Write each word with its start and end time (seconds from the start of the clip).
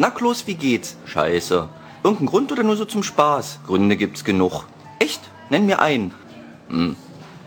Na, 0.00 0.08
Klos, 0.08 0.46
wie 0.46 0.54
geht's? 0.54 0.96
Scheiße. 1.04 1.68
Irgendein 2.02 2.26
Grund 2.26 2.50
oder 2.50 2.62
nur 2.62 2.74
so 2.74 2.86
zum 2.86 3.02
Spaß? 3.02 3.58
Gründe 3.66 3.98
gibt's 3.98 4.24
genug. 4.24 4.64
Echt? 4.98 5.20
Nenn 5.50 5.66
mir 5.66 5.80
einen. 5.80 6.14
Hm, 6.70 6.96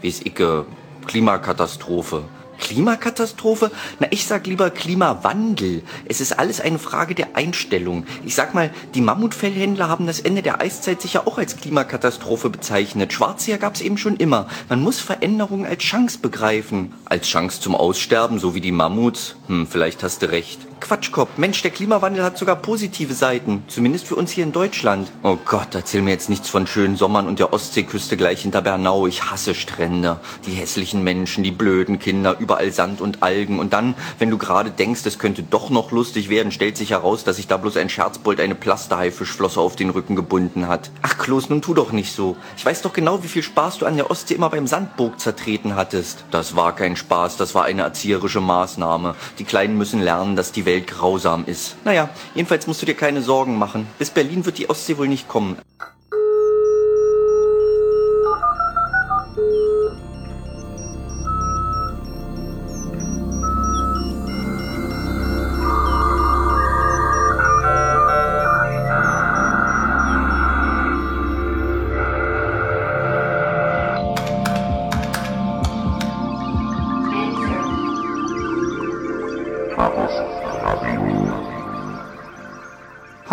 wie's 0.04 0.24
icke. 0.24 0.68
Klimakatastrophe. 1.08 2.26
Klimakatastrophe? 2.60 3.72
Na, 4.00 4.06
ich 4.12 4.28
sag 4.28 4.46
lieber 4.46 4.70
Klimawandel. 4.70 5.82
Es 6.06 6.22
ist 6.22 6.38
alles 6.38 6.62
eine 6.62 6.78
Frage 6.78 7.16
der 7.16 7.36
Einstellung. 7.36 8.06
Ich 8.24 8.36
sag 8.36 8.54
mal, 8.54 8.70
die 8.94 9.02
Mammutfellhändler 9.02 9.90
haben 9.90 10.06
das 10.06 10.20
Ende 10.20 10.44
der 10.44 10.62
Eiszeit 10.62 11.02
sicher 11.02 11.28
auch 11.28 11.40
als 11.40 11.58
Klimakatastrophe 11.58 12.52
bezeichnet. 12.52 13.14
Schwarzseher 13.14 13.58
gab's 13.58 13.82
eben 13.82 13.98
schon 13.98 14.18
immer. 14.18 14.48
Man 14.70 14.84
muss 14.84 15.00
Veränderungen 15.00 15.66
als 15.66 15.82
Chance 15.82 16.20
begreifen. 16.20 16.94
Als 17.06 17.28
Chance 17.28 17.62
zum 17.62 17.74
Aussterben, 17.74 18.38
so 18.38 18.54
wie 18.54 18.62
die 18.62 18.72
Mammuts? 18.72 19.38
Hm, 19.48 19.66
vielleicht 19.66 20.04
hast 20.04 20.22
du 20.22 20.30
recht. 20.30 20.60
Quatschkopf. 20.80 21.38
Mensch, 21.38 21.62
der 21.62 21.72
Klimawandel 21.72 22.24
hat 22.24 22.38
sogar 22.38 22.56
positive 22.56 23.14
Seiten. 23.14 23.64
Zumindest 23.68 24.08
für 24.08 24.16
uns 24.16 24.32
hier 24.32 24.44
in 24.44 24.52
Deutschland. 24.52 25.12
Oh 25.24 25.38
Gott, 25.46 25.74
erzähl 25.74 26.02
mir 26.02 26.12
jetzt 26.12 26.30
nichts 26.30 26.50
von 26.50 26.68
schönen 26.68 26.96
Sommern 26.96 27.28
und 27.28 27.40
der 27.40 27.54
Ostseeküste 27.54 28.18
gleich 28.18 28.42
hinter 28.42 28.62
Bernau. 28.62 29.08
Ich 29.08 29.32
hasse 29.32 29.56
Strände. 29.56 30.20
Die 30.46 30.52
hässlichen 30.52 31.04
Menschen, 31.04 31.44
die 31.44 31.52
blöden 31.52 32.00
Kinder, 32.00 32.38
überall 32.40 32.72
Sand 32.72 33.02
und 33.02 33.24
Algen. 33.24 33.60
Und 33.60 33.74
dann, 33.74 33.96
wenn 34.20 34.30
du 34.30 34.38
gerade 34.38 34.72
denkst, 34.72 35.02
es 35.06 35.20
könnte 35.20 35.44
doch 35.44 35.70
noch 35.70 35.92
lustig 35.92 36.30
werden, 36.30 36.52
stellt 36.52 36.78
sich 36.78 36.92
heraus, 36.92 37.24
dass 37.24 37.38
sich 37.38 37.48
da 37.48 37.58
bloß 37.58 37.78
ein 37.78 37.90
Scherzbold 37.90 38.40
eine 38.40 38.56
Plasterhaifischflosse 38.56 39.60
auf 39.60 39.76
den 39.76 39.90
Rücken 39.90 40.16
gebunden 40.16 40.68
hat. 40.68 40.92
Ach, 41.02 41.18
Klos, 41.18 41.50
nun 41.50 41.62
tu 41.62 41.74
doch 41.74 41.92
nicht 41.92 42.14
so. 42.14 42.36
Ich 42.58 42.66
weiß 42.66 42.82
doch 42.82 42.94
genau, 42.94 43.24
wie 43.24 43.28
viel 43.28 43.44
Spaß 43.44 43.78
du 43.78 43.86
an 43.86 43.96
der 43.96 44.12
Ostsee 44.12 44.34
immer 44.34 44.50
beim 44.50 44.68
Sandburg 44.68 45.20
zertreten 45.20 45.76
hattest. 45.76 46.26
Das 46.32 46.56
war 46.56 46.76
kein 46.76 46.96
Spaß, 46.96 47.38
das 47.38 47.56
war 47.56 47.66
eine 47.66 47.84
erzieherische 47.84 48.42
Maßnahme. 48.42 49.16
Die 49.40 49.44
Kleinen 49.44 49.78
müssen 49.78 50.02
lernen, 50.02 50.36
dass 50.36 50.52
die 50.52 50.66
Welt 50.66 50.73
Welt 50.74 50.88
grausam 50.88 51.46
ist. 51.46 51.76
Naja, 51.86 52.10
jedenfalls 52.34 52.66
musst 52.66 52.82
du 52.82 52.88
dir 52.88 52.96
keine 52.96 53.22
Sorgen 53.22 53.60
machen. 53.60 53.88
Bis 54.00 54.10
Berlin 54.10 54.44
wird 54.46 54.58
die 54.58 54.70
Ostsee 54.72 54.98
wohl 54.98 55.08
nicht 55.08 55.28
kommen. 55.28 55.58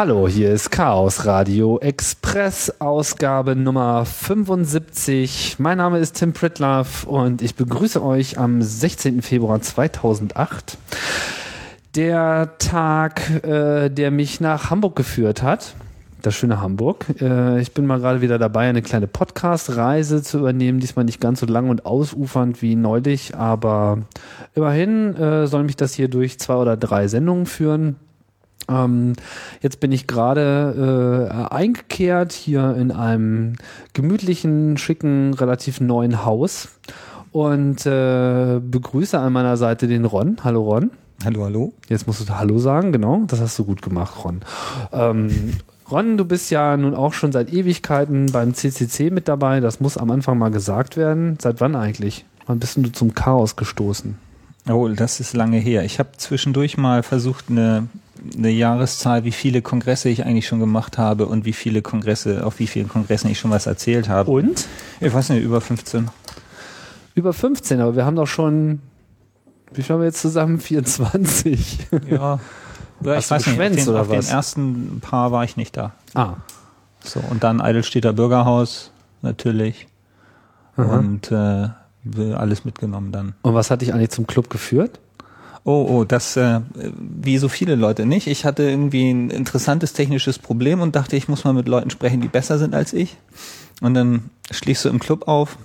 Hallo, 0.01 0.27
hier 0.27 0.51
ist 0.51 0.71
Chaos 0.71 1.27
Radio 1.27 1.79
Express, 1.79 2.81
Ausgabe 2.81 3.55
Nummer 3.55 4.07
75. 4.07 5.57
Mein 5.59 5.77
Name 5.77 5.99
ist 5.99 6.15
Tim 6.15 6.33
Pritlove 6.33 7.07
und 7.07 7.43
ich 7.43 7.55
begrüße 7.55 8.03
euch 8.03 8.39
am 8.39 8.63
16. 8.63 9.21
Februar 9.21 9.61
2008. 9.61 10.79
Der 11.97 12.57
Tag, 12.57 13.45
äh, 13.45 13.91
der 13.91 14.11
mich 14.11 14.41
nach 14.41 14.71
Hamburg 14.71 14.97
geführt 14.97 15.43
hat. 15.43 15.75
Das 16.23 16.35
schöne 16.35 16.63
Hamburg. 16.63 17.05
Äh, 17.21 17.61
ich 17.61 17.75
bin 17.75 17.85
mal 17.85 18.01
gerade 18.01 18.23
wieder 18.23 18.39
dabei, 18.39 18.71
eine 18.71 18.81
kleine 18.81 19.07
Podcast-Reise 19.07 20.23
zu 20.23 20.39
übernehmen. 20.39 20.81
Diesmal 20.81 21.05
nicht 21.05 21.21
ganz 21.21 21.41
so 21.41 21.47
lang 21.47 21.69
und 21.69 21.85
ausufernd 21.85 22.63
wie 22.63 22.75
neulich, 22.75 23.37
aber 23.37 23.99
immerhin 24.55 25.15
äh, 25.17 25.47
soll 25.47 25.65
mich 25.65 25.77
das 25.77 25.93
hier 25.93 26.09
durch 26.09 26.39
zwei 26.39 26.55
oder 26.55 26.79
drei 26.79 27.07
Sendungen 27.07 27.45
führen. 27.45 27.97
Ähm, 28.71 29.15
jetzt 29.61 29.81
bin 29.81 29.93
ich 29.93 30.07
gerade 30.07 31.29
äh, 31.31 31.55
eingekehrt 31.55 32.33
hier 32.33 32.75
in 32.77 32.93
einem 32.93 33.55
gemütlichen, 33.93 34.77
schicken, 34.79 35.35
relativ 35.35 35.81
neuen 35.81 36.25
Haus 36.25 36.69
und 37.33 37.85
äh, 37.87 38.61
begrüße 38.61 39.19
an 39.19 39.33
meiner 39.33 39.57
Seite 39.57 39.89
den 39.89 40.05
Ron. 40.05 40.39
Hallo 40.45 40.63
Ron. 40.63 40.91
Hallo, 41.25 41.45
hallo. 41.45 41.73
Jetzt 41.89 42.07
musst 42.07 42.27
du 42.27 42.39
Hallo 42.39 42.59
sagen, 42.59 42.93
genau. 42.93 43.23
Das 43.27 43.41
hast 43.41 43.59
du 43.59 43.65
gut 43.65 43.83
gemacht, 43.83 44.25
Ron. 44.25 44.41
Ähm, 44.93 45.55
Ron, 45.91 46.17
du 46.17 46.25
bist 46.25 46.51
ja 46.51 46.77
nun 46.77 46.95
auch 46.95 47.13
schon 47.13 47.33
seit 47.33 47.53
Ewigkeiten 47.53 48.33
beim 48.33 48.55
CCC 48.55 49.11
mit 49.11 49.29
dabei. 49.29 49.61
Das 49.61 49.81
muss 49.81 49.99
am 49.99 50.11
Anfang 50.11 50.39
mal 50.39 50.51
gesagt 50.51 50.97
werden. 50.97 51.37
Seit 51.41 51.61
wann 51.61 51.75
eigentlich? 51.75 52.25
Wann 52.47 52.59
bist 52.59 52.77
du 52.79 52.91
zum 52.91 53.15
Chaos 53.15 53.57
gestoßen? 53.57 54.17
Oh, 54.69 54.89
das 54.89 55.21
ist 55.21 55.35
lange 55.35 55.59
her. 55.59 55.85
Ich 55.85 55.99
habe 55.99 56.11
zwischendurch 56.17 56.79
mal 56.79 57.03
versucht, 57.03 57.47
eine 57.51 57.89
eine 58.37 58.51
Jahreszahl, 58.51 59.25
wie 59.25 59.33
viele 59.33 59.63
Kongresse 59.63 60.09
ich 60.09 60.25
eigentlich 60.25 60.47
schon 60.47 60.61
gemacht 60.61 60.99
habe 60.99 61.27
und 61.27 61.45
wie 61.45 61.53
viele 61.53 61.83
Kongresse, 61.83 62.45
auf 62.45 62.59
wie 62.59 62.67
vielen 62.67 62.89
Kongressen 62.89 63.31
ich 63.31 63.39
schon 63.39 63.51
was 63.51 63.67
erzählt 63.67 64.09
habe. 64.09 64.31
Und? 64.31 64.67
Ich 65.01 65.13
weiß 65.13 65.31
nicht, 65.31 65.43
über 65.43 65.61
15. 65.61 66.09
Über 67.15 67.33
15, 67.33 67.81
aber 67.81 67.97
wir 67.97 68.05
haben 68.05 68.17
doch 68.17 68.27
schon, 68.27 68.81
wie 69.73 69.83
viel 69.83 69.95
haben 69.95 70.01
wir 70.01 70.07
jetzt 70.07 70.21
zusammen? 70.21 70.61
24. 70.61 71.89
Ja. 72.09 72.41
Ich 73.03 73.07
weiß 73.07 73.47
nicht, 73.47 73.59
auf 73.59 73.71
den, 73.71 73.89
oder 73.89 74.03
auf 74.03 74.11
was? 74.11 74.27
den 74.27 74.35
ersten 74.35 75.01
Paar 75.01 75.33
war 75.33 75.43
ich 75.43 75.57
nicht 75.57 75.75
da. 75.75 75.95
Ah. 76.13 76.35
So, 77.03 77.21
und 77.31 77.43
dann 77.43 77.63
Eidelstädter 77.63 78.13
Bürgerhaus, 78.13 78.91
natürlich. 79.23 79.87
Aha. 80.77 80.99
Und 80.99 81.33
äh, 81.33 82.35
alles 82.35 82.67
mitgenommen 82.67 83.11
dann. 83.11 83.35
Und 83.41 83.55
was 83.55 83.71
hat 83.71 83.81
dich 83.81 83.95
eigentlich 83.95 84.11
zum 84.11 84.27
Club 84.27 84.51
geführt? 84.51 85.01
Oh, 85.65 85.87
oh, 85.89 86.05
das 86.05 86.37
äh, 86.37 86.61
wie 86.75 87.39
so 87.39 87.49
viele 87.49 87.75
Leute 87.75 88.07
nicht. 88.07 88.27
Ich 88.27 88.45
hatte 88.45 88.63
irgendwie 88.63 89.11
ein 89.11 89.31
interessantes 89.31 89.93
technisches 89.93 90.39
Problem 90.39 90.81
und 90.81 90.97
dachte, 90.97 91.17
ich 91.17 91.29
muss 91.29 91.45
mal 91.45 91.53
mit 91.53 91.69
Leuten 91.69 91.91
sprechen, 91.91 92.21
die 92.21 92.29
besser 92.29 92.59
sind 92.59 92.75
als 92.75 92.93
ich. 92.93 93.17
Und 93.81 93.95
dann 93.95 94.31
schlägst 94.51 94.85
du 94.85 94.89
im 94.89 94.99
Club 94.99 95.29
auf 95.29 95.59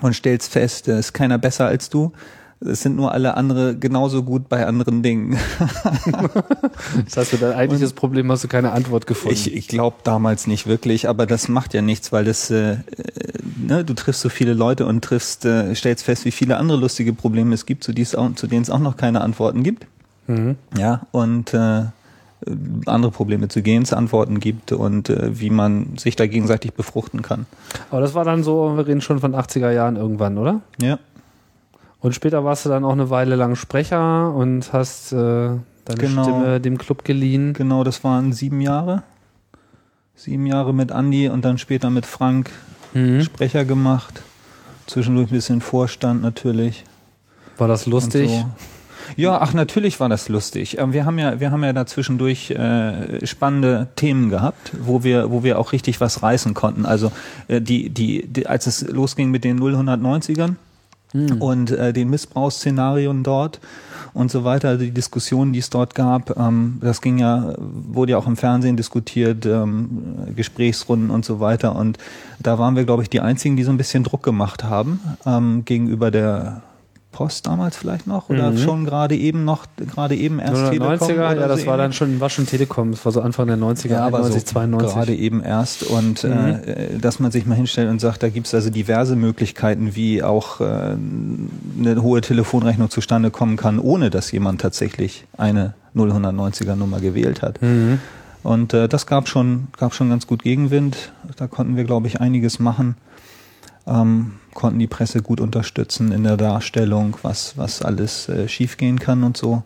und 0.00 0.14
stellst 0.14 0.50
fest, 0.50 0.88
es 0.88 1.06
ist 1.06 1.12
keiner 1.12 1.38
besser 1.38 1.66
als 1.66 1.90
du. 1.90 2.12
Es 2.60 2.82
sind 2.82 2.96
nur 2.96 3.12
alle 3.12 3.36
andere 3.36 3.76
genauso 3.76 4.24
gut 4.24 4.48
bei 4.48 4.66
anderen 4.66 5.02
Dingen. 5.02 5.38
das 7.04 7.16
heißt, 7.16 7.30
für 7.30 7.36
dein 7.36 7.52
eigentliches 7.52 7.92
Problem 7.92 8.30
hast 8.32 8.42
du 8.42 8.48
keine 8.48 8.72
Antwort 8.72 9.06
gefunden. 9.06 9.34
Ich, 9.34 9.54
ich 9.54 9.68
glaube 9.68 9.98
damals 10.02 10.48
nicht 10.48 10.66
wirklich, 10.66 11.08
aber 11.08 11.26
das 11.26 11.48
macht 11.48 11.72
ja 11.72 11.82
nichts, 11.82 12.10
weil 12.10 12.24
das, 12.24 12.50
äh, 12.50 12.78
ne, 13.56 13.84
du 13.84 13.94
triffst 13.94 14.22
so 14.22 14.28
viele 14.28 14.54
Leute 14.54 14.86
und 14.86 15.04
triffst, 15.04 15.44
äh, 15.44 15.72
stellst 15.74 16.04
fest, 16.04 16.24
wie 16.24 16.32
viele 16.32 16.56
andere 16.56 16.78
lustige 16.78 17.12
Probleme 17.12 17.54
es 17.54 17.64
gibt, 17.64 17.84
zu, 17.84 17.92
auch, 18.16 18.34
zu 18.34 18.46
denen 18.48 18.62
es 18.62 18.70
auch 18.70 18.80
noch 18.80 18.96
keine 18.96 19.20
Antworten 19.20 19.62
gibt. 19.62 19.86
Mhm. 20.26 20.56
Ja, 20.76 21.02
und 21.12 21.54
äh, 21.54 21.84
andere 22.86 23.10
Probleme 23.10 23.48
zu 23.48 23.62
gehen 23.62 23.82
es 23.82 23.92
Antworten 23.92 24.40
gibt 24.40 24.72
und 24.72 25.10
äh, 25.10 25.38
wie 25.38 25.50
man 25.50 25.96
sich 25.96 26.16
da 26.16 26.26
gegenseitig 26.26 26.72
befruchten 26.72 27.22
kann. 27.22 27.46
Aber 27.90 28.00
das 28.00 28.14
war 28.14 28.24
dann 28.24 28.42
so, 28.42 28.76
wir 28.76 28.86
reden 28.86 29.00
schon 29.00 29.18
von 29.18 29.34
80er 29.34 29.70
Jahren 29.70 29.96
irgendwann, 29.96 30.38
oder? 30.38 30.60
Ja. 30.80 30.98
Und 32.00 32.14
später 32.14 32.44
warst 32.44 32.64
du 32.64 32.68
dann 32.68 32.84
auch 32.84 32.92
eine 32.92 33.10
Weile 33.10 33.34
lang 33.36 33.56
Sprecher 33.56 34.32
und 34.32 34.72
hast 34.72 35.12
äh, 35.12 35.16
deine 35.16 35.60
Genau. 35.96 36.22
Stimme 36.22 36.60
dem 36.60 36.78
Club 36.78 37.04
geliehen. 37.04 37.54
Genau, 37.54 37.82
das 37.84 38.04
waren 38.04 38.32
sieben 38.32 38.60
Jahre. 38.60 39.02
Sieben 40.14 40.46
Jahre 40.46 40.72
mit 40.74 40.92
Andi 40.92 41.28
und 41.28 41.44
dann 41.44 41.58
später 41.58 41.90
mit 41.90 42.06
Frank 42.06 42.50
Mhm. 42.94 43.20
Sprecher 43.22 43.64
gemacht. 43.66 44.22
Zwischendurch 44.86 45.28
ein 45.30 45.34
bisschen 45.34 45.60
Vorstand 45.60 46.22
natürlich. 46.22 46.84
War 47.58 47.68
das 47.68 47.84
lustig? 47.84 48.30
So. 48.30 48.46
Ja, 49.16 49.40
ach 49.40 49.52
natürlich 49.52 50.00
war 50.00 50.08
das 50.08 50.28
lustig. 50.30 50.78
Ähm, 50.78 50.92
Wir 50.94 51.04
haben 51.04 51.18
ja, 51.18 51.38
wir 51.40 51.50
haben 51.50 51.62
ja 51.64 51.72
da 51.74 51.84
zwischendurch 51.84 52.50
äh, 52.50 53.26
spannende 53.26 53.88
Themen 53.96 54.30
gehabt, 54.30 54.72
wo 54.80 55.02
wir, 55.04 55.30
wo 55.30 55.42
wir 55.42 55.58
auch 55.58 55.72
richtig 55.72 56.00
was 56.00 56.22
reißen 56.22 56.54
konnten. 56.54 56.86
Also 56.86 57.12
äh, 57.48 57.60
die, 57.60 57.90
die, 57.90 58.26
die, 58.26 58.46
als 58.46 58.66
es 58.66 58.86
losging 58.88 59.30
mit 59.30 59.44
den 59.44 59.60
090ern 59.60 60.54
Hm. 61.12 61.40
und 61.40 61.70
äh, 61.70 61.92
den 61.92 62.10
Missbrauchsszenarien 62.10 63.22
dort 63.22 63.60
und 64.12 64.30
so 64.30 64.44
weiter, 64.44 64.76
die 64.76 64.90
Diskussionen, 64.90 65.52
die 65.52 65.58
es 65.60 65.70
dort 65.70 65.94
gab, 65.94 66.38
ähm, 66.38 66.78
das 66.82 67.00
ging 67.00 67.18
ja, 67.18 67.54
wurde 67.58 68.12
ja 68.12 68.18
auch 68.18 68.26
im 68.26 68.36
Fernsehen 68.36 68.76
diskutiert, 68.76 69.46
ähm, 69.46 70.34
Gesprächsrunden 70.36 71.10
und 71.10 71.24
so 71.24 71.40
weiter. 71.40 71.76
Und 71.76 71.98
da 72.40 72.58
waren 72.58 72.76
wir, 72.76 72.84
glaube 72.84 73.02
ich, 73.02 73.10
die 73.10 73.20
einzigen, 73.20 73.56
die 73.56 73.64
so 73.64 73.70
ein 73.70 73.76
bisschen 73.76 74.04
Druck 74.04 74.22
gemacht 74.22 74.64
haben 74.64 75.00
ähm, 75.24 75.64
gegenüber 75.64 76.10
der 76.10 76.62
Post 77.10 77.46
damals 77.46 77.76
vielleicht 77.76 78.06
noch 78.06 78.28
oder 78.28 78.50
Mhm. 78.50 78.58
schon 78.58 78.84
gerade 78.84 79.16
eben 79.16 79.44
noch, 79.44 79.64
gerade 79.92 80.14
eben 80.14 80.38
erst 80.38 80.54
90er, 80.54 80.70
Telekom 80.98 81.16
ja, 81.16 81.30
oder 81.32 81.48
das 81.48 81.60
so 81.62 81.66
war 81.66 81.76
dann 81.78 81.92
schon, 81.92 82.20
war 82.20 82.28
schon 82.30 82.46
Telekom, 82.46 82.90
das 82.92 83.04
war 83.04 83.12
so 83.12 83.22
Anfang 83.22 83.46
der 83.48 83.56
90er, 83.56 83.92
Ja, 83.92 84.06
aber 84.06 84.18
91, 84.18 84.42
so 84.46 84.52
92. 84.52 84.94
gerade 84.94 85.14
eben 85.14 85.42
erst 85.42 85.82
und 85.84 86.22
Mhm. 86.24 86.30
äh, 86.30 86.98
dass 87.00 87.18
man 87.18 87.30
sich 87.30 87.46
mal 87.46 87.54
hinstellt 87.54 87.88
und 87.90 88.00
sagt, 88.00 88.22
da 88.22 88.28
gibt's 88.28 88.54
also 88.54 88.68
diverse 88.70 89.16
Möglichkeiten, 89.16 89.96
wie 89.96 90.22
auch 90.22 90.60
äh, 90.60 90.64
eine 90.64 92.02
hohe 92.02 92.20
Telefonrechnung 92.20 92.90
zustande 92.90 93.30
kommen 93.30 93.56
kann, 93.56 93.78
ohne 93.78 94.10
dass 94.10 94.30
jemand 94.30 94.60
tatsächlich 94.60 95.26
eine 95.36 95.74
0190er 95.96 96.76
Nummer 96.76 97.00
gewählt 97.00 97.42
hat. 97.42 97.60
Mhm. 97.62 98.00
Und 98.44 98.72
äh, 98.74 98.86
das 98.88 99.06
gab 99.06 99.28
schon, 99.28 99.68
gab 99.76 99.94
schon 99.94 100.10
ganz 100.10 100.26
gut 100.26 100.42
Gegenwind. 100.42 101.12
Da 101.36 101.46
konnten 101.48 101.76
wir, 101.76 101.84
glaube 101.84 102.06
ich, 102.06 102.20
einiges 102.20 102.58
machen. 102.60 102.96
Ähm, 103.86 104.32
konnten 104.58 104.80
die 104.80 104.88
Presse 104.88 105.22
gut 105.22 105.40
unterstützen 105.40 106.10
in 106.10 106.24
der 106.24 106.36
Darstellung, 106.36 107.16
was, 107.22 107.56
was 107.56 107.80
alles 107.80 108.28
äh, 108.28 108.48
schiefgehen 108.48 108.98
kann 108.98 109.22
und 109.22 109.36
so. 109.36 109.62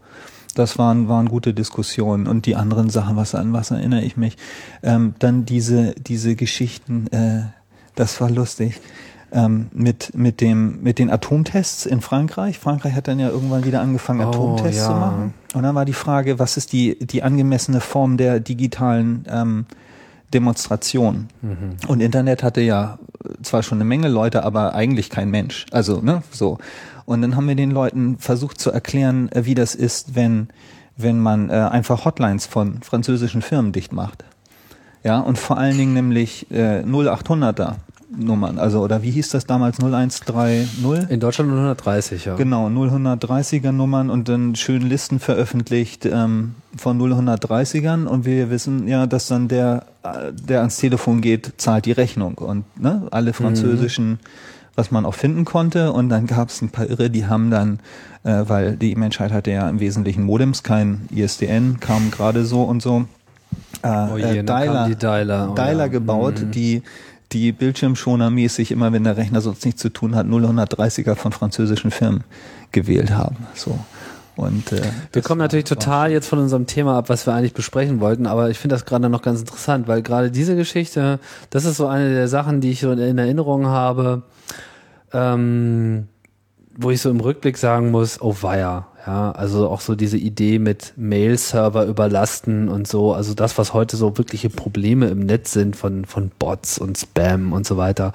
Das 0.55 0.79
waren, 0.79 1.09
waren 1.09 1.31
gute 1.31 1.55
Diskussionen. 1.55 2.27
Und 2.27 2.45
die 2.45 2.57
anderen 2.57 2.91
Sachen, 2.91 3.17
was 3.17 3.35
an 3.35 3.55
was 3.55 3.71
erinnere 3.71 4.03
ich 4.03 4.19
mich? 4.19 4.37
Ähm, 4.83 5.15
dann 5.19 5.47
diese, 5.47 5.95
diese 5.95 6.37
Geschichten, 6.37 7.07
äh, 7.07 7.45
das 7.95 8.21
war 8.21 8.29
lustig. 8.29 8.83
Ähm, 9.33 9.69
mit, 9.73 10.15
mit, 10.15 10.43
dem, 10.43 10.83
mit 10.83 10.99
den 10.99 11.09
Atomtests 11.09 11.87
in 11.87 12.03
Frankreich. 12.03 12.59
Frankreich 12.59 12.93
hat 12.93 13.09
dann 13.09 13.19
ja 13.19 13.31
irgendwann 13.31 13.65
wieder 13.65 13.81
angefangen, 13.81 14.21
Oh, 14.21 14.29
Atomtests 14.29 14.83
ja. 14.83 14.89
zu 14.89 14.93
machen. 14.93 15.33
Und 15.55 15.63
dann 15.63 15.75
war 15.75 15.87
die 15.87 15.95
Frage, 15.95 16.39
was 16.39 16.59
ist 16.59 16.75
die, 16.75 16.99
die 16.99 17.23
angemessene 17.23 17.81
Form 17.81 18.19
der 18.19 18.41
digitalen 18.41 19.25
ähm, 19.27 19.65
Demonstration? 20.35 21.29
Und 21.89 22.01
Internet 22.01 22.43
hatte 22.43 22.61
ja 22.61 22.99
zwar 23.43 23.63
schon 23.63 23.79
eine 23.79 23.85
Menge 23.85 24.09
Leute, 24.09 24.45
aber 24.45 24.75
eigentlich 24.75 25.11
kein 25.11 25.31
Mensch. 25.31 25.67
Also, 25.71 26.01
ne, 26.01 26.23
so. 26.31 26.59
Und 27.05 27.23
dann 27.23 27.37
haben 27.37 27.49
wir 27.49 27.55
den 27.55 27.71
Leuten 27.71 28.19
versucht 28.19 28.61
zu 28.61 28.71
erklären, 28.71 29.31
äh, 29.33 29.45
wie 29.45 29.55
das 29.55 29.75
ist, 29.75 30.15
wenn, 30.15 30.49
wenn 30.97 31.19
man 31.19 31.51
äh, 31.51 31.55
einfach 31.55 32.05
Hotlines 32.05 32.47
von 32.47 32.83
französischen 32.83 33.43
Firmen 33.43 33.73
dicht 33.73 33.93
macht. 33.93 34.25
Ja, 35.05 35.19
und 35.19 35.37
vor 35.37 35.59
allen 35.59 35.77
Dingen 35.77 35.95
nämlich 35.95 36.51
äh, 36.51 36.83
0800er 36.85 37.75
Nummern, 38.17 38.59
also 38.59 38.81
oder 38.81 39.03
wie 39.03 39.11
hieß 39.11 39.31
das 39.31 39.47
damals? 39.47 39.79
0130? 39.79 40.83
In 41.09 41.21
Deutschland 41.21 41.51
130, 41.51 42.25
ja. 42.27 42.37
Genau, 42.37 42.67
0130er 42.69 43.73
Nummern 43.73 44.11
und 44.11 44.29
dann 44.29 44.55
schön 44.55 44.83
Listen 44.83 45.19
veröffentlicht 45.19 46.07
ähm, 46.07 46.55
von 46.77 47.01
0130ern 47.01 48.07
und 48.07 48.25
wir 48.25 48.51
wissen 48.51 48.87
ja, 48.89 49.07
dass 49.07 49.29
dann 49.29 49.49
der, 49.49 49.87
äh, 50.03 50.33
der 50.33 50.61
ans 50.61 50.77
Telefon 50.77 51.21
geht, 51.21 51.55
zahlt 51.57 51.87
die 51.87 51.93
Rechnung. 51.93 52.35
Und 52.39 52.65
ne, 52.81 53.07
alle 53.11 53.33
französischen, 53.33 54.19
was 54.75 54.91
man 54.91 55.07
auch 55.07 55.15
finden 55.15 55.45
konnte. 55.45 55.93
Und 55.93 56.09
dann 56.09 56.27
gab 56.27 56.49
es 56.49 56.63
ein 56.63 56.71
paar 56.71 56.89
Irre, 56.89 57.11
die 57.11 57.27
haben 57.27 57.51
dann, 57.51 57.81
äh, 58.25 58.45
weil 58.47 58.77
die 58.77 58.95
Menschheit 58.95 59.33
hatte 59.33 59.51
ja 59.51 59.69
im 59.69 59.81
Wesentlichen 59.81 60.25
Modems, 60.25 60.63
kein 60.63 61.09
ISDN, 61.15 61.81
kam 61.81 62.11
gerade 62.11 62.45
so 62.45 62.63
und 62.63 62.83
so, 62.83 63.07
äh, 63.83 64.07
Oh 64.13 64.17
je, 64.17 64.39
äh, 64.39 64.45
Dialer, 64.45 64.89
die 64.89 64.97
Dialer, 64.97 65.49
oh 65.51 65.55
Dialer 65.55 65.85
ja. 65.85 65.89
gebaut, 65.89 66.35
die 66.55 66.83
die 67.33 67.53
Bildschirmschonermäßig 67.53 68.71
immer, 68.71 68.93
wenn 68.93 69.05
der 69.05 69.17
Rechner 69.17 69.41
sonst 69.41 69.65
nichts 69.65 69.81
zu 69.81 69.89
tun 69.89 70.15
hat, 70.15 70.27
0130er 70.27 71.15
von 71.15 71.33
französischen 71.33 71.91
Firmen 71.91 72.25
gewählt 72.73 73.11
haben. 73.11 73.37
So. 73.55 73.79
Und, 74.35 74.73
äh, 74.73 74.81
Wir 75.13 75.23
kommen 75.23 75.41
natürlich 75.41 75.67
total 75.67 76.11
jetzt 76.11 76.27
von 76.27 76.39
unserem 76.39 76.67
Thema 76.67 76.97
ab, 76.97 77.09
was 77.09 77.27
wir 77.27 77.35
eigentlich 77.35 77.53
besprechen 77.53 78.01
wollten, 78.01 78.27
aber 78.27 78.49
ich 78.51 78.59
finde 78.59 78.75
das 78.75 78.87
gerade 78.87 79.09
noch 79.09 79.23
ganz 79.23 79.41
interessant, 79.41 79.89
weil 79.89 80.03
gerade 80.03 80.31
diese 80.31 80.57
Geschichte, 80.57 81.19
das 81.51 81.65
ist 81.65 81.77
so 81.77 81.87
eine 81.87 82.15
der 82.15 82.29
Sachen, 82.29 82.61
die 82.61 82.71
ich 82.71 82.81
so 82.81 82.93
in 82.93 83.19
Erinnerung 83.19 83.67
habe, 83.67 84.23
ähm, 85.13 86.09
wo 86.75 86.91
ich 86.91 87.03
so 87.03 87.11
im 87.11 87.21
Rückblick 87.21 87.59
sagen 87.59 87.91
muss, 87.91 88.23
oh 88.23 88.35
weia, 88.41 88.87
ja, 89.07 89.33
also 89.33 89.69
auch 89.69 89.81
so 89.81 89.97
diese 89.97 90.17
Idee 90.17 90.59
mit 90.59 90.93
Mail-Server 90.97 91.87
überlasten 91.87 92.69
und 92.69 92.87
so, 92.87 93.13
also 93.13 93.35
das, 93.35 93.59
was 93.59 93.75
heute 93.75 93.97
so 93.97 94.17
wirkliche 94.17 94.49
Probleme 94.49 95.09
im 95.09 95.21
Netz 95.21 95.53
sind 95.53 95.75
von, 95.75 96.05
von 96.05 96.31
Bots 96.39 96.79
und 96.79 96.99
Spam 96.99 97.53
und 97.53 97.67
so 97.67 97.77
weiter, 97.77 98.13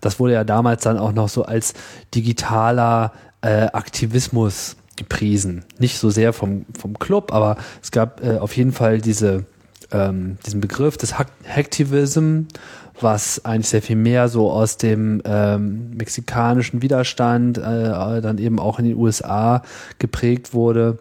das 0.00 0.20
wurde 0.20 0.34
ja 0.34 0.44
damals 0.44 0.84
dann 0.84 0.96
auch 0.96 1.12
noch 1.12 1.28
so 1.28 1.42
als 1.44 1.74
digitaler 2.14 3.12
äh, 3.40 3.66
Aktivismus 3.72 4.76
gepriesen. 4.96 5.64
Nicht 5.78 5.98
so 5.98 6.10
sehr 6.10 6.32
vom, 6.32 6.66
vom 6.78 6.98
Club, 6.98 7.32
aber 7.32 7.56
es 7.82 7.90
gab 7.90 8.24
äh, 8.24 8.38
auf 8.38 8.56
jeden 8.56 8.72
Fall 8.72 9.00
diese, 9.00 9.44
ähm, 9.90 10.38
diesen 10.46 10.60
Begriff 10.60 10.96
des 10.96 11.18
Hack 11.18 11.28
Hacktivism, 11.48 12.42
was 13.02 13.44
eigentlich 13.44 13.68
sehr 13.68 13.82
viel 13.82 13.96
mehr 13.96 14.28
so 14.28 14.50
aus 14.50 14.76
dem 14.76 15.22
ähm, 15.24 15.90
mexikanischen 15.96 16.82
Widerstand, 16.82 17.58
äh, 17.58 18.20
dann 18.20 18.38
eben 18.38 18.58
auch 18.58 18.78
in 18.78 18.86
den 18.86 18.96
USA 18.96 19.62
geprägt 19.98 20.54
wurde. 20.54 20.98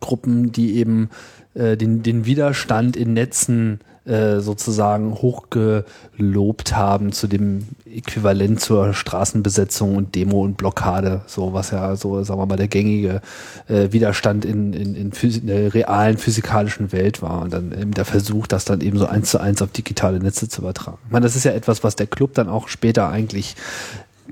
Gruppen, 0.00 0.52
die 0.52 0.76
eben 0.76 1.10
äh, 1.54 1.76
den, 1.76 2.02
den 2.02 2.24
Widerstand 2.24 2.96
in 2.96 3.12
Netzen 3.12 3.80
äh, 4.04 4.40
sozusagen 4.40 5.14
hochgelobt 5.14 6.74
haben 6.74 7.12
zu 7.12 7.28
dem 7.28 7.68
Äquivalent 7.86 8.60
zur 8.60 8.94
Straßenbesetzung 8.94 9.94
und 9.94 10.16
Demo 10.16 10.42
und 10.42 10.56
Blockade, 10.56 11.20
so 11.26 11.52
was 11.52 11.70
ja 11.70 11.94
so, 11.94 12.24
sagen 12.24 12.40
wir 12.40 12.46
mal, 12.46 12.56
der 12.56 12.66
gängige 12.66 13.20
äh, 13.68 13.92
Widerstand 13.92 14.44
in, 14.44 14.72
in, 14.72 14.96
in, 14.96 15.12
in 15.12 15.46
der 15.46 15.72
realen 15.72 16.18
physikalischen 16.18 16.90
Welt 16.90 17.22
war 17.22 17.42
und 17.42 17.52
dann 17.52 17.70
eben 17.72 17.92
der 17.92 18.04
Versuch, 18.04 18.48
das 18.48 18.64
dann 18.64 18.80
eben 18.80 18.98
so 18.98 19.06
eins 19.06 19.30
zu 19.30 19.38
eins 19.38 19.62
auf 19.62 19.70
digitale 19.70 20.18
Netze 20.18 20.48
zu 20.48 20.62
übertragen. 20.62 20.98
Ich 21.06 21.12
meine, 21.12 21.24
das 21.24 21.36
ist 21.36 21.44
ja 21.44 21.52
etwas, 21.52 21.84
was 21.84 21.94
der 21.94 22.08
Club 22.08 22.34
dann 22.34 22.48
auch 22.48 22.66
später 22.66 23.08
eigentlich 23.08 23.54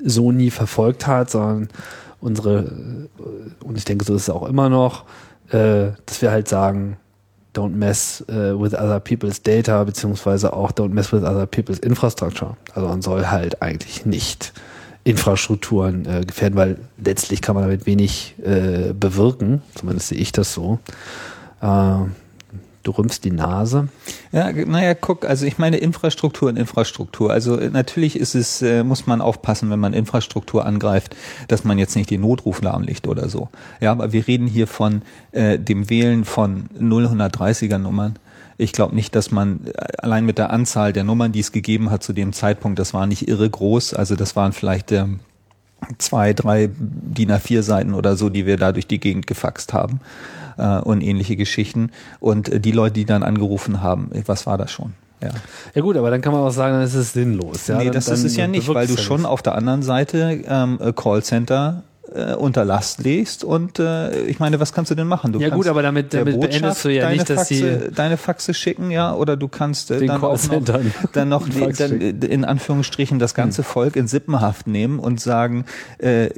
so 0.05 0.33
nie 0.33 0.51
verfolgt 0.51 1.07
hat, 1.07 1.31
sondern 1.31 1.69
unsere, 2.21 2.59
äh, 2.59 3.65
und 3.65 3.79
ich 3.79 3.85
denke, 3.85 4.05
so 4.05 4.17
ist 4.17 4.23
es 4.23 4.31
auch 4.31 4.49
immer 4.49 4.69
noch, 4.69 5.05
äh, 5.51 5.93
dass 6.07 6.23
wir 6.23 6.33
halt 6.33 6.49
sagen, 6.49 6.97
don't 7.55 7.75
mess 7.75 8.25
äh, 8.29 8.55
with 8.59 8.75
other 8.75 9.01
people's 9.01 9.43
data, 9.43 9.85
beziehungsweise 9.85 10.53
auch 10.53 10.73
don't 10.73 10.91
mess 10.91 11.13
with 11.13 11.23
other 11.23 11.47
people's 11.47 11.79
infrastructure. 11.79 12.57
Also 12.75 12.89
man 12.89 13.03
soll 13.03 13.27
halt 13.27 13.63
eigentlich 13.63 14.07
nicht 14.07 14.53
Infrastrukturen 15.05 16.07
äh, 16.07 16.25
gefährden, 16.25 16.57
weil 16.57 16.79
letztlich 17.03 17.41
kann 17.41 17.55
man 17.55 17.65
damit 17.65 17.87
wenig 17.87 18.35
äh, 18.45 18.93
bewirken, 18.93 19.63
zumindest 19.75 20.09
sehe 20.09 20.19
ich 20.19 20.33
das 20.33 20.53
so. 20.53 20.79
Äh, 21.63 21.97
du 22.83 22.93
rümpfst 22.93 23.21
die 23.25 23.31
Nase. 23.31 23.89
Ja, 24.33 24.51
naja, 24.53 24.95
guck, 24.95 25.25
also 25.25 25.47
ich 25.47 25.59
meine 25.59 25.77
Infrastruktur 25.79 26.49
und 26.49 26.57
Infrastruktur. 26.57 27.33
Also 27.33 27.59
äh, 27.59 27.71
natürlich 27.71 28.19
ist 28.19 28.35
es, 28.35 28.63
äh, 28.63 28.85
muss 28.85 29.07
man 29.07 29.21
aufpassen, 29.21 29.71
wenn 29.71 29.81
man 29.81 29.93
Infrastruktur 29.93 30.65
angreift, 30.65 31.17
dass 31.49 31.65
man 31.65 31.79
jetzt 31.79 31.97
nicht 31.97 32.11
den 32.11 32.23
Notruf 32.23 32.63
lahmlegt 32.63 33.07
oder 33.07 33.29
so. 33.29 33.49
Ja, 33.81 33.93
aber 33.93 34.13
wir 34.13 34.27
reden 34.27 34.47
hier 34.47 34.67
von 34.67 35.03
äh, 35.33 35.59
dem 35.59 35.91
Wählen 35.91 36.25
von 36.25 36.69
0130er 36.79 37.79
Nummern. 37.79 38.19
Ich 38.57 38.73
glaube 38.73 38.95
nicht, 38.95 39.15
dass 39.15 39.31
man 39.31 39.67
äh, 39.67 39.73
allein 39.99 40.25
mit 40.25 40.39
der 40.39 40.51
Anzahl 40.51 40.93
der 40.93 41.05
Nummern, 41.05 41.33
die 41.33 41.41
es 41.41 41.53
gegeben 41.53 41.91
hat 41.91 42.03
zu 42.03 42.13
dem 42.13 42.33
Zeitpunkt, 42.33 42.79
das 42.79 42.95
war 42.95 43.07
nicht 43.07 43.29
irre 43.29 43.49
groß. 43.49 43.95
Also 43.95 44.17
das 44.17 44.37
waren 44.37 44.53
vielleicht 44.53 44.93
ähm, 44.93 45.21
zwei, 45.99 46.33
drei 46.33 46.71
DIN 46.79 47.31
A4 47.31 47.63
Seiten 47.63 47.95
oder 47.95 48.17
so, 48.17 48.31
die 48.31 48.47
wir 48.47 48.57
da 48.57 48.73
durch 48.73 48.87
die 48.87 49.01
Gegend 49.01 49.27
gefaxt 49.27 49.73
haben 49.75 50.01
äh, 50.61 50.81
und 50.81 51.01
ähnliche 51.01 51.37
Geschichten. 51.37 51.91
Und 52.21 52.49
äh, 52.49 52.61
die 52.61 52.73
Leute, 52.73 52.95
die 52.95 53.05
dann 53.05 53.23
angerufen 53.23 53.83
haben, 53.83 54.11
äh, 54.13 54.23
was 54.27 54.47
war 54.47 54.59
das 54.59 54.71
schon? 54.71 54.93
Ja. 55.23 55.31
Ja 55.75 55.83
gut, 55.83 55.97
aber 55.97 56.11
dann 56.11 56.21
kann 56.21 56.33
man 56.33 56.43
auch 56.43 56.51
sagen, 56.51 56.75
dann 56.75 56.83
ist 56.83 56.95
es 56.95 57.13
sinnlos. 57.13 57.67
Ja? 57.67 57.79
nee, 57.79 57.85
dann, 57.85 57.95
das 57.95 58.07
dann 58.07 58.15
ist 58.15 58.25
es 58.25 58.37
ja 58.37 58.47
nicht, 58.47 58.73
weil 58.73 58.87
du 58.87 58.97
schon 58.97 59.27
auf 59.27 59.43
der 59.43 59.55
anderen 59.55 59.83
Seite 59.83 60.43
ähm, 60.47 60.79
äh, 60.81 60.93
Callcenter 60.93 61.83
äh, 62.15 62.35
unter 62.35 62.65
Last 62.65 63.03
legst 63.05 63.45
und 63.45 63.79
äh, 63.79 64.23
ich 64.25 64.39
meine, 64.41 64.59
was 64.61 64.73
kannst 64.73 64.91
du 64.91 64.95
denn 64.95 65.07
machen? 65.07 65.33
Du 65.33 65.39
Ja, 65.39 65.49
kannst 65.51 65.63
gut, 65.65 65.71
aber 65.71 65.83
damit- 65.83 66.13
damit 66.13 66.35
Botschaft 66.35 66.61
beendest 66.61 66.85
du 66.85 66.89
ja 66.89 67.03
deine 67.03 67.17
nicht, 67.17 67.31
dass 67.31 67.49
sie- 67.49 67.63
Faxe, 67.63 67.93
deine 67.95 68.17
Faxe 68.17 68.55
schicken, 68.55 68.91
ja, 68.91 69.15
oder 69.15 69.37
du 69.37 69.49
kannst 69.49 69.91
äh, 69.91 70.05
dann 70.07 70.23
auch 70.23 70.49
noch, 70.49 70.63
dann 71.13 71.29
noch 71.29 71.47
Fax 71.47 71.79
dann, 71.79 72.01
äh, 72.01 72.11
in 72.11 72.45
Anführungsstrichen 72.45 73.19
das 73.19 73.35
ganze 73.35 73.63
Volk 73.63 73.97
in 73.97 74.09
Sippenhaft 74.09 74.67
nehmen 74.67 74.99
und 74.99 75.21
sagen, 75.21 75.65
äh, 75.99 76.31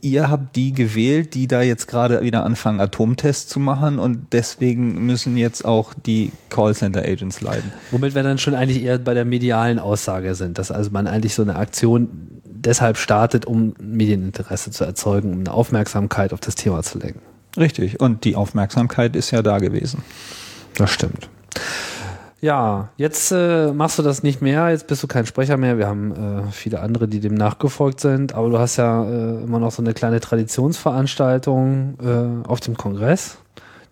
ihr 0.00 0.30
habt 0.30 0.56
die 0.56 0.72
gewählt, 0.72 1.34
die 1.34 1.46
da 1.46 1.62
jetzt 1.62 1.88
gerade 1.88 2.22
wieder 2.22 2.44
anfangen, 2.44 2.80
Atomtests 2.80 3.48
zu 3.48 3.60
machen 3.60 3.98
und 3.98 4.32
deswegen 4.32 5.04
müssen 5.04 5.36
jetzt 5.36 5.64
auch 5.64 5.92
die 5.94 6.32
Callcenter-Agents 6.50 7.40
leiden. 7.40 7.70
Womit 7.90 8.14
wir 8.14 8.22
dann 8.22 8.38
schon 8.38 8.54
eigentlich 8.54 8.82
eher 8.82 8.98
bei 8.98 9.14
der 9.14 9.24
medialen 9.24 9.78
Aussage 9.78 10.34
sind, 10.34 10.58
dass 10.58 10.70
also 10.70 10.90
man 10.90 11.06
eigentlich 11.06 11.34
so 11.34 11.42
eine 11.42 11.56
Aktion 11.56 12.08
deshalb 12.64 12.96
startet, 12.96 13.46
um 13.46 13.74
Medieninteresse 13.80 14.70
zu 14.70 14.84
erzeugen, 14.84 15.32
um 15.32 15.40
eine 15.40 15.52
Aufmerksamkeit 15.52 16.32
auf 16.32 16.40
das 16.40 16.54
Thema 16.54 16.82
zu 16.82 16.98
lenken. 16.98 17.20
Richtig. 17.56 18.00
Und 18.00 18.24
die 18.24 18.36
Aufmerksamkeit 18.36 19.16
ist 19.16 19.30
ja 19.30 19.42
da 19.42 19.58
gewesen. 19.58 20.02
Das 20.76 20.90
stimmt. 20.90 21.28
Ja, 22.40 22.90
jetzt 22.96 23.32
äh, 23.32 23.72
machst 23.72 23.98
du 23.98 24.02
das 24.02 24.22
nicht 24.22 24.40
mehr, 24.40 24.70
jetzt 24.70 24.86
bist 24.86 25.02
du 25.02 25.08
kein 25.08 25.26
Sprecher 25.26 25.56
mehr. 25.56 25.76
Wir 25.76 25.88
haben 25.88 26.12
äh, 26.12 26.52
viele 26.52 26.78
andere, 26.78 27.08
die 27.08 27.18
dem 27.18 27.34
nachgefolgt 27.34 27.98
sind, 27.98 28.32
aber 28.32 28.48
du 28.48 28.58
hast 28.58 28.76
ja 28.76 29.04
äh, 29.04 29.42
immer 29.42 29.58
noch 29.58 29.72
so 29.72 29.82
eine 29.82 29.92
kleine 29.92 30.20
Traditionsveranstaltung 30.20 31.98
äh, 32.00 32.48
auf 32.48 32.60
dem 32.60 32.76
Kongress, 32.76 33.38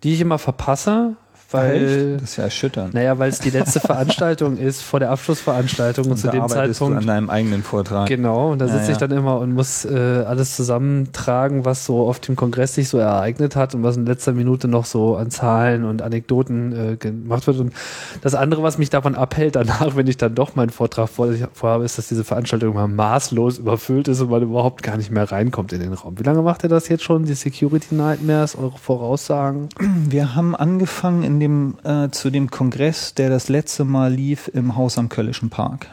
die 0.04 0.14
ich 0.14 0.20
immer 0.20 0.38
verpasse, 0.38 1.16
weil 1.56 2.12
Das 2.14 2.22
ist 2.30 2.36
ja 2.36 2.44
erschütternd. 2.44 2.94
naja, 2.94 3.18
weil 3.18 3.30
es 3.30 3.38
die 3.40 3.50
letzte 3.50 3.80
Veranstaltung 3.86 4.56
ist 4.56 4.82
vor 4.82 5.00
der 5.00 5.10
Abschlussveranstaltung 5.10 6.10
und, 6.10 6.16
zu 6.16 6.26
da 6.26 6.32
dem 6.32 6.48
Zeitpunkt 6.48 6.98
an 6.98 7.06
deinem 7.06 7.30
eigenen 7.30 7.62
Vortrag. 7.62 8.08
Genau, 8.08 8.52
und 8.52 8.58
da 8.60 8.66
Ja, 8.66 8.72
sitze 8.72 8.92
ich 8.92 9.00
ja. 9.00 9.06
dann 9.06 9.16
immer 9.16 9.38
und 9.38 9.52
muss 9.52 9.84
äh, 9.84 10.24
alles 10.26 10.56
zusammentragen, 10.56 11.64
was 11.64 11.84
so 11.84 12.06
auf 12.08 12.20
dem 12.20 12.36
Kongress 12.36 12.74
sich 12.74 12.88
so 12.88 12.98
ereignet 12.98 13.56
hat 13.56 13.74
und 13.74 13.82
was 13.82 13.96
in 13.96 14.06
letzter 14.06 14.32
Minute 14.32 14.68
noch 14.68 14.84
so 14.84 15.16
an 15.16 15.30
Zahlen 15.30 15.84
und 15.84 16.02
Anekdoten 16.02 16.92
äh, 16.92 16.96
gemacht 16.96 17.46
wird. 17.46 17.58
Und 17.58 17.72
das 18.22 18.34
andere, 18.34 18.62
was 18.62 18.78
mich 18.78 18.90
davon 18.90 19.14
abhält, 19.14 19.56
danach, 19.56 19.96
wenn 19.96 20.06
ich 20.06 20.16
dann 20.16 20.34
doch 20.34 20.54
meinen 20.54 20.70
Vortrag 20.70 21.08
vor, 21.08 21.28
vorhabe, 21.52 21.84
ist, 21.84 21.98
dass 21.98 22.08
diese 22.08 22.24
Veranstaltung 22.24 22.72
immer 22.72 22.88
maßlos 22.88 23.58
überfüllt 23.58 24.08
ist 24.08 24.20
und 24.20 24.30
man 24.30 24.42
überhaupt 24.42 24.82
gar 24.82 24.96
nicht 24.96 25.10
mehr 25.10 25.30
reinkommt 25.30 25.72
in 25.72 25.80
den 25.80 25.92
Raum. 25.92 26.18
Wie 26.18 26.22
lange 26.22 26.42
macht 26.42 26.62
ihr 26.62 26.68
das 26.68 26.88
jetzt 26.88 27.04
schon, 27.04 27.24
die 27.24 27.34
Security 27.34 27.94
Nightmares, 27.94 28.56
eure 28.56 28.78
Voraussagen? 28.78 29.68
Wir 30.08 30.34
haben 30.34 30.54
angefangen 30.56 31.22
in 31.22 31.40
dem, 31.40 31.45
äh, 31.84 32.08
zu 32.10 32.30
dem 32.30 32.50
Kongress, 32.50 33.14
der 33.14 33.30
das 33.30 33.48
letzte 33.48 33.84
Mal 33.84 34.12
lief 34.12 34.48
im 34.52 34.76
Haus 34.76 34.98
am 34.98 35.08
Köllischen 35.08 35.50
Park. 35.50 35.86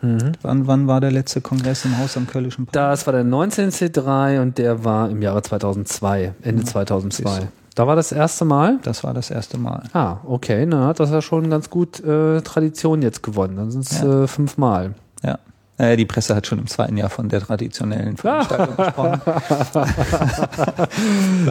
Wann, 0.00 0.66
wann 0.68 0.86
war 0.86 1.00
der 1.00 1.10
letzte 1.10 1.40
Kongress 1.40 1.84
im 1.84 1.98
Haus 1.98 2.16
am 2.16 2.28
Köllischen 2.28 2.66
Park? 2.66 2.72
Das 2.72 3.04
war 3.06 3.12
der 3.12 3.24
19C3 3.24 4.40
und 4.40 4.56
der 4.58 4.84
war 4.84 5.10
im 5.10 5.20
Jahre 5.22 5.42
2002, 5.42 6.34
Ende 6.42 6.62
2002. 6.64 7.48
Da 7.74 7.86
war 7.86 7.96
das 7.96 8.12
erste 8.12 8.44
Mal? 8.44 8.78
Das 8.82 9.02
war 9.02 9.12
das 9.12 9.30
erste 9.30 9.58
Mal. 9.58 9.82
Ah, 9.92 10.18
okay. 10.24 10.66
Na, 10.66 10.86
hat 10.86 11.00
das 11.00 11.10
ja 11.10 11.20
schon 11.20 11.50
ganz 11.50 11.68
gut 11.70 11.98
äh, 12.00 12.40
Tradition 12.42 13.02
jetzt 13.02 13.22
gewonnen. 13.24 13.56
Dann 13.56 13.70
sind 13.72 13.84
es 13.90 14.00
Ja. 14.00 14.22
äh, 14.24 14.26
fünfmal. 14.28 14.94
Ja. 15.24 15.38
Äh, 15.78 15.96
die 15.96 16.04
Presse 16.04 16.34
hat 16.34 16.46
schon 16.46 16.58
im 16.58 16.66
zweiten 16.66 16.96
Jahr 16.96 17.10
von 17.10 17.28
der 17.28 17.40
traditionellen 17.40 18.16
Veranstaltung 18.16 18.76
gesprochen. 18.84 19.20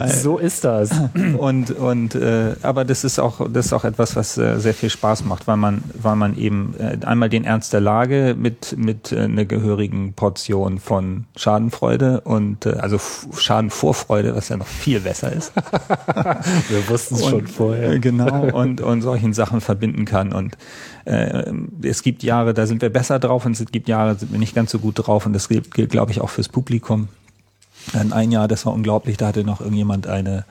So 0.06 0.38
ist 0.38 0.64
das. 0.64 0.90
Und, 1.38 1.70
und 1.70 2.14
äh, 2.14 2.54
aber 2.62 2.84
das 2.84 3.04
ist 3.04 3.18
auch 3.18 3.48
das 3.50 3.66
ist 3.66 3.72
auch 3.72 3.84
etwas, 3.84 4.16
was 4.16 4.36
äh, 4.38 4.58
sehr 4.58 4.74
viel 4.74 4.90
Spaß 4.90 5.24
macht, 5.24 5.46
weil 5.46 5.56
man 5.56 5.82
weil 6.00 6.16
man 6.16 6.36
eben 6.36 6.74
äh, 6.78 6.98
einmal 7.04 7.28
den 7.28 7.44
Ernst 7.44 7.72
der 7.72 7.80
Lage 7.80 8.34
mit 8.38 8.76
mit 8.76 9.12
äh, 9.12 9.20
einer 9.20 9.44
gehörigen 9.44 10.14
Portion 10.14 10.78
von 10.78 11.26
Schadenfreude 11.36 12.20
und 12.22 12.66
äh, 12.66 12.70
also 12.80 12.98
Schadenvorfreude, 13.36 14.34
was 14.34 14.48
ja 14.48 14.56
noch 14.56 14.66
viel 14.66 15.00
besser 15.00 15.32
ist. 15.32 15.52
Wir 16.68 16.88
wussten 16.88 17.16
es 17.16 17.26
schon 17.26 17.46
vorher. 17.46 17.92
äh, 17.92 17.98
Genau, 17.98 18.50
und, 18.56 18.80
und 18.80 19.02
solchen 19.02 19.32
Sachen 19.32 19.60
verbinden 19.60 20.04
kann. 20.04 20.32
Und 20.32 20.56
äh, 21.08 21.52
es 21.82 22.02
gibt 22.02 22.22
Jahre, 22.22 22.54
da 22.54 22.66
sind 22.66 22.82
wir 22.82 22.90
besser 22.90 23.18
drauf 23.18 23.46
und 23.46 23.58
es 23.58 23.64
gibt 23.72 23.88
Jahre, 23.88 24.12
da 24.12 24.18
sind 24.18 24.32
wir 24.32 24.38
nicht 24.38 24.54
ganz 24.54 24.70
so 24.70 24.78
gut 24.78 24.94
drauf. 24.98 25.26
Und 25.26 25.32
das 25.32 25.48
gilt, 25.48 25.72
gilt 25.72 25.90
glaube 25.90 26.12
ich, 26.12 26.20
auch 26.20 26.30
fürs 26.30 26.48
Publikum. 26.48 27.08
Ein, 27.94 28.12
ein 28.12 28.30
Jahr, 28.30 28.48
das 28.48 28.66
war 28.66 28.74
unglaublich, 28.74 29.16
da 29.16 29.28
hatte 29.28 29.44
noch 29.44 29.60
irgendjemand 29.60 30.06
eine 30.06 30.44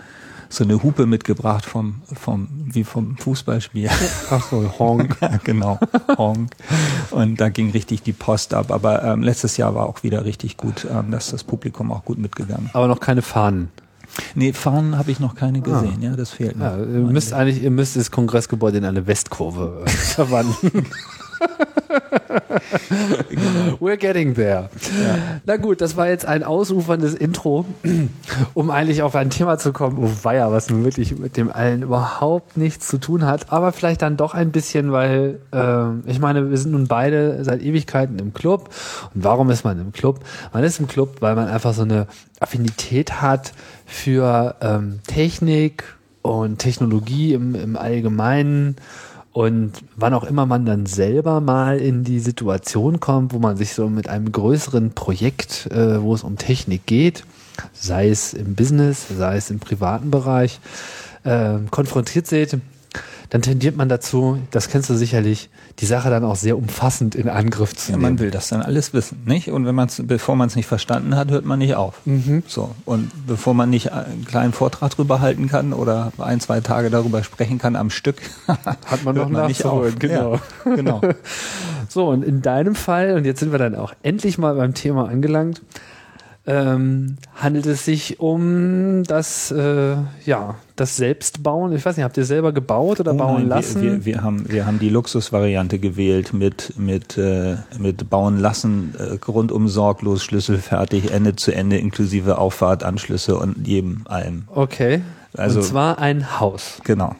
so 0.49 0.63
eine 0.63 0.81
Hupe 0.81 1.05
mitgebracht 1.05 1.65
vom, 1.65 2.01
vom, 2.13 2.47
wie 2.51 2.85
vom 2.85 3.17
Fußballspiel. 3.17 3.89
Ach 4.29 4.49
so, 4.49 4.79
Honk. 4.79 5.17
ja, 5.21 5.37
genau. 5.43 5.77
Honk. 6.17 6.51
Und 7.11 7.41
da 7.41 7.49
ging 7.49 7.71
richtig 7.71 8.01
die 8.03 8.13
Post 8.13 8.53
ab. 8.53 8.71
Aber 8.71 9.03
ähm, 9.03 9.23
letztes 9.23 9.57
Jahr 9.57 9.75
war 9.75 9.87
auch 9.87 10.03
wieder 10.03 10.23
richtig 10.23 10.55
gut, 10.55 10.87
ähm, 10.89 11.11
dass 11.11 11.31
das 11.31 11.43
Publikum 11.43 11.91
auch 11.91 12.05
gut 12.05 12.17
mitgegangen. 12.17 12.69
Aber 12.71 12.87
noch 12.87 13.01
keine 13.01 13.21
Fahnen. 13.21 13.69
Nee, 14.35 14.53
Fahnen 14.53 14.97
habe 14.97 15.11
ich 15.11 15.19
noch 15.19 15.35
keine 15.35 15.61
gesehen, 15.61 16.01
ja, 16.01 16.15
das 16.15 16.31
fehlt. 16.31 16.57
Ja, 16.59 16.77
ihr 16.77 16.83
müsst 16.85 17.33
eigentlich, 17.33 17.61
ihr 17.61 17.71
müsst 17.71 17.95
das 17.95 18.11
Kongressgebäude 18.11 18.77
in 18.77 18.85
eine 18.85 19.07
Westkurve 19.07 19.83
äh, 19.85 19.89
verwandeln. 20.15 20.85
We're 23.79 23.97
getting 23.97 24.35
there. 24.35 24.69
Na 25.45 25.57
gut, 25.57 25.81
das 25.81 25.97
war 25.97 26.07
jetzt 26.07 26.25
ein 26.25 26.43
ausuferndes 26.43 27.13
Intro, 27.13 27.65
um 28.53 28.69
eigentlich 28.69 29.01
auf 29.01 29.15
ein 29.15 29.29
Thema 29.29 29.57
zu 29.57 29.73
kommen, 29.73 29.97
oh 29.99 30.09
weia, 30.23 30.51
was 30.51 30.69
nun 30.69 30.83
wirklich 30.83 31.17
mit 31.17 31.37
dem 31.37 31.51
allen 31.51 31.83
überhaupt 31.83 32.57
nichts 32.57 32.87
zu 32.87 32.97
tun 32.97 33.25
hat, 33.25 33.51
aber 33.51 33.71
vielleicht 33.71 34.01
dann 34.01 34.17
doch 34.17 34.33
ein 34.33 34.51
bisschen, 34.51 34.91
weil 34.91 35.39
ähm, 35.51 36.03
ich 36.05 36.19
meine, 36.19 36.49
wir 36.49 36.57
sind 36.57 36.71
nun 36.71 36.87
beide 36.87 37.43
seit 37.43 37.61
Ewigkeiten 37.61 38.19
im 38.19 38.33
Club. 38.33 38.69
Und 39.13 39.23
warum 39.23 39.49
ist 39.49 39.63
man 39.63 39.79
im 39.79 39.91
Club? 39.91 40.19
Man 40.53 40.63
ist 40.63 40.79
im 40.79 40.87
Club, 40.87 41.17
weil 41.19 41.35
man 41.35 41.47
einfach 41.47 41.73
so 41.73 41.83
eine 41.83 42.07
Affinität 42.39 43.21
hat 43.21 43.53
für 43.85 44.55
ähm, 44.61 44.99
Technik 45.07 45.83
und 46.21 46.59
Technologie 46.59 47.33
im, 47.33 47.55
im 47.55 47.77
Allgemeinen. 47.77 48.75
Und 49.33 49.73
wann 49.95 50.13
auch 50.13 50.23
immer 50.23 50.45
man 50.45 50.65
dann 50.65 50.85
selber 50.85 51.41
mal 51.41 51.77
in 51.77 52.03
die 52.03 52.19
Situation 52.19 52.99
kommt, 52.99 53.33
wo 53.33 53.39
man 53.39 53.55
sich 53.55 53.73
so 53.73 53.87
mit 53.87 54.09
einem 54.09 54.31
größeren 54.31 54.91
Projekt, 54.91 55.67
äh, 55.71 56.01
wo 56.01 56.15
es 56.15 56.23
um 56.23 56.37
Technik 56.37 56.85
geht, 56.85 57.23
sei 57.73 58.09
es 58.09 58.33
im 58.33 58.55
Business, 58.55 59.05
sei 59.15 59.37
es 59.37 59.51
im 59.51 59.59
privaten 59.59 60.09
Bereich, 60.09 60.59
äh, 61.23 61.59
konfrontiert 61.69 62.27
sieht, 62.27 62.57
dann 63.29 63.41
tendiert 63.41 63.75
man 63.75 63.89
dazu, 63.89 64.39
das 64.51 64.69
kennst 64.69 64.89
du 64.89 64.95
sicherlich, 64.95 65.49
die 65.79 65.85
Sache 65.85 66.09
dann 66.09 66.23
auch 66.23 66.35
sehr 66.37 66.57
umfassend 66.57 67.13
in 67.15 67.27
Angriff 67.29 67.75
zu 67.75 67.91
Ja, 67.91 67.97
nehmen. 67.97 68.11
man 68.13 68.19
will 68.19 68.31
das 68.31 68.47
dann 68.49 68.61
alles 68.61 68.93
wissen, 68.93 69.21
nicht? 69.25 69.49
Und 69.51 69.65
wenn 69.65 69.75
man 69.75 69.87
es, 69.87 70.01
bevor 70.05 70.35
man 70.35 70.47
es 70.47 70.55
nicht 70.55 70.65
verstanden 70.67 71.15
hat, 71.15 71.29
hört 71.29 71.45
man 71.45 71.59
nicht 71.59 71.75
auf. 71.75 71.95
Mhm. 72.05 72.43
So. 72.47 72.73
Und 72.85 73.11
bevor 73.27 73.53
man 73.53 73.69
nicht 73.69 73.91
einen 73.91 74.25
kleinen 74.25 74.53
Vortrag 74.53 74.91
drüber 74.91 75.19
halten 75.19 75.47
kann 75.49 75.73
oder 75.73 76.11
ein, 76.17 76.39
zwei 76.39 76.61
Tage 76.61 76.89
darüber 76.89 77.23
sprechen 77.23 77.57
kann 77.57 77.75
am 77.75 77.89
Stück, 77.89 78.17
Hat 78.47 79.03
man 79.03 79.15
noch 79.15 79.29
hört 79.29 79.47
nicht 79.49 79.65
auf. 79.65 79.95
genau. 79.99 80.39
Ja, 80.65 80.75
genau. 80.75 81.01
So, 81.89 82.09
und 82.09 82.23
in 82.23 82.41
deinem 82.41 82.75
Fall, 82.75 83.15
und 83.15 83.23
jetzt 83.25 83.39
sind 83.39 83.51
wir 83.53 83.59
dann 83.59 83.73
auch 83.73 83.93
endlich 84.03 84.37
mal 84.37 84.53
beim 84.55 84.73
Thema 84.73 85.07
angelangt, 85.07 85.61
ähm, 86.47 87.17
handelt 87.35 87.65
es 87.65 87.83
sich 87.83 88.19
um 88.21 89.03
das, 89.03 89.51
äh, 89.51 89.97
ja, 90.25 90.55
das 90.77 90.95
Selbstbauen. 90.95 91.73
Ich 91.73 91.85
weiß 91.85 91.97
nicht, 91.97 92.05
habt 92.05 92.15
ihr 92.15 92.23
selber 92.25 92.53
gebaut 92.53 93.01
oder 93.01 93.13
Oh 93.13 93.17
bauen 93.17 93.41
nein, 93.41 93.47
lassen? 93.49 93.81
Wir, 93.81 93.91
wir, 93.91 94.05
wir, 94.05 94.23
haben, 94.23 94.49
wir 94.49 94.65
haben 94.65 94.79
die 94.79 94.89
Luxusvariante 94.89 95.77
gewählt 95.77 96.33
mit, 96.33 96.73
mit, 96.79 97.17
äh, 97.17 97.57
mit 97.77 98.09
bauen 98.09 98.39
lassen, 98.39 98.95
äh, 98.97 99.23
rundum 99.29 99.67
sorglos, 99.67 100.23
schlüsselfertig, 100.23 101.11
Ende 101.11 101.35
zu 101.35 101.53
Ende, 101.53 101.77
inklusive 101.77 102.37
Auffahrt, 102.37 102.83
Anschlüsse 102.83 103.37
und 103.37 103.67
jedem 103.67 104.01
allem. 104.05 104.43
okay. 104.47 105.01
Also- 105.35 105.59
und 105.59 105.65
zwar 105.65 105.99
ein 105.99 106.39
Haus. 106.39 106.79
Genau. 106.85 107.13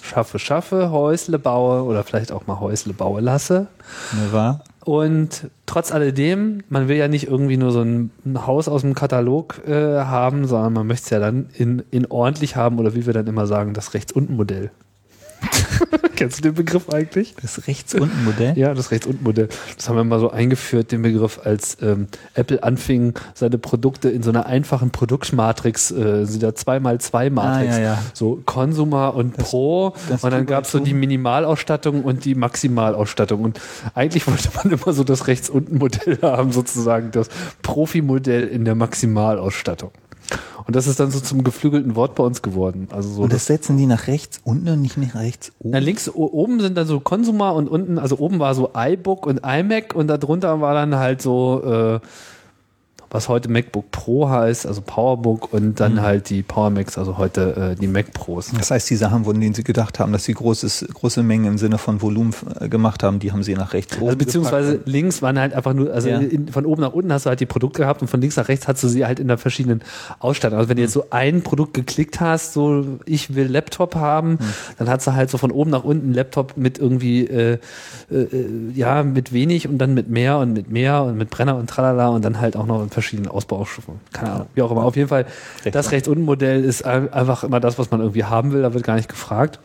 Schaffe, 0.00 0.38
schaffe, 0.40 0.90
Häusle 0.90 1.38
baue 1.38 1.84
oder 1.84 2.02
vielleicht 2.02 2.32
auch 2.32 2.46
mal 2.48 2.58
Häusle 2.58 2.92
baue 2.92 3.20
lasse. 3.20 3.68
Ne, 4.12 4.32
wahr? 4.32 4.64
Und 4.84 5.48
trotz 5.66 5.92
alledem, 5.92 6.64
man 6.68 6.88
will 6.88 6.96
ja 6.96 7.06
nicht 7.06 7.28
irgendwie 7.28 7.56
nur 7.56 7.70
so 7.70 7.82
ein, 7.82 8.10
Haus 8.46 8.68
aus 8.68 8.80
dem 8.80 8.94
Katalog 8.94 9.62
äh, 9.66 10.00
haben, 10.00 10.46
sondern 10.46 10.72
man 10.72 10.86
möchte 10.88 11.04
es 11.04 11.10
ja 11.10 11.20
dann 11.20 11.46
in, 11.54 11.84
in 11.90 12.06
ordentlich 12.06 12.56
haben 12.56 12.78
oder 12.78 12.94
wie 12.94 13.06
wir 13.06 13.12
dann 13.12 13.28
immer 13.28 13.46
sagen, 13.46 13.74
das 13.74 13.94
Rechts-Unten-Modell. 13.94 14.70
Kennst 16.16 16.38
du 16.38 16.42
den 16.42 16.54
Begriff 16.54 16.88
eigentlich? 16.90 17.34
Das 17.40 17.66
rechts 17.66 17.94
unten 17.94 18.24
Modell? 18.24 18.56
Ja, 18.56 18.74
das 18.74 18.90
Rechts-Unten-Modell. 18.90 19.48
Das 19.76 19.88
haben 19.88 19.96
wir 19.96 20.04
mal 20.04 20.20
so 20.20 20.30
eingeführt, 20.30 20.92
den 20.92 21.02
Begriff, 21.02 21.40
als 21.44 21.76
ähm, 21.82 22.06
Apple 22.34 22.62
anfing, 22.62 23.14
seine 23.34 23.58
Produkte 23.58 24.08
in 24.10 24.22
so 24.22 24.30
einer 24.30 24.46
einfachen 24.46 24.90
Produktmatrix, 24.90 25.90
äh, 25.90 26.24
so 26.26 26.38
der 26.38 26.54
2x2-Matrix, 26.54 27.74
Ah, 27.76 27.78
ja, 27.78 27.78
ja. 27.78 27.98
so 28.14 28.42
Consumer 28.44 29.14
und 29.14 29.36
Pro. 29.36 29.94
das 30.08 30.22
und 30.24 30.30
dann 30.30 30.46
gab 30.46 30.64
es 30.64 30.70
so 30.72 30.78
die 30.78 30.94
Minimalausstattung 30.94 32.02
und 32.04 32.24
die 32.24 32.34
Maximalausstattung. 32.34 33.42
Und 33.42 33.60
eigentlich 33.94 34.26
wollte 34.26 34.48
man 34.54 34.72
immer 34.80 34.92
so 34.92 35.04
das 35.04 35.26
Rechts-Unten-Modell 35.26 36.18
haben, 36.22 36.52
sozusagen 36.52 37.10
das 37.10 37.28
Profi-Modell 37.62 38.46
in 38.48 38.64
der 38.64 38.74
Maximalausstattung. 38.74 39.90
Und 40.66 40.76
das 40.76 40.86
ist 40.86 41.00
dann 41.00 41.10
so 41.10 41.18
zum 41.20 41.42
geflügelten 41.44 41.96
Wort 41.96 42.14
bei 42.14 42.22
uns 42.22 42.40
geworden. 42.42 42.88
Also 42.92 43.08
so 43.10 43.22
Und 43.22 43.32
das 43.32 43.46
setzen 43.46 43.76
die 43.76 43.86
nach 43.86 44.06
rechts 44.06 44.40
unten 44.44 44.68
und 44.68 44.80
nicht 44.82 44.96
nach 44.96 45.14
rechts 45.14 45.52
na, 45.62 45.78
oben? 45.78 45.84
links 45.86 46.08
o- 46.08 46.30
oben 46.32 46.60
sind 46.60 46.76
dann 46.76 46.86
so 46.86 47.00
Consumer 47.00 47.54
und 47.54 47.68
unten, 47.68 47.98
also 47.98 48.18
oben 48.18 48.38
war 48.38 48.54
so 48.54 48.70
iBook 48.76 49.26
und 49.26 49.40
iMac 49.44 49.94
und 49.94 50.06
darunter 50.06 50.60
war 50.60 50.74
dann 50.74 50.94
halt 50.96 51.20
so, 51.20 51.62
äh, 51.64 52.00
was 53.14 53.28
heute 53.28 53.50
MacBook 53.50 53.90
Pro 53.90 54.28
heißt, 54.30 54.66
also 54.66 54.80
PowerBook 54.80 55.52
und 55.52 55.78
dann 55.80 56.00
halt 56.00 56.30
die 56.30 56.42
Power 56.42 56.70
Macs, 56.70 56.96
also 56.96 57.18
heute 57.18 57.74
äh, 57.74 57.80
die 57.80 57.86
Mac 57.86 58.12
Pros. 58.14 58.50
Das 58.56 58.70
heißt, 58.70 58.88
die 58.88 58.96
Sachen, 58.96 59.24
von 59.26 59.38
denen 59.38 59.52
sie 59.54 59.62
gedacht 59.64 59.98
haben, 60.00 60.12
dass 60.12 60.24
sie 60.24 60.32
großes, 60.32 60.86
große 60.94 61.22
Mengen 61.22 61.44
im 61.44 61.58
Sinne 61.58 61.76
von 61.76 62.00
Volumen 62.00 62.32
äh, 62.58 62.70
gemacht 62.70 63.02
haben, 63.02 63.18
die 63.18 63.30
haben 63.30 63.42
sie 63.42 63.52
nach 63.54 63.74
rechts 63.74 63.96
oben 63.98 64.06
Also 64.06 64.16
beziehungsweise 64.18 64.70
gepackt. 64.72 64.88
links 64.88 65.20
waren 65.20 65.38
halt 65.38 65.52
einfach 65.52 65.74
nur, 65.74 65.92
also 65.92 66.08
Ja. 66.08 66.20
in, 66.20 66.48
von 66.48 66.64
oben 66.64 66.80
nach 66.80 66.94
unten 66.94 67.12
hast 67.12 67.26
du 67.26 67.28
halt 67.28 67.40
die 67.40 67.46
Produkte 67.46 67.82
gehabt 67.82 68.00
und 68.00 68.08
von 68.08 68.18
links 68.20 68.36
nach 68.36 68.48
rechts 68.48 68.66
hast 68.66 68.82
du 68.82 68.88
sie 68.88 69.04
halt 69.04 69.20
in 69.20 69.28
der 69.28 69.36
verschiedenen 69.36 69.82
Ausstattung. 70.18 70.58
Also 70.58 70.70
wenn 70.70 70.76
du 70.76 70.82
jetzt 70.82 70.94
so 70.94 71.04
ein 71.10 71.42
Produkt 71.42 71.74
geklickt 71.74 72.18
hast, 72.18 72.54
so 72.54 72.98
ich 73.04 73.34
will 73.34 73.46
Laptop 73.46 73.94
haben, 73.94 74.38
dann 74.78 74.88
hast 74.88 75.06
du 75.06 75.12
halt 75.12 75.28
so 75.28 75.36
von 75.36 75.50
oben 75.50 75.70
nach 75.70 75.84
unten 75.84 76.14
Laptop 76.14 76.56
mit 76.56 76.78
irgendwie, 76.78 77.26
äh, 77.26 77.58
äh, 78.10 78.14
äh, 78.16 78.70
ja, 78.74 79.02
mit 79.02 79.34
wenig 79.34 79.68
und 79.68 79.76
dann 79.76 79.92
mit 79.92 80.08
mehr 80.08 80.38
und 80.38 80.54
mit 80.54 80.70
mehr 80.70 81.02
und 81.02 81.18
mit 81.18 81.28
Brenner 81.28 81.56
und 81.56 81.68
tralala 81.68 82.08
und 82.08 82.24
dann 82.24 82.40
halt 82.40 82.56
auch 82.56 82.64
noch 82.64 82.82
in 82.82 82.88
verschiedenen 83.02 83.30
Ausbaustufen. 83.30 84.00
Keine 84.12 84.32
Ahnung, 84.32 84.46
wie 84.54 84.62
auch 84.62 84.70
immer. 84.70 84.84
Auf 84.84 84.96
jeden 84.96 85.08
Fall, 85.08 85.26
das 85.70 85.90
Rechts-Unten-Modell 85.90 86.64
ist 86.64 86.84
ein- 86.84 87.12
einfach 87.12 87.44
immer 87.44 87.60
das, 87.60 87.78
was 87.78 87.90
man 87.90 88.00
irgendwie 88.00 88.24
haben 88.24 88.52
will, 88.52 88.62
da 88.62 88.72
wird 88.74 88.84
gar 88.84 88.94
nicht 88.96 89.08
gefragt. 89.08 89.58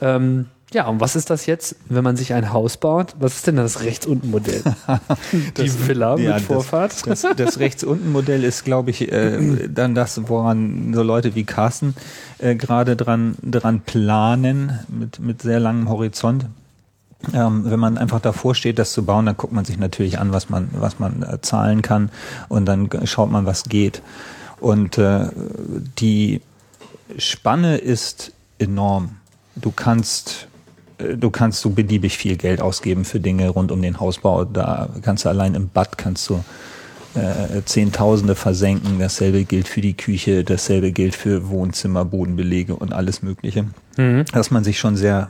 Ähm, 0.00 0.46
ja, 0.72 0.86
und 0.86 1.00
was 1.00 1.16
ist 1.16 1.30
das 1.30 1.46
jetzt, 1.46 1.74
wenn 1.88 2.04
man 2.04 2.16
sich 2.16 2.32
ein 2.32 2.52
Haus 2.52 2.76
baut? 2.76 3.16
Was 3.18 3.34
ist 3.36 3.46
denn 3.48 3.56
das 3.56 3.82
Rechts-Unten-Modell? 3.82 4.62
Die 5.56 5.88
Villa 5.88 6.14
mit 6.16 6.24
Ja, 6.26 6.32
das- 6.34 6.42
Vorfahrt? 6.44 7.06
Das, 7.08 7.26
das 7.36 7.58
rechts 7.58 7.82
unten 7.82 8.12
Modell 8.12 8.44
ist, 8.44 8.64
glaube 8.64 8.90
ich, 8.90 9.10
äh, 9.10 9.68
dann 9.68 9.94
das, 9.96 10.20
woran 10.28 10.92
so 10.94 11.02
Leute 11.02 11.34
wie 11.34 11.42
Carsten 11.44 11.94
äh, 12.38 12.54
gerade 12.54 12.94
dran, 12.96 13.34
dran 13.42 13.80
planen, 13.80 14.78
mit, 14.88 15.18
mit 15.18 15.42
sehr 15.42 15.58
langem 15.60 15.88
Horizont. 15.88 16.46
Ähm, 17.34 17.64
wenn 17.66 17.78
man 17.78 17.98
einfach 17.98 18.20
davor 18.20 18.54
steht, 18.54 18.78
das 18.78 18.92
zu 18.92 19.04
bauen, 19.04 19.26
dann 19.26 19.36
guckt 19.36 19.52
man 19.52 19.64
sich 19.64 19.78
natürlich 19.78 20.18
an, 20.18 20.32
was 20.32 20.48
man, 20.48 20.70
was 20.72 20.98
man 20.98 21.22
äh, 21.22 21.40
zahlen 21.42 21.82
kann 21.82 22.10
und 22.48 22.64
dann 22.66 22.88
schaut 23.04 23.30
man, 23.30 23.46
was 23.46 23.64
geht. 23.64 24.02
Und 24.58 24.98
äh, 24.98 25.28
die 25.98 26.40
Spanne 27.18 27.76
ist 27.76 28.32
enorm. 28.58 29.16
Du 29.56 29.70
kannst 29.70 30.48
äh, 30.98 31.16
du 31.16 31.30
kannst 31.30 31.60
so 31.60 31.70
beliebig 31.70 32.16
viel 32.16 32.36
Geld 32.36 32.60
ausgeben 32.60 33.04
für 33.04 33.20
Dinge 33.20 33.48
rund 33.50 33.72
um 33.72 33.82
den 33.82 34.00
Hausbau. 34.00 34.44
Da 34.44 34.88
kannst 35.02 35.24
du 35.24 35.28
allein 35.28 35.54
im 35.54 35.68
Bad 35.68 35.98
kannst 35.98 36.28
du 36.28 36.42
äh, 37.14 37.62
Zehntausende 37.64 38.34
versenken. 38.34 38.98
Dasselbe 38.98 39.44
gilt 39.44 39.68
für 39.68 39.80
die 39.80 39.94
Küche, 39.94 40.44
dasselbe 40.44 40.92
gilt 40.92 41.14
für 41.14 41.48
Wohnzimmer, 41.48 42.04
Bodenbelege 42.04 42.76
und 42.76 42.92
alles 42.92 43.22
Mögliche. 43.22 43.66
Dass 44.32 44.50
man 44.50 44.64
sich 44.64 44.78
schon 44.78 44.96
sehr 44.96 45.28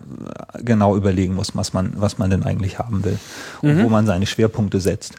äh, 0.54 0.62
genau 0.62 0.96
überlegen 0.96 1.34
muss, 1.34 1.56
was 1.56 1.72
man, 1.72 1.92
was 1.96 2.18
man 2.18 2.30
denn 2.30 2.42
eigentlich 2.42 2.78
haben 2.78 3.04
will 3.04 3.18
und 3.62 3.82
wo 3.82 3.88
man 3.88 4.06
seine 4.06 4.26
Schwerpunkte 4.26 4.80
setzt. 4.80 5.14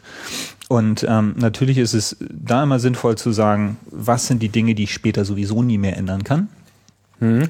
Und 0.68 1.04
ähm, 1.08 1.34
natürlich 1.36 1.78
ist 1.78 1.94
es 1.94 2.16
da 2.30 2.62
immer 2.62 2.78
sinnvoll 2.78 3.16
zu 3.16 3.32
sagen, 3.32 3.76
was 3.90 4.26
sind 4.26 4.42
die 4.42 4.48
Dinge, 4.48 4.74
die 4.74 4.84
ich 4.84 4.92
später 4.94 5.24
sowieso 5.24 5.62
nie 5.62 5.78
mehr 5.78 5.96
ändern 5.96 6.24
kann. 6.24 6.48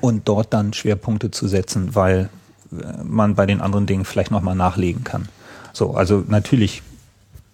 und 0.00 0.28
dort 0.28 0.52
dann 0.52 0.72
Schwerpunkte 0.72 1.30
zu 1.30 1.48
setzen, 1.48 1.94
weil 1.94 2.28
äh, 2.72 3.02
man 3.04 3.34
bei 3.34 3.46
den 3.46 3.60
anderen 3.60 3.86
Dingen 3.86 4.04
vielleicht 4.04 4.30
nochmal 4.30 4.56
nachlegen 4.56 5.04
kann. 5.04 5.28
So, 5.72 5.94
also 5.94 6.24
natürlich 6.28 6.82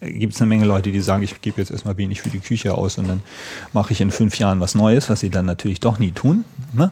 gibt 0.00 0.34
es 0.34 0.40
eine 0.40 0.48
Menge 0.48 0.64
Leute, 0.64 0.92
die 0.92 1.00
sagen, 1.00 1.22
ich 1.22 1.40
gebe 1.40 1.60
jetzt 1.60 1.70
erstmal 1.70 1.96
wenig 1.96 2.22
für 2.22 2.30
die 2.30 2.40
Küche 2.40 2.74
aus 2.74 2.98
und 2.98 3.08
dann 3.08 3.22
mache 3.72 3.92
ich 3.92 4.00
in 4.00 4.10
fünf 4.10 4.38
Jahren 4.38 4.60
was 4.60 4.74
Neues, 4.74 5.10
was 5.10 5.20
sie 5.20 5.30
dann 5.30 5.46
natürlich 5.46 5.80
doch 5.80 5.98
nie 5.98 6.12
tun. 6.12 6.44
Ne? 6.72 6.90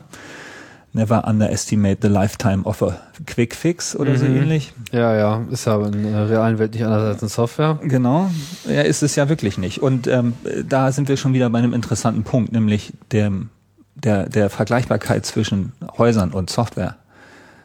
Never 0.92 1.26
underestimate 1.26 1.98
the 2.00 2.08
lifetime 2.08 2.64
of 2.64 2.82
a 2.82 2.98
quick 3.26 3.54
fix 3.54 3.94
oder 3.94 4.16
so 4.16 4.24
ähnlich. 4.24 4.72
Ja, 4.92 5.14
ja, 5.14 5.44
ist 5.50 5.66
ja 5.66 5.84
in 5.86 6.02
der 6.04 6.30
realen 6.30 6.58
Welt 6.58 6.72
nicht 6.72 6.84
anders 6.84 7.02
als 7.02 7.22
in 7.22 7.28
Software. 7.28 7.78
Genau, 7.82 8.30
ja, 8.66 8.80
ist 8.80 9.02
es 9.02 9.14
ja 9.14 9.28
wirklich 9.28 9.58
nicht. 9.58 9.82
Und 9.82 10.06
ähm, 10.06 10.32
da 10.66 10.90
sind 10.92 11.08
wir 11.08 11.18
schon 11.18 11.34
wieder 11.34 11.50
bei 11.50 11.58
einem 11.58 11.74
interessanten 11.74 12.24
Punkt, 12.24 12.52
nämlich 12.52 12.94
dem, 13.12 13.50
der, 13.94 14.28
der 14.28 14.48
Vergleichbarkeit 14.48 15.26
zwischen 15.26 15.72
Häusern 15.98 16.32
und 16.32 16.48
Software. 16.50 16.96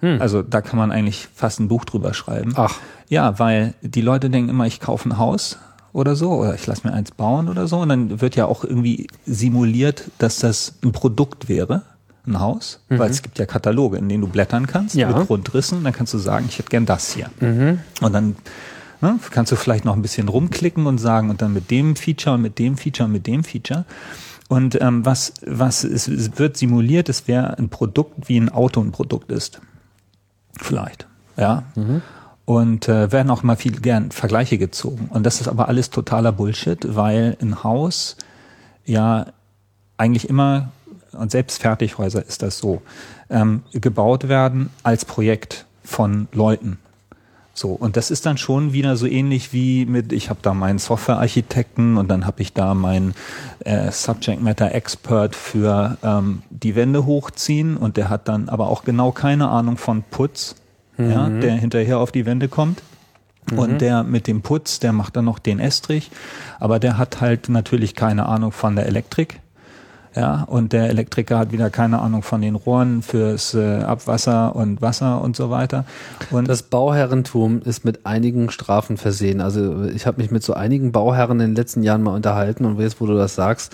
Also 0.01 0.41
da 0.41 0.61
kann 0.61 0.79
man 0.79 0.91
eigentlich 0.91 1.27
fast 1.35 1.59
ein 1.59 1.67
Buch 1.67 1.85
drüber 1.85 2.15
schreiben. 2.15 2.53
Ach. 2.55 2.79
Ja, 3.11 3.37
weil 3.39 3.73
die 3.81 3.99
Leute 3.99 4.29
denken 4.29 4.49
immer, 4.49 4.65
ich 4.67 4.79
kaufe 4.79 5.09
ein 5.09 5.17
Haus 5.17 5.57
oder 5.91 6.15
so, 6.15 6.31
oder 6.31 6.55
ich 6.55 6.65
lasse 6.65 6.87
mir 6.87 6.93
eins 6.93 7.11
bauen 7.11 7.49
oder 7.49 7.67
so. 7.67 7.79
Und 7.79 7.89
dann 7.89 8.21
wird 8.21 8.37
ja 8.37 8.45
auch 8.45 8.63
irgendwie 8.63 9.07
simuliert, 9.25 10.09
dass 10.17 10.39
das 10.39 10.75
ein 10.81 10.93
Produkt 10.93 11.49
wäre, 11.49 11.81
ein 12.25 12.39
Haus. 12.39 12.79
Weil 12.87 13.11
es 13.11 13.21
gibt 13.21 13.37
ja 13.37 13.45
Kataloge, 13.45 13.97
in 13.97 14.07
denen 14.07 14.21
du 14.21 14.27
blättern 14.29 14.65
kannst 14.65 14.95
Ja. 14.95 15.09
mit 15.09 15.27
Grundrissen. 15.27 15.79
Und 15.79 15.83
dann 15.83 15.91
kannst 15.91 16.13
du 16.13 16.19
sagen, 16.19 16.45
ich 16.47 16.57
hätte 16.57 16.69
gern 16.69 16.85
das 16.85 17.11
hier. 17.13 17.29
Und 17.99 18.13
dann 18.13 18.37
ne, 19.01 19.19
kannst 19.29 19.51
du 19.51 19.57
vielleicht 19.57 19.83
noch 19.83 19.95
ein 19.97 20.01
bisschen 20.01 20.29
rumklicken 20.29 20.85
und 20.87 20.97
sagen, 20.97 21.29
und 21.29 21.41
dann 21.41 21.51
mit 21.51 21.69
dem 21.69 21.97
Feature 21.97 22.35
und 22.35 22.41
mit 22.43 22.59
dem 22.59 22.77
Feature 22.77 23.07
und 23.07 23.11
mit 23.11 23.27
dem 23.27 23.43
Feature. 23.43 23.83
Und 24.47 24.79
ähm, 24.79 25.05
was, 25.05 25.33
was 25.45 25.83
es, 25.83 26.07
es 26.07 26.39
wird 26.39 26.55
simuliert, 26.55 27.09
es 27.09 27.27
wäre 27.27 27.57
ein 27.57 27.67
Produkt, 27.67 28.29
wie 28.29 28.37
ein 28.39 28.47
Auto 28.47 28.79
ein 28.79 28.91
Produkt 28.93 29.33
ist. 29.33 29.59
Vielleicht. 30.57 31.07
Ja. 31.35 31.63
Und 32.51 32.89
äh, 32.89 33.13
werden 33.13 33.29
auch 33.29 33.43
mal 33.43 33.55
viel 33.55 33.79
gern 33.79 34.11
Vergleiche 34.11 34.57
gezogen. 34.57 35.07
Und 35.09 35.25
das 35.25 35.39
ist 35.39 35.47
aber 35.47 35.69
alles 35.69 35.89
totaler 35.89 36.33
Bullshit, 36.33 36.79
weil 36.97 37.37
ein 37.41 37.63
Haus 37.63 38.17
ja 38.83 39.27
eigentlich 39.95 40.27
immer, 40.27 40.73
und 41.13 41.31
selbst 41.31 41.61
Fertighäuser 41.61 42.25
ist 42.27 42.41
das 42.41 42.57
so, 42.57 42.81
ähm, 43.29 43.63
gebaut 43.71 44.27
werden 44.27 44.69
als 44.83 45.05
Projekt 45.05 45.65
von 45.85 46.27
Leuten. 46.33 46.77
So, 47.53 47.69
und 47.69 47.95
das 47.95 48.11
ist 48.11 48.25
dann 48.25 48.37
schon 48.37 48.73
wieder 48.73 48.97
so 48.97 49.07
ähnlich 49.07 49.53
wie 49.53 49.85
mit, 49.85 50.11
ich 50.11 50.29
habe 50.29 50.39
da 50.41 50.53
meinen 50.53 50.77
Softwarearchitekten 50.77 51.95
und 51.95 52.09
dann 52.09 52.25
habe 52.25 52.41
ich 52.41 52.51
da 52.51 52.73
meinen 52.73 53.13
äh, 53.59 53.93
Subject 53.93 54.41
Matter 54.41 54.75
Expert 54.75 55.37
für 55.37 55.97
ähm, 56.03 56.43
die 56.49 56.75
Wände 56.75 57.05
hochziehen 57.05 57.77
und 57.77 57.95
der 57.95 58.09
hat 58.09 58.27
dann 58.27 58.49
aber 58.49 58.67
auch 58.67 58.83
genau 58.83 59.13
keine 59.13 59.47
Ahnung 59.47 59.77
von 59.77 60.03
Putz, 60.03 60.55
ja, 61.09 61.29
der 61.29 61.53
hinterher 61.53 61.99
auf 61.99 62.11
die 62.11 62.25
Wände 62.25 62.47
kommt. 62.47 62.81
Und 63.55 63.81
der 63.81 64.03
mit 64.03 64.27
dem 64.27 64.41
Putz, 64.41 64.79
der 64.79 64.93
macht 64.93 65.15
dann 65.15 65.25
noch 65.25 65.39
den 65.39 65.59
Estrich, 65.59 66.11
aber 66.59 66.79
der 66.79 66.97
hat 66.97 67.21
halt 67.21 67.49
natürlich 67.49 67.95
keine 67.95 68.27
Ahnung 68.27 68.51
von 68.51 68.75
der 68.75 68.85
Elektrik. 68.85 69.41
Ja, 70.15 70.43
und 70.43 70.73
der 70.73 70.89
Elektriker 70.89 71.39
hat 71.39 71.53
wieder 71.53 71.69
keine 71.69 71.99
Ahnung 71.99 72.21
von 72.21 72.41
den 72.41 72.55
Rohren 72.55 73.01
fürs 73.01 73.53
äh, 73.53 73.79
Abwasser 73.79 74.55
und 74.55 74.81
Wasser 74.81 75.21
und 75.21 75.37
so 75.37 75.49
weiter. 75.49 75.85
Und 76.31 76.49
Das 76.49 76.63
Bauherrentum 76.63 77.61
ist 77.63 77.85
mit 77.85 78.05
einigen 78.05 78.49
Strafen 78.49 78.97
versehen. 78.97 79.39
Also 79.39 79.85
ich 79.85 80.05
habe 80.05 80.21
mich 80.21 80.29
mit 80.29 80.43
so 80.43 80.53
einigen 80.53 80.91
Bauherren 80.91 81.39
in 81.39 81.51
den 81.51 81.55
letzten 81.55 81.81
Jahren 81.81 82.03
mal 82.03 82.13
unterhalten 82.13 82.65
und 82.65 82.77
jetzt, 82.77 82.99
wo 82.99 83.05
du 83.05 83.15
das 83.15 83.35
sagst, 83.35 83.73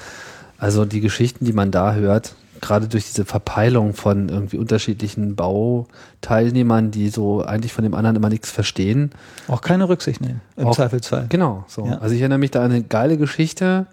also 0.59 0.85
die 0.85 1.01
Geschichten, 1.01 1.43
die 1.43 1.53
man 1.53 1.71
da 1.71 1.93
hört, 1.93 2.35
gerade 2.61 2.87
durch 2.87 3.05
diese 3.05 3.25
Verpeilung 3.25 3.93
von 3.93 4.29
irgendwie 4.29 4.57
unterschiedlichen 4.57 5.35
Bauteilnehmern, 5.35 6.91
die 6.91 7.09
so 7.09 7.43
eigentlich 7.43 7.73
von 7.73 7.83
dem 7.83 7.93
anderen 7.93 8.15
immer 8.15 8.29
nichts 8.29 8.51
verstehen. 8.51 9.11
auch 9.47 9.61
keine 9.61 9.87
Rücksicht 9.89 10.21
nehmen, 10.21 10.41
im 10.55 10.67
Auch- 10.67 10.75
Zweifelsfall. 10.75 11.27
Genau, 11.29 11.65
so. 11.67 11.85
Ja. 11.85 11.97
Also 11.99 12.15
ich 12.15 12.21
erinnere 12.21 12.39
mich 12.39 12.51
da 12.51 12.63
an 12.63 12.71
eine 12.71 12.83
geile 12.83 13.17
Geschichte 13.17 13.87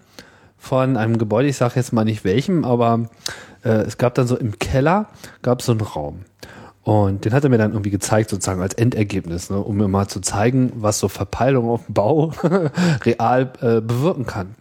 von 0.57 0.97
einem 0.97 1.17
Gebäude, 1.17 1.47
ich 1.47 1.57
sage 1.57 1.73
jetzt 1.75 1.93
mal 1.93 2.05
nicht 2.05 2.23
welchem, 2.23 2.65
aber 2.65 3.07
äh, 3.63 3.69
es 3.69 3.97
gab 3.97 4.15
dann 4.15 4.27
so 4.27 4.35
im 4.37 4.57
Keller, 4.59 5.07
gab 5.41 5.59
es 5.59 5.65
so 5.67 5.71
einen 5.73 5.81
Raum. 5.81 6.19
Und 6.83 7.25
den 7.25 7.33
hat 7.33 7.43
er 7.43 7.49
mir 7.49 7.57
dann 7.57 7.71
irgendwie 7.71 7.89
gezeigt, 7.89 8.29
sozusagen 8.29 8.61
als 8.61 8.75
Endergebnis, 8.75 9.49
ne, 9.49 9.57
um 9.59 9.75
mir 9.77 9.87
mal 9.87 10.07
zu 10.07 10.19
zeigen, 10.21 10.71
was 10.75 10.99
so 10.99 11.07
Verpeilung 11.07 11.67
auf 11.67 11.85
dem 11.87 11.93
Bau 11.95 12.31
real 13.05 13.51
äh, 13.61 13.81
bewirken 13.81 14.27
kann. 14.27 14.53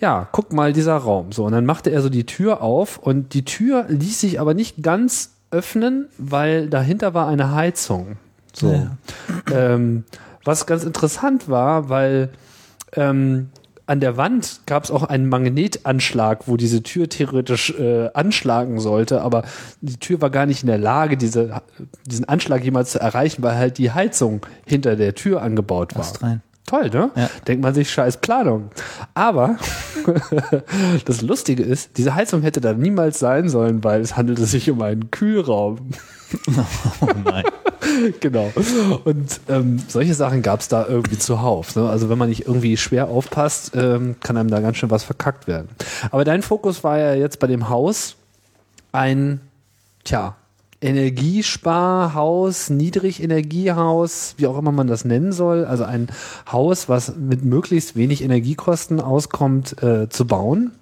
Ja, 0.00 0.28
guck 0.32 0.52
mal, 0.52 0.72
dieser 0.72 0.96
Raum. 0.96 1.32
So, 1.32 1.44
und 1.44 1.52
dann 1.52 1.66
machte 1.66 1.90
er 1.90 2.00
so 2.00 2.08
die 2.08 2.24
Tür 2.24 2.62
auf 2.62 2.98
und 2.98 3.34
die 3.34 3.44
Tür 3.44 3.84
ließ 3.88 4.20
sich 4.20 4.40
aber 4.40 4.54
nicht 4.54 4.82
ganz 4.82 5.32
öffnen, 5.50 6.08
weil 6.16 6.68
dahinter 6.68 7.12
war 7.12 7.28
eine 7.28 7.54
Heizung. 7.54 8.16
So. 8.52 8.72
Ja. 8.72 8.96
Ähm, 9.52 10.04
was 10.44 10.66
ganz 10.66 10.84
interessant 10.84 11.48
war, 11.48 11.88
weil 11.88 12.30
ähm, 12.94 13.50
an 13.86 14.00
der 14.00 14.16
Wand 14.16 14.60
gab 14.66 14.84
es 14.84 14.90
auch 14.90 15.02
einen 15.02 15.28
Magnetanschlag, 15.28 16.46
wo 16.46 16.56
diese 16.56 16.82
Tür 16.82 17.08
theoretisch 17.08 17.70
äh, 17.78 18.08
anschlagen 18.14 18.78
sollte, 18.78 19.20
aber 19.20 19.42
die 19.80 19.96
Tür 19.96 20.20
war 20.20 20.30
gar 20.30 20.46
nicht 20.46 20.62
in 20.62 20.68
der 20.68 20.78
Lage, 20.78 21.16
diese, 21.16 21.60
diesen 22.06 22.24
Anschlag 22.24 22.62
jemals 22.62 22.92
zu 22.92 23.00
erreichen, 23.00 23.42
weil 23.42 23.56
halt 23.56 23.78
die 23.78 23.90
Heizung 23.90 24.46
hinter 24.64 24.94
der 24.94 25.16
Tür 25.16 25.42
angebaut 25.42 25.96
war. 25.96 26.06
Rein. 26.22 26.40
Toll, 26.70 26.88
ne? 26.88 27.10
Ja. 27.16 27.28
Denkt 27.48 27.64
man 27.64 27.74
sich, 27.74 27.90
scheiß 27.90 28.18
Planung. 28.18 28.70
Aber 29.12 29.56
das 31.04 31.20
Lustige 31.20 31.64
ist, 31.64 31.98
diese 31.98 32.14
Heizung 32.14 32.42
hätte 32.42 32.60
da 32.60 32.74
niemals 32.74 33.18
sein 33.18 33.48
sollen, 33.48 33.82
weil 33.82 34.00
es 34.00 34.16
handelte 34.16 34.44
sich 34.44 34.70
um 34.70 34.80
einen 34.80 35.10
Kühlraum. 35.10 35.78
Oh 37.00 37.08
nein. 37.24 37.42
genau. 38.20 38.52
Und 39.02 39.40
ähm, 39.48 39.80
solche 39.88 40.14
Sachen 40.14 40.42
gab 40.42 40.60
es 40.60 40.68
da 40.68 40.86
irgendwie 40.86 41.18
zuhauf. 41.18 41.74
Ne? 41.74 41.88
Also 41.90 42.08
wenn 42.08 42.18
man 42.18 42.28
nicht 42.28 42.46
irgendwie 42.46 42.76
schwer 42.76 43.08
aufpasst, 43.08 43.72
ähm, 43.74 44.14
kann 44.20 44.36
einem 44.36 44.48
da 44.48 44.60
ganz 44.60 44.76
schön 44.76 44.92
was 44.92 45.02
verkackt 45.02 45.48
werden. 45.48 45.68
Aber 46.12 46.24
dein 46.24 46.42
Fokus 46.42 46.84
war 46.84 46.98
ja 47.00 47.14
jetzt 47.14 47.40
bei 47.40 47.48
dem 47.48 47.68
Haus 47.68 48.14
ein, 48.92 49.40
tja, 50.04 50.36
Energiesparhaus, 50.82 52.70
Niedrigenergiehaus, 52.70 54.34
wie 54.38 54.46
auch 54.46 54.58
immer 54.58 54.72
man 54.72 54.86
das 54.86 55.04
nennen 55.04 55.32
soll. 55.32 55.64
Also 55.64 55.84
ein 55.84 56.08
Haus, 56.50 56.88
was 56.88 57.14
mit 57.16 57.44
möglichst 57.44 57.96
wenig 57.96 58.22
Energiekosten 58.22 59.00
auskommt, 59.00 59.82
äh, 59.82 60.08
zu 60.08 60.26
bauen. 60.26 60.72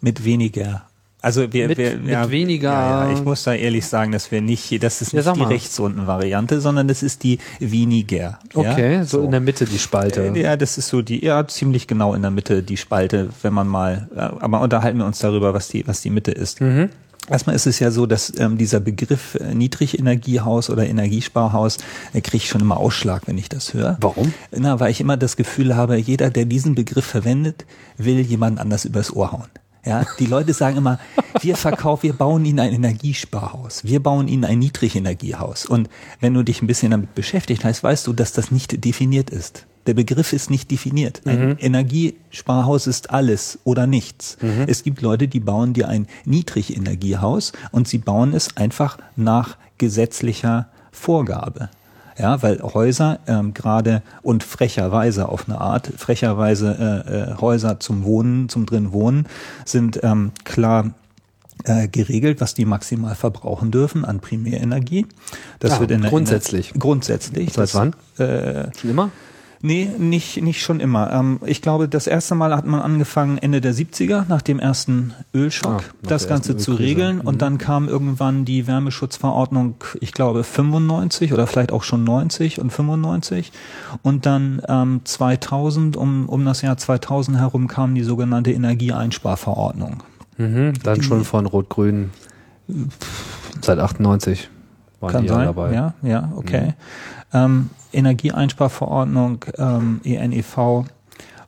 Mit 0.00 0.24
weniger. 0.24 0.82
Also 1.22 1.52
wir, 1.52 1.68
Mit- 1.68 1.76
wir 1.76 1.98
mit 1.98 2.30
weniger- 2.30 2.70
Ja, 2.72 3.06
ja, 3.08 3.12
ich 3.12 3.22
muss 3.22 3.42
da 3.42 3.52
ehrlich 3.52 3.84
sagen, 3.86 4.10
dass 4.12 4.30
wir 4.30 4.40
nicht, 4.40 4.82
das 4.82 5.02
ist 5.02 5.12
Ja, 5.12 5.18
nicht 5.18 5.24
sag 5.26 5.34
die 5.34 5.40
mal. 5.40 5.48
Rechtsunten-Variante, 5.48 6.62
sondern 6.62 6.88
das 6.88 7.02
ist 7.02 7.22
die 7.24 7.38
weniger. 7.58 8.38
Okay, 8.54 8.94
ja? 8.94 9.04
so, 9.04 9.22
in 9.24 9.30
der 9.30 9.40
Mitte 9.40 9.66
die 9.66 9.78
Spalte. 9.78 10.28
Äh, 10.34 10.40
Ja, 10.40 10.56
das 10.56 10.78
ist 10.78 10.88
so 10.88 11.02
die, 11.02 11.22
ja, 11.22 11.46
ziemlich 11.46 11.86
genau 11.86 12.14
in 12.14 12.22
der 12.22 12.30
Mitte 12.30 12.62
die 12.62 12.78
Spalte, 12.78 13.28
wenn 13.42 13.52
man 13.52 13.68
mal, 13.68 14.08
äh, 14.16 14.20
aber 14.20 14.62
unterhalten 14.62 14.96
wir 14.98 15.04
uns 15.04 15.18
darüber, 15.18 15.52
was 15.52 15.68
die, 15.68 15.86
was 15.86 16.00
die 16.00 16.08
Mitte 16.10 16.30
ist. 16.30 16.62
Mhm. 16.62 16.88
Erstmal 17.30 17.54
ist 17.54 17.66
es 17.66 17.78
ja 17.78 17.92
so, 17.92 18.06
dass 18.06 18.32
ähm, 18.38 18.58
dieser 18.58 18.80
Begriff 18.80 19.36
äh, 19.36 19.54
Niedrigenergiehaus 19.54 20.68
oder 20.68 20.84
Energiesparhaus 20.86 21.78
äh, 22.12 22.20
kriege 22.20 22.38
ich 22.38 22.48
schon 22.48 22.60
immer 22.60 22.76
Ausschlag, 22.76 23.22
wenn 23.26 23.38
ich 23.38 23.48
das 23.48 23.72
höre. 23.72 23.96
Warum? 24.00 24.34
Na, 24.50 24.80
weil 24.80 24.90
ich 24.90 25.00
immer 25.00 25.16
das 25.16 25.36
Gefühl 25.36 25.76
habe, 25.76 25.96
jeder, 25.96 26.30
der 26.30 26.44
diesen 26.44 26.74
Begriff 26.74 27.04
verwendet, 27.04 27.66
will 27.96 28.18
jemand 28.20 28.58
anders 28.58 28.84
übers 28.84 29.14
Ohr 29.14 29.30
hauen. 29.30 29.48
Ja, 29.86 30.04
die 30.18 30.26
Leute 30.26 30.52
sagen 30.52 30.76
immer, 30.76 30.98
wir 31.40 31.56
verkaufen, 31.56 32.02
wir 32.02 32.12
bauen 32.14 32.44
ihnen 32.44 32.58
ein 32.58 32.72
Energiesparhaus, 32.72 33.84
wir 33.84 34.02
bauen 34.02 34.26
ihnen 34.26 34.44
ein 34.44 34.58
Niedrigenergiehaus. 34.58 35.66
Und 35.66 35.88
wenn 36.18 36.34
du 36.34 36.42
dich 36.42 36.62
ein 36.62 36.66
bisschen 36.66 36.90
damit 36.90 37.14
beschäftigt 37.14 37.64
hast, 37.64 37.84
weißt 37.84 38.08
du, 38.08 38.12
dass 38.12 38.32
das 38.32 38.50
nicht 38.50 38.84
definiert 38.84 39.30
ist. 39.30 39.66
Der 39.90 39.94
Begriff 39.94 40.32
ist 40.32 40.50
nicht 40.50 40.70
definiert. 40.70 41.22
Ein 41.24 41.58
Energiesparhaus 41.58 42.86
ist 42.86 43.10
alles 43.10 43.58
oder 43.64 43.88
nichts. 43.88 44.36
Es 44.68 44.84
gibt 44.84 45.02
Leute, 45.02 45.26
die 45.26 45.40
bauen 45.40 45.72
dir 45.72 45.88
ein 45.88 46.06
Niedrigenergiehaus 46.24 47.50
und 47.72 47.88
sie 47.88 47.98
bauen 47.98 48.32
es 48.32 48.56
einfach 48.56 48.98
nach 49.16 49.56
gesetzlicher 49.78 50.68
Vorgabe. 50.92 51.70
Ja, 52.16 52.40
weil 52.40 52.60
Häuser 52.62 53.18
ähm, 53.26 53.52
gerade 53.52 54.02
und 54.22 54.44
frecherweise 54.44 55.28
auf 55.28 55.48
eine 55.48 55.60
Art, 55.60 55.90
frecherweise 55.96 57.04
äh, 57.08 57.32
äh, 57.32 57.40
Häuser 57.40 57.80
zum 57.80 58.04
Wohnen, 58.04 58.48
zum 58.48 58.66
drin 58.66 58.92
Wohnen, 58.92 59.26
sind 59.64 59.98
ähm, 60.04 60.30
klar 60.44 60.92
äh, 61.64 61.88
geregelt, 61.88 62.40
was 62.40 62.54
die 62.54 62.64
maximal 62.64 63.16
verbrauchen 63.16 63.72
dürfen 63.72 64.04
an 64.04 64.20
Primärenergie. 64.20 65.06
Das 65.58 65.72
Ah, 65.72 65.80
wird 65.80 65.90
in 65.90 66.02
der, 66.02 66.10
grundsätzlich. 66.10 66.68
In 66.68 66.74
der, 66.74 66.80
grundsätzlich. 66.80 67.52
Seit 67.54 67.74
wann? 67.74 67.96
Äh, 68.18 68.68
Schon 68.78 68.90
immer? 68.90 69.10
Nee, 69.62 69.90
nicht, 69.98 70.40
nicht 70.42 70.62
schon 70.62 70.80
immer. 70.80 71.12
Ähm, 71.12 71.38
ich 71.44 71.60
glaube, 71.60 71.86
das 71.86 72.06
erste 72.06 72.34
Mal 72.34 72.56
hat 72.56 72.64
man 72.66 72.80
angefangen 72.80 73.36
Ende 73.36 73.60
der 73.60 73.74
70er, 73.74 74.24
nach 74.26 74.40
dem 74.40 74.58
ersten 74.58 75.12
Ölschock, 75.34 75.82
Ah, 75.82 75.94
das 76.02 76.28
Ganze 76.28 76.56
zu 76.56 76.70
Ölkrise. 76.72 76.88
regeln. 76.88 77.16
Mhm. 77.16 77.20
Und 77.22 77.42
dann 77.42 77.58
kam 77.58 77.86
irgendwann 77.86 78.46
die 78.46 78.66
Wärmeschutzverordnung, 78.66 79.74
ich 80.00 80.12
glaube 80.12 80.44
95 80.44 81.34
oder 81.34 81.46
vielleicht 81.46 81.72
auch 81.72 81.82
schon 81.82 82.04
90 82.04 82.58
und 82.60 82.70
95. 82.70 83.52
Und 84.02 84.24
dann 84.24 84.62
ähm, 84.66 85.02
2000, 85.04 85.96
um, 85.96 86.28
um 86.28 86.44
das 86.46 86.62
Jahr 86.62 86.78
2000 86.78 87.36
herum 87.38 87.68
kam 87.68 87.94
die 87.94 88.02
sogenannte 88.02 88.52
Energieeinsparverordnung. 88.52 90.02
Mhm, 90.38 90.72
dann 90.82 91.02
schon 91.02 91.24
von 91.24 91.44
Rot-Grün 91.44 92.10
Seit 93.60 93.78
98 93.78 94.48
waren 95.00 95.12
Kann 95.12 95.22
die 95.22 95.28
ja 95.28 95.34
sein. 95.34 95.46
dabei. 95.46 95.74
Ja, 95.74 95.94
ja, 96.02 96.32
okay. 96.36 96.74
Ähm, 97.32 97.70
Energieeinsparverordnung, 97.92 99.44
ähm, 99.58 100.00
ENEV, 100.04 100.84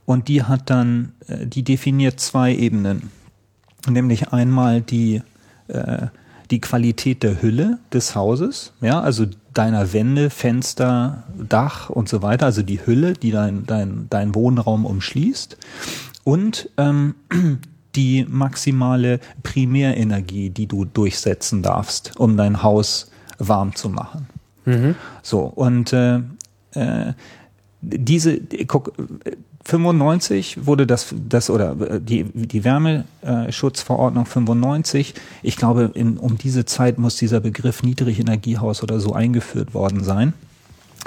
und 0.04 0.28
die 0.28 0.42
hat 0.42 0.70
dann, 0.70 1.12
äh, 1.28 1.46
die 1.46 1.62
definiert 1.62 2.20
zwei 2.20 2.54
Ebenen. 2.54 3.10
Nämlich 3.88 4.32
einmal 4.32 4.80
die, 4.80 5.22
äh, 5.68 6.06
die 6.50 6.60
Qualität 6.60 7.22
der 7.22 7.40
Hülle 7.40 7.78
des 7.92 8.14
Hauses, 8.14 8.72
ja, 8.80 9.00
also 9.00 9.26
deiner 9.54 9.92
Wände, 9.92 10.30
Fenster, 10.30 11.24
Dach 11.36 11.90
und 11.90 12.08
so 12.08 12.22
weiter, 12.22 12.46
also 12.46 12.62
die 12.62 12.84
Hülle, 12.84 13.14
die 13.14 13.30
dein, 13.30 13.64
dein, 13.66 14.06
dein 14.10 14.34
Wohnraum 14.34 14.84
umschließt. 14.84 15.56
Und 16.24 16.68
ähm, 16.76 17.14
die 17.94 18.26
maximale 18.28 19.20
Primärenergie, 19.42 20.50
die 20.50 20.66
du 20.66 20.84
durchsetzen 20.84 21.62
darfst, 21.62 22.12
um 22.18 22.36
dein 22.36 22.62
Haus 22.62 23.11
warm 23.38 23.74
zu 23.74 23.88
machen. 23.88 24.26
So, 25.22 25.40
und 25.40 25.92
äh, 25.92 26.20
äh, 26.74 27.12
diese, 27.80 28.40
guck, 28.66 28.92
95 29.64 30.66
wurde 30.66 30.86
das, 30.86 31.14
das 31.28 31.50
oder 31.50 31.76
äh, 31.80 32.00
die, 32.00 32.24
die 32.24 32.64
Wärmeschutzverordnung 32.64 34.26
95, 34.26 35.14
ich 35.42 35.56
glaube, 35.56 35.90
in, 35.94 36.16
um 36.16 36.38
diese 36.38 36.64
Zeit 36.64 36.98
muss 36.98 37.16
dieser 37.16 37.40
Begriff 37.40 37.82
Niedrigenergiehaus 37.82 38.82
oder 38.82 39.00
so 39.00 39.12
eingeführt 39.12 39.74
worden 39.74 40.04
sein. 40.04 40.32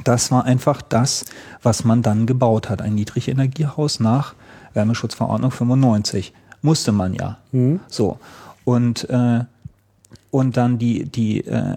Das 0.04 0.32
war 0.32 0.44
einfach 0.44 0.82
das, 0.82 1.26
was 1.64 1.86
man 1.86 2.02
dann 2.02 2.26
gebaut 2.26 2.70
hat, 2.70 2.82
ein 2.82 2.96
Niedrigenergiehaus 2.96 4.00
nach 4.02 4.36
Wärmeschutzverordnung 4.74 5.52
95. 5.52 6.34
Musste 6.62 6.92
man 6.92 7.14
ja. 7.14 7.38
So. 7.88 8.20
Und, 8.66 9.10
äh, 9.10 9.46
und 10.36 10.58
dann 10.58 10.78
die, 10.78 11.06
die, 11.06 11.48
äh, 11.48 11.76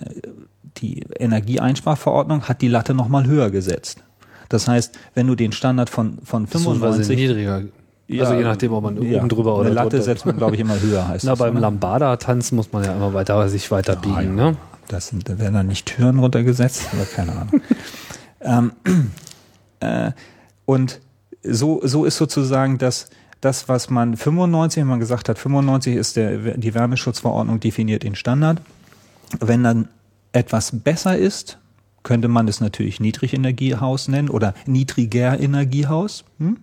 die 0.79 1.05
Energieeinsparverordnung 1.17 2.49
hat 2.49 2.61
die 2.61 2.67
Latte 2.67 2.93
nochmal 2.93 3.25
höher 3.25 3.51
gesetzt. 3.51 4.03
Das 4.49 4.67
heißt, 4.67 4.99
wenn 5.15 5.29
du 5.29 5.37
den 5.37 5.53
Standard 5.53 5.89
von, 5.89 6.19
von 6.25 6.47
Beziehungsweise 6.47 7.05
95 7.05 7.17
niedriger. 7.17 7.63
also 8.21 8.35
je 8.35 8.43
nachdem, 8.43 8.73
ob 8.73 8.83
man 8.83 9.01
ja, 9.01 9.19
oben 9.19 9.29
drüber 9.29 9.55
oder 9.55 9.67
eine 9.67 9.75
Latte 9.75 9.91
drunter- 9.91 10.03
setzt 10.03 10.27
man, 10.27 10.37
glaube 10.37 10.57
ich, 10.57 10.61
immer 10.61 10.81
höher, 10.81 11.07
heißt 11.07 11.25
Na, 11.25 11.33
das. 11.33 11.39
beim 11.39 11.53
oder? 11.53 11.61
Lambada-Tanz 11.61 12.51
muss 12.51 12.73
man 12.73 12.83
ja 12.83 12.97
immer 12.97 13.15
weiter, 13.15 13.49
sich 13.49 13.71
weiter 13.71 13.95
biegen, 13.95 14.35
ne? 14.35 14.57
Das 14.89 15.07
sind, 15.07 15.29
da 15.29 15.39
werden 15.39 15.55
dann 15.55 15.69
nicht 15.69 15.87
Türen 15.87 16.19
runtergesetzt, 16.19 16.89
oder 16.95 17.05
keine 17.05 17.33
Ahnung. 17.33 17.61
ähm, 18.85 19.13
äh, 19.81 20.11
und 20.65 20.99
so, 21.45 21.81
so 21.85 22.05
ist 22.05 22.17
sozusagen 22.17 22.79
das, 22.79 23.09
das, 23.41 23.69
was 23.69 23.91
man 23.91 24.17
95, 24.17 24.81
wenn 24.81 24.89
man 24.89 25.01
gesagt 25.01 25.29
hat, 25.29 25.39
95 25.39 25.97
ist 25.97 26.17
der, 26.17 26.57
die 26.57 26.75
Wärmeschutzverordnung 26.75 27.61
definiert 27.61 28.03
den 28.03 28.15
Standard. 28.15 28.61
Wenn 29.41 29.63
dann 29.63 29.89
etwas 30.33 30.81
besser 30.81 31.17
ist, 31.17 31.59
könnte 32.03 32.29
man 32.29 32.49
es 32.49 32.61
natürlich 32.61 33.01
Niedrigenergiehaus 33.01 34.09
nennen 34.09 34.31
oder 34.31 34.55
niedriger 34.67 35.39
Energiehaus. 35.39 36.25
Hm? 36.39 36.59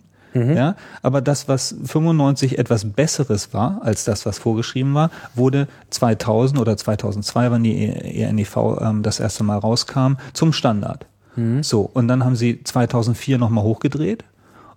Ja, 0.54 0.76
aber 1.02 1.22
das, 1.22 1.48
was 1.48 1.74
95 1.86 2.58
etwas 2.58 2.92
Besseres 2.92 3.54
war 3.54 3.80
als 3.84 4.04
das, 4.04 4.26
was 4.26 4.38
vorgeschrieben 4.38 4.94
war, 4.94 5.10
wurde 5.34 5.70
2000 5.92 6.60
oder 6.60 6.76
2002, 6.76 7.52
wann 7.52 7.64
die 7.64 7.86
ENEV 7.86 8.58
ähm, 8.82 9.02
das 9.02 9.22
erste 9.22 9.46
Mal 9.46 9.58
rauskam, 9.58 10.16
zum 10.34 10.52
Standard. 10.52 11.06
So, 11.62 11.90
und 11.94 12.10
dann 12.10 12.26
haben 12.26 12.36
sie 12.36 12.62
2004 12.62 13.38
nochmal 13.38 13.64
hochgedreht 13.64 14.26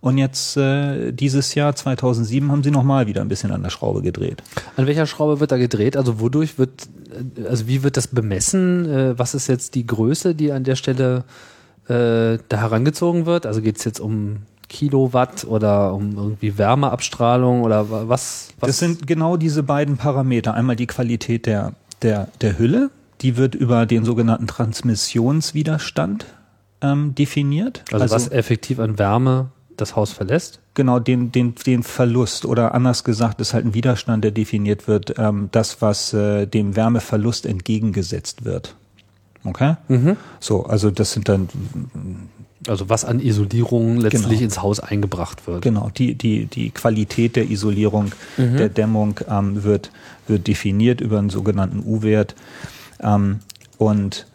und 0.01 0.17
jetzt 0.19 0.57
äh, 0.57 1.13
dieses 1.13 1.55
Jahr, 1.55 1.75
2007, 1.75 2.51
haben 2.53 2.63
sie 2.63 2.71
nochmal 2.71 3.07
wieder 3.07 3.21
ein 3.21 3.29
bisschen 3.29 3.51
an 3.51 3.63
der 3.63 3.71
Schraube 3.71 4.01
gedreht. 4.03 4.43
An 4.77 4.87
welcher 4.87 5.07
Schraube 5.07 5.41
wird 5.41 5.51
da 5.53 5.57
gedreht? 5.57 5.97
Also 5.97 6.21
wodurch 6.21 6.59
wird, 6.59 6.89
äh, 7.39 7.47
also 7.49 7.67
wie 7.67 7.83
wird 7.83 7.97
das 7.97 8.07
bemessen? 8.07 8.87
Äh, 8.89 9.19
Was 9.19 9.35
ist 9.35 9.49
jetzt 9.49 9.75
die 9.75 9.87
Größe, 9.87 10.35
die 10.35 10.53
an 10.53 10.63
der 10.65 10.77
Stelle 10.77 11.25
äh, 11.89 12.39
da 12.49 12.57
herangezogen 12.61 13.27
wird? 13.27 13.45
Also 13.47 13.61
geht 13.63 13.79
es 13.79 13.85
jetzt 13.85 13.99
um 14.01 14.43
Kilowatt 14.69 15.45
oder 15.45 15.95
um 15.95 16.15
irgendwie 16.17 16.59
Wärmeabstrahlung 16.59 17.63
oder 17.63 17.91
wa- 17.91 18.05
was? 18.07 18.51
was? 18.61 18.69
Das 18.69 18.79
sind 18.79 19.07
genau 19.07 19.37
diese 19.37 19.63
beiden 19.63 19.97
Parameter. 19.97 20.55
Einmal 20.55 20.77
die 20.77 20.87
Qualität 20.87 21.47
der, 21.47 21.73
der, 22.03 22.29
der 22.43 22.59
Hülle, 22.59 22.91
die 23.23 23.37
wird 23.37 23.55
über 23.57 23.87
den 23.87 24.05
sogenannten 24.05 24.47
Transmissionswiderstand 24.47 26.27
ähm, 26.81 27.15
definiert. 27.15 27.83
also, 27.93 28.15
was 28.15 28.31
effektiv 28.31 28.79
an 28.79 28.99
Wärme 28.99 29.51
das 29.81 29.97
Haus 29.97 30.13
verlässt? 30.13 30.61
Genau, 30.75 30.99
den, 30.99 31.33
den, 31.33 31.55
den 31.55 31.83
Verlust 31.83 32.45
oder 32.45 32.75
anders 32.75 33.05
gesagt 33.05 33.41
ist 33.41 33.55
halt 33.55 33.65
ein 33.65 33.75
Widerstand, 33.75 34.23
der 34.25 34.31
definiert 34.31 34.87
wird, 34.89 35.15
ähm, 35.19 35.49
das, 35.53 35.81
was 35.83 36.13
äh, 36.13 36.47
dem 36.47 36.77
Wärmeverlust 36.77 37.47
entgegengesetzt 37.47 38.45
wird. 38.45 38.75
Okay? 39.45 39.77
So, 40.41 40.65
also 40.67 40.91
das 40.91 41.13
sind 41.13 41.29
dann 41.29 41.49
Also 42.67 42.89
was 42.91 43.05
an 43.05 43.21
Isolierung 43.21 43.97
letztlich 43.99 44.25
Genau. 44.41 44.43
ins 44.45 44.61
Haus 44.63 44.81
eingebracht 44.81 45.47
wird. 45.47 45.63
Genau, 45.63 45.91
die, 45.97 46.15
die, 46.17 46.47
die 46.47 46.71
Qualität 46.71 47.37
der 47.37 47.49
Isolierung, 47.49 48.13
der 48.37 48.69
Dämmung 48.69 49.21
ähm, 49.31 49.63
wird, 49.63 49.91
wird 50.27 50.47
definiert 50.49 51.01
über 51.01 51.19
einen 51.19 51.31
sogenannten 51.31 51.83
U-Wert. 51.87 52.35
Ähm, 53.01 53.39
und 53.79 54.27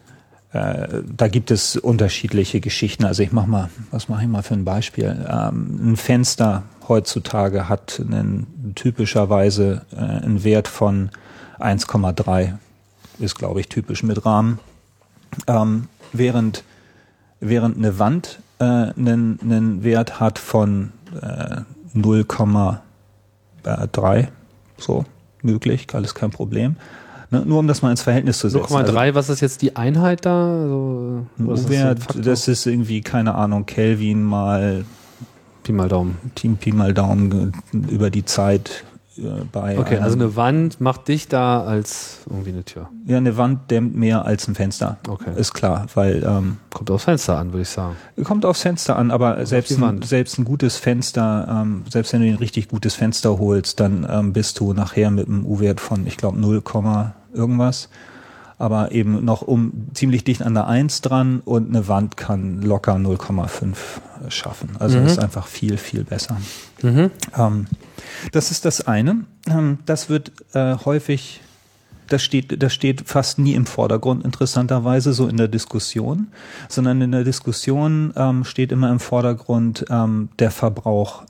äh, 0.54 1.02
da 1.04 1.28
gibt 1.28 1.50
es 1.50 1.76
unterschiedliche 1.76 2.60
Geschichten. 2.60 3.04
Also 3.04 3.22
ich 3.24 3.32
mache 3.32 3.48
mal, 3.48 3.70
was 3.90 4.08
mache 4.08 4.22
ich 4.22 4.28
mal 4.28 4.42
für 4.42 4.54
ein 4.54 4.64
Beispiel? 4.64 5.26
Ähm, 5.28 5.92
ein 5.92 5.96
Fenster 5.96 6.62
heutzutage 6.88 7.68
hat 7.68 8.00
einen, 8.00 8.72
typischerweise 8.76 9.82
äh, 9.92 9.96
einen 9.96 10.44
Wert 10.44 10.68
von 10.68 11.10
1,3, 11.58 12.54
ist 13.18 13.34
glaube 13.34 13.58
ich 13.60 13.68
typisch 13.68 14.04
mit 14.04 14.24
Rahmen. 14.24 14.60
Ähm, 15.48 15.88
während 16.12 16.62
während 17.40 17.76
eine 17.76 17.98
Wand 17.98 18.38
äh, 18.60 18.64
einen, 18.64 19.40
einen 19.42 19.82
Wert 19.82 20.20
hat 20.20 20.38
von 20.38 20.92
äh, 21.20 21.62
0,3, 21.96 24.28
so 24.78 25.04
möglich, 25.42 25.88
alles 25.92 26.14
kein 26.14 26.30
Problem. 26.30 26.76
Ne, 27.34 27.42
nur 27.46 27.58
um 27.58 27.66
das 27.66 27.82
mal 27.82 27.90
ins 27.90 28.02
Verhältnis 28.02 28.38
zu 28.38 28.48
setzen. 28.48 28.72
0,3, 28.72 29.14
was 29.14 29.28
ist 29.28 29.40
jetzt 29.40 29.62
die 29.62 29.76
Einheit 29.76 30.24
da? 30.24 30.62
Also, 30.62 31.26
Also, 31.38 31.50
was 31.50 31.60
ist 31.70 32.14
das, 32.14 32.24
das 32.24 32.48
ist 32.48 32.66
irgendwie, 32.66 33.00
keine 33.00 33.34
Ahnung, 33.34 33.66
Kelvin 33.66 34.22
mal 34.22 34.84
Pi 35.64 35.72
mal 35.72 35.88
Daumen. 35.88 36.18
Team 36.34 36.56
Pi 36.56 36.72
mal 36.72 36.92
Daumen 36.92 37.52
über 37.72 38.10
die 38.10 38.24
Zeit 38.24 38.84
äh, 39.16 39.22
bei 39.50 39.78
Okay, 39.78 39.98
also 39.98 40.16
eine 40.16 40.36
Wand 40.36 40.80
macht 40.80 41.08
dichter 41.08 41.66
als 41.66 42.18
irgendwie 42.28 42.50
eine 42.50 42.64
Tür. 42.64 42.88
ja, 43.06 43.16
eine 43.16 43.36
Wand 43.36 43.70
dämmt 43.70 43.96
mehr 43.96 44.24
als 44.24 44.46
ein 44.48 44.54
Fenster. 44.54 44.98
Okay. 45.08 45.30
Ist 45.36 45.54
klar, 45.54 45.86
weil 45.94 46.22
ähm, 46.26 46.58
Kommt 46.72 46.90
aufs 46.90 47.04
Fenster 47.04 47.38
an, 47.38 47.52
würde 47.52 47.62
ich 47.62 47.68
sagen. 47.68 47.96
Kommt 48.24 48.44
aufs 48.44 48.62
Fenster 48.62 48.96
an, 48.96 49.10
aber 49.10 49.46
selbst 49.46 49.80
ein, 49.80 50.02
selbst 50.02 50.38
ein 50.38 50.44
gutes 50.44 50.76
Fenster, 50.76 51.46
ähm, 51.48 51.84
selbst 51.90 52.12
wenn 52.12 52.20
du 52.22 52.28
ein 52.28 52.34
richtig 52.34 52.68
gutes 52.68 52.94
Fenster 52.94 53.38
holst, 53.38 53.80
dann 53.80 54.06
ähm, 54.10 54.32
bist 54.32 54.58
du 54.60 54.72
nachher 54.72 55.10
mit 55.10 55.28
einem 55.28 55.46
U-Wert 55.46 55.80
von, 55.80 56.06
ich 56.06 56.16
glaube, 56.16 56.38
0, 56.38 56.60
irgendwas. 57.34 57.88
Aber 58.56 58.92
eben 58.92 59.24
noch 59.24 59.42
um 59.42 59.88
ziemlich 59.94 60.22
dicht 60.22 60.42
an 60.42 60.54
der 60.54 60.68
1 60.68 61.00
dran 61.00 61.40
und 61.44 61.68
eine 61.68 61.88
Wand 61.88 62.16
kann 62.16 62.62
locker 62.62 62.94
0,5 62.94 63.76
schaffen. 64.28 64.70
Also 64.78 64.98
ist 65.06 65.18
einfach 65.18 65.48
viel, 65.48 65.76
viel 65.76 66.04
besser. 66.04 66.36
Ähm, 67.36 67.66
das 68.30 68.52
ist 68.52 68.64
das 68.64 68.86
eine. 68.86 69.24
Ähm, 69.48 69.78
das 69.86 70.08
wird 70.08 70.32
äh, 70.54 70.76
häufig 70.84 71.40
das 72.08 72.22
steht, 72.22 72.62
das 72.62 72.72
steht 72.74 73.08
fast 73.08 73.38
nie 73.38 73.54
im 73.54 73.66
Vordergrund, 73.66 74.24
interessanterweise, 74.24 75.12
so 75.12 75.26
in 75.26 75.36
der 75.36 75.48
Diskussion, 75.48 76.28
sondern 76.68 77.00
in 77.00 77.12
der 77.12 77.24
Diskussion 77.24 78.12
ähm, 78.16 78.44
steht 78.44 78.72
immer 78.72 78.90
im 78.90 79.00
Vordergrund 79.00 79.86
ähm, 79.90 80.28
der 80.38 80.50
Verbrauch 80.50 81.24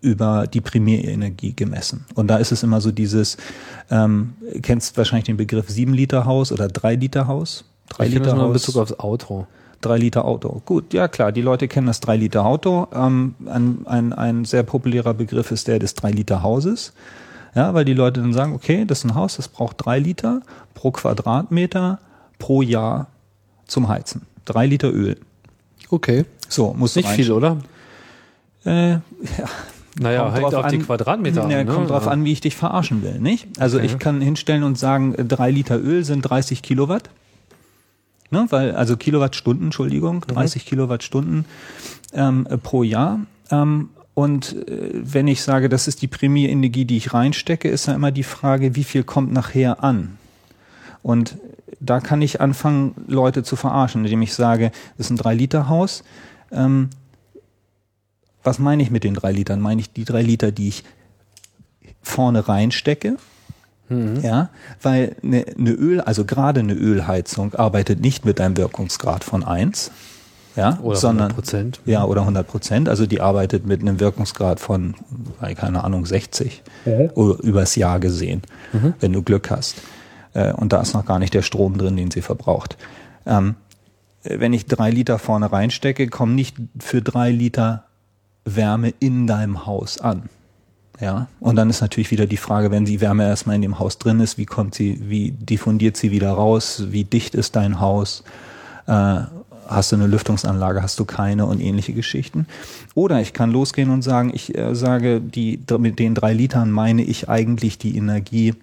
über 0.00 0.46
die 0.46 0.60
Primärenergie 0.60 1.54
gemessen. 1.54 2.04
Und 2.14 2.28
da 2.28 2.36
ist 2.36 2.52
es 2.52 2.62
immer 2.62 2.80
so 2.80 2.92
dieses, 2.92 3.36
ähm, 3.90 4.34
kennst 4.62 4.96
wahrscheinlich 4.96 5.24
den 5.26 5.36
Begriff 5.36 5.68
7 5.68 5.92
Liter 5.94 6.24
Haus 6.26 6.52
oder 6.52 6.68
3 6.68 6.96
Liter 6.96 7.26
Haus? 7.26 7.64
3 7.88 8.04
ich 8.06 8.12
kenne 8.12 8.24
Liter 8.24 8.24
das 8.24 8.34
nur 8.34 8.44
in 8.48 8.54
Haus. 8.54 8.62
Bezug 8.66 8.82
aufs 8.82 8.98
Auto. 8.98 9.46
Drei 9.80 9.98
Liter 9.98 10.24
Auto. 10.24 10.62
Gut, 10.64 10.94
ja 10.94 11.06
klar, 11.08 11.32
die 11.32 11.42
Leute 11.42 11.68
kennen 11.68 11.86
das 11.86 12.00
3 12.00 12.16
Liter 12.16 12.44
Auto. 12.46 12.88
Ähm, 12.94 13.34
ein, 13.46 13.86
ein, 13.86 14.12
ein 14.12 14.44
sehr 14.44 14.62
populärer 14.62 15.14
Begriff 15.14 15.50
ist 15.50 15.68
der 15.68 15.78
des 15.78 15.94
3 15.94 16.10
Liter 16.12 16.42
Hauses. 16.42 16.92
Ja, 17.54 17.72
weil 17.72 17.86
die 17.86 17.94
Leute 17.94 18.20
dann 18.20 18.34
sagen, 18.34 18.52
okay, 18.54 18.84
das 18.84 18.98
ist 18.98 19.04
ein 19.04 19.14
Haus, 19.14 19.36
das 19.36 19.48
braucht 19.48 19.76
drei 19.86 19.98
Liter 19.98 20.42
pro 20.74 20.90
Quadratmeter 20.90 21.98
pro 22.38 22.60
Jahr 22.60 23.06
zum 23.66 23.88
Heizen. 23.88 24.26
Drei 24.44 24.66
Liter 24.66 24.92
Öl. 24.92 25.16
Okay. 25.88 26.26
So, 26.50 26.74
muss 26.74 26.96
Nicht 26.96 27.08
rein- 27.08 27.14
viel, 27.16 27.32
oder? 27.32 27.56
Äh, 28.66 28.90
ja, 28.90 29.00
Naja, 29.98 30.24
Kommt 30.24 30.34
hängt 30.34 30.44
drauf 30.52 30.64
auf 30.64 30.70
die 30.70 30.76
an- 30.76 30.82
Quadratmeter 30.86 31.48
ja, 31.50 31.60
an. 31.60 31.66
Ne? 31.66 31.72
kommt 31.72 31.90
drauf 31.90 32.04
Ja. 32.06 32.10
an, 32.12 32.24
wie 32.24 32.32
ich 32.32 32.40
dich 32.40 32.54
verarschen 32.56 33.02
will, 33.02 33.18
nicht? 33.18 33.48
Also 33.58 33.78
Okay. 33.78 33.86
ich 33.86 33.98
kann 33.98 34.20
hinstellen 34.20 34.62
und 34.62 34.78
sagen, 34.78 35.14
äh, 35.14 35.24
drei 35.24 35.50
Liter 35.50 35.78
Öl 35.78 36.04
sind 36.04 36.22
30 36.22 36.62
Kilowatt. 36.62 37.08
Ne, 38.30 38.44
weil, 38.50 38.72
also 38.74 38.96
Kilowattstunden, 38.96 39.66
Entschuldigung, 39.68 40.22
30 40.26 40.66
Kilowattstunden 40.66 41.44
ähm, 42.12 42.46
äh, 42.50 42.58
pro 42.58 42.82
Jahr. 42.82 43.20
Ähm, 43.52 43.90
und 44.14 44.68
äh, 44.68 44.90
wenn 44.94 45.28
ich 45.28 45.42
sage, 45.42 45.68
das 45.68 45.86
ist 45.86 46.02
die 46.02 46.08
Primärenergie, 46.08 46.84
die 46.86 46.96
ich 46.96 47.14
reinstecke, 47.14 47.68
ist 47.68 47.86
ja 47.86 47.94
immer 47.94 48.10
die 48.10 48.24
Frage, 48.24 48.74
wie 48.74 48.82
viel 48.84 49.04
kommt 49.04 49.32
nachher 49.32 49.84
an? 49.84 50.18
Und 51.04 51.36
da 51.78 52.00
kann 52.00 52.20
ich 52.20 52.40
anfangen, 52.40 52.94
Leute 53.06 53.44
zu 53.44 53.54
verarschen, 53.54 54.04
indem 54.04 54.22
ich 54.22 54.34
sage, 54.34 54.72
das 54.98 55.06
ist 55.06 55.10
ein 55.12 55.18
3-Liter-Haus. 55.18 56.02
Ähm, 56.50 56.90
was 58.46 58.58
meine 58.58 58.82
ich 58.82 58.90
mit 58.90 59.04
den 59.04 59.14
drei 59.14 59.32
Litern? 59.32 59.60
Meine 59.60 59.80
ich 59.80 59.92
die 59.92 60.04
drei 60.04 60.22
Liter, 60.22 60.52
die 60.52 60.68
ich 60.68 60.84
vorne 62.02 62.48
reinstecke? 62.48 63.16
Mhm. 63.88 64.20
Ja, 64.22 64.48
weil 64.82 65.16
eine, 65.22 65.44
eine 65.58 65.70
Öl, 65.72 66.00
also 66.00 66.24
gerade 66.24 66.60
eine 66.60 66.74
Ölheizung 66.74 67.54
arbeitet 67.54 68.00
nicht 68.00 68.24
mit 68.24 68.40
einem 68.40 68.56
Wirkungsgrad 68.56 69.22
von 69.22 69.44
eins, 69.44 69.92
ja, 70.56 70.78
oder 70.82 70.96
sondern 70.96 71.30
100 71.32 71.34
Prozent. 71.36 71.80
ja 71.84 72.04
oder 72.04 72.22
100 72.22 72.46
Prozent. 72.48 72.88
Also 72.88 73.06
die 73.06 73.20
arbeitet 73.20 73.66
mit 73.66 73.82
einem 73.82 74.00
Wirkungsgrad 74.00 74.58
von, 74.58 74.94
keine 75.56 75.84
Ahnung, 75.84 76.06
60 76.06 76.62
Mhm. 76.86 77.10
oder 77.14 77.42
übers 77.42 77.76
Jahr 77.76 78.00
gesehen, 78.00 78.42
wenn 79.00 79.12
du 79.12 79.22
Glück 79.22 79.50
hast. 79.50 79.76
Äh, 80.34 80.52
Und 80.52 80.72
da 80.72 80.80
ist 80.80 80.94
noch 80.94 81.04
gar 81.04 81.18
nicht 81.18 81.34
der 81.34 81.42
Strom 81.42 81.78
drin, 81.78 81.96
den 81.96 82.10
sie 82.10 82.22
verbraucht. 82.22 82.76
Ähm, 83.26 83.54
wenn 84.24 84.52
ich 84.52 84.66
drei 84.66 84.90
Liter 84.90 85.18
vorne 85.20 85.52
reinstecke, 85.52 86.08
kommen 86.08 86.34
nicht 86.34 86.56
für 86.80 87.02
drei 87.02 87.30
Liter 87.30 87.84
Wärme 88.46 88.94
in 88.98 89.26
deinem 89.26 89.66
Haus 89.66 90.00
an. 90.00 90.30
Ja, 90.98 91.28
und 91.40 91.56
dann 91.56 91.68
ist 91.68 91.82
natürlich 91.82 92.10
wieder 92.10 92.26
die 92.26 92.38
Frage, 92.38 92.70
wenn 92.70 92.86
die 92.86 93.02
Wärme 93.02 93.26
erstmal 93.26 93.56
in 93.56 93.62
dem 93.62 93.78
Haus 93.78 93.98
drin 93.98 94.18
ist, 94.20 94.38
wie 94.38 94.46
kommt 94.46 94.74
sie, 94.74 94.98
wie 95.10 95.30
diffundiert 95.32 95.96
sie 95.98 96.10
wieder 96.10 96.30
raus, 96.30 96.84
wie 96.88 97.04
dicht 97.04 97.34
ist 97.34 97.54
dein 97.54 97.80
Haus, 97.80 98.24
äh, 98.86 99.20
hast 99.68 99.92
du 99.92 99.96
eine 99.96 100.06
Lüftungsanlage, 100.06 100.82
hast 100.82 100.98
du 100.98 101.04
keine 101.04 101.44
und 101.44 101.60
ähnliche 101.60 101.92
Geschichten. 101.92 102.46
Oder 102.94 103.20
ich 103.20 103.34
kann 103.34 103.50
losgehen 103.50 103.90
und 103.90 104.02
sagen, 104.02 104.30
ich 104.32 104.56
äh, 104.56 104.74
sage, 104.74 105.20
die, 105.20 105.60
mit 105.78 105.98
den 105.98 106.14
drei 106.14 106.32
Litern 106.32 106.70
meine 106.70 107.02
ich 107.02 107.28
eigentlich 107.28 107.76
die 107.76 107.96
Energie, 107.96 108.54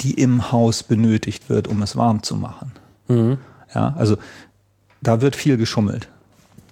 die 0.00 0.14
im 0.14 0.52
Haus 0.52 0.84
benötigt 0.84 1.48
wird, 1.48 1.66
um 1.66 1.82
es 1.82 1.96
warm 1.96 2.22
zu 2.22 2.36
machen. 2.36 2.70
Ja, 3.74 3.94
also 3.96 4.18
da 5.02 5.20
wird 5.20 5.34
viel 5.34 5.56
geschummelt. 5.56 6.08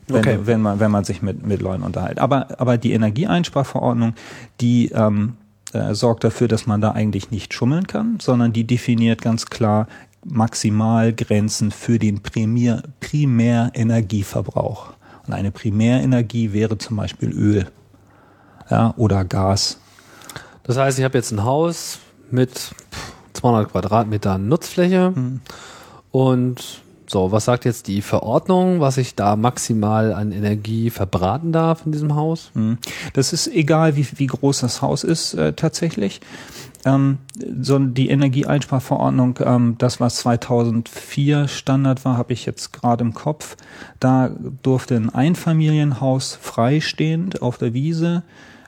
Wenn, 0.09 0.21
Okay. 0.21 0.39
wenn, 0.45 0.63
man, 0.63 0.81
wenn 0.81 0.91
man 0.91 1.05
sich 1.05 1.23
mit, 1.23 1.47
mit 1.47 1.61
Leuten 1.61 1.83
unterhält. 1.83 2.19
Aber, 2.19 2.49
aber 2.59 2.79
die 2.79 2.93
Energieeinsparverordnung, 2.93 4.15
die 4.61 4.91
ähm, 4.93 5.35
äh, 5.73 5.95
sorgt 5.95 6.25
dafür, 6.25 6.49
dass 6.49 6.67
man 6.67 6.81
da 6.81 6.93
eigentlich 6.93 7.31
nicht 7.31 7.53
schummeln 7.53 7.87
kann, 7.87 8.19
sondern 8.21 8.53
die 8.53 8.65
definiert 8.65 9.21
ganz 9.21 9.47
klar 9.47 9.87
Maximalgrenzen 10.25 11.71
für 11.71 11.99
den 11.99 12.23
Primär, 12.23 12.83
Primärenergieverbrauch. 13.01 14.95
Und 15.27 15.35
eine 15.35 15.51
Primärenergie 15.51 16.53
wäre 16.53 16.79
zum 16.79 16.97
Beispiel 16.97 17.31
Öl 17.31 17.67
ja, 18.71 18.95
oder 18.97 19.25
Gas. 19.25 19.79
Das 20.63 20.77
heißt, 20.77 20.99
ich 20.99 21.05
habe 21.05 21.17
jetzt 21.17 21.33
ein 21.33 21.45
Haus 21.45 21.99
mit 22.31 22.73
200 23.35 23.71
Quadratmetern 23.71 24.49
Nutzfläche 24.49 25.13
und 26.11 26.83
so, 27.09 27.33
was 27.33 27.47
sagt 27.47 27.65
jetzt 27.65 27.87
die 27.87 28.03
Verordnung, 28.03 28.81
was 28.81 28.99
ich 28.99 29.15
da 29.15 29.35
maximal 29.35 30.13
an 30.13 30.31
Energie 30.31 30.91
verbraten 30.91 31.53
darf 31.53 31.87
in 31.87 31.93
diesem 31.93 32.15
Haus? 32.15 32.51
Hm. 32.55 32.79
Das 33.15 33.33
ist 33.33 33.49
egal, 33.49 33.97
wie, 33.97 34.07
wie 34.17 34.27
groß 34.27 34.61
das 34.61 34.83
Haus 34.83 35.05
ist 35.05 35.35
äh, 35.35 35.55
tatsächlich. 35.55 36.21
Ähm, 36.85 37.19
so 37.61 37.79
die 37.79 38.11
Energieeinsparverordnung, 38.11 39.39
ähm, 39.45 39.77
das 39.79 40.01
was 40.01 40.17
2004 40.17 41.49
Standard 41.49 42.05
war, 42.05 42.19
habe 42.19 42.35
ich 42.35 42.45
jetzt 42.45 42.73
gerade 42.73 43.05
im 43.05 43.15
Kopf. 43.15 43.57
Da 44.01 44.31
durfte 44.63 44.95
ein 44.95 45.09
Einfamilienhaus 45.09 46.39
freistehend 46.41 47.41
auf 47.41 47.57
der 47.57 47.73
Wiese 47.73 48.23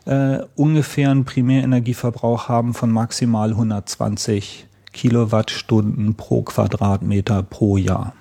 äh, 0.07 0.39
ungefähr 0.57 1.11
einen 1.11 1.25
Primärenergieverbrauch 1.25 2.49
haben 2.49 2.75
von 2.75 2.91
maximal 2.91 3.51
120 3.51 4.67
Kilowattstunden 4.93 6.15
pro 6.15 6.43
Quadratmeter 6.43 7.43
pro 7.43 7.77
Jahr. 7.77 8.15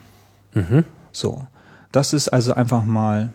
So, 1.11 1.47
das 1.91 2.13
ist 2.13 2.29
also 2.29 2.53
einfach 2.53 2.83
mal 2.83 3.33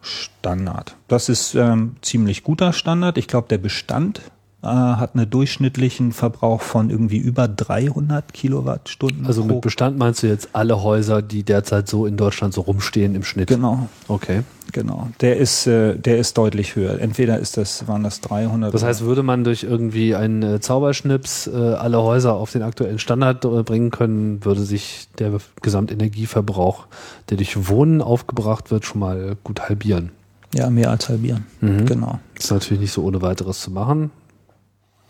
Standard. 0.00 0.96
Das 1.08 1.28
ist 1.28 1.54
ähm, 1.54 1.96
ziemlich 2.02 2.44
guter 2.44 2.72
Standard. 2.72 3.18
Ich 3.18 3.28
glaube, 3.28 3.48
der 3.48 3.58
Bestand 3.58 4.20
hat 4.60 5.14
einen 5.14 5.30
durchschnittlichen 5.30 6.10
Verbrauch 6.12 6.60
von 6.62 6.90
irgendwie 6.90 7.18
über 7.18 7.46
300 7.46 8.32
Kilowattstunden. 8.34 9.24
Also 9.26 9.44
mit 9.44 9.60
Bestand 9.60 9.96
meinst 9.98 10.22
du 10.24 10.26
jetzt 10.26 10.48
alle 10.52 10.82
Häuser, 10.82 11.22
die 11.22 11.44
derzeit 11.44 11.86
so 11.88 12.06
in 12.06 12.16
Deutschland 12.16 12.54
so 12.54 12.62
rumstehen 12.62 13.14
im 13.14 13.22
Schnitt? 13.22 13.46
Genau, 13.48 13.88
Okay. 14.08 14.42
genau. 14.72 15.08
Der 15.20 15.36
ist, 15.36 15.68
äh, 15.68 15.94
der 15.96 16.18
ist 16.18 16.36
deutlich 16.38 16.74
höher. 16.74 16.98
Entweder 17.00 17.38
ist 17.38 17.56
das, 17.56 17.86
waren 17.86 18.02
das 18.02 18.20
300. 18.20 18.74
Das 18.74 18.82
heißt, 18.82 19.02
würde 19.02 19.22
man 19.22 19.44
durch 19.44 19.62
irgendwie 19.62 20.16
einen 20.16 20.42
äh, 20.42 20.60
Zauberschnips 20.60 21.46
äh, 21.46 21.52
alle 21.56 22.02
Häuser 22.02 22.34
auf 22.34 22.50
den 22.50 22.62
aktuellen 22.62 22.98
Standard 22.98 23.44
äh, 23.44 23.62
bringen 23.62 23.90
können, 23.92 24.44
würde 24.44 24.62
sich 24.62 25.06
der 25.20 25.32
Gesamtenergieverbrauch, 25.62 26.86
der 27.30 27.36
durch 27.36 27.68
Wohnen 27.68 28.02
aufgebracht 28.02 28.70
wird, 28.72 28.84
schon 28.84 29.00
mal 29.00 29.36
gut 29.44 29.68
halbieren. 29.68 30.10
ja, 30.52 30.68
mehr 30.70 30.90
als 30.90 31.08
halbieren. 31.08 31.46
Mhm. 31.60 31.86
Genau. 31.86 32.18
Das 32.34 32.46
ist 32.46 32.50
natürlich 32.50 32.80
nicht 32.80 32.92
so 32.92 33.04
ohne 33.04 33.22
weiteres 33.22 33.60
zu 33.60 33.70
machen. 33.70 34.10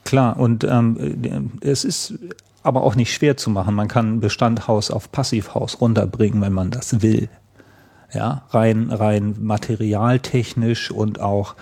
Klar, 0.08 0.38
und 0.38 0.64
ähm, 0.64 1.52
es 1.60 1.84
ist 1.84 2.14
aber 2.62 2.82
auch 2.82 2.94
nicht 2.94 3.12
schwer 3.12 3.36
zu 3.36 3.50
machen. 3.50 3.74
Man 3.74 3.88
kann 3.88 4.20
Bestandhaus 4.20 4.90
auf 4.90 5.12
Passivhaus 5.12 5.82
runterbringen, 5.82 6.40
wenn 6.40 6.54
man 6.54 6.70
das 6.70 7.02
will. 7.02 7.28
Ja, 8.14 8.44
rein, 8.48 8.90
rein 8.90 9.36
materialtechnisch 9.38 10.90
und 10.90 11.20
auch 11.20 11.56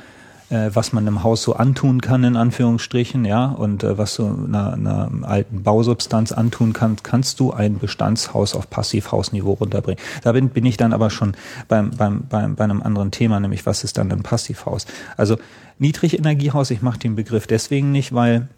äh, 0.48 0.70
was 0.72 0.92
man 0.92 1.06
im 1.08 1.24
Haus 1.24 1.42
so 1.42 1.54
antun 1.54 2.00
kann, 2.00 2.22
in 2.22 2.36
Anführungsstrichen, 2.36 3.24
ja, 3.24 3.46
und 3.46 3.82
äh, 3.82 3.98
was 3.98 4.14
du 4.14 4.26
einer, 4.26 4.74
einer 4.74 5.10
alten 5.22 5.64
Bausubstanz 5.64 6.30
antun 6.30 6.72
kannst, 6.72 7.02
kannst 7.02 7.40
du 7.40 7.52
ein 7.52 7.78
Bestandshaus 7.78 8.54
auf 8.54 8.70
Passivhausniveau 8.70 9.54
runterbringen. 9.54 10.00
Da 10.22 10.30
bin, 10.30 10.50
bin 10.50 10.64
ich 10.64 10.76
dann 10.76 10.92
aber 10.92 11.10
schon 11.10 11.32
beim, 11.66 11.90
beim, 11.90 12.22
beim, 12.28 12.54
bei 12.54 12.62
einem 12.62 12.82
anderen 12.82 13.10
Thema, 13.10 13.40
nämlich 13.40 13.66
was 13.66 13.82
ist 13.82 13.98
dann 13.98 14.12
ein 14.12 14.22
Passivhaus? 14.22 14.86
Also 15.16 15.36
Niedrigenergiehaus, 15.78 16.70
ich 16.70 16.82
mache 16.82 16.98
den 16.98 17.16
Begriff 17.16 17.46
deswegen 17.46 17.92
nicht, 17.92 18.14
weil 18.14 18.48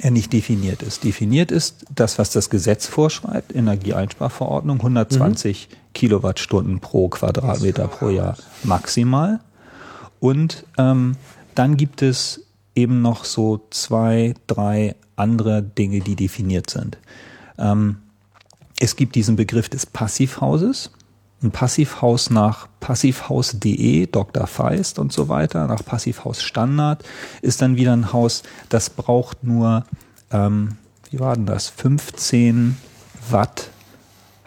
er 0.00 0.10
nicht 0.10 0.32
definiert 0.32 0.82
ist. 0.82 1.04
Definiert 1.04 1.50
ist 1.50 1.86
das, 1.94 2.18
was 2.18 2.30
das 2.30 2.50
Gesetz 2.50 2.86
vorschreibt, 2.86 3.54
Energieeinsparverordnung, 3.54 4.78
120 4.78 5.68
Kilowattstunden 5.94 6.80
pro 6.80 7.08
Quadratmeter 7.08 7.88
pro 7.88 8.10
Jahr 8.10 8.36
maximal. 8.64 9.40
Und 10.20 10.64
ähm, 10.76 11.16
dann 11.54 11.76
gibt 11.76 12.02
es 12.02 12.44
eben 12.74 13.02
noch 13.02 13.24
so 13.24 13.66
zwei, 13.70 14.34
drei 14.46 14.94
andere 15.16 15.62
Dinge, 15.62 16.00
die 16.00 16.16
definiert 16.16 16.70
sind. 16.70 16.98
Ähm, 17.58 17.96
es 18.78 18.94
gibt 18.94 19.14
diesen 19.16 19.36
Begriff 19.36 19.68
des 19.68 19.86
Passivhauses. 19.86 20.92
Ein 21.40 21.52
Passivhaus 21.52 22.30
nach 22.30 22.66
passivhaus.de, 22.80 24.06
Dr. 24.06 24.46
Feist 24.48 24.98
und 24.98 25.12
so 25.12 25.28
weiter, 25.28 25.66
nach 25.68 25.84
Passivhaus 25.84 26.42
Standard, 26.42 27.04
ist 27.42 27.62
dann 27.62 27.76
wieder 27.76 27.92
ein 27.92 28.12
Haus, 28.12 28.42
das 28.68 28.90
braucht 28.90 29.44
nur, 29.44 29.84
ähm, 30.32 30.70
wie 31.10 31.20
war 31.20 31.34
denn 31.36 31.46
das, 31.46 31.68
15 31.68 32.76
Watt 33.30 33.70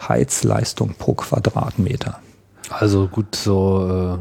Heizleistung 0.06 0.94
pro 0.98 1.14
Quadratmeter. 1.14 2.18
Also 2.68 3.08
gut, 3.08 3.36
so 3.36 4.18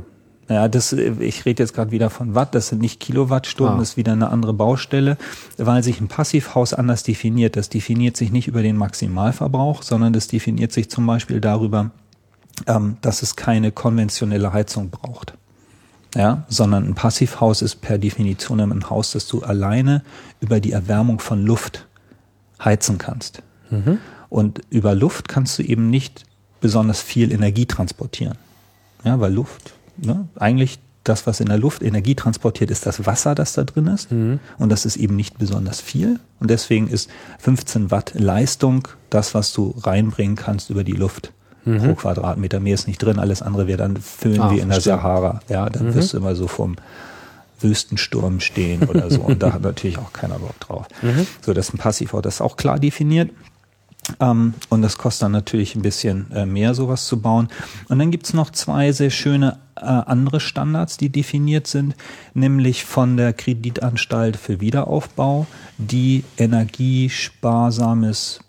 äh, 0.50 0.54
Ja, 0.54 0.68
das, 0.68 0.94
ich 0.94 1.46
rede 1.46 1.64
jetzt 1.64 1.74
gerade 1.74 1.92
wieder 1.92 2.10
von 2.10 2.36
Watt, 2.36 2.56
das 2.56 2.68
sind 2.70 2.82
nicht 2.82 3.00
Kilowattstunden, 3.00 3.76
Ah. 3.76 3.80
das 3.80 3.90
ist 3.92 3.98
wieder 3.98 4.12
eine 4.14 4.30
andere 4.30 4.54
Baustelle, 4.54 5.18
weil 5.58 5.84
sich 5.84 6.00
ein 6.00 6.08
Passivhaus 6.08 6.74
anders 6.74 7.04
definiert. 7.04 7.56
Das 7.56 7.70
definiert 7.70 8.16
sich 8.16 8.32
nicht 8.32 8.48
über 8.48 8.62
den 8.62 8.78
Maximalverbrauch, 8.78 9.84
sondern 9.84 10.14
das 10.14 10.28
definiert 10.28 10.72
sich 10.72 10.90
zum 10.90 11.06
Beispiel 11.06 11.42
darüber, 11.42 11.92
ähm, 12.68 12.98
dass 13.02 13.22
es 13.22 13.36
keine 13.36 13.72
konventionelle 13.72 14.54
Heizung 14.54 14.90
braucht. 14.90 15.34
Ja, 16.14 16.44
sondern 16.50 16.86
ein 16.88 16.94
Passivhaus 16.94 17.62
ist 17.62 17.80
per 17.80 17.98
Definition 17.98 18.60
ein 18.60 18.90
Haus, 18.90 19.14
das 19.14 19.28
du 19.28 19.44
alleine 19.44 20.04
über 20.42 20.60
die 20.60 20.74
Erwärmung 20.74 21.20
von 21.20 21.46
Luft 21.46 21.88
heizen 22.62 22.98
kannst. 22.98 23.42
Und 24.28 24.62
über 24.70 24.94
Luft 24.94 25.30
kannst 25.30 25.58
du 25.58 25.64
eben 25.64 25.90
nicht 25.90 26.26
besonders 26.60 27.02
viel 27.02 27.32
Energie 27.32 27.66
transportieren. 27.66 28.38
Ja, 29.06 29.20
weil 29.22 29.34
Luft, 29.34 29.74
ne, 29.98 30.28
eigentlich 30.36 30.80
das, 31.04 31.26
was 31.26 31.40
in 31.40 31.48
der 31.48 31.58
Luft 31.58 31.82
Energie 31.82 32.16
transportiert, 32.16 32.70
ist 32.70 32.86
das 32.86 33.06
Wasser, 33.06 33.34
das 33.34 33.54
da 33.54 33.64
drin 33.64 33.88
ist. 33.88 34.12
Und 34.58 34.70
das 34.70 34.86
ist 34.86 34.98
eben 34.98 35.16
nicht 35.16 35.38
besonders 35.38 35.82
viel. 35.82 36.20
Und 36.40 36.52
deswegen 36.52 36.88
ist 36.88 37.10
15 37.40 37.90
Watt 37.90 38.14
Leistung 38.16 38.88
das, 39.10 39.34
was 39.34 39.52
du 39.54 39.74
reinbringen 39.82 40.36
kannst 40.36 40.70
über 40.70 40.84
die 40.84 40.92
Luft 40.92 41.34
pro 41.64 41.94
Quadratmeter. 41.96 42.60
Mehr 42.60 42.74
ist 42.74 42.88
nicht 42.88 43.02
drin, 43.04 43.20
alles 43.20 43.42
andere 43.42 43.68
wäre 43.68 43.78
dann 43.78 43.98
Föhn 43.98 44.40
Ah, 44.42 44.52
wie 44.52 44.60
in 44.60 44.68
der 44.70 44.76
verstehe. 44.76 44.96
Sahara. 44.96 45.40
Ja, 45.50 45.70
dann 45.70 45.94
wirst 45.94 46.14
du 46.14 46.18
immer 46.18 46.36
so 46.36 46.48
vom 46.48 46.76
Wüstensturm 47.60 48.40
stehen 48.40 48.84
oder 48.84 49.10
so. 49.12 49.22
Und 49.22 49.44
da 49.44 49.54
hat 49.54 49.62
natürlich 49.62 49.98
auch 50.00 50.12
keiner 50.14 50.40
Bock 50.40 50.60
drauf. 50.60 50.88
So, 51.42 51.54
das 51.54 51.68
ist 51.70 51.76
ein 51.76 51.78
Passivhaus, 51.78 52.22
das 52.24 52.36
ist 52.36 52.42
auch 52.42 52.58
klar 52.58 52.80
definiert. 52.80 53.30
Ähm, 54.20 54.56
und 54.70 54.82
das 54.82 54.98
kostet 54.98 55.22
dann 55.24 55.32
natürlich 55.32 55.76
ein 55.76 55.84
bisschen 55.84 56.32
äh, 56.32 56.46
mehr, 56.48 56.74
sowas 56.74 57.06
zu 57.06 57.22
bauen. 57.22 57.50
Und 57.88 58.00
dann 58.00 58.10
gibt's 58.10 58.34
noch 58.34 58.50
zwei 58.50 58.92
sehr 58.92 59.12
schöne 59.12 59.60
äh, 59.76 59.82
andere 59.86 60.40
Standards, 60.40 60.98
die 60.98 61.10
definiert 61.10 61.68
sind, 61.68 61.94
nämlich 62.34 62.84
von 62.84 63.16
der 63.16 63.32
Kreditanstalt 63.34 64.38
für 64.38 64.60
Wiederaufbau, 64.60 65.46
die 65.78 66.24
energiesparsames 66.38 68.40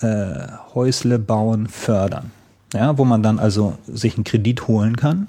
äh, 0.00 0.48
Häusle 0.74 1.18
bauen 1.18 1.66
fördern. 1.66 2.30
Ja, 2.74 2.98
wo 2.98 3.04
man 3.04 3.22
dann 3.22 3.38
also 3.38 3.74
sich 3.86 4.16
einen 4.16 4.24
Kredit 4.24 4.68
holen 4.68 4.96
kann 4.96 5.28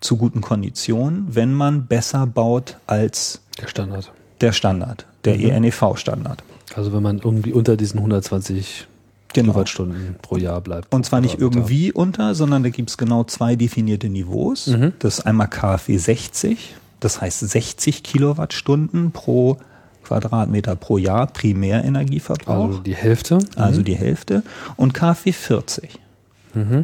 zu 0.00 0.16
guten 0.16 0.40
Konditionen, 0.42 1.26
wenn 1.34 1.54
man 1.54 1.86
besser 1.86 2.26
baut 2.26 2.76
als 2.86 3.40
Der 3.60 3.68
Standard. 3.68 4.12
der 4.40 4.52
Standard, 4.52 5.06
der 5.24 5.38
E 5.38 5.48
ENEV-Standard. 5.50 6.42
Also 6.74 6.92
wenn 6.92 7.02
man 7.02 7.18
irgendwie 7.18 7.52
unter 7.52 7.76
diesen 7.76 7.98
120 7.98 8.86
Genau. 9.32 9.52
Kilowattstunden 9.52 10.16
pro 10.22 10.36
Jahr 10.38 10.62
bleibt. 10.62 10.94
Und 10.94 11.04
zwar 11.04 11.20
nicht 11.20 11.38
irgendwie 11.38 11.92
unter, 11.92 12.34
sondern 12.34 12.62
da 12.62 12.70
gibt's 12.70 12.96
genau 12.96 13.22
zwei 13.24 13.54
definierte 13.54 14.08
Niveaus. 14.08 14.66
Mhm. 14.68 14.92
Das 14.98 15.18
ist 15.18 15.26
einmal 15.26 15.48
KfW 15.48 15.98
60, 15.98 16.74
das 17.00 17.20
heißt 17.20 17.40
60 17.40 18.02
Kilowattstunden 18.02 19.10
pro 19.10 19.58
Quadratmeter 20.04 20.74
pro 20.76 20.96
Jahr 20.96 21.26
Primärenergieverbrauch, 21.26 22.68
Also 22.68 22.78
die 22.80 22.94
Hälfte. 22.94 23.38
also 23.56 23.82
die 23.82 23.96
Hälfte, 23.96 24.42
und 24.76 24.94
KfW 24.94 25.32
40. 25.32 25.98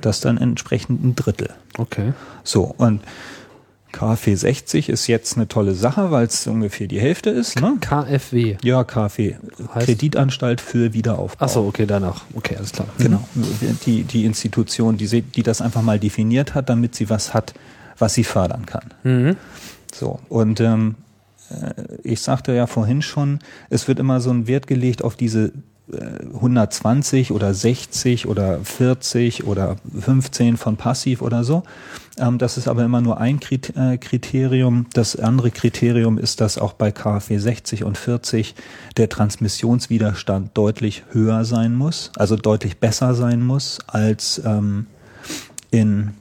Das 0.01 0.21
dann 0.21 0.39
entsprechend 0.39 1.05
ein 1.05 1.15
Drittel. 1.17 1.51
Okay. 1.79 2.13
So, 2.45 2.65
und 2.77 3.01
KfW 3.93 4.35
60 4.35 4.89
ist 4.89 5.07
jetzt 5.07 5.37
eine 5.37 5.49
tolle 5.49 5.75
Sache, 5.75 6.11
weil 6.11 6.27
es 6.27 6.47
ungefähr 6.47 6.87
die 6.87 6.99
Hälfte 7.01 7.29
ist. 7.31 7.61
Ne? 7.61 7.77
KfW. 7.81 8.57
Ja, 8.65 8.85
KfW, 8.85 9.35
Heißt- 9.75 9.85
Kreditanstalt 9.85 10.61
für 10.63 10.95
Wiederaufbau. 10.95 11.45
Achso, 11.45 11.67
okay, 11.67 11.85
danach. 11.87 12.23
Okay, 12.35 12.57
alles 12.57 12.73
klar. 12.73 12.89
Genau. 12.99 13.23
Die, 13.85 14.05
die 14.05 14.25
Institution, 14.25 14.97
die, 14.97 15.21
die 15.23 15.43
das 15.43 15.61
einfach 15.61 15.83
mal 15.83 15.99
definiert 15.99 16.55
hat, 16.55 16.71
damit 16.71 16.95
sie 16.95 17.11
was 17.11 17.35
hat, 17.35 17.53
was 17.99 18.15
sie 18.15 18.25
fördern 18.25 18.65
kann. 18.65 18.95
Mhm. 19.05 19.37
So. 19.95 20.21
Und 20.31 20.61
ähm, 20.61 20.95
äh, 21.51 21.75
ich 22.03 22.23
sagte 22.23 22.53
ja 22.55 22.67
vorhin 22.67 23.03
schon, 23.03 23.41
es 23.69 23.89
wird 23.89 23.99
immer 23.99 24.21
so 24.23 24.31
ein 24.31 24.47
Wert 24.47 24.67
gelegt 24.67 25.05
auf 25.05 25.17
diese 25.17 25.53
120 25.93 27.33
oder 27.33 27.53
60 27.55 28.27
oder 28.27 28.61
40 28.61 29.45
oder 29.45 29.77
15 30.01 30.57
von 30.57 30.77
Passiv 30.77 31.23
oder 31.23 31.45
so. 31.45 31.63
Ähm, 32.19 32.39
das 32.39 32.57
ist 32.57 32.69
aber 32.69 32.85
immer 32.85 33.01
nur 33.01 33.19
ein 33.19 33.41
äh, 33.77 33.99
Kriterium. 33.99 34.87
Das 34.93 35.17
andere 35.17 35.51
Kriterium 35.51 36.19
ist, 36.19 36.41
dass 36.41 36.59
auch 36.59 36.73
bei 36.73 36.91
KfW 36.93 37.39
60 37.39 37.85
und 37.85 37.99
40 37.99 38.55
der 38.97 39.09
Transmissionswiderstand 39.09 40.51
deutlich 40.55 41.05
höher 41.11 41.45
sein 41.45 41.75
muss, 41.75 42.11
also 42.17 42.37
deutlich 42.37 42.79
besser 42.79 43.15
sein 43.15 43.43
muss 43.43 43.79
als 43.87 44.41
ähm, 44.45 44.87
in, 45.71 46.13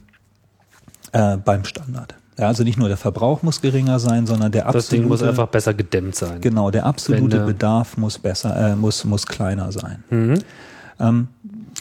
äh, 1.12 1.38
beim 1.38 1.66
Standard. 1.66 2.16
Ja, 2.42 2.48
also 2.48 2.64
nicht 2.64 2.80
nur 2.80 2.88
der 2.88 2.98
Verbrauch 2.98 3.44
muss 3.44 3.62
geringer 3.62 4.00
sein, 4.00 4.26
sondern 4.26 4.52
der 4.52 4.64
Das 4.72 4.88
Ding 4.88 5.04
muss 5.04 5.20
absolute- 5.22 5.30
einfach 5.30 5.48
besser 5.52 5.74
gedämmt 5.76 6.16
sein. 6.16 6.42
Genau, 6.42 6.72
der 6.72 6.88
absolute 6.88 7.38
Wenn, 7.38 7.44
äh, 7.44 7.46
Bedarf 7.46 7.98
muss 7.98 8.18
besser, 8.18 8.56
äh, 8.72 8.76
muss, 8.76 9.06
muss 9.06 9.28
kleiner 9.28 9.72
sein. 9.72 10.04
Mhm. 10.10 10.40
Ähm, 11.00 11.28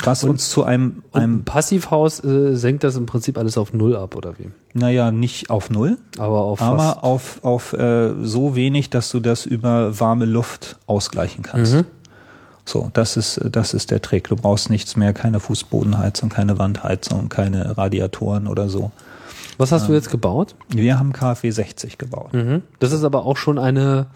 was 0.04 0.22
uns 0.22 0.50
zu 0.50 0.62
einem, 0.64 1.02
Und 1.12 1.20
einem, 1.22 1.34
Ein 1.38 1.44
Passivhaus 1.44 2.22
äh, 2.22 2.54
senkt 2.56 2.84
das 2.84 2.96
im 2.96 3.06
Prinzip 3.06 3.38
alles 3.38 3.56
auf 3.58 3.72
Null 3.72 3.96
ab, 3.96 4.14
oder 4.16 4.38
wie? 4.38 4.50
naja, 4.74 5.10
nicht 5.10 5.48
auf 5.50 5.70
Null, 5.70 5.96
Aber 6.18 6.42
auf 6.42 6.60
aber 6.62 7.04
auf, 7.04 7.38
auf 7.42 7.72
äh, 7.72 8.12
so 8.22 8.54
wenig, 8.54 8.90
dass 8.90 9.10
du 9.10 9.20
das 9.20 9.46
über 9.46 9.98
warme 9.98 10.26
Luft 10.26 10.76
ausgleichen 10.86 11.42
kannst. 11.42 11.74
Mhm. 11.74 11.84
So, 12.66 12.90
das 12.92 13.16
ist, 13.16 13.40
das 13.50 13.72
ist 13.72 13.90
der 13.90 14.00
Trick. 14.02 14.28
Du 14.28 14.36
brauchst 14.36 14.68
nichts 14.68 14.94
mehr, 14.94 15.12
keine 15.14 15.40
Fußbodenheizung, 15.40 16.28
keine 16.28 16.58
Wandheizung, 16.58 17.30
keine 17.30 17.78
Radiatoren 17.78 18.46
oder 18.46 18.68
so. 18.68 18.92
Was 19.60 19.72
hast 19.72 19.88
du 19.88 19.92
jetzt 19.92 20.10
gebaut? 20.10 20.54
Wir 20.68 20.98
haben 20.98 21.12
KfW 21.12 21.50
60 21.50 21.98
gebaut. 21.98 22.32
Mhm. 22.32 22.62
Das 22.78 22.92
ist 22.92 23.04
aber 23.04 23.26
auch 23.26 23.36
schon 23.36 23.58
eine 23.58 24.06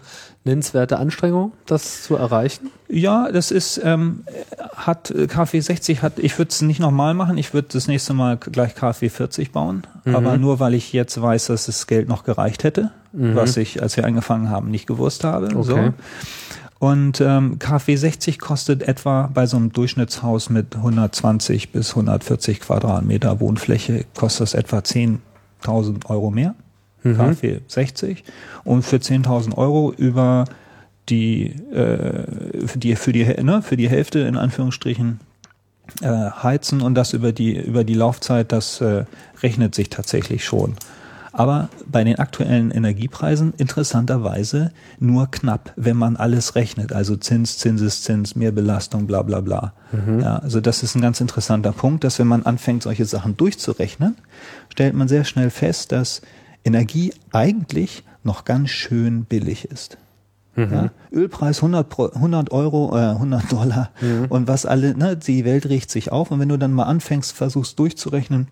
nennenswerte 0.43 0.97
Anstrengung, 0.97 1.53
das 1.65 2.03
zu 2.03 2.15
erreichen. 2.15 2.69
Ja, 2.87 3.31
das 3.31 3.51
ist, 3.51 3.79
ähm, 3.83 4.23
hat 4.75 5.13
KfW 5.27 5.59
60 5.59 6.01
hat, 6.01 6.19
ich 6.19 6.37
würde 6.37 6.49
es 6.49 6.61
nicht 6.61 6.79
nochmal 6.79 7.13
machen, 7.13 7.37
ich 7.37 7.53
würde 7.53 7.67
das 7.71 7.87
nächste 7.87 8.13
Mal 8.13 8.37
gleich 8.37 8.75
KfW 8.75 9.09
40 9.09 9.51
bauen, 9.51 9.83
Mhm. 10.03 10.15
aber 10.15 10.37
nur 10.37 10.59
weil 10.59 10.73
ich 10.73 10.93
jetzt 10.93 11.19
weiß, 11.19 11.47
dass 11.47 11.65
das 11.67 11.87
Geld 11.87 12.07
noch 12.09 12.23
gereicht 12.23 12.63
hätte, 12.63 12.91
was 13.11 13.55
ich, 13.57 13.81
als 13.81 13.95
wir 13.97 14.05
angefangen 14.05 14.49
haben, 14.49 14.69
nicht 14.69 14.87
gewusst 14.87 15.23
habe. 15.23 15.49
Mhm. 15.49 15.57
Okay. 15.57 15.91
So. 16.79 16.85
Und 16.87 17.21
ähm, 17.21 17.57
KfW 17.57 17.95
60 17.95 18.37
kostet 18.37 18.83
etwa 18.83 19.29
bei 19.33 19.45
so 19.47 19.57
einem 19.57 19.71
Durchschnittshaus 19.71 20.49
mit 20.49 20.75
120 20.75 21.71
bis 21.71 21.91
140 21.91 22.59
Quadratmeter 22.59 23.39
Wohnfläche, 23.39 24.05
kostet 24.15 24.41
das 24.41 24.53
etwa 24.53 24.83
10.000 25.65 26.09
Euro 26.09 26.31
mehr. 26.31 26.55
Mhm. 27.03 27.17
KfW 27.17 27.59
60. 27.67 28.23
Und 28.63 28.83
für 28.83 28.97
10.000 28.97 29.57
Euro 29.57 29.93
über 29.93 30.45
die, 31.09 31.51
äh, 31.71 32.67
für 32.67 32.79
die, 32.79 32.95
für 32.95 33.13
die, 33.13 33.25
ne, 33.43 33.61
für 33.61 33.77
die 33.77 33.89
Hälfte 33.89 34.19
in 34.19 34.37
Anführungsstrichen 34.37 35.19
äh, 36.01 36.07
heizen 36.07 36.81
und 36.81 36.95
das 36.95 37.13
über 37.13 37.31
die, 37.31 37.55
über 37.57 37.83
die 37.83 37.93
Laufzeit, 37.93 38.51
das 38.51 38.81
äh, 38.81 39.05
rechnet 39.43 39.75
sich 39.75 39.89
tatsächlich 39.89 40.43
schon. 40.43 40.75
Aber 41.37 41.67
bei 41.85 42.05
den 42.05 42.17
aktuellen 42.17 42.71
Energiepreisen 42.71 43.53
interessanterweise 43.57 44.71
nur 44.99 45.29
knapp, 45.29 45.73
wenn 45.75 45.97
man 45.97 46.15
alles 46.15 46.55
rechnet. 46.55 46.93
Also 46.93 47.17
Zins, 47.17 47.57
Zinseszins, 47.57 48.35
Mehrbelastung, 48.35 49.05
bla 49.05 49.21
bla 49.21 49.41
bla. 49.41 49.73
Ja, 50.21 50.37
also 50.37 50.61
das 50.61 50.81
ist 50.81 50.95
ein 50.95 51.01
ganz 51.01 51.19
interessanter 51.19 51.73
Punkt, 51.73 52.05
dass 52.05 52.19
wenn 52.19 52.27
man 52.27 52.43
anfängt, 52.43 52.83
solche 52.83 53.05
Sachen 53.05 53.35
durchzurechnen, 53.35 54.15
stellt 54.69 54.93
man 54.93 55.09
sehr 55.09 55.25
schnell 55.25 55.49
fest, 55.49 55.91
dass 55.91 56.21
Energie 56.63 57.13
eigentlich 57.33 58.03
noch 58.23 58.45
ganz 58.45 58.69
schön 58.69 59.25
billig 59.25 59.65
ist. 59.65 59.97
Ja, 60.71 60.91
Ölpreis 61.11 61.57
100, 61.57 61.89
Pro, 61.89 62.05
100 62.13 62.51
Euro, 62.53 62.97
äh, 62.97 63.09
100 63.11 63.51
Dollar 63.51 63.89
und 64.29 64.47
was 64.47 64.65
alle, 64.65 64.95
ne, 64.97 65.17
die 65.17 65.43
Welt 65.43 65.67
riecht 65.67 65.91
sich 65.91 66.13
auf 66.13 66.31
und 66.31 66.39
wenn 66.39 66.47
du 66.47 66.57
dann 66.57 66.71
mal 66.71 66.83
anfängst, 66.83 67.33
versuchst 67.33 67.77
durchzurechnen, 67.77 68.47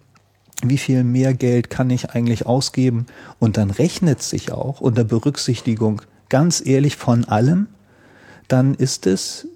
wie 0.62 0.78
viel 0.78 1.04
mehr 1.04 1.34
Geld 1.34 1.70
kann 1.70 1.90
ich 1.90 2.12
eigentlich 2.12 2.46
ausgeben 2.46 3.06
und 3.40 3.58
dann 3.58 3.70
rechnet 3.72 4.22
sich 4.22 4.52
auch 4.52 4.82
unter 4.82 5.04
Berücksichtigung 5.04 6.02
ganz 6.30 6.66
ehrlich 6.66 6.96
von 6.96 7.26
allem, 7.26 7.68
dann 8.48 8.74
ist 8.74 9.08
es 9.08 9.48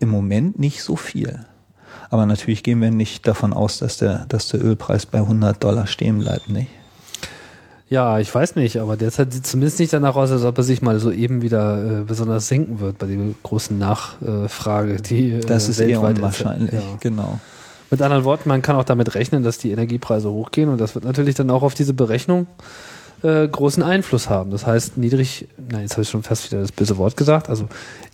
im 0.00 0.08
Moment 0.08 0.58
nicht 0.58 0.82
so 0.82 0.96
viel. 0.96 1.40
Aber 2.10 2.26
natürlich 2.26 2.62
gehen 2.62 2.80
wir 2.80 2.90
nicht 2.90 3.26
davon 3.26 3.52
aus, 3.52 3.78
dass 3.78 3.96
der, 3.96 4.26
dass 4.28 4.48
der 4.48 4.62
Ölpreis 4.62 5.06
bei 5.06 5.18
100 5.18 5.62
Dollar 5.62 5.86
stehen 5.86 6.18
bleibt, 6.18 6.48
nicht? 6.48 6.68
Ja, 7.88 8.18
ich 8.18 8.34
weiß 8.34 8.56
nicht, 8.56 8.78
aber 8.78 8.96
derzeit 8.96 9.32
sieht 9.34 9.46
zumindest 9.46 9.78
nicht 9.78 9.92
danach 9.92 10.16
aus, 10.16 10.30
als 10.30 10.44
ob 10.44 10.56
er 10.56 10.64
sich 10.64 10.80
mal 10.80 10.98
so 10.98 11.10
eben 11.10 11.42
wieder 11.42 12.00
äh, 12.00 12.04
besonders 12.04 12.48
senken 12.48 12.80
wird 12.80 12.96
bei 12.98 13.06
der 13.06 13.18
großen 13.42 13.76
Nachfrage, 13.76 14.96
die 14.96 15.32
äh, 15.32 15.40
Das 15.40 15.68
ist 15.68 15.78
eher 15.78 16.00
unwahrscheinlich, 16.00 16.72
Ja. 16.72 16.80
genau. 17.00 17.38
Mit 17.92 18.00
anderen 18.00 18.24
Worten, 18.24 18.48
man 18.48 18.62
kann 18.62 18.76
auch 18.76 18.84
damit 18.84 19.14
rechnen, 19.14 19.42
dass 19.42 19.58
die 19.58 19.70
Energiepreise 19.70 20.30
hochgehen 20.30 20.70
und 20.70 20.80
das 20.80 20.94
wird 20.94 21.04
natürlich 21.04 21.34
dann 21.34 21.50
auch 21.50 21.62
auf 21.62 21.74
diese 21.74 21.92
Berechnung 21.92 22.46
äh, 23.22 23.46
großen 23.46 23.82
Einfluss 23.82 24.30
haben. 24.30 24.50
Das 24.50 24.66
heißt, 24.66 24.96
niedrig, 24.96 25.46
nein, 25.58 25.82
jetzt 25.82 25.92
habe 25.92 26.00
ich 26.00 26.08
schon 26.08 26.22
fast 26.22 26.50
wieder 26.50 26.62
das 26.62 26.72
böse 26.72 26.96
Wort 26.96 27.18
gesagt, 27.18 27.50
also 27.50 27.68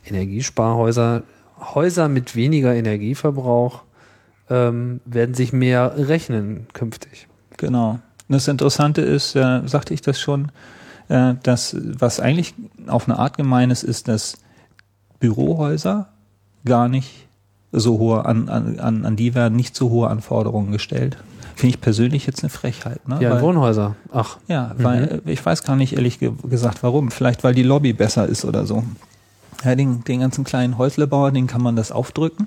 Energiesparhäuser, 0.05 1.23
Häuser 1.61 2.09
mit 2.09 2.35
weniger 2.35 2.75
Energieverbrauch 2.75 3.83
ähm, 4.51 5.01
werden 5.05 5.37
sich 5.37 5.53
mehr 5.53 5.95
rechnen 5.97 6.67
künftig. 6.73 7.29
Genau. 7.57 8.01
Das 8.29 8.49
Interessante 8.49 9.03
ist, 9.03 9.37
äh, 9.37 9.61
sagte 9.65 9.95
ich 9.95 10.03
das 10.03 10.19
schon, 10.19 10.51
äh, 11.07 11.35
dass 11.45 11.77
was 11.81 12.19
eigentlich 12.19 12.53
auf 12.89 13.09
eine 13.09 13.17
Art 13.17 13.37
gemein 13.37 13.71
ist, 13.71 13.85
ist, 13.85 14.09
dass 14.09 14.39
Bürohäuser 15.21 16.09
gar 16.65 16.89
nicht 16.89 17.28
so 17.73 17.99
hohe 17.99 18.25
an, 18.25 18.49
an, 18.49 18.79
an, 18.81 19.05
an 19.05 19.17
die 19.17 19.35
werden 19.35 19.57
nicht 19.57 19.77
so 19.77 19.91
hohe 19.91 20.09
Anforderungen 20.09 20.73
gestellt. 20.73 21.17
Finde 21.55 21.75
ich 21.75 21.81
persönlich 21.81 22.25
jetzt 22.27 22.43
eine 22.45 22.51
Frechheit. 22.51 23.07
Ne? 23.09 23.19
Ja, 23.21 23.33
Weil- 23.33 23.43
Wohnhäuser. 23.43 23.97
Ach, 24.13 24.39
ja, 24.47 24.73
weil 24.79 25.23
äh, 25.27 25.31
ich 25.31 25.45
weiß 25.45 25.65
gar 25.65 25.75
nicht 25.77 25.95
ehrlich 25.95 26.21
ge 26.21 26.31
gesagt 26.49 26.83
warum. 26.83 27.11
Vielleicht 27.11 27.43
weil 27.43 27.55
die 27.55 27.65
Lobby 27.65 27.93
besser 27.93 28.27
ist 28.27 28.45
oder 28.45 28.65
so. 28.65 28.85
Ja, 29.65 29.75
den, 29.75 30.05
den 30.05 30.21
ganzen 30.21 30.45
kleinen 30.45 30.79
Häuslebauer, 30.79 31.33
den 31.33 31.49
kann 31.49 31.61
man 31.63 31.75
das 31.75 31.91
aufdrücken. 31.91 32.47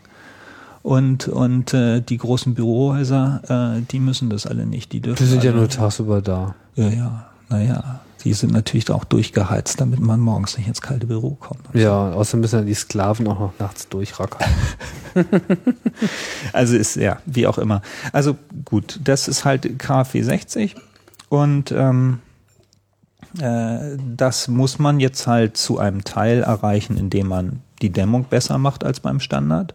Und, 0.81 1.27
und 1.27 1.73
äh, 1.73 1.99
die 2.01 2.17
großen 2.17 2.55
Bürohäuser, 2.55 3.75
äh, 3.77 3.81
die 3.91 3.99
müssen 3.99 4.29
das 4.29 4.47
alle 4.47 4.65
nicht. 4.65 4.91
Die 4.93 5.01
dürfen 5.01 5.21
die 5.23 5.29
sind 5.29 5.43
ja 5.43 5.51
alle, 5.51 5.59
nur 5.59 5.69
tagsüber 5.69 6.21
da. 6.21 6.55
Ja, 6.75 6.87
ja, 6.89 7.25
naja. 7.49 7.99
Die 8.23 8.33
sind 8.33 8.53
natürlich 8.53 8.89
auch 8.91 9.03
durchgeheizt, 9.03 9.81
damit 9.81 9.99
man 9.99 10.19
morgens 10.19 10.57
nicht 10.57 10.67
ins 10.67 10.81
kalte 10.81 11.07
Büro 11.07 11.31
kommt. 11.35 11.61
Ja, 11.73 12.11
außerdem 12.11 12.41
müssen 12.41 12.59
ja 12.59 12.65
die 12.65 12.73
Sklaven 12.73 13.27
auch 13.27 13.39
noch 13.39 13.53
nachts 13.59 13.87
durchrackern. 13.89 14.49
Also 16.53 16.75
ist, 16.77 16.95
ja, 16.95 17.17
wie 17.25 17.47
auch 17.47 17.57
immer. 17.57 17.81
Also 18.13 18.37
gut, 18.65 18.99
das 19.03 19.27
ist 19.27 19.45
halt 19.45 19.77
KfW 19.77 20.21
60 20.21 20.75
und 21.29 21.71
ähm, 21.71 22.19
äh, 23.39 23.97
das 24.15 24.47
muss 24.47 24.79
man 24.79 24.99
jetzt 24.99 25.27
halt 25.27 25.57
zu 25.57 25.79
einem 25.79 26.03
Teil 26.03 26.43
erreichen, 26.43 26.97
indem 26.97 27.27
man 27.27 27.61
die 27.81 27.89
Dämmung 27.89 28.25
besser 28.25 28.57
macht 28.57 28.83
als 28.83 28.99
beim 28.99 29.19
Standard 29.19 29.73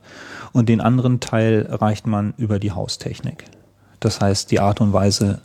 und 0.52 0.68
den 0.68 0.80
anderen 0.80 1.20
Teil 1.20 1.66
erreicht 1.66 2.06
man 2.06 2.34
über 2.38 2.58
die 2.58 2.72
Haustechnik. 2.72 3.44
Das 4.00 4.20
heißt, 4.20 4.50
die 4.50 4.60
Art 4.60 4.80
und 4.80 4.92
Weise, 4.92 5.40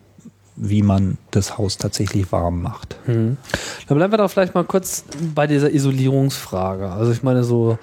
wie 0.55 0.83
man 0.83 1.17
das 1.31 1.57
Haus 1.57 1.77
tatsächlich 1.77 2.31
warm 2.31 2.61
macht. 2.61 2.95
Mhm. 3.07 3.37
Dann 3.87 3.97
bleiben 3.97 4.13
wir 4.13 4.17
doch 4.17 4.29
vielleicht 4.29 4.53
mal 4.53 4.63
kurz 4.63 5.05
bei 5.33 5.47
dieser 5.47 5.71
Isolierungsfrage. 5.71 6.89
Also 6.89 7.11
ich 7.11 7.23
meine 7.23 7.43
so 7.43 7.77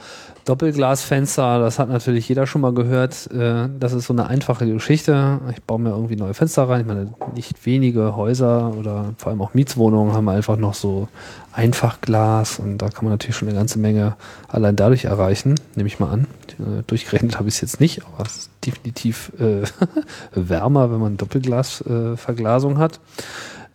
Doppelglasfenster, 0.48 1.58
das 1.58 1.78
hat 1.78 1.90
natürlich 1.90 2.26
jeder 2.26 2.46
schon 2.46 2.62
mal 2.62 2.72
gehört. 2.72 3.30
Äh, 3.30 3.68
das 3.78 3.92
ist 3.92 4.06
so 4.06 4.14
eine 4.14 4.28
einfache 4.28 4.66
Geschichte. 4.66 5.40
Ich 5.52 5.62
baue 5.62 5.78
mir 5.78 5.90
irgendwie 5.90 6.16
neue 6.16 6.32
Fenster 6.32 6.66
rein. 6.68 6.80
Ich 6.80 6.86
meine, 6.86 7.12
nicht 7.34 7.66
wenige 7.66 8.16
Häuser 8.16 8.72
oder 8.72 9.12
vor 9.18 9.30
allem 9.30 9.42
auch 9.42 9.52
Mietswohnungen 9.52 10.14
haben 10.14 10.28
einfach 10.28 10.56
noch 10.56 10.72
so 10.72 11.08
Einfachglas 11.52 12.60
und 12.60 12.78
da 12.78 12.88
kann 12.88 13.04
man 13.04 13.12
natürlich 13.12 13.36
schon 13.36 13.48
eine 13.48 13.58
ganze 13.58 13.78
Menge 13.78 14.16
allein 14.48 14.74
dadurch 14.74 15.04
erreichen, 15.04 15.56
nehme 15.74 15.86
ich 15.86 16.00
mal 16.00 16.10
an. 16.10 16.26
Äh, 16.58 16.82
durchgerechnet 16.86 17.38
habe 17.38 17.48
ich 17.48 17.56
es 17.56 17.60
jetzt 17.60 17.80
nicht, 17.80 18.02
aber 18.06 18.24
es 18.24 18.36
ist 18.36 18.50
definitiv 18.64 19.32
äh, 19.38 19.64
wärmer, 20.34 20.90
wenn 20.90 21.00
man 21.00 21.18
Doppelglasverglasung 21.18 22.76
äh, 22.76 22.78
hat. 22.78 23.00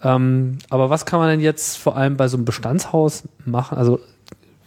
Ähm, 0.01 0.57
aber 0.69 0.89
was 0.89 1.05
kann 1.05 1.19
man 1.19 1.29
denn 1.29 1.39
jetzt 1.39 1.77
vor 1.77 1.95
allem 1.95 2.17
bei 2.17 2.27
so 2.27 2.37
einem 2.37 2.45
Bestandshaus 2.45 3.23
machen? 3.45 3.77
Also 3.77 3.99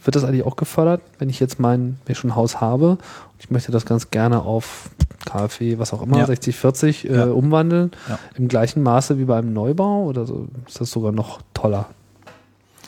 wird 0.03 0.15
das 0.15 0.23
eigentlich 0.23 0.45
auch 0.45 0.55
gefördert, 0.55 1.01
wenn 1.19 1.29
ich 1.29 1.39
jetzt 1.39 1.59
mein, 1.59 1.97
ich 2.07 2.17
schon 2.17 2.31
ein 2.31 2.35
Haus 2.35 2.61
habe 2.61 2.91
und 2.91 2.99
ich 3.39 3.49
möchte 3.49 3.71
das 3.71 3.85
ganz 3.85 4.11
gerne 4.11 4.41
auf 4.41 4.89
KfW, 5.25 5.79
was 5.79 5.93
auch 5.93 6.01
immer, 6.01 6.19
ja. 6.19 6.25
60, 6.25 6.55
40 6.55 7.09
äh, 7.09 7.15
ja. 7.15 7.25
umwandeln, 7.25 7.91
ja. 8.07 8.19
im 8.37 8.47
gleichen 8.47 8.81
Maße 8.83 9.17
wie 9.19 9.25
beim 9.25 9.53
Neubau 9.53 10.05
oder 10.05 10.25
so, 10.25 10.47
ist 10.67 10.79
das 10.79 10.91
sogar 10.91 11.11
noch 11.11 11.41
toller? 11.53 11.87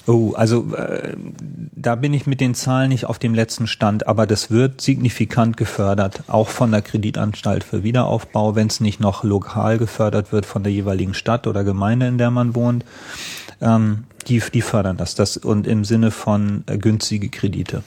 Oh, 0.10 0.34
also 0.34 0.74
äh, 0.76 1.16
da 1.76 1.93
bin 1.95 2.16
ich 2.16 2.26
mit 2.26 2.41
den 2.41 2.55
Zahlen 2.55 2.89
nicht 2.89 3.05
auf 3.05 3.20
dem 3.20 3.36
letzten 3.36 3.68
Stand, 3.68 4.07
aber 4.07 4.26
das 4.26 4.49
wird 4.49 4.82
signifikant 4.82 5.55
gefördert, 5.55 6.24
auch 6.28 6.47
von 6.47 6.72
der 6.72 6.82
Kreditanstalt 6.82 7.64
für 7.64 7.84
Wiederaufbau, 7.84 8.55
wenn 8.55 8.68
es 8.68 8.80
nicht 8.80 8.99
noch 8.99 9.24
lokal 9.24 9.78
gefördert 9.78 10.32
wird 10.32 10.47
von 10.47 10.64
der 10.64 10.72
jeweiligen 10.72 11.14
Stadt 11.14 11.45
oder 11.45 11.64
Gemeinde, 11.64 12.07
in 12.07 12.18
der 12.18 12.32
man 12.32 12.55
wohnt. 12.55 12.86
Ähm, 13.62 14.05
die, 14.28 14.41
die 14.53 14.61
fördern 14.61 14.97
das, 14.97 15.15
das 15.15 15.38
und 15.38 15.67
im 15.67 15.86
Sinne 15.86 16.11
von 16.11 16.63
äh, 16.67 16.78
günstige 16.78 17.30
Kredite. 17.30 17.84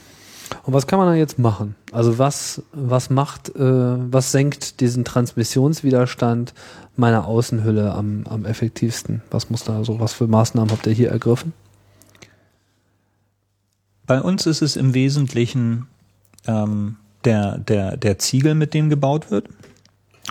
Und 0.63 0.73
was 0.73 0.87
kann 0.87 0.99
man 0.99 1.07
da 1.07 1.15
jetzt 1.15 1.39
machen? 1.39 1.75
Also 1.91 2.19
was, 2.19 2.61
was 2.73 3.09
macht, 3.09 3.49
äh, 3.55 3.59
was 3.59 4.31
senkt 4.31 4.79
diesen 4.79 5.03
Transmissionswiderstand 5.03 6.53
meiner 6.95 7.27
Außenhülle 7.27 7.93
am, 7.93 8.25
am 8.29 8.45
effektivsten? 8.45 9.21
Was 9.31 9.49
muss 9.49 9.63
da 9.63 9.83
so, 9.83 9.99
was 9.99 10.13
für 10.13 10.27
Maßnahmen 10.27 10.71
habt 10.71 10.85
ihr 10.85 10.93
hier 10.93 11.09
ergriffen? 11.09 11.53
Bei 14.05 14.21
uns 14.21 14.45
ist 14.45 14.61
es 14.61 14.75
im 14.75 14.93
Wesentlichen 14.93 15.87
ähm, 16.45 16.97
der, 17.23 17.57
der, 17.57 17.97
der 17.97 18.19
Ziegel, 18.19 18.53
mit 18.53 18.73
dem 18.73 18.89
gebaut 18.89 19.31
wird. 19.31 19.47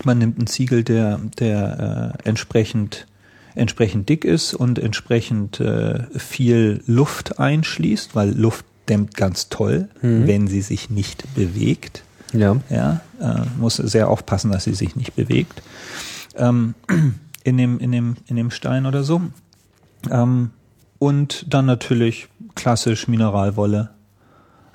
Man 0.04 0.18
nimmt 0.18 0.38
einen 0.38 0.46
Ziegel, 0.46 0.84
der, 0.84 1.18
der 1.38 2.14
äh, 2.24 2.28
entsprechend 2.28 3.06
entsprechend 3.54 4.08
dick 4.08 4.24
ist 4.24 4.54
und 4.54 4.78
entsprechend 4.78 5.60
äh, 5.60 6.04
viel 6.18 6.82
Luft 6.86 7.38
einschließt, 7.38 8.14
weil 8.14 8.30
Luft 8.30 8.64
dämmt 8.88 9.16
ganz 9.16 9.48
toll, 9.48 9.88
mhm. 10.00 10.26
wenn 10.26 10.48
sie 10.48 10.62
sich 10.62 10.90
nicht 10.90 11.34
bewegt. 11.34 12.04
Ja. 12.32 12.56
Ja, 12.70 13.00
äh, 13.20 13.42
muss 13.58 13.76
sehr 13.76 14.08
aufpassen, 14.08 14.50
dass 14.50 14.64
sie 14.64 14.74
sich 14.74 14.96
nicht 14.96 15.14
bewegt. 15.14 15.62
Ähm, 16.36 16.74
in 17.44 17.56
dem, 17.56 17.78
in 17.78 17.92
dem, 17.92 18.16
in 18.26 18.36
dem 18.36 18.50
Stein 18.50 18.86
oder 18.86 19.04
so. 19.04 19.20
Ähm, 20.10 20.50
und 20.98 21.46
dann 21.52 21.66
natürlich 21.66 22.28
klassisch 22.54 23.08
Mineralwolle 23.08 23.90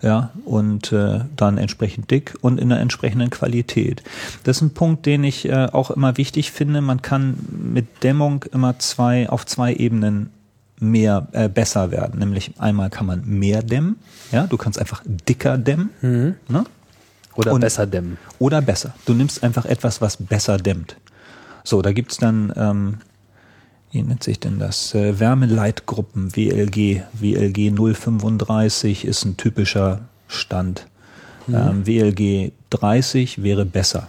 ja, 0.02 0.32
und 0.45 0.91
äh, 0.91 1.22
dann 1.36 1.58
entsprechend 1.58 2.12
dick 2.12 2.36
und 2.41 2.60
in 2.60 2.72
einer 2.72 2.82
entsprechenden 2.82 3.30
Qualität. 3.30 4.04
Das 4.43 4.58
ist 4.58 4.62
ein 4.62 4.74
Punkt, 4.74 5.06
den 5.06 5.24
ich 5.24 5.48
äh, 5.48 5.68
auch 5.72 5.91
immer 5.91 6.18
wichtig 6.18 6.52
finde. 6.52 6.82
Man 6.82 7.02
kann 7.02 7.38
mit 7.50 8.04
Dämmung 8.04 8.45
immer 8.52 8.78
zwei 8.80 9.30
auf 9.30 9.45
zwei 9.45 9.74
Ebenen 9.74 10.30
mehr 10.80 11.28
äh, 11.32 11.50
besser 11.50 11.91
werden. 11.91 12.20
Nämlich 12.20 12.54
einmal 12.60 12.89
kann 12.89 13.08
man 13.08 13.26
mehr 13.26 13.64
dämmen, 13.64 13.98
ja, 14.32 14.45
du 14.45 14.58
kannst 14.58 14.80
einfach 14.80 15.02
dicker 15.06 15.58
dämmen, 15.58 15.89
mhm. 16.02 16.36
ne? 16.48 16.64
Oder 17.36 17.54
und, 17.54 17.62
besser 17.62 17.86
dämmen. 17.86 18.18
Oder 18.39 18.62
besser. 18.62 18.93
Du 19.06 19.14
nimmst 19.14 19.43
einfach 19.43 19.66
etwas, 19.66 20.02
was 20.02 20.18
besser 20.18 20.58
dämmt. 20.58 20.98
So, 21.64 21.82
da 21.82 21.91
gibt's 21.91 22.18
dann 22.18 22.52
ähm, 22.56 22.98
wie 23.92 24.04
nennt 24.04 24.24
sich 24.24 24.40
denn 24.40 24.60
das? 24.60 24.94
Äh, 24.94 25.20
Wärmeleitgruppen, 25.20 26.36
WLG. 26.36 27.04
WLG 27.14 27.72
035 27.72 29.06
ist 29.06 29.26
ein 29.26 29.38
typischer 29.38 30.02
Stand. 30.28 30.88
Mhm. 31.48 31.56
Ähm, 31.56 31.88
WLG 31.88 32.52
30 32.70 33.44
wäre 33.44 33.66
besser. 33.66 34.08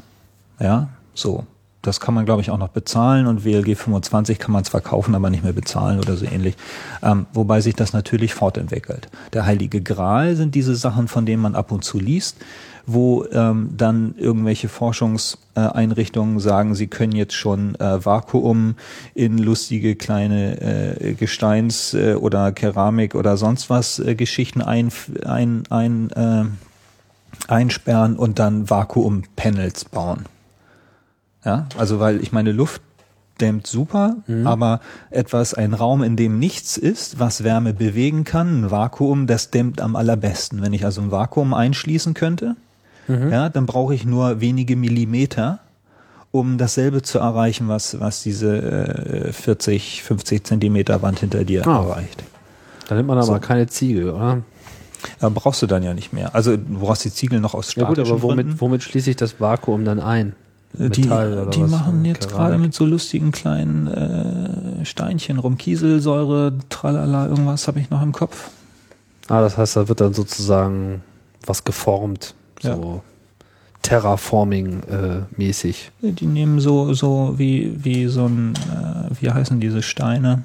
Ja, 0.61 0.89
so. 1.15 1.45
Das 1.81 2.01
kann 2.01 2.13
man, 2.13 2.27
glaube 2.27 2.43
ich, 2.43 2.51
auch 2.51 2.59
noch 2.59 2.69
bezahlen 2.69 3.29
und 3.29 3.45
WLG 3.45 3.77
25 3.77 4.41
kann 4.41 4.51
man 4.51 4.65
zwar 4.65 4.81
kaufen, 4.81 5.15
aber 5.15 5.31
nicht 5.31 5.45
mehr 5.45 5.53
bezahlen 5.53 6.01
oder 6.01 6.17
so 6.17 6.27
ähnlich. 6.27 6.57
Ähm, 7.03 7.27
wobei 7.33 7.61
sich 7.61 7.77
das 7.77 7.93
natürlich 7.93 8.35
fortentwickelt. 8.35 9.09
Der 9.33 9.47
Heilige 9.47 9.81
Gral 9.81 10.35
sind 10.35 10.57
diese 10.57 10.75
Sachen, 10.75 11.07
von 11.07 11.25
denen 11.25 11.41
man 11.41 11.55
ab 11.55 11.71
und 11.71 11.85
zu 11.85 12.01
liest 12.01 12.39
wo 12.89 13.25
ähm, 13.33 13.71
dann 13.77 14.15
irgendwelche 14.17 14.69
Forschungseinrichtungen 14.69 16.41
sagen, 16.41 16.75
sie 16.75 16.87
können 16.87 17.13
jetzt 17.13 17.35
schon 17.35 17.75
äh, 17.77 18.05
Vakuum 18.05 18.77
in 19.15 19.39
lustige 19.39 19.95
kleine 19.95 20.61
äh, 20.61 21.15
Gesteins- 21.15 21.95
äh, 21.95 22.15
oder 22.15 22.51
Keramik 22.53 23.15
oder 23.15 23.37
sonst 23.37 23.69
was 23.71 23.99
äh, 23.99 24.15
Geschichten 24.15 24.63
ein, 24.63 24.91
ein, 25.25 25.65
ein, 25.69 26.11
äh, 26.11 26.45
einsperren 27.47 28.17
und 28.17 28.39
dann 28.39 28.71
Vakuumpanels 28.71 29.85
bauen. 29.85 30.25
Ja, 31.45 31.67
also 31.77 32.01
weil 32.01 32.23
ich 32.23 32.33
meine 32.33 32.53
Luft 32.53 32.83
dämmt 33.41 33.67
super, 33.67 34.17
mhm. 34.27 34.47
aber 34.47 34.81
etwas, 35.11 35.55
ein 35.55 35.75
Raum, 35.75 36.03
in 36.03 36.17
dem 36.17 36.39
nichts 36.39 36.77
ist, 36.77 37.19
was 37.19 37.45
Wärme 37.45 37.73
bewegen 37.73 38.25
kann, 38.25 38.65
ein 38.65 38.71
Vakuum, 38.71 39.27
das 39.27 39.51
dämmt 39.51 39.81
am 39.81 39.95
allerbesten. 39.95 40.63
Wenn 40.63 40.73
ich 40.73 40.85
also 40.85 41.01
ein 41.01 41.11
Vakuum 41.11 41.55
einschließen 41.55 42.15
könnte, 42.15 42.57
mhm. 43.09 43.31
ja, 43.31 43.49
dann 43.49 43.67
brauche 43.67 43.95
ich 43.95 44.05
nur 44.05 44.41
wenige 44.41 44.77
Millimeter, 44.77 45.61
um 46.31 46.59
dasselbe 46.59 47.03
zu 47.03 47.19
erreichen, 47.19 47.69
was, 47.69 47.99
was 48.01 48.23
diese 48.23 49.29
äh, 49.29 49.33
40, 49.33 50.03
50 50.03 50.45
Zentimeter 50.45 51.03
Wand 51.03 51.21
hinter 51.21 51.45
dir 51.45 51.67
ah. 51.67 51.83
erreicht. 51.83 52.23
Da 52.89 52.95
nimmt 52.95 53.09
man 53.09 53.19
aber 53.19 53.27
so. 53.27 53.39
keine 53.41 53.67
Ziegel, 53.67 54.11
oder? 54.11 54.43
Ja, 55.21 55.29
brauchst 55.29 55.63
du 55.63 55.67
dann 55.67 55.83
ja 55.83 55.95
nicht 55.95 56.13
mehr. 56.13 56.35
Also 56.35 56.57
du 56.57 56.79
brauchst 56.81 57.05
die 57.05 57.13
Ziegel 57.13 57.41
noch 57.41 57.55
aus 57.55 57.73
statischen 57.73 58.05
Ja 58.05 58.05
gut, 58.05 58.13
aber 58.13 58.23
womit, 58.23 58.61
womit 58.61 58.83
schließe 58.83 59.11
ich 59.11 59.17
das 59.17 59.41
Vakuum 59.41 59.85
dann 59.85 60.01
ein? 60.01 60.35
Äh, 60.79 60.91
die, 60.91 61.03
die 61.03 61.63
machen 61.63 62.05
jetzt 62.05 62.29
gerade 62.29 62.59
mit 62.59 62.75
so 62.75 62.85
lustigen 62.85 63.33
kleinen 63.33 63.87
äh, 63.87 64.85
Steinchen 64.85 65.39
rum. 65.39 65.57
Kieselsäure, 65.57 66.55
tralala, 66.69 67.27
irgendwas 67.27 67.69
habe 67.69 67.81
ich 67.81 67.91
noch 67.91 68.03
im 68.03 68.13
Kopf. 68.13 68.51
Ah, 69.29 69.41
das 69.41 69.57
heißt, 69.57 69.77
da 69.77 69.89
wird 69.89 70.01
dann 70.01 70.15
sozusagen 70.15 71.03
was 71.45 71.65
geformt. 71.65 72.35
So 72.61 72.69
ja. 72.69 73.01
Terraforming-mäßig. 73.83 75.91
Äh, 76.03 76.13
die 76.13 76.27
nehmen 76.27 76.61
so, 76.61 76.95
so 76.95 77.35
wie, 77.39 77.83
wie 77.83 78.07
so 78.07 78.27
ein, 78.27 78.55
äh, 78.55 79.11
wie 79.21 79.31
heißen 79.31 79.59
diese 79.61 79.83
Steine? 79.83 80.45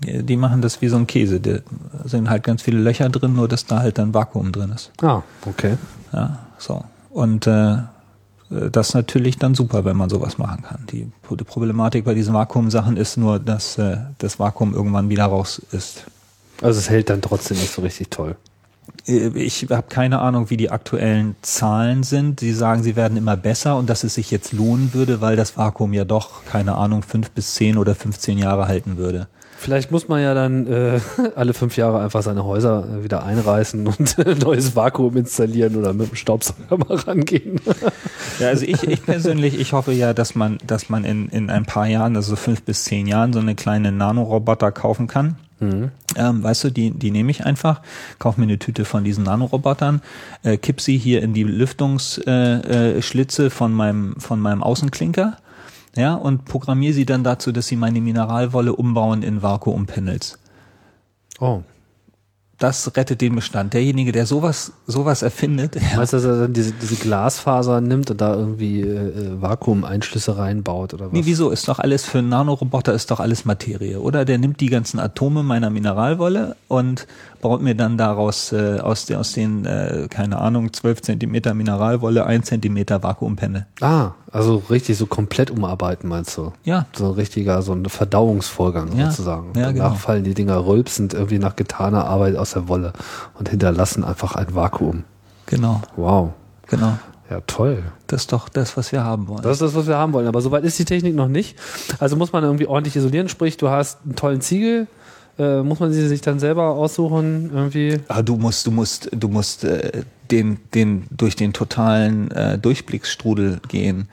Die 0.00 0.36
machen 0.36 0.60
das 0.60 0.82
wie 0.82 0.88
so 0.88 0.96
ein 0.96 1.06
Käse. 1.06 1.40
Da 1.40 1.60
sind 2.04 2.28
halt 2.28 2.42
ganz 2.42 2.60
viele 2.60 2.78
Löcher 2.78 3.08
drin, 3.08 3.34
nur 3.34 3.48
dass 3.48 3.64
da 3.64 3.78
halt 3.78 3.96
dann 3.96 4.12
Vakuum 4.12 4.52
drin 4.52 4.72
ist. 4.72 4.92
Ah, 5.02 5.22
okay. 5.46 5.78
Ja, 6.12 6.40
so. 6.58 6.84
Und 7.10 7.46
äh, 7.46 7.78
das 8.48 8.88
ist 8.88 8.94
natürlich 8.94 9.38
dann 9.38 9.54
super, 9.54 9.86
wenn 9.86 9.96
man 9.96 10.10
sowas 10.10 10.36
machen 10.36 10.62
kann. 10.62 10.84
Die, 10.92 11.10
die 11.30 11.44
Problematik 11.44 12.04
bei 12.04 12.14
diesen 12.14 12.34
Vakuumsachen 12.34 12.96
ist 12.96 13.16
nur, 13.16 13.40
dass 13.40 13.78
äh, 13.78 13.96
das 14.18 14.38
Vakuum 14.38 14.74
irgendwann 14.74 15.08
wieder 15.08 15.24
raus 15.24 15.60
ist. 15.72 16.04
Also 16.62 16.78
es 16.78 16.90
hält 16.90 17.10
dann 17.10 17.22
trotzdem 17.22 17.58
nicht 17.58 17.72
so 17.72 17.82
richtig 17.82 18.10
toll. 18.10 18.36
Ich 19.06 19.66
habe 19.70 19.86
keine 19.88 20.20
Ahnung, 20.20 20.50
wie 20.50 20.56
die 20.56 20.70
aktuellen 20.70 21.36
Zahlen 21.42 22.02
sind. 22.02 22.40
Sie 22.40 22.52
sagen, 22.52 22.82
sie 22.82 22.96
werden 22.96 23.16
immer 23.16 23.36
besser 23.36 23.76
und 23.76 23.90
dass 23.90 24.04
es 24.04 24.14
sich 24.14 24.30
jetzt 24.30 24.52
lohnen 24.52 24.94
würde, 24.94 25.20
weil 25.20 25.36
das 25.36 25.56
Vakuum 25.56 25.92
ja 25.92 26.04
doch, 26.04 26.44
keine 26.44 26.76
Ahnung, 26.76 27.02
fünf 27.02 27.30
bis 27.30 27.54
zehn 27.54 27.78
oder 27.78 27.94
15 27.94 28.38
Jahre 28.38 28.68
halten 28.68 28.96
würde. 28.96 29.28
Vielleicht 29.58 29.90
muss 29.90 30.06
man 30.06 30.20
ja 30.20 30.34
dann 30.34 30.66
äh, 30.66 31.00
alle 31.34 31.54
fünf 31.54 31.76
Jahre 31.76 32.00
einfach 32.00 32.22
seine 32.22 32.44
Häuser 32.44 32.86
äh, 32.88 33.04
wieder 33.04 33.24
einreißen 33.24 33.86
und 33.86 34.18
äh, 34.18 34.34
neues 34.34 34.76
Vakuum 34.76 35.16
installieren 35.16 35.76
oder 35.76 35.92
mit 35.92 36.10
dem 36.10 36.16
Staubsauger 36.16 36.76
mal 36.88 36.96
rangehen. 36.96 37.60
ja, 38.38 38.48
also 38.48 38.66
ich, 38.66 38.82
ich 38.82 39.04
persönlich, 39.04 39.58
ich 39.58 39.72
hoffe 39.72 39.92
ja, 39.92 40.12
dass 40.12 40.34
man, 40.34 40.58
dass 40.66 40.88
man 40.88 41.04
in, 41.04 41.28
in 41.30 41.50
ein 41.50 41.64
paar 41.64 41.86
Jahren, 41.86 42.16
also 42.16 42.36
fünf 42.36 42.62
bis 42.62 42.84
zehn 42.84 43.06
Jahren, 43.06 43.32
so 43.32 43.38
eine 43.38 43.54
kleine 43.54 43.92
Nanoroboter 43.92 44.72
kaufen 44.72 45.06
kann 45.06 45.36
Mhm. 45.58 45.90
Ähm, 46.16 46.42
weißt 46.42 46.64
du, 46.64 46.70
die, 46.70 46.90
die 46.90 47.10
nehme 47.10 47.30
ich 47.30 47.46
einfach, 47.46 47.80
kaufe 48.18 48.40
mir 48.40 48.46
eine 48.46 48.58
Tüte 48.58 48.84
von 48.84 49.04
diesen 49.04 49.24
Nanorobotern, 49.24 50.02
äh, 50.42 50.56
kipp 50.58 50.80
sie 50.80 50.98
hier 50.98 51.22
in 51.22 51.32
die 51.34 51.44
Lüftungsschlitze 51.44 53.42
äh, 53.42 53.46
äh, 53.46 53.50
von 53.50 53.72
meinem, 53.72 54.16
von 54.18 54.40
meinem 54.40 54.62
Außenklinker, 54.62 55.38
ja, 55.94 56.14
und 56.14 56.44
programmiere 56.44 56.92
sie 56.92 57.06
dann 57.06 57.24
dazu, 57.24 57.52
dass 57.52 57.68
sie 57.68 57.76
meine 57.76 58.02
Mineralwolle 58.02 58.74
umbauen 58.74 59.22
in 59.22 59.42
Vakuumpanels. 59.42 60.38
Oh. 61.40 61.62
Das 62.58 62.96
rettet 62.96 63.20
den 63.20 63.34
Bestand. 63.34 63.74
Derjenige, 63.74 64.12
der 64.12 64.24
sowas, 64.26 64.72
sowas 64.86 65.22
erfindet, 65.22 65.76
Weißt 65.96 66.12
du, 66.12 66.16
dass 66.16 66.24
er 66.24 66.40
dann 66.40 66.52
diese, 66.52 66.72
diese 66.72 66.96
Glasfaser 66.96 67.80
nimmt 67.80 68.10
und 68.10 68.20
da 68.20 68.34
irgendwie 68.34 68.80
äh, 68.80 68.86
äh, 68.86 69.42
Vakuumeinschlüsse 69.42 70.38
reinbaut 70.38 70.94
oder 70.94 71.06
was? 71.06 71.12
Nee, 71.12 71.22
wieso? 71.24 71.50
Ist 71.50 71.68
doch 71.68 71.78
alles 71.78 72.04
für 72.06 72.18
einen 72.18 72.28
Nanoroboter 72.30 72.94
ist 72.94 73.10
doch 73.10 73.20
alles 73.20 73.44
Materie, 73.44 74.00
oder? 74.00 74.24
Der 74.24 74.38
nimmt 74.38 74.60
die 74.60 74.68
ganzen 74.70 74.98
Atome 75.00 75.42
meiner 75.42 75.70
Mineralwolle 75.70 76.56
und 76.68 77.06
baut 77.42 77.60
mir 77.62 77.74
dann 77.74 77.98
daraus 77.98 78.52
äh, 78.52 78.78
aus, 78.80 79.06
der, 79.06 79.20
aus 79.20 79.32
den, 79.32 79.66
äh, 79.66 80.06
keine 80.10 80.38
Ahnung, 80.38 80.72
12 80.72 81.02
Zentimeter 81.02 81.52
Mineralwolle, 81.54 82.24
1 82.26 82.46
Zentimeter 82.46 83.02
Vakuumpenne. 83.02 83.66
Ah, 83.80 84.12
also 84.32 84.62
richtig 84.70 84.96
so 84.98 85.06
komplett 85.06 85.50
umarbeiten, 85.50 86.08
meinst 86.08 86.36
du? 86.36 86.52
Ja. 86.64 86.86
So 86.94 87.06
ein 87.06 87.12
richtiger, 87.12 87.62
so 87.62 87.72
ein 87.72 87.84
Verdauungsvorgang 87.86 88.96
Ja, 88.96 89.10
sozusagen. 89.10 89.52
ja, 89.56 89.66
Danach 89.66 89.72
genau. 89.72 89.94
fallen 89.94 90.24
die 90.24 90.34
Dinger 90.34 90.66
rülpsend 90.66 91.14
irgendwie 91.14 91.38
nach 91.38 91.56
getaner 91.56 92.06
Arbeit 92.06 92.36
aus 92.36 92.45
der 92.52 92.68
Wolle 92.68 92.92
und 93.38 93.48
hinterlassen 93.48 94.04
einfach 94.04 94.34
ein 94.36 94.54
Vakuum. 94.54 95.04
Genau, 95.46 95.80
Wow. 95.96 96.30
genau. 96.66 96.98
Ja, 97.28 97.40
toll. 97.46 97.82
Das 98.06 98.22
ist 98.22 98.32
doch 98.32 98.48
das, 98.48 98.76
was 98.76 98.92
wir 98.92 99.02
haben 99.02 99.26
wollen. 99.26 99.42
Das 99.42 99.54
ist 99.54 99.62
das, 99.62 99.74
was 99.74 99.88
wir 99.88 99.96
haben 99.96 100.12
wollen. 100.12 100.28
Aber 100.28 100.40
soweit 100.40 100.62
ist 100.62 100.78
die 100.78 100.84
Technik 100.84 101.16
noch 101.16 101.26
nicht. 101.26 101.58
Also 101.98 102.14
muss 102.14 102.32
man 102.32 102.44
irgendwie 102.44 102.68
ordentlich 102.68 102.94
isolieren. 102.94 103.28
Sprich, 103.28 103.56
du 103.56 103.68
hast 103.68 103.98
einen 104.04 104.14
tollen 104.14 104.40
Ziegel. 104.40 104.86
Äh, 105.36 105.62
muss 105.62 105.80
man 105.80 105.92
sie 105.92 106.06
sich 106.06 106.20
dann 106.20 106.38
selber 106.38 106.68
aussuchen 106.70 107.50
irgendwie? 107.52 107.98
Ah, 108.06 108.22
du 108.22 108.36
musst, 108.36 108.64
du 108.66 108.70
musst, 108.70 109.10
du 109.12 109.28
musst 109.28 109.64
äh, 109.64 110.04
den, 110.30 110.58
den 110.74 111.04
durch 111.10 111.36
den 111.36 111.52
totalen 111.52 112.30
äh, 112.30 112.58
Durchblicksstrudel 112.58 113.60
gehen, 113.68 114.08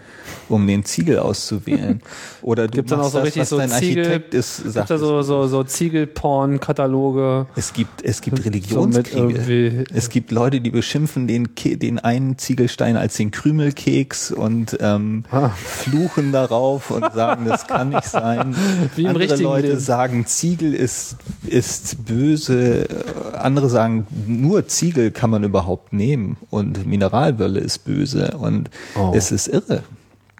um 0.49 0.65
den 0.67 0.85
Ziegel 0.85 1.19
auszuwählen. 1.19 2.01
Oder 2.41 2.67
du 2.67 2.77
Gibt 2.77 2.91
dann 2.91 2.99
auch 3.01 3.09
so 3.09 3.17
das, 3.19 3.27
richtig 3.27 3.41
was 3.43 3.49
so 3.49 3.57
dein 3.57 3.69
Ziegel? 3.69 4.03
Architekt 4.05 4.33
ist, 4.33 4.61
Gibt 4.63 4.73
sagt. 4.73 4.89
da 4.89 4.97
so, 4.97 5.21
so, 5.21 5.47
so 5.47 5.63
Ziegelporn-Kataloge? 5.63 7.47
es 7.55 7.73
gibt, 7.73 8.03
es 8.03 8.21
gibt 8.21 8.37
So 8.37 8.43
Religionskriege. 8.43 9.17
irgendwie- 9.19 9.83
es 9.93 10.09
gibt 10.09 10.31
Leute, 10.31 10.61
die 10.61 10.69
beschimpfen 10.69 11.27
den, 11.27 11.55
Ke 11.55 11.77
den 11.77 11.99
einen 11.99 12.37
Ziegelstein 12.37 12.97
als 12.97 13.15
den 13.17 13.31
Krümelkeks 13.31 14.31
und 14.31 14.77
ähm, 14.79 15.23
Ah. 15.31 15.49
fluchen 15.49 16.31
darauf 16.31 16.91
und 16.91 17.13
sagen, 17.13 17.45
das 17.45 17.67
kann 17.67 17.89
nicht 17.89 18.05
sein. 18.05 18.55
Wie 18.95 19.07
Andere 19.07 19.35
Leute 19.37 19.67
Leben. 19.67 19.79
sagen, 19.79 20.25
Ziegel 20.25 20.73
ist, 20.73 21.17
ist 21.45 22.05
böse. 22.05 22.87
Andere 23.33 23.69
sagen, 23.69 24.07
nur 24.27 24.67
Ziegel 24.67 25.11
kann 25.11 25.29
man 25.29 25.43
überhaupt 25.43 25.93
nehmen 26.03 26.37
und 26.49 26.85
Mineralwölle 26.85 27.59
ist 27.59 27.85
böse 27.85 28.37
und 28.37 28.69
Oh. 28.95 29.13
es 29.15 29.31
ist 29.31 29.47
irre. 29.47 29.83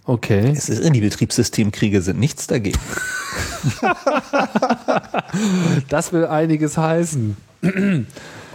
Okay. 0.05 0.51
Es 0.55 0.67
ist 0.67 0.79
irre, 0.81 0.91
die 0.91 0.99
Betriebssystemkriege 1.01 2.01
sind 2.01 2.19
nichts 2.19 2.47
dagegen. 2.47 2.79
Das 5.89 6.13
will 6.13 6.25
einiges 6.27 6.77
heißen. 6.77 7.35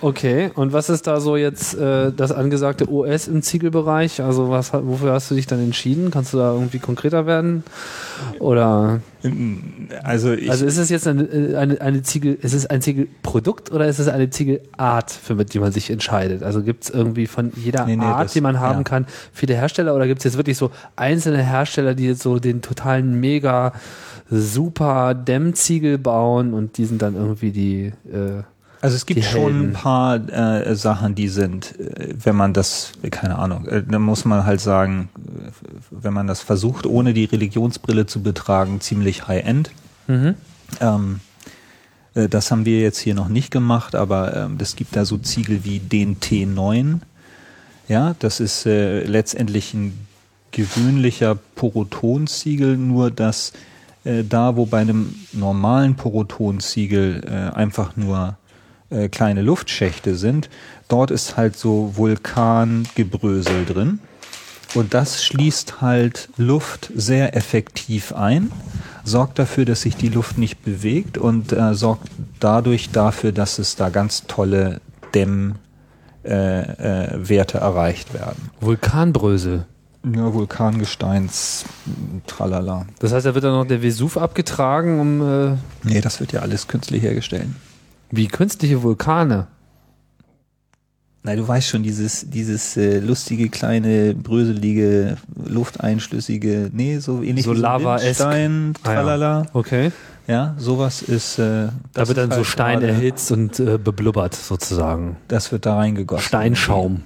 Okay, 0.00 0.50
und 0.54 0.72
was 0.72 0.88
ist 0.90 1.06
da 1.06 1.20
so 1.20 1.36
jetzt 1.36 1.74
äh, 1.76 2.12
das 2.12 2.30
angesagte 2.32 2.88
OS 2.90 3.26
im 3.28 3.42
Ziegelbereich? 3.42 4.22
Also 4.22 4.48
was, 4.48 4.72
hat- 4.72 4.86
wofür 4.86 5.12
hast 5.12 5.30
du 5.30 5.34
dich 5.34 5.46
dann 5.46 5.58
entschieden? 5.60 6.10
Kannst 6.10 6.32
du 6.32 6.38
da 6.38 6.52
irgendwie 6.52 6.78
konkreter 6.78 7.26
werden? 7.26 7.64
Oder 8.38 9.00
Also 10.02 10.32
ich, 10.32 10.50
also 10.50 10.64
ist 10.66 10.76
es 10.78 10.88
jetzt 10.90 11.06
eine, 11.08 11.56
eine, 11.58 11.80
eine 11.80 12.02
Ziegel, 12.02 12.38
ist 12.40 12.54
es 12.54 12.66
ein 12.66 12.80
Ziegelprodukt 12.80 13.72
oder 13.72 13.86
ist 13.88 13.98
es 13.98 14.08
eine 14.08 14.30
Ziegelart, 14.30 15.10
für 15.10 15.34
mit 15.34 15.52
die 15.54 15.58
man 15.58 15.72
sich 15.72 15.90
entscheidet? 15.90 16.42
Also 16.42 16.62
gibt 16.62 16.84
es 16.84 16.90
irgendwie 16.90 17.26
von 17.26 17.52
jeder 17.56 17.84
Nee, 17.86 17.96
nee, 17.96 18.04
Art, 18.04 18.26
das- 18.26 18.32
die 18.34 18.40
man 18.40 18.60
haben 18.60 18.78
ja. 18.78 18.84
kann, 18.84 19.06
viele 19.32 19.54
Hersteller 19.54 19.94
oder 19.96 20.06
gibt 20.06 20.18
es 20.20 20.24
jetzt 20.24 20.36
wirklich 20.36 20.56
so 20.56 20.70
einzelne 20.96 21.42
Hersteller, 21.42 21.94
die 21.94 22.06
jetzt 22.06 22.22
so 22.22 22.38
den 22.38 22.62
totalen 22.62 23.18
mega 23.18 23.72
super 24.30 25.14
Dämmziegel 25.14 25.98
bauen 25.98 26.52
und 26.54 26.76
die 26.78 26.84
sind 26.84 27.02
dann 27.02 27.14
irgendwie 27.16 27.50
die 27.50 27.92
äh, 28.12 28.42
Also 28.80 28.94
es 28.94 29.06
gibt 29.06 29.24
schon 29.24 29.70
ein 29.70 29.72
paar 29.72 30.16
äh, 30.28 30.76
Sachen, 30.76 31.14
die 31.14 31.28
sind, 31.28 31.78
äh, 31.80 32.14
wenn 32.22 32.36
man 32.36 32.52
das, 32.52 32.92
keine 33.10 33.36
Ahnung, 33.38 33.66
äh, 33.66 33.82
dann 33.82 34.02
muss 34.02 34.24
man 34.24 34.44
halt 34.44 34.60
sagen, 34.60 35.08
äh, 35.16 35.50
wenn 35.90 36.12
man 36.12 36.26
das 36.28 36.40
versucht, 36.40 36.86
ohne 36.86 37.12
die 37.12 37.24
Religionsbrille 37.24 38.06
zu 38.06 38.22
betragen, 38.22 38.80
ziemlich 38.80 39.26
high-end. 39.26 39.70
Mhm. 40.06 40.34
Ähm, 40.80 41.20
äh, 42.14 42.28
das 42.28 42.50
haben 42.50 42.64
wir 42.64 42.80
jetzt 42.80 42.98
hier 42.98 43.14
noch 43.14 43.28
nicht 43.28 43.50
gemacht, 43.50 43.94
aber 43.96 44.36
ähm, 44.36 44.58
es 44.60 44.76
gibt 44.76 44.94
da 44.94 45.04
so 45.04 45.18
Ziegel 45.18 45.64
wie 45.64 45.80
den 45.80 46.20
T9. 46.20 47.00
Ja, 47.88 48.14
das 48.18 48.38
ist 48.38 48.66
äh, 48.66 49.02
letztendlich 49.04 49.74
ein 49.74 50.06
gewöhnlicher 50.52 51.36
Porotonziegel, 51.56 52.76
nur 52.76 53.10
dass 53.10 53.52
äh, 54.04 54.24
da, 54.24 54.56
wo 54.56 54.66
bei 54.66 54.80
einem 54.80 55.14
normalen 55.32 55.96
Porotonziegel 55.96 57.24
äh, 57.26 57.56
einfach 57.56 57.96
nur 57.96 58.36
äh, 58.90 59.08
kleine 59.08 59.42
Luftschächte 59.42 60.14
sind, 60.14 60.48
dort 60.88 61.10
ist 61.10 61.36
halt 61.36 61.56
so 61.56 61.92
Vulkangebrösel 61.96 63.64
drin. 63.64 64.00
Und 64.74 64.92
das 64.94 65.24
schließt 65.24 65.80
halt 65.80 66.28
Luft 66.36 66.92
sehr 66.94 67.34
effektiv 67.36 68.12
ein, 68.12 68.52
sorgt 69.04 69.38
dafür, 69.38 69.64
dass 69.64 69.82
sich 69.82 69.96
die 69.96 70.10
Luft 70.10 70.36
nicht 70.36 70.62
bewegt 70.62 71.16
und 71.16 71.52
äh, 71.52 71.74
sorgt 71.74 72.08
dadurch 72.38 72.90
dafür, 72.90 73.32
dass 73.32 73.58
es 73.58 73.76
da 73.76 73.88
ganz 73.88 74.26
tolle 74.26 74.80
Dämmwerte 75.14 75.58
äh, 76.24 77.60
äh, 77.60 77.64
erreicht 77.64 78.12
werden. 78.12 78.50
Vulkanbrösel. 78.60 79.64
Ja, 80.14 80.32
Vulkangesteins, 80.32 81.64
tralala. 82.26 82.86
Das 83.00 83.12
heißt, 83.12 83.26
da 83.26 83.34
wird 83.34 83.44
dann 83.44 83.52
noch 83.52 83.66
der 83.66 83.82
Vesuv 83.82 84.16
abgetragen, 84.16 85.00
um 85.00 85.20
äh, 85.20 85.56
Nee, 85.82 86.00
das 86.00 86.20
wird 86.20 86.32
ja 86.32 86.40
alles 86.40 86.68
künstlich 86.68 87.02
hergestellt. 87.02 87.48
Wie 88.10 88.28
künstliche 88.28 88.82
Vulkane. 88.82 89.46
Nein, 91.24 91.36
du 91.38 91.46
weißt 91.48 91.68
schon, 91.68 91.82
dieses, 91.82 92.30
dieses 92.30 92.76
äh, 92.76 93.00
lustige, 93.00 93.48
kleine, 93.50 94.14
bröselige, 94.14 95.16
lufteinschlüssige, 95.46 96.70
nee, 96.72 96.98
so 96.98 97.22
ähnlich 97.22 97.44
So 97.44 97.54
wie 97.54 97.58
Lava-esk. 97.58 98.14
Stein, 98.20 98.72
Ah, 98.82 98.88
ja. 98.88 98.94
tralala. 98.94 99.46
Okay. 99.52 99.92
Ja, 100.26 100.54
sowas 100.58 101.02
ist. 101.02 101.38
Äh, 101.38 101.68
Da 101.94 102.06
wird 102.06 102.18
dann 102.18 102.28
ist 102.30 102.34
so 102.34 102.38
halt 102.42 102.46
Stein 102.46 102.82
erhitzt 102.82 103.32
und 103.32 103.58
äh, 103.60 103.78
beblubbert 103.78 104.34
sozusagen. 104.34 105.16
Das 105.26 105.50
wird 105.52 105.66
da 105.66 105.76
reingegossen. 105.76 106.24
Steinschaum. 106.26 107.02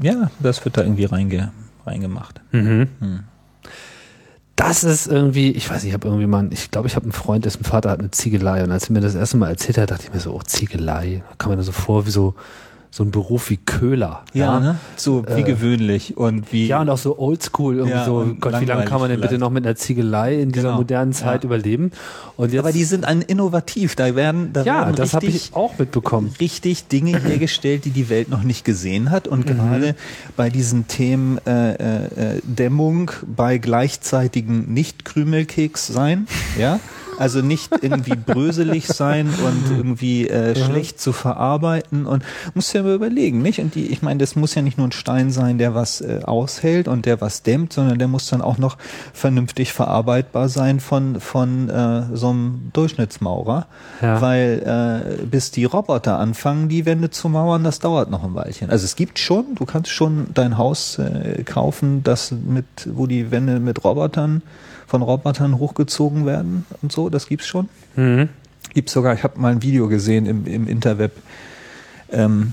Ja, 0.00 0.30
das 0.40 0.64
wird 0.64 0.76
da 0.76 0.82
irgendwie 0.82 1.06
reinge, 1.06 1.52
reingemacht. 1.86 2.40
Mhm. 2.52 2.88
Hm. 3.00 3.20
Das 4.56 4.84
ist 4.84 5.06
irgendwie, 5.06 5.50
ich 5.50 5.70
weiß 5.70 5.84
ich 5.84 5.92
habe 5.92 6.08
irgendwie 6.08 6.26
mal, 6.26 6.48
ich 6.50 6.70
glaube, 6.70 6.88
ich 6.88 6.96
habe 6.96 7.04
einen 7.04 7.12
Freund, 7.12 7.44
dessen 7.44 7.62
Vater 7.62 7.90
hat 7.90 8.00
eine 8.00 8.10
Ziegelei. 8.10 8.64
Und 8.64 8.72
als 8.72 8.88
er 8.88 8.92
mir 8.94 9.00
das 9.00 9.14
erste 9.14 9.36
Mal 9.36 9.50
erzählt 9.50 9.76
hat, 9.76 9.90
dachte 9.90 10.04
ich 10.04 10.14
mir 10.14 10.20
so, 10.20 10.32
oh, 10.32 10.42
Ziegelei, 10.42 11.22
da 11.28 11.34
kam 11.36 11.50
mir 11.50 11.56
das 11.58 11.66
so 11.66 11.72
vor 11.72 12.06
wie 12.06 12.10
so, 12.10 12.34
so 12.90 13.02
ein 13.04 13.10
Beruf 13.10 13.50
wie 13.50 13.56
Köhler. 13.58 14.22
Ja, 14.32 14.58
ne? 14.60 14.76
so 14.96 15.24
wie 15.28 15.40
Äh, 15.40 15.42
gewöhnlich 15.42 16.16
und 16.16 16.52
wie. 16.52 16.66
Ja, 16.66 16.80
und 16.80 16.88
auch 16.90 16.98
so 16.98 17.18
oldschool, 17.18 17.76
irgendwie 17.76 17.96
Ja, 17.96 18.04
so, 18.06 18.34
Gott, 18.40 18.60
wie 18.60 18.64
lange 18.64 18.84
kann 18.84 19.00
man 19.00 19.10
denn 19.10 19.18
bitte 19.20 19.28
vielleicht. 19.30 19.40
noch 19.40 19.50
mit 19.50 19.66
einer 19.66 19.76
Ziegelei 19.76 20.40
in 20.40 20.52
dieser 20.52 20.68
Genau. 20.68 20.76
modernen 20.78 21.12
Zeit 21.12 21.42
Ja. 21.42 21.46
überleben? 21.48 21.90
Und 22.36 22.52
jetzt, 22.52 22.60
aber 22.60 22.72
die 22.72 22.84
sind 22.84 23.04
ein 23.04 23.22
innovativ. 23.22 23.96
Da 23.96 24.14
werden, 24.16 24.52
da 24.52 24.62
ja, 24.62 24.80
werden 24.86 24.96
das 24.96 25.14
habe 25.14 25.26
ich 25.26 25.50
auch 25.54 25.78
mitbekommen. 25.78 26.34
richtig 26.40 26.88
Dinge 26.88 27.18
hergestellt, 27.22 27.84
die 27.84 27.90
die 27.90 28.08
Welt 28.08 28.28
noch 28.30 28.42
nicht 28.42 28.64
gesehen 28.64 29.10
hat. 29.10 29.28
Und 29.28 29.46
gerade 29.46 29.94
bei 30.36 30.48
diesen 30.50 30.86
Themen 30.88 31.38
äh, 31.46 31.72
äh, 31.74 32.36
äh, 32.36 32.40
Dämmung 32.44 33.10
bei 33.26 33.58
gleichzeitigem 33.58 34.64
Nicht-Krümelkeks 34.72 35.86
sein, 35.86 36.26
ja, 36.58 36.80
also 37.18 37.40
nicht 37.42 37.70
irgendwie 37.82 38.14
bröselig 38.16 38.86
sein 38.86 39.28
und 39.28 39.76
irgendwie 39.76 40.28
äh, 40.28 40.54
schlecht 40.54 41.00
zu 41.00 41.12
verarbeiten 41.12 42.06
und 42.06 42.24
musst 42.54 42.72
ja 42.74 42.82
mal 42.82 42.94
überlegen, 42.94 43.42
nicht? 43.42 43.60
Und 43.60 43.74
die, 43.74 43.86
ich 43.86 44.02
meine, 44.02 44.18
das 44.18 44.36
muss 44.36 44.54
ja 44.54 44.62
nicht 44.62 44.78
nur 44.78 44.88
ein 44.88 44.92
Stein 44.92 45.30
sein, 45.30 45.58
der 45.58 45.74
was 45.74 46.00
äh, 46.00 46.20
aushält 46.24 46.88
und 46.88 47.06
der 47.06 47.20
was 47.20 47.42
dämmt, 47.42 47.72
sondern 47.72 47.98
der 47.98 48.08
muss 48.08 48.28
dann 48.28 48.42
auch 48.42 48.58
noch 48.58 48.76
vernünftig 49.12 49.72
verarbeitbar 49.72 50.48
sein 50.48 50.80
von 50.80 51.20
von 51.20 51.68
äh, 51.68 52.02
so 52.14 52.30
einem 52.30 52.70
Durchschnittsmaurer, 52.72 53.66
Ja. 54.02 54.20
weil 54.20 55.16
äh, 55.20 55.24
bis 55.26 55.50
die 55.50 55.64
Roboter 55.64 56.18
anfangen, 56.18 56.68
die 56.68 56.86
Wände 56.86 57.10
zu 57.10 57.28
mauern, 57.28 57.64
das 57.64 57.78
dauert 57.78 58.10
noch 58.10 58.24
ein 58.24 58.34
Weilchen. 58.34 58.70
Also 58.70 58.84
es 58.84 58.96
gibt 58.96 59.18
schon, 59.18 59.54
du 59.54 59.64
kannst 59.64 59.90
schon 59.90 60.28
dein 60.34 60.58
Haus 60.58 60.98
äh, 60.98 61.42
kaufen, 61.44 62.02
das 62.02 62.32
mit, 62.32 62.66
wo 62.92 63.06
die 63.06 63.30
Wände 63.30 63.60
mit 63.60 63.84
Robotern 63.84 64.42
von 64.86 65.02
Robotern 65.02 65.58
hochgezogen 65.58 66.26
werden 66.26 66.64
und 66.82 66.92
so, 66.92 67.08
das 67.08 67.26
gibt's 67.28 67.46
schon. 67.46 67.68
Mhm. 67.96 68.28
Gibt's 68.74 68.92
sogar, 68.92 69.14
ich 69.14 69.22
habe 69.22 69.40
mal 69.40 69.52
ein 69.52 69.62
Video 69.62 69.88
gesehen 69.88 70.26
im, 70.26 70.46
im 70.46 70.68
Interweb, 70.68 71.12
ähm, 72.10 72.52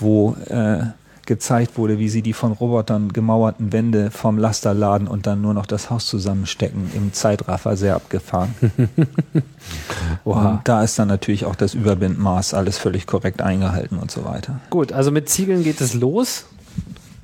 wo 0.00 0.36
äh, 0.48 0.84
gezeigt 1.26 1.76
wurde, 1.76 1.98
wie 1.98 2.08
sie 2.08 2.22
die 2.22 2.32
von 2.32 2.52
Robotern 2.52 3.12
gemauerten 3.12 3.72
Wände 3.72 4.10
vom 4.10 4.38
Laster 4.38 4.72
laden 4.72 5.08
und 5.08 5.26
dann 5.26 5.42
nur 5.42 5.52
noch 5.52 5.66
das 5.66 5.90
Haus 5.90 6.06
zusammenstecken. 6.06 6.90
Im 6.94 7.12
Zeitraffer 7.12 7.76
sehr 7.76 7.96
abgefahren. 7.96 8.54
Oha. 10.24 10.50
Und 10.50 10.68
da 10.68 10.82
ist 10.82 10.98
dann 10.98 11.08
natürlich 11.08 11.44
auch 11.44 11.56
das 11.56 11.74
Überbindmaß 11.74 12.54
alles 12.54 12.78
völlig 12.78 13.06
korrekt 13.06 13.42
eingehalten 13.42 13.98
und 13.98 14.10
so 14.10 14.24
weiter. 14.24 14.60
Gut, 14.70 14.92
also 14.92 15.10
mit 15.10 15.28
Ziegeln 15.28 15.64
geht 15.64 15.80
es 15.80 15.94
los 15.94 16.46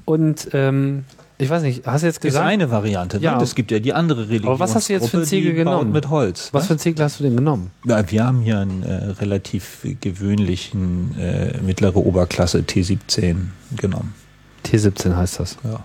und 0.05 0.49
ähm, 0.53 1.05
Ich 1.39 1.51
weiß 1.51 1.63
nicht, 1.63 1.87
hast 1.87 2.03
du 2.03 2.07
jetzt 2.07 2.17
Ist 2.17 2.23
gesagt, 2.23 2.47
eine 2.47 2.71
Variante. 2.71 3.17
Ne? 3.17 3.25
Ja. 3.25 3.41
Es 3.41 3.55
gibt 3.55 3.71
ja 3.71 3.79
die 3.81 3.93
andere 3.93 4.29
Religion. 4.29 4.49
Aber 4.49 4.61
was 4.61 4.75
hast 4.75 4.89
du 4.89 4.93
jetzt 4.93 5.09
für 5.09 5.17
einen 5.19 5.27
Ziegel 5.27 5.55
genommen? 5.55 5.91
Mit 5.93 6.09
Holz. 6.11 6.51
was 6.53 6.67
für 6.67 6.75
ein 6.75 6.79
Ziegel 6.79 7.05
hast 7.05 7.19
du 7.21 7.25
denn 7.25 7.37
genommen? 7.37 7.71
Ja, 7.85 8.09
wir 8.11 8.25
haben 8.25 8.43
hier 8.43 8.61
einen 8.61 8.83
äh, 8.83 8.95
relativ 9.21 9.87
gewöhnlichen 10.01 11.19
äh, 11.19 11.59
mittlere 11.63 11.97
Oberklasse 11.97 12.59
T17 12.61 13.37
genommen. 13.77 14.15
T17 14.67 15.17
heißt 15.17 15.41
das. 15.41 15.57
Ja. 15.65 15.81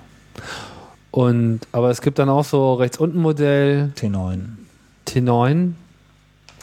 Und, 1.11 1.61
aber 1.71 1.89
es 1.89 2.01
gibt 2.01 2.19
dann 2.19 2.29
auch 2.29 2.45
so 2.45 2.75
rechts 2.75 2.97
unten 2.99 3.19
Modell 3.19 3.91
T9, 3.97 4.39
T9. 5.07 5.71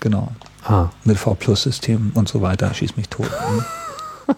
genau. 0.01 0.29
Ah, 0.63 0.91
Mit 1.05 1.19
V-Plus-System 1.19 2.13
und 2.15 2.29
so 2.29 2.41
weiter. 2.41 2.73
Schieß 2.73 2.97
mich 2.97 3.09
tot. 3.09 3.31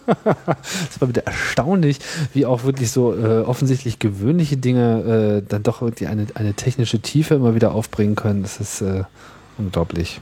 Das 0.07 1.01
war 1.01 1.09
wieder 1.09 1.27
erstaunlich, 1.27 1.99
wie 2.33 2.47
auch 2.47 2.65
wirklich 2.65 2.91
so 2.91 3.15
äh, 3.15 3.41
offensichtlich 3.41 3.99
gewöhnliche 3.99 4.57
Dinge 4.57 5.43
äh, 5.43 5.49
dann 5.49 5.63
doch 5.63 5.83
irgendwie 5.83 6.07
eine, 6.07 6.27
eine 6.35 6.55
technische 6.55 7.01
Tiefe 7.01 7.35
immer 7.35 7.55
wieder 7.55 7.73
aufbringen 7.73 8.15
können. 8.15 8.43
Das 8.43 8.61
ist 8.61 8.81
äh, 8.81 9.05
unglaublich. 9.59 10.21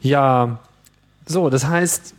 Ja, 0.00 0.58
so, 1.26 1.50
das 1.50 1.66
heißt, 1.66 2.14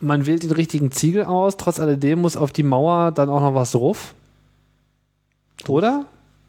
man 0.00 0.26
wählt 0.26 0.42
den 0.42 0.52
richtigen 0.52 0.90
Ziegel 0.92 1.24
aus, 1.24 1.56
trotz 1.56 1.80
alledem 1.80 2.20
muss 2.20 2.36
auf 2.36 2.52
die 2.52 2.62
Mauer 2.62 3.12
dann 3.12 3.28
auch 3.28 3.40
noch 3.40 3.54
was 3.54 3.72
drauf. 3.72 4.14
Oder? 5.68 6.06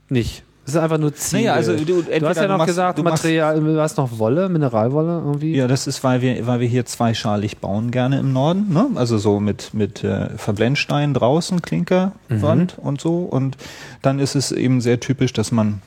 Nicht. 0.10 0.44
Es 0.66 0.76
ist 0.76 0.80
einfach 0.80 0.98
nur 0.98 1.14
Ziegel. 1.14 1.42
Naja, 1.48 1.54
also 1.56 1.74
du- 1.76 1.84
du 2.04 2.28
hast 2.28 2.38
ja 2.38 2.48
noch 2.48 2.58
machst- 2.60 2.68
gesagt, 2.68 2.98
du 2.98 3.04
Material, 3.04 3.60
du 3.60 3.82
hast 3.82 3.98
noch 3.98 4.18
Wolle, 4.18 4.48
Mineralwolle 4.48 5.22
irgendwie. 5.26 5.56
Ja, 5.58 5.68
das 5.68 5.88
ist, 5.88 6.04
weil 6.06 6.22
wir, 6.22 6.48
weil 6.48 6.62
wir 6.62 6.68
hier 6.70 6.86
zweischalig 6.86 7.58
bauen 7.58 7.92
gerne 7.92 8.20
im 8.20 8.32
Norden, 8.32 8.72
ne? 8.72 8.88
Also 8.96 9.18
so 9.18 9.42
mit, 9.42 9.74
mit 9.74 10.06
äh, 10.06 10.30
Verblendstein 10.38 11.14
draußen, 11.14 11.62
Klinkerwand 11.62 12.78
und 12.78 13.02
so. 13.02 13.20
Und 13.24 13.58
dann 14.02 14.20
ist 14.20 14.36
es 14.36 14.52
eben 14.54 14.80
sehr 14.80 15.00
typisch, 15.02 15.34
dass 15.34 15.52
man 15.52 15.82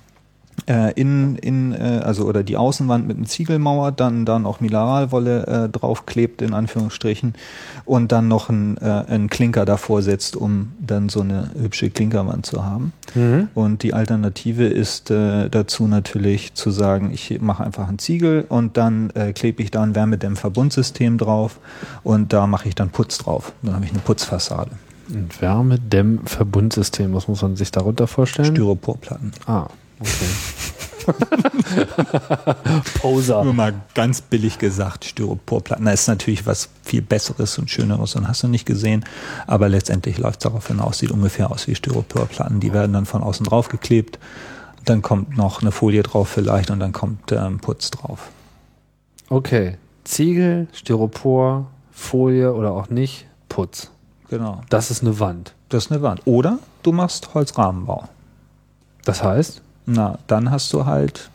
in, 0.67 1.37
in 1.37 1.73
äh, 1.73 2.01
also 2.03 2.25
oder 2.25 2.43
die 2.43 2.57
Außenwand 2.57 3.07
mit 3.07 3.17
einem 3.17 3.27
Ziegelmauer, 3.27 3.93
dann 3.93 4.25
dann 4.25 4.47
auch 4.47 4.61
Mineralwolle 4.61 5.47
äh, 5.47 5.69
draufklebt, 5.69 6.43
in 6.43 6.55
Anführungsstrichen, 6.55 7.35
und 7.85 8.11
dann 8.11 8.29
noch 8.29 8.49
ein, 8.49 8.77
äh, 8.79 9.05
ein 9.09 9.29
Klinker 9.29 9.65
davor 9.65 10.03
setzt, 10.03 10.35
um 10.37 10.73
dann 10.81 11.09
so 11.09 11.21
eine 11.21 11.51
hübsche 11.59 11.91
Klinkerwand 11.91 12.47
zu 12.47 12.65
haben. 12.65 12.93
Mhm. 13.15 13.49
Und 13.55 13.83
die 13.83 13.95
Alternative 13.95 14.67
ist 14.67 15.11
äh, 15.11 15.49
dazu 15.49 15.87
natürlich 15.87 16.55
zu 16.55 16.71
sagen, 16.71 17.11
ich 17.13 17.41
mache 17.41 17.65
einfach 17.65 17.89
einen 17.89 17.99
Ziegel 17.99 18.45
und 18.49 18.77
dann 18.77 19.11
äh, 19.11 19.33
klebe 19.33 19.63
ich 19.63 19.71
da 19.71 19.83
ein 19.83 19.95
Wärmedämmverbundsystem 19.95 21.19
drauf 21.19 21.61
und 22.03 22.33
da 22.33 22.47
mache 22.47 22.69
ich 22.69 22.75
dann 22.75 22.91
Putz 22.91 23.19
drauf. 23.19 23.53
Dann 23.63 23.75
habe 23.75 23.85
ich 23.85 23.91
eine 23.91 24.01
Putzfassade. 24.01 24.73
Ein 25.11 25.29
Wärmedämmverbundsystem, 25.39 27.15
was 27.15 27.29
muss 27.29 27.43
man 27.43 27.55
sich 27.57 27.71
darunter 27.71 28.07
vorstellen? 28.07 28.55
Styroporplatten. 28.55 29.33
Ah. 29.47 29.69
Poser. 33.01 33.45
Nur 33.45 33.55
mal 33.55 33.75
ganz 33.95 34.21
billig 34.21 34.59
gesagt, 34.59 35.05
Styroporplatten. 35.05 35.85
Da 35.85 35.93
ist 35.93 36.09
natürlich 36.09 36.47
was 36.47 36.69
viel 36.83 37.03
Besseres 37.03 37.59
und 37.59 37.71
Schöneres 37.71 38.17
und 38.17 38.29
hast 38.29 38.43
du 38.43 38.49
nicht 38.49 38.67
gesehen. 38.67 39.05
Aber 39.47 39.69
letztendlich 39.69 40.19
läuft 40.19 40.41
es 40.41 40.45
darauf 40.45 40.67
hinaus, 40.67 40.99
sieht 40.99 41.11
ungefähr 41.11 41.51
aus 41.51 41.67
wie 41.69 41.75
Styroporplatten. 41.75 42.61
Die 42.61 42.73
werden 42.73 42.93
dann 42.93 43.07
von 43.07 43.23
außen 43.23 43.47
draufgeklebt. 43.47 44.19
Dann 44.85 45.03
kommt 45.03 45.37
noch 45.37 45.63
eine 45.63 45.73
Folie 45.73 46.03
drauf 46.03 46.29
vielleicht 46.29 46.71
und 46.71 46.81
dann 46.81 46.93
kommt 46.93 47.33
ähm, 47.33 47.59
Putz 47.59 47.91
drauf. 47.91 48.31
Okay. 49.29 49.77
Ziegel, 50.05 50.69
Styropor, 50.73 51.67
Folie 51.91 52.55
oder 52.55 52.73
auch 52.73 52.91
nicht, 52.91 53.27
Putz. 53.49 53.91
Genau. 54.29 54.63
Das 54.69 54.91
ist 54.91 55.03
eine 55.03 55.19
Wand. 55.19 55.55
Das 55.69 55.87
ist 55.87 55.93
eine 55.93 56.03
Wand. 56.03 56.23
Oder 56.25 56.59
du 56.83 56.93
machst 56.93 57.35
Holzrahmenbau. 57.35 58.09
Das 59.05 59.23
heißt, 59.23 59.63
Na, 59.87 60.19
dann 60.27 60.51
hast 60.51 60.73
du 60.73 60.85
halt 60.85 61.31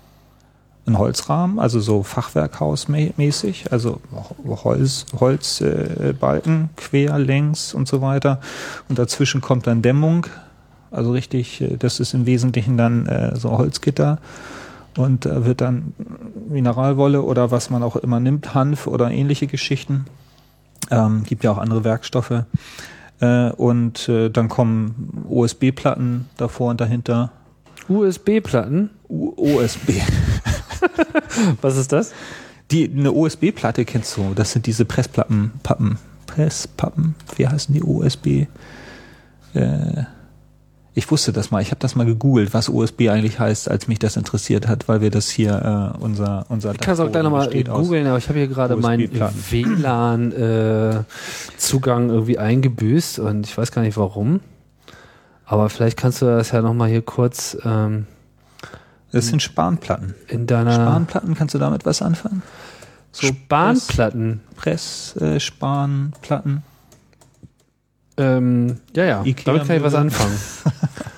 einen 0.85 0.97
Holzrahmen, 0.97 1.59
also 1.59 1.79
so 1.79 2.03
Fachwerkhausmäßig, 2.03 3.71
also 3.71 4.01
Holz, 4.45 5.05
Holzbalken, 5.19 6.63
äh, 6.63 6.81
quer, 6.81 7.19
längs 7.19 7.73
und 7.73 7.87
so 7.87 8.01
weiter. 8.01 8.41
Und 8.89 8.99
dazwischen 8.99 9.41
kommt 9.41 9.67
dann 9.67 9.81
Dämmung, 9.81 10.25
also 10.89 11.11
richtig, 11.11 11.61
äh, 11.61 11.77
das 11.77 11.99
ist 11.99 12.13
im 12.13 12.25
Wesentlichen 12.25 12.77
dann 12.77 13.05
äh, 13.05 13.35
so 13.35 13.57
Holzgitter. 13.57 14.19
Und 14.97 15.25
da 15.25 15.45
wird 15.45 15.61
dann 15.61 15.93
Mineralwolle 16.49 17.21
oder 17.21 17.51
was 17.51 17.69
man 17.69 17.81
auch 17.81 17.95
immer 17.95 18.19
nimmt, 18.19 18.53
Hanf 18.53 18.87
oder 18.87 19.09
ähnliche 19.09 19.47
Geschichten. 19.47 20.05
Ähm, 20.89 21.23
gibt 21.23 21.45
ja 21.45 21.51
auch 21.51 21.57
andere 21.57 21.85
Werkstoffe. 21.85 22.43
Äh, 23.21 23.51
und 23.51 24.09
äh, 24.09 24.29
dann 24.29 24.49
kommen 24.49 25.25
OSB-Platten 25.29 26.27
davor 26.35 26.71
und 26.71 26.81
dahinter. 26.81 27.31
USB-Platten. 27.91 28.89
U 29.09 29.33
OSB. 29.37 30.01
Was 31.61 31.77
ist 31.77 31.91
das? 31.91 32.13
Die, 32.71 32.89
eine 32.89 33.11
OSB-Platte 33.11 33.85
kennst 33.85 34.17
du, 34.17 34.33
das 34.33 34.53
sind 34.53 34.65
diese 34.65 34.85
Pressplatten, 34.85 35.51
Pappen, 35.61 35.99
Presspappen, 36.25 37.15
wie 37.35 37.47
heißen 37.47 37.73
die 37.73 37.83
OSB? 37.83 38.47
Äh, 39.53 40.05
ich 40.93 41.09
wusste 41.09 41.31
das 41.31 41.51
mal, 41.51 41.61
ich 41.61 41.71
habe 41.71 41.79
das 41.79 41.95
mal 41.95 42.05
gegoogelt, 42.05 42.53
was 42.53 42.67
USB 42.67 43.07
eigentlich 43.09 43.39
heißt, 43.39 43.71
als 43.71 43.87
mich 43.87 43.99
das 43.99 44.17
interessiert 44.17 44.67
hat, 44.67 44.89
weil 44.89 44.99
wir 45.01 45.09
das 45.09 45.29
hier, 45.29 45.93
äh, 45.97 46.01
unser, 46.01 46.45
unser 46.49 46.73
Ich 46.73 46.79
kann 46.79 46.95
es 46.95 46.99
auch 46.99 47.09
gleich 47.11 47.23
nochmal 47.23 47.49
googeln, 47.49 48.07
aber 48.07 48.17
ich 48.17 48.27
habe 48.27 48.39
hier 48.39 48.49
gerade 48.49 48.75
meinen. 48.75 49.09
WLAN-Zugang 49.11 52.09
irgendwie 52.09 52.37
eingebüßt 52.37 53.19
und 53.19 53.47
ich 53.47 53.57
weiß 53.57 53.71
gar 53.71 53.83
nicht 53.83 53.95
warum. 53.95 54.41
Aber 55.51 55.67
vielleicht 55.67 55.97
kannst 55.97 56.21
du 56.21 56.27
das 56.27 56.51
ja 56.51 56.61
nochmal 56.61 56.87
hier 56.87 57.01
kurz 57.01 57.57
ähm, 57.65 58.07
Das 59.11 59.27
sind 59.27 59.41
Spanplatten. 59.41 60.15
in 60.29 60.47
deiner 60.47 60.71
Spanplatten, 60.71 61.35
kannst 61.35 61.53
du 61.53 61.59
damit 61.59 61.85
was 61.85 62.01
anfangen? 62.01 62.41
So 63.11 63.27
Spanplatten. 63.27 64.39
Press, 64.55 65.13
Press 65.13 65.21
äh, 65.21 65.39
Spanplatten. 65.41 66.63
Ähm, 68.15 68.79
ja, 68.95 69.03
ja, 69.03 69.25
Ikea 69.25 69.43
damit 69.43 69.67
kann 69.67 69.75
ich 69.75 69.83
was 69.83 69.93
anfangen. 69.93 70.39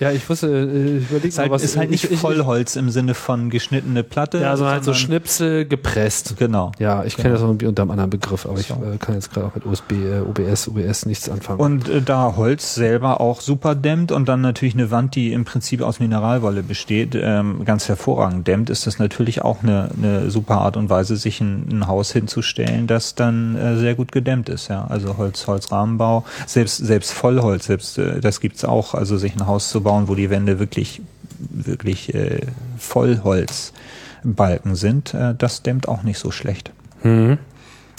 ja, 0.00 0.10
ich 0.10 0.28
wusste, 0.28 0.46
äh, 0.48 0.96
ich 0.98 1.04
überlege 1.10 1.28
Ist 1.28 1.38
halt, 1.38 1.52
ist 1.62 1.76
halt 1.76 1.90
nicht 1.90 2.04
ich, 2.04 2.10
ich, 2.12 2.18
Vollholz 2.18 2.74
im 2.76 2.90
Sinne 2.90 3.14
von 3.14 3.50
geschnittene 3.50 4.02
Platte. 4.02 4.38
Ja, 4.38 4.56
sondern 4.56 4.74
halt 4.74 4.84
so 4.84 4.94
Schnipsel 4.94 5.66
gepresst. 5.66 6.34
Genau. 6.38 6.72
Ja, 6.78 7.04
ich 7.04 7.16
kenne 7.16 7.28
Genau. 7.30 7.34
das 7.40 7.42
irgendwie 7.48 7.66
unter 7.66 7.82
einem 7.82 7.90
anderen 7.92 8.10
Begriff, 8.10 8.46
aber 8.46 8.58
ich 8.58 8.66
So. 8.68 8.74
äh, 8.74 8.96
kann 8.98 9.14
jetzt 9.14 9.32
gerade 9.32 9.46
auch 9.46 9.54
mit 9.54 9.66
USB, 9.66 9.92
äh, 9.92 10.20
OBS, 10.20 10.68
OBS 10.68 11.06
nichts 11.06 11.28
anfangen. 11.28 11.60
Und 11.60 11.88
äh, 11.88 12.00
da 12.02 12.34
Holz 12.36 12.74
selber 12.74 13.20
auch 13.20 13.40
super 13.40 13.74
dämmt 13.74 14.10
und 14.10 14.28
dann 14.28 14.40
natürlich 14.40 14.74
eine 14.74 14.90
Wand, 14.90 15.14
die 15.14 15.32
im 15.32 15.44
Prinzip 15.44 15.82
aus 15.82 16.00
Mineralwolle 16.00 16.62
besteht, 16.62 17.14
ähm, 17.14 17.64
ganz 17.64 17.88
hervorragend 17.88 18.46
dämmt, 18.48 18.70
ist 18.70 18.86
das 18.86 18.98
natürlich 18.98 19.42
auch 19.42 19.62
eine, 19.62 19.90
eine 19.96 20.30
super 20.30 20.62
Art 20.62 20.76
und 20.78 20.88
Weise, 20.88 21.16
sich 21.16 21.40
ein, 21.40 21.68
ein 21.70 21.86
Haus 21.86 22.10
hinzustellen, 22.12 22.86
das 22.86 23.14
dann 23.14 23.54
äh, 23.56 23.76
sehr 23.76 23.94
gut 23.94 24.12
gedämmt 24.12 24.48
ist. 24.48 24.68
Ja, 24.68 24.86
also 24.88 25.18
Holz, 25.18 25.46
Holzrahmenbau, 25.46 26.24
selbst 26.46 26.78
selbst 26.78 27.12
Vollholz, 27.12 27.66
selbst 27.66 27.98
äh, 27.98 28.20
das 28.20 28.40
gibt's 28.40 28.64
auch. 28.64 28.94
Also 28.94 29.18
sich 29.18 29.34
ein 29.34 29.46
Haus 29.46 29.68
zu 29.70 29.82
bauen, 29.82 29.89
wo 30.08 30.14
die 30.14 30.30
Wände 30.30 30.58
wirklich 30.58 31.02
wirklich 31.50 32.14
äh, 32.14 32.40
Vollholzbalken 32.78 34.74
sind, 34.74 35.14
äh, 35.14 35.34
das 35.36 35.62
dämmt 35.62 35.88
auch 35.88 36.02
nicht 36.02 36.18
so 36.18 36.30
schlecht. 36.30 36.72
Mhm. 37.02 37.38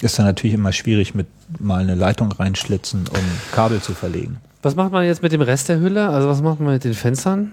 Ist 0.00 0.18
dann 0.18 0.26
natürlich 0.26 0.54
immer 0.54 0.72
schwierig, 0.72 1.14
mit 1.14 1.26
mal 1.60 1.80
eine 1.80 1.94
Leitung 1.94 2.32
reinschlitzen, 2.32 3.06
um 3.08 3.24
Kabel 3.52 3.80
zu 3.80 3.94
verlegen. 3.94 4.38
Was 4.62 4.74
macht 4.76 4.92
man 4.92 5.04
jetzt 5.04 5.22
mit 5.22 5.32
dem 5.32 5.42
Rest 5.42 5.68
der 5.68 5.80
Hülle? 5.80 6.08
Also 6.08 6.28
was 6.28 6.40
macht 6.42 6.60
man 6.60 6.72
mit 6.74 6.84
den 6.84 6.94
Fenstern? 6.94 7.52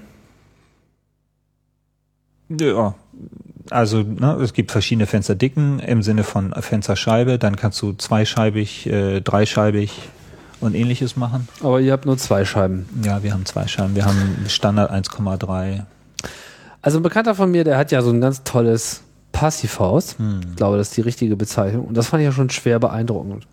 Ja, 2.49 2.95
also 3.69 4.01
ne, 4.01 4.33
es 4.41 4.53
gibt 4.53 4.71
verschiedene 4.71 5.05
Fensterdicken 5.05 5.79
im 5.79 6.01
Sinne 6.01 6.23
von 6.23 6.53
Fensterscheibe. 6.53 7.37
Dann 7.37 7.55
kannst 7.55 7.81
du 7.81 7.93
zweischeibig, 7.93 8.87
äh, 8.87 9.21
dreischeibig 9.21 10.09
und 10.61 10.75
ähnliches 10.75 11.15
machen. 11.15 11.47
Aber 11.61 11.79
ihr 11.79 11.91
habt 11.91 12.05
nur 12.05 12.17
zwei 12.17 12.45
Scheiben. 12.45 12.87
Ja, 13.03 13.23
wir 13.23 13.33
haben 13.33 13.45
zwei 13.45 13.67
Scheiben. 13.67 13.95
Wir 13.95 14.05
haben 14.05 14.45
Standard 14.47 14.91
1,3. 14.91 15.83
Also 16.81 16.99
ein 16.99 17.03
Bekannter 17.03 17.35
von 17.35 17.51
mir, 17.51 17.63
der 17.63 17.77
hat 17.77 17.91
ja 17.91 18.01
so 18.01 18.09
ein 18.11 18.21
ganz 18.21 18.43
tolles 18.43 19.01
Passivhaus. 19.31 20.17
Hm. 20.17 20.41
Ich 20.49 20.55
glaube, 20.55 20.77
das 20.77 20.89
ist 20.89 20.97
die 20.97 21.01
richtige 21.01 21.35
Bezeichnung. 21.35 21.85
Und 21.85 21.97
das 21.97 22.07
fand 22.07 22.21
ich 22.21 22.25
ja 22.25 22.31
schon 22.31 22.49
schwer 22.49 22.79
beeindruckend. 22.79 23.45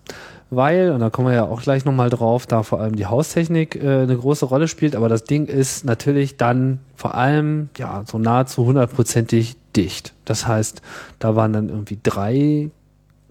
Weil, 0.50 0.92
und 0.92 1.00
da 1.00 1.10
kommen 1.10 1.28
wir 1.28 1.34
ja 1.34 1.44
auch 1.44 1.60
gleich 1.60 1.84
nochmal 1.84 2.08
drauf, 2.08 2.46
da 2.46 2.62
vor 2.62 2.80
allem 2.80 2.94
die 2.94 3.06
Haustechnik 3.06 3.74
äh, 3.74 4.02
eine 4.02 4.16
große 4.16 4.44
Rolle 4.44 4.68
spielt, 4.68 4.94
aber 4.94 5.08
das 5.08 5.24
Ding 5.24 5.46
ist 5.46 5.84
natürlich 5.84 6.36
dann 6.36 6.78
vor 6.94 7.16
allem 7.16 7.68
ja 7.76 8.04
so 8.06 8.18
nahezu 8.18 8.64
hundertprozentig 8.64 9.56
dicht. 9.74 10.14
Das 10.24 10.46
heißt, 10.46 10.82
da 11.18 11.34
waren 11.34 11.52
dann 11.52 11.68
irgendwie 11.68 11.98
drei 12.00 12.70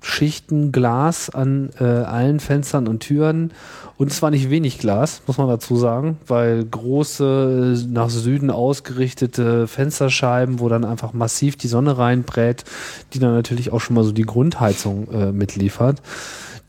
Schichten 0.05 0.71
Glas 0.71 1.31
an 1.31 1.71
äh, 1.79 1.83
allen 1.83 2.39
Fenstern 2.39 2.87
und 2.87 2.99
Türen. 2.99 3.51
Und 3.97 4.11
es 4.11 4.21
war 4.21 4.29
nicht 4.29 4.51
wenig 4.51 4.77
Glas, 4.77 5.23
muss 5.25 5.39
man 5.39 5.47
dazu 5.47 5.77
sagen, 5.77 6.19
weil 6.27 6.63
große, 6.63 7.85
nach 7.89 8.09
Süden 8.11 8.51
ausgerichtete 8.51 9.67
Fensterscheiben, 9.67 10.59
wo 10.59 10.69
dann 10.69 10.85
einfach 10.85 11.13
massiv 11.13 11.55
die 11.55 11.67
Sonne 11.67 11.97
reinbrät, 11.97 12.65
die 13.13 13.19
dann 13.19 13.33
natürlich 13.33 13.73
auch 13.73 13.81
schon 13.81 13.95
mal 13.95 14.03
so 14.03 14.11
die 14.11 14.23
Grundheizung 14.23 15.07
äh, 15.11 15.31
mitliefert. 15.31 16.03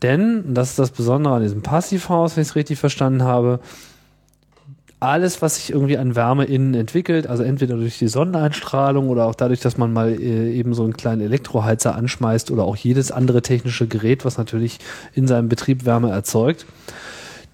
Denn, 0.01 0.55
das 0.55 0.71
ist 0.71 0.79
das 0.79 0.91
Besondere 0.91 1.35
an 1.35 1.43
diesem 1.43 1.61
Passivhaus, 1.61 2.35
wenn 2.35 2.41
ich 2.41 2.49
es 2.49 2.55
richtig 2.55 2.79
verstanden 2.79 3.23
habe, 3.23 3.59
alles, 4.99 5.41
was 5.43 5.57
sich 5.57 5.71
irgendwie 5.71 5.97
an 5.97 6.15
Wärme 6.15 6.45
innen 6.45 6.73
entwickelt, 6.73 7.27
also 7.27 7.43
entweder 7.43 7.75
durch 7.75 7.99
die 7.99 8.07
Sonneneinstrahlung 8.07 9.09
oder 9.09 9.25
auch 9.25 9.35
dadurch, 9.35 9.59
dass 9.59 9.77
man 9.77 9.93
mal 9.93 10.09
äh, 10.09 10.51
eben 10.53 10.73
so 10.73 10.83
einen 10.83 10.97
kleinen 10.97 11.21
Elektroheizer 11.21 11.95
anschmeißt 11.95 12.49
oder 12.49 12.63
auch 12.63 12.75
jedes 12.75 13.11
andere 13.11 13.43
technische 13.43 13.87
Gerät, 13.87 14.25
was 14.25 14.37
natürlich 14.37 14.79
in 15.13 15.27
seinem 15.27 15.49
Betrieb 15.49 15.85
Wärme 15.85 16.09
erzeugt. 16.09 16.65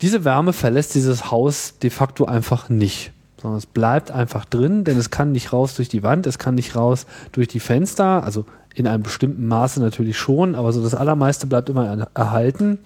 Diese 0.02 0.24
Wärme 0.24 0.54
verlässt 0.54 0.96
dieses 0.96 1.32
Haus 1.32 1.78
de 1.80 1.90
facto 1.90 2.26
einfach 2.26 2.70
nicht, 2.70 3.12
sondern 3.42 3.58
es 3.58 3.66
bleibt 3.66 4.10
einfach 4.10 4.46
drin, 4.46 4.86
denn 4.86 4.98
es 4.98 5.10
kann 5.10 5.34
nicht 5.34 5.52
raus 5.52 5.76
durch 5.76 5.90
die 5.90 6.04
Wand, 6.04 6.26
es 6.28 6.40
kann 6.40 6.56
nicht 6.56 6.78
raus 6.78 7.06
durch 7.34 7.50
die 7.50 7.60
Fenster, 7.60 8.24
also 8.24 8.46
in 8.74 8.88
einem 8.88 9.04
bestimmten 9.04 9.48
Maße 9.48 9.82
natürlich 9.82 10.18
schon, 10.18 10.56
aber 10.56 10.72
so 10.72 10.82
das 10.82 10.96
Allermeiste 10.96 11.46
bleibt 11.46 11.70
immer 11.70 12.08
erhalten. 12.14 12.80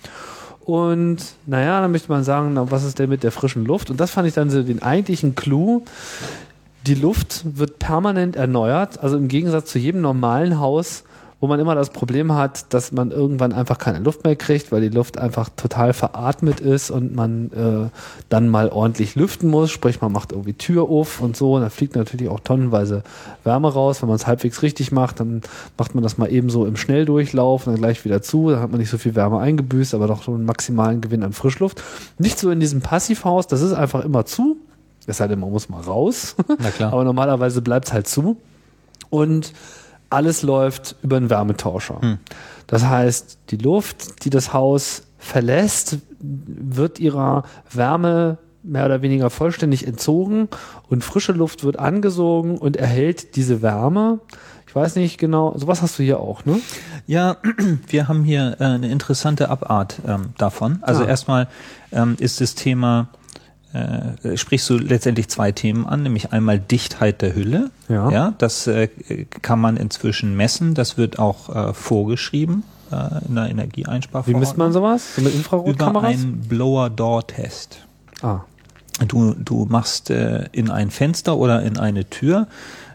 Und 0.68 1.20
naja, 1.46 1.80
dann 1.80 1.94
möchte 1.94 2.12
man 2.12 2.26
sagen, 2.26 2.52
na, 2.56 2.70
was 2.70 2.84
ist 2.84 3.00
denn 3.00 3.10
mit 3.10 3.24
der 3.24 3.32
frischen 3.32 3.64
Luft? 3.64 3.90
Und 3.90 4.02
das 4.02 4.12
fand 4.12 4.28
ich 4.28 4.34
dann 4.34 4.50
so 4.50 4.62
den 4.62 4.84
eigentlichen 4.84 5.34
Clou. 5.34 5.86
Die 6.86 6.94
Luft 6.94 7.46
wird 7.58 7.80
permanent 7.80 8.36
erneuert. 8.36 9.02
Also 9.02 9.16
im 9.16 9.30
Gegensatz 9.30 9.72
zu 9.72 9.80
jedem 9.80 10.02
normalen 10.02 10.60
Haus 10.60 11.06
wo 11.40 11.46
man 11.46 11.60
immer 11.60 11.76
das 11.76 11.92
Problem 11.92 12.34
hat, 12.34 12.74
dass 12.74 12.92
man 12.92 13.12
irgendwann 13.12 13.54
einfach 13.54 13.78
keine 13.78 14.00
Luft 14.00 14.24
mehr 14.24 14.36
kriegt, 14.36 14.72
weil 14.72 14.82
die 14.82 14.90
Luft 14.90 15.20
einfach 15.20 15.50
total 15.56 15.94
veratmet 15.94 16.60
ist 16.60 16.90
und 16.90 17.16
man 17.16 17.52
äh, 17.52 17.90
dann 18.30 18.50
mal 18.50 18.70
ordentlich 18.70 19.16
lüften 19.16 19.50
muss. 19.50 19.70
Sprich, 19.70 20.02
man 20.02 20.12
macht 20.12 20.32
irgendwie 20.32 20.54
Tür 20.54 20.90
auf 20.90 21.22
und 21.22 21.38
so. 21.38 21.54
Und 21.54 21.62
da 21.62 21.70
fliegt 21.70 21.96
natürlich 21.96 22.30
auch 22.30 22.40
tonnenweise 22.40 23.04
Wärme 23.44 23.72
raus. 23.72 24.02
Wenn 24.02 24.10
man 24.10 24.16
es 24.16 24.26
halbwegs 24.26 24.64
richtig 24.64 24.92
macht, 24.92 25.20
dann 25.20 25.42
macht 25.78 25.94
man 25.94 26.04
das 26.04 26.18
mal 26.18 26.32
eben 26.32 26.50
so 26.50 26.66
im 26.66 26.76
Schnelldurchlauf 26.76 27.68
und 27.68 27.74
dann 27.74 27.82
gleich 27.82 28.04
wieder 28.04 28.24
zu. 28.24 28.50
Dann 28.50 28.60
hat 28.60 28.72
man 28.72 28.80
nicht 28.80 28.90
so 28.90 28.98
viel 28.98 29.14
Wärme 29.14 29.38
eingebüßt, 29.40 29.94
aber 29.94 30.08
doch 30.08 30.24
so 30.24 30.34
einen 30.34 30.46
maximalen 30.46 31.02
Gewinn 31.02 31.22
an 31.22 31.34
Frischluft. 31.34 31.84
Nicht 32.18 32.40
so 32.40 32.50
in 32.50 32.60
diesem 32.60 32.82
Passivhaus, 32.82 33.46
das 33.46 33.62
ist 33.62 33.74
einfach 33.74 34.04
immer 34.04 34.26
zu. 34.26 34.58
Es 35.06 35.18
sei 35.18 35.28
denn, 35.28 35.40
man 35.40 35.52
muss 35.52 35.70
mal 35.70 35.82
raus. 35.82 36.36
Na 36.60 36.72
klar. 36.72 36.92
aber 36.94 37.04
normalerweise 37.04 37.62
bleibt 37.62 37.88
es 37.88 37.94
halt 37.94 38.08
zu. 38.08 38.38
Und 39.10 39.54
alles 40.10 40.42
läuft 40.44 40.96
über 41.02 41.18
einen 41.18 41.30
Wärmetauscher. 41.30 42.02
Hm. 42.02 42.18
Das 42.68 42.86
heißt, 42.86 43.40
die 43.50 43.58
Luft, 43.58 44.26
die 44.26 44.30
das 44.30 44.54
Haus 44.54 45.04
verlässt, 45.18 45.98
wird 46.20 47.00
ihrer 47.00 47.44
Wärme 47.72 48.38
mehr 48.64 48.86
oder 48.86 49.02
weniger 49.02 49.30
vollständig 49.30 49.88
entzogen 49.88 50.50
und 50.90 51.04
frische 51.04 51.32
Luft 51.32 51.64
wird 51.64 51.80
angesogen 51.80 52.58
und 52.58 52.76
erhält 52.76 53.36
diese 53.36 53.62
Wärme. 53.62 54.20
Ich 54.68 54.76
weiß 54.76 54.98
nicht 54.98 55.18
genau, 55.18 55.58
sowas 55.58 55.82
hast 55.82 55.98
du 55.98 56.04
hier 56.04 56.20
auch, 56.20 56.46
ne? 56.46 56.60
Ja, 57.08 57.38
wir 57.88 58.08
haben 58.08 58.24
hier 58.24 58.58
äh, 58.60 58.66
eine 58.66 58.90
interessante 58.90 59.50
Abart 59.50 60.02
ähm, 60.06 60.34
davon. 60.38 60.80
Also 60.82 61.04
ah. 61.04 61.08
erstmal 61.08 61.48
ähm, 61.92 62.18
ist 62.20 62.42
das 62.42 62.56
Thema 62.56 63.08
äh, 64.24 64.38
sprichst 64.38 64.70
du 64.70 64.78
letztendlich 64.78 65.28
zwei 65.28 65.52
Themen 65.52 65.86
an, 65.86 66.04
nämlich 66.04 66.32
einmal 66.32 66.60
Dichtheit 66.60 67.22
der 67.22 67.36
Hülle. 67.36 67.72
Ja. 67.90 68.10
ja 68.10 68.34
das 68.38 68.68
äh, 68.68 68.88
kann 69.42 69.60
man 69.60 69.78
inzwischen 69.78 70.36
messen. 70.36 70.74
Das 70.74 70.98
wird 70.98 71.20
auch 71.20 71.54
äh, 71.54 71.74
vorgeschrieben 71.74 72.64
äh, 72.92 73.26
in 73.28 73.36
der 73.36 73.50
Energieeinsparverordnung. 73.50 74.36
Wie 74.36 74.40
misst 74.40 74.58
man 74.58 74.72
sowas? 74.74 75.16
So 75.16 75.22
mit 75.22 75.36
Infrarotkameras? 75.36 76.14
Über 76.14 76.22
einen 76.22 76.40
Blower-Door-Test. 76.42 77.86
Ah. 78.22 78.42
Du, 79.08 79.36
du 79.36 79.66
machst 79.70 80.10
äh, 80.10 80.46
in 80.52 80.72
ein 80.72 80.90
Fenster 80.90 81.38
oder 81.38 81.62
in 81.62 81.78
eine 81.78 82.10
Tür 82.10 82.48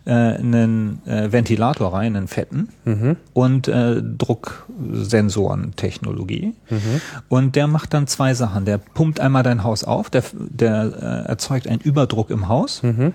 äh, 0.04 0.10
einen 0.10 1.04
äh, 1.06 1.30
Ventilator 1.32 1.92
rein, 1.92 2.16
einen 2.16 2.28
fetten 2.28 2.68
mhm. 2.84 3.16
und 3.32 3.66
äh, 3.68 4.02
Drucksensorentechnologie. 4.02 6.54
Mhm. 6.68 7.00
Und 7.28 7.56
der 7.56 7.66
macht 7.66 7.94
dann 7.94 8.06
zwei 8.06 8.34
Sachen. 8.34 8.64
Der 8.64 8.78
pumpt 8.78 9.18
einmal 9.20 9.42
dein 9.42 9.64
Haus 9.64 9.84
auf, 9.84 10.10
der, 10.10 10.22
der 10.32 10.84
äh, 10.84 11.28
erzeugt 11.28 11.66
einen 11.68 11.80
Überdruck 11.80 12.30
im 12.30 12.48
Haus 12.48 12.82
mhm. 12.82 13.12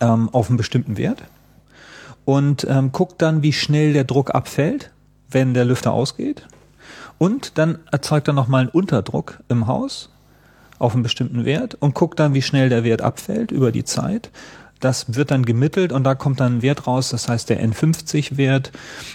ähm, 0.00 0.28
auf 0.30 0.48
einen 0.48 0.56
bestimmten 0.56 0.96
Wert 0.96 1.22
und 2.24 2.66
ähm, 2.68 2.92
guckt 2.92 3.20
dann, 3.20 3.42
wie 3.42 3.52
schnell 3.52 3.92
der 3.92 4.04
Druck 4.04 4.32
abfällt, 4.34 4.92
wenn 5.30 5.54
der 5.54 5.64
Lüfter 5.64 5.92
ausgeht. 5.92 6.46
Und 7.18 7.58
dann 7.58 7.78
erzeugt 7.90 8.28
er 8.28 8.34
nochmal 8.34 8.60
einen 8.62 8.70
Unterdruck 8.70 9.40
im 9.48 9.66
Haus 9.66 10.10
auf 10.78 10.94
einen 10.94 11.02
bestimmten 11.02 11.44
Wert 11.44 11.76
und 11.80 11.94
guckt 11.94 12.20
dann, 12.20 12.34
wie 12.34 12.42
schnell 12.42 12.68
der 12.68 12.84
Wert 12.84 13.02
abfällt 13.02 13.50
über 13.50 13.72
die 13.72 13.84
Zeit 13.84 14.30
das 14.84 15.14
wird 15.14 15.30
dann 15.30 15.44
gemittelt 15.44 15.92
und 15.92 16.04
da 16.04 16.14
kommt 16.14 16.40
dann 16.40 16.58
ein 16.58 16.62
Wert 16.62 16.86
raus, 16.86 17.10
das 17.10 17.28
heißt 17.28 17.48
der 17.48 17.64
N50-Wert 17.64 18.72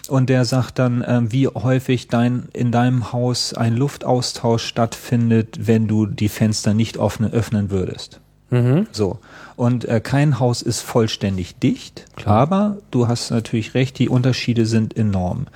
und 0.08 0.30
der 0.30 0.46
sagt 0.46 0.80
dann, 0.80 1.02
äh, 1.02 1.22
wie 1.30 1.48
häufig 1.48 2.08
dein, 2.08 2.50
in 2.54 2.72
deinem 2.72 3.12
Haus 3.14 3.54
ein 3.54 3.76
Luftaustausch 3.76 4.66
stattfindet, 4.66 5.68
wenn 5.68 5.88
du 5.88 6.06
die 6.06 6.30
Fenster 6.30 6.74
nicht 6.74 6.98
offen 6.98 7.32
öffnen 7.32 7.70
würdest. 7.70 8.20
Mhm. 8.50 8.88
So. 8.92 9.20
Und 9.56 9.86
äh, 9.86 10.00
kein 10.00 10.40
Haus 10.40 10.62
ist 10.62 10.82
vollständig 10.82 11.60
dicht, 11.60 12.06
Klar. 12.16 12.38
aber 12.38 12.78
du 12.92 13.08
hast 13.08 13.30
natürlich 13.30 13.74
recht, 13.74 14.00
die 14.00 14.10
Unterschiede 14.10 14.66
sind 14.66 14.98
enorm. 14.98 15.48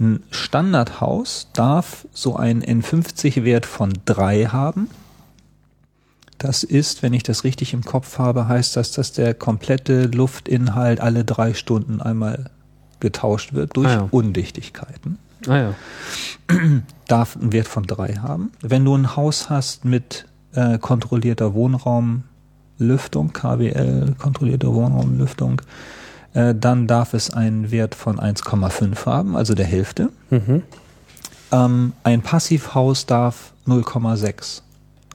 Ein 0.00 0.22
Standardhaus 0.30 1.48
darf 1.52 2.06
so 2.12 2.36
einen 2.36 2.62
N50-Wert 2.62 3.66
von 3.66 3.92
drei 4.04 4.46
haben. 4.46 4.88
Das 6.40 6.64
ist, 6.64 7.02
wenn 7.02 7.12
ich 7.12 7.22
das 7.22 7.44
richtig 7.44 7.74
im 7.74 7.84
Kopf 7.84 8.18
habe, 8.18 8.48
heißt 8.48 8.74
das, 8.74 8.92
dass 8.92 9.12
der 9.12 9.34
komplette 9.34 10.06
Luftinhalt 10.06 10.98
alle 10.98 11.22
drei 11.22 11.52
Stunden 11.52 12.00
einmal 12.00 12.48
getauscht 12.98 13.52
wird 13.52 13.76
durch 13.76 13.88
ah 13.88 13.94
ja. 13.94 14.08
Undichtigkeiten. 14.10 15.18
Ah 15.46 15.56
ja. 15.56 15.74
Darf 17.08 17.36
einen 17.36 17.52
Wert 17.52 17.68
von 17.68 17.84
drei 17.84 18.14
haben. 18.14 18.52
Wenn 18.62 18.86
du 18.86 18.96
ein 18.96 19.16
Haus 19.16 19.50
hast 19.50 19.84
mit 19.84 20.24
äh, 20.54 20.78
kontrollierter 20.78 21.52
Wohnraumlüftung, 21.52 23.34
KWL, 23.34 24.14
kontrollierte 24.16 24.72
Wohnraumlüftung, 24.72 25.60
äh, 26.32 26.54
dann 26.54 26.86
darf 26.86 27.12
es 27.12 27.28
einen 27.28 27.70
Wert 27.70 27.94
von 27.94 28.18
1,5 28.18 29.04
haben, 29.04 29.36
also 29.36 29.54
der 29.54 29.66
Hälfte. 29.66 30.08
Mhm. 30.30 30.62
Ähm, 31.52 31.92
ein 32.02 32.22
Passivhaus 32.22 33.04
darf 33.04 33.52
0,6 33.66 34.62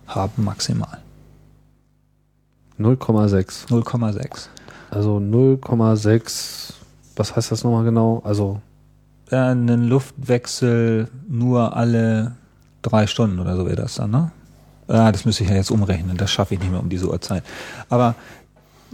haben 0.06 0.44
maximal. 0.44 1.00
0,6. 2.80 3.68
0,6. 3.68 4.48
Also 4.90 5.18
0,6, 5.18 6.74
was 7.16 7.36
heißt 7.36 7.52
das 7.52 7.64
nochmal 7.64 7.86
genau? 7.86 8.22
Also 8.24 8.62
äh, 9.32 9.36
einen 9.36 9.88
Luftwechsel 9.88 11.10
nur 11.28 11.76
alle 11.76 12.36
drei 12.82 13.08
Stunden 13.08 13.40
oder 13.40 13.56
so 13.56 13.66
wäre 13.66 13.76
das 13.76 13.96
dann, 13.96 14.12
ne? 14.12 14.32
Ja, 14.88 15.12
das 15.12 15.26
müsste 15.26 15.44
ich 15.44 15.50
ja 15.50 15.56
jetzt 15.56 15.72
umrechnen, 15.72 16.16
das 16.16 16.30
schaffe 16.30 16.54
ich 16.54 16.60
nicht 16.60 16.72
mehr 16.72 16.80
um 16.80 16.90
diese 16.90 17.10
Uhrzeit. 17.10 17.44
Aber 17.90 18.14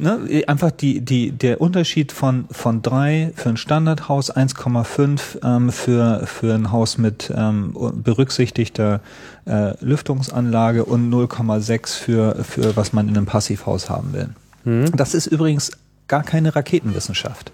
ne, 0.01 0.43
einfach 0.47 0.71
die, 0.71 1.01
die, 1.01 1.31
der 1.31 1.61
Unterschied 1.61 2.11
von, 2.11 2.45
von 2.51 2.81
drei 2.81 3.31
für 3.35 3.49
ein 3.49 3.57
Standardhaus, 3.57 4.33
1,5 4.35 5.43
ähm, 5.43 5.71
für, 5.71 6.25
für 6.25 6.53
ein 6.53 6.71
Haus 6.71 6.97
mit 6.97 7.31
ähm, 7.35 7.75
berücksichtigter 8.03 9.01
äh, 9.45 9.73
Lüftungsanlage 9.83 10.85
und 10.85 11.11
0,6 11.11 11.97
für, 11.97 12.43
für 12.43 12.75
was 12.75 12.93
man 12.93 13.07
in 13.07 13.15
einem 13.15 13.25
Passivhaus 13.25 13.89
haben 13.89 14.13
will. 14.13 14.29
Mhm. 14.63 14.91
Das 14.95 15.13
ist 15.13 15.27
übrigens 15.27 15.71
gar 16.07 16.23
keine 16.23 16.55
Raketenwissenschaft. 16.55 17.51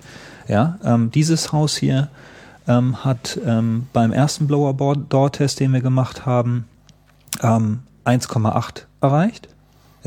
Ja, 0.48 0.80
ähm, 0.84 1.12
dieses 1.12 1.52
Haus 1.52 1.76
hier 1.76 2.10
ähm, 2.68 3.04
hat 3.04 3.40
ähm, 3.46 3.88
beim 3.94 4.12
ersten 4.14 4.48
Blower-Door-Test, 4.48 5.60
den 5.60 5.74
wir 5.74 5.82
gemacht 5.82 6.26
haben, 6.26 6.66
ähm, 7.42 7.80
1,8 8.06 8.84
erreicht 9.02 9.50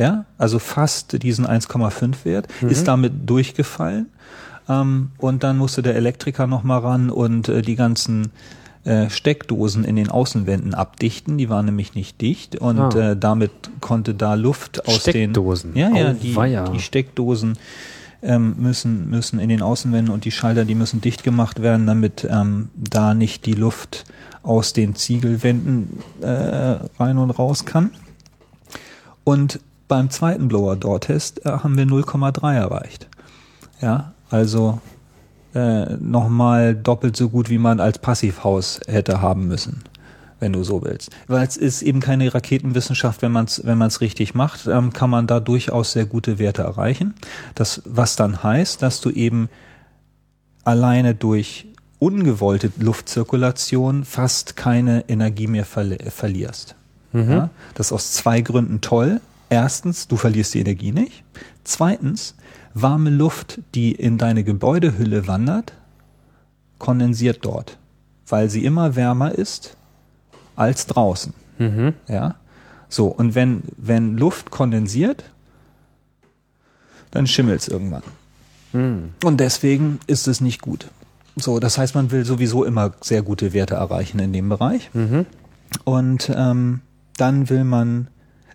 ja, 0.00 0.24
also 0.38 0.58
fast 0.58 1.22
diesen 1.22 1.46
1,5 1.46 2.24
Wert, 2.24 2.48
mhm. 2.62 2.70
ist 2.70 2.88
damit 2.88 3.28
durchgefallen. 3.28 4.06
Ähm, 4.66 5.10
und 5.18 5.44
dann 5.44 5.58
musste 5.58 5.82
der 5.82 5.94
Elektriker 5.94 6.46
nochmal 6.46 6.80
ran 6.80 7.10
und 7.10 7.50
äh, 7.50 7.60
die 7.60 7.76
ganzen 7.76 8.32
äh, 8.84 9.10
Steckdosen 9.10 9.84
in 9.84 9.96
den 9.96 10.08
Außenwänden 10.08 10.72
abdichten. 10.72 11.36
Die 11.36 11.50
waren 11.50 11.66
nämlich 11.66 11.94
nicht 11.94 12.18
dicht 12.22 12.56
und 12.56 12.78
ah. 12.78 13.10
äh, 13.10 13.16
damit 13.16 13.50
konnte 13.80 14.14
da 14.14 14.34
Luft 14.34 14.88
aus 14.88 15.02
Steckdosen. 15.02 15.74
den 15.74 15.92
ja 15.92 15.98
ja 15.98 16.12
die, 16.14 16.72
die 16.72 16.80
Steckdosen 16.80 17.58
ähm, 18.22 18.54
müssen 18.56 19.10
müssen 19.10 19.38
in 19.38 19.50
den 19.50 19.60
Außenwänden 19.60 20.14
und 20.14 20.24
die 20.24 20.30
Schalter 20.30 20.64
die 20.64 20.74
müssen 20.74 21.02
dicht 21.02 21.24
gemacht 21.24 21.60
werden, 21.60 21.86
damit 21.86 22.26
ähm, 22.30 22.70
da 22.74 23.12
nicht 23.12 23.44
die 23.44 23.52
Luft 23.52 24.06
aus 24.42 24.72
den 24.72 24.94
Ziegelwänden 24.94 25.98
äh, 26.22 26.78
rein 26.98 27.18
und 27.18 27.30
raus 27.32 27.66
kann. 27.66 27.90
Und 29.24 29.60
beim 29.90 30.08
zweiten 30.08 30.46
Blower-Door-Test 30.46 31.44
äh, 31.44 31.50
haben 31.50 31.76
wir 31.76 31.84
0,3 31.84 32.54
erreicht. 32.54 33.08
Ja, 33.82 34.12
also 34.30 34.80
äh, 35.52 35.96
nochmal 35.96 36.76
doppelt 36.76 37.16
so 37.16 37.28
gut, 37.28 37.50
wie 37.50 37.58
man 37.58 37.80
als 37.80 37.98
Passivhaus 37.98 38.80
hätte 38.86 39.20
haben 39.20 39.48
müssen, 39.48 39.82
wenn 40.38 40.52
du 40.52 40.62
so 40.62 40.84
willst. 40.84 41.10
Weil 41.26 41.44
es 41.44 41.56
ist 41.56 41.82
eben 41.82 41.98
keine 41.98 42.32
Raketenwissenschaft, 42.32 43.20
wenn 43.20 43.32
man 43.32 43.46
es 43.46 43.66
wenn 43.66 43.78
man's 43.78 44.00
richtig 44.00 44.32
macht, 44.32 44.68
ähm, 44.68 44.92
kann 44.92 45.10
man 45.10 45.26
da 45.26 45.40
durchaus 45.40 45.90
sehr 45.92 46.06
gute 46.06 46.38
Werte 46.38 46.62
erreichen. 46.62 47.14
Das, 47.56 47.82
was 47.84 48.14
dann 48.14 48.44
heißt, 48.44 48.80
dass 48.82 49.00
du 49.00 49.10
eben 49.10 49.48
alleine 50.62 51.16
durch 51.16 51.66
ungewollte 51.98 52.70
Luftzirkulation 52.78 54.04
fast 54.04 54.54
keine 54.54 55.08
Energie 55.08 55.48
mehr 55.48 55.64
verli 55.64 55.98
verlierst. 56.10 56.76
Mhm. 57.12 57.30
Ja, 57.30 57.50
das 57.74 57.88
ist 57.88 57.92
aus 57.92 58.12
zwei 58.12 58.40
Gründen 58.40 58.80
toll 58.80 59.20
Erstens, 59.50 60.08
du 60.08 60.16
verlierst 60.16 60.54
die 60.54 60.60
Energie 60.60 60.92
nicht. 60.92 61.24
Zweitens, 61.64 62.36
warme 62.72 63.10
Luft, 63.10 63.60
die 63.74 63.92
in 63.92 64.16
deine 64.16 64.44
Gebäudehülle 64.44 65.26
wandert, 65.26 65.74
kondensiert 66.78 67.44
dort, 67.44 67.76
weil 68.26 68.48
sie 68.48 68.64
immer 68.64 68.96
wärmer 68.96 69.32
ist 69.32 69.76
als 70.56 70.86
draußen. 70.86 71.34
Mhm. 71.58 71.94
Ja. 72.08 72.36
So, 72.88 73.08
und 73.08 73.34
wenn, 73.34 73.62
wenn 73.76 74.16
Luft 74.16 74.50
kondensiert, 74.50 75.24
dann 77.10 77.26
schimmelt 77.26 77.60
es 77.60 77.68
irgendwann. 77.68 78.02
Hm. 78.72 79.10
Und 79.24 79.40
deswegen 79.40 79.98
ist 80.06 80.28
es 80.28 80.40
nicht 80.40 80.62
gut. 80.62 80.88
So, 81.36 81.58
das 81.60 81.78
heißt, 81.78 81.94
man 81.94 82.10
will 82.10 82.24
sowieso 82.24 82.64
immer 82.64 82.92
sehr 83.00 83.22
gute 83.22 83.52
Werte 83.52 83.74
erreichen 83.74 84.18
in 84.18 84.32
dem 84.32 84.48
Bereich. 84.48 84.90
Mhm. 84.92 85.26
Und 85.84 86.30
ähm, 86.34 86.80
dann 87.16 87.48
will 87.48 87.64
man, 87.64 88.08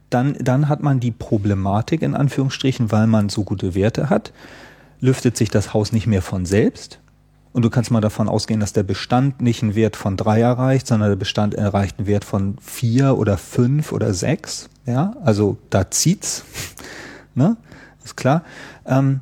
dann, 0.10 0.36
dann 0.40 0.70
hat 0.70 0.82
man 0.82 1.00
die 1.00 1.12
Problematik 1.12 2.02
in 2.02 2.16
Anführungsstrichen, 2.16 2.92
weil 2.92 3.08
man 3.08 3.30
so 3.30 3.44
gute 3.44 3.76
Werte 3.76 4.10
hat, 4.10 4.34
lüftet 5.00 5.38
sich 5.38 5.50
das 5.50 5.74
Haus 5.74 5.92
nicht 5.92 6.08
mehr 6.08 6.22
von 6.22 6.46
selbst. 6.46 7.00
Und 7.54 7.62
du 7.64 7.70
kannst 7.70 7.90
mal 7.90 8.02
davon 8.02 8.28
ausgehen, 8.28 8.60
dass 8.60 8.74
der 8.74 8.84
Bestand 8.84 9.42
nicht 9.42 9.64
einen 9.64 9.76
Wert 9.76 9.96
von 9.96 10.18
drei 10.18 10.42
erreicht, 10.42 10.88
sondern 10.88 11.10
der 11.10 11.16
Bestand 11.16 11.54
erreicht 11.54 11.98
einen 11.98 12.08
Wert 12.08 12.26
von 12.26 12.58
vier 12.60 13.18
oder 13.18 13.38
fünf 13.38 13.94
oder 13.94 14.14
sechs. 14.14 14.70
Ja, 14.86 15.16
also 15.24 15.58
da 15.70 15.90
zieht's. 15.90 16.44
ne? 17.34 17.56
Ist 18.04 18.18
klar. 18.18 18.44
Ähm, 18.86 19.22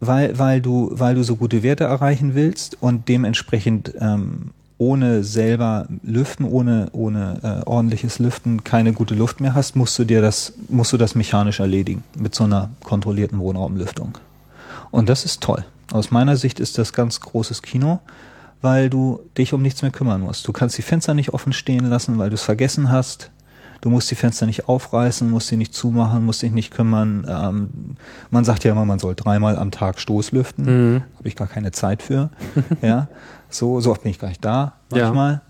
weil, 0.00 0.38
weil 0.38 0.62
du, 0.62 0.88
weil 0.92 1.16
du 1.16 1.22
so 1.22 1.36
gute 1.36 1.62
Werte 1.62 1.84
erreichen 1.84 2.34
willst 2.34 2.80
und 2.80 3.08
dementsprechend 3.10 3.92
ähm, 4.00 4.52
ohne 4.76 5.22
selber 5.22 5.86
lüften, 6.02 6.44
ohne, 6.44 6.88
ohne 6.92 7.38
äh, 7.42 7.68
ordentliches 7.68 8.18
Lüften 8.18 8.64
keine 8.64 8.92
gute 8.92 9.14
Luft 9.14 9.40
mehr 9.40 9.54
hast, 9.54 9.76
musst 9.76 9.98
du 9.98 10.04
dir 10.04 10.20
das, 10.20 10.52
musst 10.68 10.92
du 10.92 10.96
das 10.96 11.14
mechanisch 11.14 11.60
erledigen 11.60 12.02
mit 12.18 12.34
so 12.34 12.44
einer 12.44 12.70
kontrollierten 12.82 13.38
Wohnraumlüftung. 13.38 14.18
Und 14.90 15.08
das 15.08 15.24
ist 15.24 15.42
toll. 15.42 15.64
Aus 15.92 16.10
meiner 16.10 16.36
Sicht 16.36 16.60
ist 16.60 16.78
das 16.78 16.92
ganz 16.92 17.20
großes 17.20 17.62
Kino, 17.62 18.00
weil 18.62 18.90
du 18.90 19.20
dich 19.36 19.52
um 19.52 19.62
nichts 19.62 19.82
mehr 19.82 19.90
kümmern 19.90 20.22
musst. 20.22 20.48
Du 20.48 20.52
kannst 20.52 20.76
die 20.78 20.82
Fenster 20.82 21.14
nicht 21.14 21.34
offen 21.34 21.52
stehen 21.52 21.86
lassen, 21.86 22.18
weil 22.18 22.30
du 22.30 22.34
es 22.34 22.42
vergessen 22.42 22.90
hast. 22.90 23.30
Du 23.80 23.90
musst 23.90 24.10
die 24.10 24.14
Fenster 24.14 24.46
nicht 24.46 24.66
aufreißen, 24.66 25.30
musst 25.30 25.48
sie 25.48 25.58
nicht 25.58 25.74
zumachen, 25.74 26.24
musst 26.24 26.40
dich 26.40 26.52
nicht 26.52 26.70
kümmern. 26.72 27.26
Ähm, 27.28 27.96
man 28.30 28.44
sagt 28.44 28.64
ja 28.64 28.72
immer, 28.72 28.86
man 28.86 28.98
soll 28.98 29.14
dreimal 29.14 29.58
am 29.58 29.70
Tag 29.70 30.00
Stoßlüften. 30.00 30.64
Mhm. 30.64 31.02
Habe 31.18 31.28
ich 31.28 31.36
gar 31.36 31.48
keine 31.48 31.70
Zeit 31.70 32.02
für. 32.02 32.30
ja, 32.82 33.08
so, 33.54 33.80
so 33.80 33.90
oft 33.90 34.02
bin 34.02 34.10
ich 34.10 34.18
gar 34.18 34.28
nicht 34.28 34.44
da 34.44 34.74
manchmal. 34.90 35.40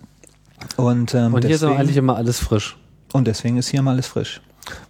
Und, 0.77 1.15
ähm, 1.15 1.35
Und 1.35 1.45
hier 1.45 1.55
ist 1.55 1.63
deswegen, 1.63 1.81
eigentlich 1.81 1.97
immer 1.97 2.17
alles 2.17 2.39
frisch. 2.39 2.77
und 3.13 3.27
deswegen 3.27 3.57
ist 3.57 3.69
hier 3.69 3.83
mal 3.83 3.93
alles 3.93 4.07
frisch. 4.07 4.41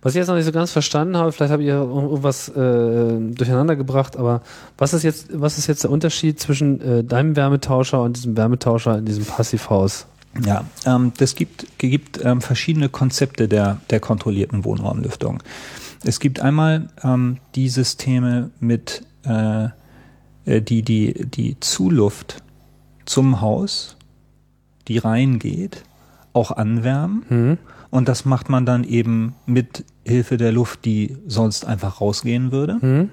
Was 0.02 0.14
ich 0.14 0.18
jetzt 0.18 0.28
noch 0.28 0.36
nicht 0.36 0.44
so 0.44 0.52
ganz 0.52 0.70
verstanden 0.70 1.16
habe, 1.16 1.32
vielleicht 1.32 1.52
habt 1.52 1.62
ihr 1.62 1.74
irgendwas 1.74 2.48
äh, 2.48 2.52
durcheinander 2.54 3.74
gebracht, 3.74 4.16
aber 4.16 4.42
was 4.78 4.94
ist 4.94 5.02
jetzt, 5.02 5.28
was 5.32 5.58
ist 5.58 5.66
jetzt 5.66 5.82
der 5.82 5.90
Unterschied 5.90 6.38
zwischen 6.38 6.80
äh, 6.80 7.02
deinem 7.02 7.34
Wärmetauscher 7.34 8.00
und 8.00 8.16
diesem 8.16 8.36
Wärmetauscher 8.36 8.98
in 8.98 9.04
diesem 9.04 9.24
Passivhaus? 9.24 10.06
Ja, 10.44 10.64
ähm, 10.86 11.12
das 11.16 11.34
gibt, 11.34 11.78
gibt 11.78 12.24
ähm, 12.24 12.40
verschiedene 12.40 12.88
Konzepte 12.88 13.48
der, 13.48 13.78
der 13.90 14.00
kontrollierten 14.00 14.64
Wohnraumlüftung. 14.64 15.42
Es 16.04 16.20
gibt 16.20 16.40
einmal 16.40 16.88
ähm, 17.02 17.38
die 17.54 17.68
Systeme 17.68 18.50
mit, 18.60 19.02
äh, 19.24 19.68
äh, 20.44 20.60
die, 20.60 20.82
die, 20.82 21.26
die 21.26 21.58
Zuluft 21.60 22.42
zum 23.04 23.40
Haus, 23.40 23.96
die 24.88 24.98
reingeht, 24.98 25.82
auch 26.32 26.50
anwärmen. 26.50 27.24
Hm? 27.28 27.58
Und 27.90 28.08
das 28.08 28.24
macht 28.24 28.48
man 28.48 28.66
dann 28.66 28.84
eben 28.84 29.34
mit 29.46 29.84
Hilfe 30.04 30.36
der 30.36 30.52
Luft, 30.52 30.84
die 30.84 31.16
sonst 31.26 31.64
einfach 31.64 32.00
rausgehen 32.00 32.50
würde. 32.52 32.78
Hm? 32.80 33.10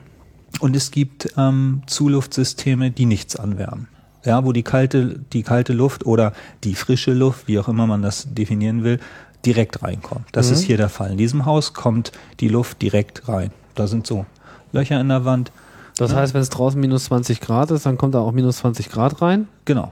Und 0.60 0.76
es 0.76 0.92
gibt 0.92 1.34
ähm, 1.38 1.84
Zuluftsysteme, 1.88 2.92
die 2.92 3.06
nichts 3.06 3.36
anwärmen. 3.36 3.88
Ja, 4.26 4.44
wo 4.46 4.52
die 4.52 4.64
kalte, 4.64 5.20
die 5.34 5.44
kalte 5.44 5.74
Luft 5.74 6.06
oder 6.06 6.34
die 6.64 6.76
frische 6.76 7.14
Luft, 7.14 7.48
wie 7.48 7.58
auch 7.60 7.68
immer 7.68 7.88
man 7.88 8.02
das 8.02 8.28
definieren 8.34 8.84
will, 8.84 9.00
direkt 9.46 9.82
reinkommt. 9.82 10.26
Das 10.34 10.48
Mhm. 10.48 10.54
ist 10.54 10.62
hier 10.64 10.78
der 10.78 10.90
Fall. 10.90 11.12
In 11.12 11.18
diesem 11.18 11.46
Haus 11.46 11.74
kommt 11.74 12.12
die 12.40 12.48
Luft 12.50 12.82
direkt 12.82 13.28
rein. 13.28 13.52
Da 13.76 13.88
sind 13.88 14.06
so 14.06 14.26
Löcher 14.74 15.00
in 15.02 15.10
der 15.10 15.26
Wand. 15.26 15.52
Das 15.98 16.12
Ja. 16.12 16.18
heißt, 16.18 16.34
wenn 16.34 16.42
es 16.42 16.50
draußen 16.50 16.80
minus 16.80 17.06
20 17.06 17.42
Grad 17.42 17.72
ist, 17.72 17.86
dann 17.86 17.98
kommt 17.98 18.16
da 18.16 18.20
auch 18.20 18.32
minus 18.32 18.58
20 18.58 18.90
Grad 18.90 19.22
rein? 19.22 19.48
Genau. 19.66 19.92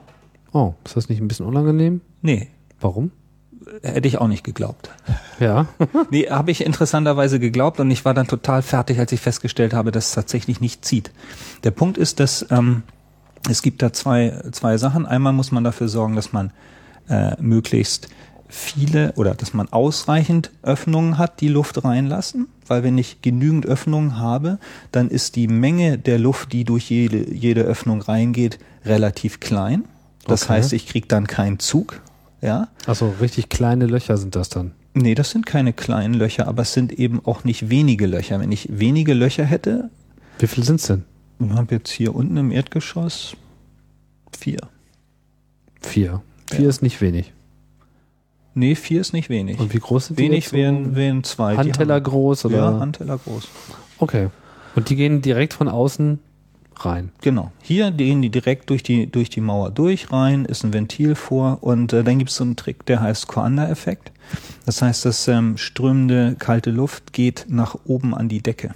Oh, 0.51 0.73
ist 0.85 0.95
das 0.97 1.09
nicht 1.09 1.21
ein 1.21 1.27
bisschen 1.27 1.45
unangenehm? 1.45 2.01
Nee, 2.21 2.47
Warum? 2.81 3.11
hätte 3.83 4.07
ich 4.07 4.17
auch 4.17 4.27
nicht 4.27 4.43
geglaubt. 4.43 4.89
Ja. 5.39 5.67
Nee, 6.09 6.27
habe 6.29 6.49
ich 6.49 6.65
interessanterweise 6.65 7.39
geglaubt 7.39 7.79
und 7.79 7.91
ich 7.91 8.03
war 8.05 8.13
dann 8.15 8.27
total 8.27 8.61
fertig, 8.63 8.97
als 8.99 9.11
ich 9.11 9.19
festgestellt 9.21 9.73
habe, 9.73 9.91
dass 9.91 10.07
es 10.07 10.13
tatsächlich 10.15 10.59
nicht 10.59 10.83
zieht. 10.85 11.11
Der 11.63 11.71
Punkt 11.71 11.97
ist, 11.99 12.19
dass 12.19 12.45
ähm, 12.49 12.81
es 13.49 13.61
gibt 13.61 13.81
da 13.83 13.93
zwei, 13.93 14.41
zwei 14.51 14.77
Sachen. 14.77 15.05
Einmal 15.05 15.33
muss 15.33 15.51
man 15.51 15.63
dafür 15.63 15.87
sorgen, 15.87 16.15
dass 16.15 16.33
man 16.33 16.51
äh, 17.09 17.35
möglichst 17.39 18.09
viele 18.49 19.13
oder 19.13 19.35
dass 19.35 19.53
man 19.53 19.69
ausreichend 19.69 20.51
Öffnungen 20.63 21.17
hat, 21.17 21.39
die 21.39 21.47
Luft 21.47 21.83
reinlassen, 21.83 22.47
weil 22.67 22.83
wenn 22.83 22.97
ich 22.97 23.21
genügend 23.21 23.65
Öffnungen 23.65 24.17
habe, 24.17 24.57
dann 24.91 25.09
ist 25.09 25.35
die 25.35 25.47
Menge 25.47 25.97
der 25.97 26.17
Luft, 26.19 26.51
die 26.51 26.63
durch 26.63 26.89
jede, 26.89 27.31
jede 27.33 27.61
Öffnung 27.61 28.01
reingeht, 28.01 28.57
relativ 28.85 29.39
klein. 29.39 29.85
Das 30.25 30.43
Okay. 30.43 30.53
heißt, 30.53 30.73
ich 30.73 30.87
kriege 30.87 31.07
dann 31.07 31.27
keinen 31.27 31.59
Zug. 31.59 32.01
Ja, 32.41 32.69
Achso, 32.85 33.13
richtig 33.21 33.49
kleine 33.49 33.85
Löcher 33.85 34.17
sind 34.17 34.35
das 34.35 34.49
dann. 34.49 34.71
Nee, 34.93 35.13
das 35.13 35.29
sind 35.31 35.45
keine 35.45 35.71
kleinen 35.73 36.13
Löcher, 36.15 36.47
aber 36.47 36.63
es 36.63 36.73
sind 36.73 36.91
eben 36.93 37.21
auch 37.25 37.43
nicht 37.43 37.69
wenige 37.69 38.07
Löcher. 38.07 38.39
Wenn 38.39 38.51
ich 38.51 38.67
wenige 38.71 39.13
Löcher 39.13 39.45
hätte, 39.45 39.89
Wie 40.39 40.47
viel 40.47 40.63
sind's 40.63 40.87
denn? 40.87 41.03
ich 41.39 41.49
habe 41.51 41.75
jetzt 41.75 41.91
hier 41.91 42.15
unten 42.15 42.37
im 42.37 42.51
Erdgeschoss 42.51 43.35
vier. 44.37 44.59
Vier. 45.81 46.21
Vier 46.49 46.61
Ja. 46.61 46.69
ist 46.69 46.81
nicht 46.81 46.99
wenig. 47.01 47.31
Nee, 48.59 48.75
vier 48.75 48.99
ist 48.99 49.13
nicht 49.13 49.29
wenig. 49.29 49.57
Und 49.57 49.73
wie 49.73 49.79
groß 49.79 50.07
sind 50.07 50.19
die? 50.19 50.23
wenig 50.23 50.43
jetzt 50.43 50.51
so? 50.51 50.57
wären, 50.57 50.93
wären 50.93 51.23
zwei. 51.23 51.53
Die 51.53 51.59
Handteller 51.59 52.01
groß 52.01 52.43
oder? 52.43 52.57
Ja, 52.57 52.79
Handteller 52.79 53.17
groß. 53.17 53.47
Okay. 53.99 54.27
Und 54.75 54.89
die 54.89 54.97
gehen 54.97 55.21
direkt 55.21 55.53
von 55.53 55.69
außen 55.69 56.19
rein. 56.75 57.13
Genau. 57.21 57.53
Hier 57.61 57.91
gehen 57.91 58.21
die 58.21 58.29
direkt 58.29 58.69
durch 58.69 58.83
die, 58.83 59.07
durch 59.07 59.29
die 59.29 59.39
Mauer 59.39 59.71
durch 59.71 60.11
rein, 60.11 60.43
ist 60.43 60.65
ein 60.65 60.73
Ventil 60.73 61.15
vor 61.15 61.59
und 61.61 61.93
äh, 61.93 62.03
dann 62.03 62.17
gibt 62.19 62.31
es 62.31 62.35
so 62.35 62.43
einen 62.43 62.57
Trick, 62.57 62.85
der 62.85 63.01
heißt 63.01 63.29
Coanda-Effekt. 63.29 64.11
Das 64.65 64.81
heißt, 64.81 65.05
dass 65.05 65.29
ähm, 65.29 65.57
strömende 65.57 66.35
kalte 66.37 66.71
Luft 66.71 67.13
geht 67.13 67.45
nach 67.47 67.77
oben 67.85 68.13
an 68.13 68.27
die 68.27 68.41
Decke. 68.41 68.71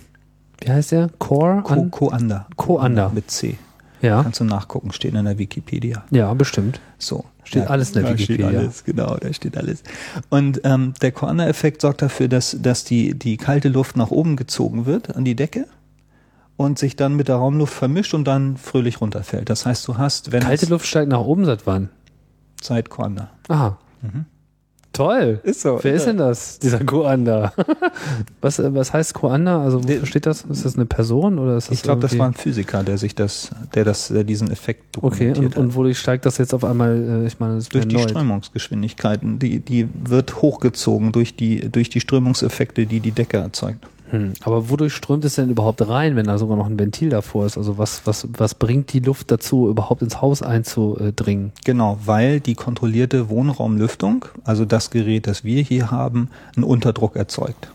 Wie 0.62 0.72
heißt 0.72 0.94
der? 0.94 1.10
Core? 1.20 1.62
Co 1.62 1.74
An? 1.74 1.92
Coanda. 1.92 2.48
Coanda. 2.56 3.12
Mit 3.14 3.30
C. 3.30 3.58
Ja. 4.04 4.22
Kannst 4.22 4.42
du 4.42 4.44
nachgucken, 4.44 4.92
steht 4.92 5.14
in 5.14 5.24
der 5.24 5.38
Wikipedia. 5.38 6.04
Ja, 6.12 6.34
bestimmt. 6.34 6.82
So. 6.98 7.24
Steht 7.46 7.68
alles 7.68 7.90
in 7.90 7.94
der 7.96 8.04
da 8.04 8.10
Wikipedia. 8.12 8.50
Steht 8.50 8.60
alles, 8.60 8.84
genau, 8.84 9.16
da 9.16 9.34
steht 9.34 9.58
alles. 9.58 9.84
Und 10.30 10.62
ähm, 10.66 10.94
der 11.02 11.14
Corner-Effekt 11.14 11.82
sorgt 11.82 12.02
dafür, 12.02 12.28
dass, 12.28 12.58
dass 12.62 12.84
die, 12.84 13.18
die 13.18 13.38
kalte 13.38 13.70
Luft 13.70 13.96
nach 13.96 14.12
oben 14.12 14.36
gezogen 14.36 14.86
wird 14.86 15.16
an 15.16 15.24
die 15.24 15.36
Decke 15.36 15.68
und 16.58 16.78
sich 16.78 16.98
dann 16.98 17.16
mit 17.16 17.30
der 17.30 17.38
Raumluft 17.38 17.74
vermischt 17.74 18.14
und 18.14 18.26
dann 18.26 18.58
fröhlich 18.58 19.00
runterfällt. 19.00 19.50
Das 19.50 19.66
heißt, 19.66 19.88
du 19.88 19.98
hast, 19.98 20.34
wenn 20.34 20.44
Kalte 20.44 20.66
Luft 20.68 20.86
steigt 20.86 21.10
nach 21.10 21.22
oben 21.22 21.46
seit 21.46 21.66
wann? 21.66 21.90
seit 22.62 22.90
Corner. 22.90 23.30
Aha. 23.48 23.78
Toll. 24.94 25.40
Ist 25.44 25.62
so. 25.62 25.80
Wer 25.82 25.96
ist 25.96 26.06
denn 26.06 26.18
das? 26.18 26.60
Dieser 26.60 26.84
Koanda. 26.84 27.52
was, 28.42 28.60
äh, 28.60 28.74
was 28.76 28.94
heißt 28.94 29.16
Koanda? 29.16 29.64
Also 29.64 29.84
wofür 29.84 30.06
steht 30.06 30.28
das? 30.28 30.44
Ist 30.44 30.66
das 30.66 30.76
eine 30.76 30.86
Person 30.86 31.40
oder 31.40 31.58
ist 31.58 31.70
das 31.70 31.78
Ich 31.78 31.84
glaube, 31.84 32.02
das 32.02 32.18
war 32.18 32.28
ein 32.28 32.36
Physiker, 32.36 32.84
der 32.84 33.00
sich 33.00 33.16
das, 33.16 33.50
der 33.74 33.86
das, 33.86 34.10
der 34.10 34.24
diesen 34.24 34.52
Effekt 34.52 34.98
Okay, 35.02 35.30
dokumentiert 35.30 35.58
und, 35.58 35.66
und 35.66 35.76
wodurch 35.76 35.98
steigt 35.98 36.28
das 36.28 36.38
jetzt 36.38 36.54
auf 36.54 36.64
einmal? 36.64 37.24
äh, 37.24 37.28
Ich 37.28 37.40
meine, 37.40 37.56
das 37.56 37.70
Durch 37.70 37.88
die. 37.88 37.98
Strömungsgeschwindigkeiten. 37.98 39.40
Die, 39.40 39.60
die 39.60 39.90
wird 40.04 40.42
hochgezogen 40.42 41.12
durch 41.12 41.36
die, 41.36 41.72
durch 41.72 41.90
die 41.90 42.00
Strömungseffekte, 42.00 42.86
die 42.86 43.00
die 43.00 43.12
Decke 43.12 43.38
erzeugt. 43.38 43.88
Hm. 44.14 44.34
Aber 44.44 44.70
wodurch 44.70 44.94
strömt 44.94 45.26
es 45.26 45.34
denn 45.36 45.50
überhaupt 45.50 45.88
rein, 45.88 46.16
wenn 46.16 46.28
da 46.28 46.38
sogar 46.38 46.56
noch 46.56 46.68
ein 46.68 46.78
Ventil 46.78 47.10
davor 47.10 47.48
ist? 47.48 47.58
Also 47.58 47.80
was, 47.80 48.06
was, 48.06 48.28
was 48.38 48.54
bringt 48.54 48.94
die 48.94 49.00
Luft 49.00 49.32
dazu, 49.32 49.68
überhaupt 49.68 50.04
ins 50.04 50.22
Haus 50.22 50.44
einzudringen? 50.44 51.52
Genau, 51.66 51.98
weil 52.06 52.40
die 52.40 52.54
kontrollierte 52.54 53.28
Wohnraumlüftung, 53.30 54.26
also 54.44 54.66
das 54.66 54.92
Gerät, 54.92 55.26
das 55.26 55.44
wir 55.44 55.64
hier 55.64 55.90
haben, 55.90 56.30
einen 56.56 56.64
Unterdruck 56.64 57.16
erzeugt. 57.16 57.70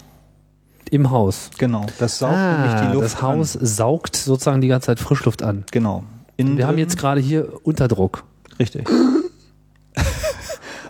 Im 0.92 1.10
Haus. 1.10 1.50
Genau, 1.58 1.84
das 1.98 2.20
saugt 2.20 2.36
nämlich 2.36 2.80
die 2.82 2.94
Luft 2.94 2.96
Ah, 2.96 3.00
das 3.00 3.22
Haus 3.22 3.52
saugt 3.54 4.14
sozusagen 4.16 4.60
die 4.60 4.68
ganze 4.68 4.86
Zeit 4.86 5.00
Frischluft 5.00 5.42
an. 5.42 5.48
An. 5.48 5.64
Genau. 5.72 6.04
Innen 6.36 6.56
Wir 6.56 6.68
haben 6.68 6.78
jetzt 6.78 6.96
gerade 6.98 7.20
hier 7.20 7.48
Unterdruck. 7.64 8.22
richtig. 8.60 8.88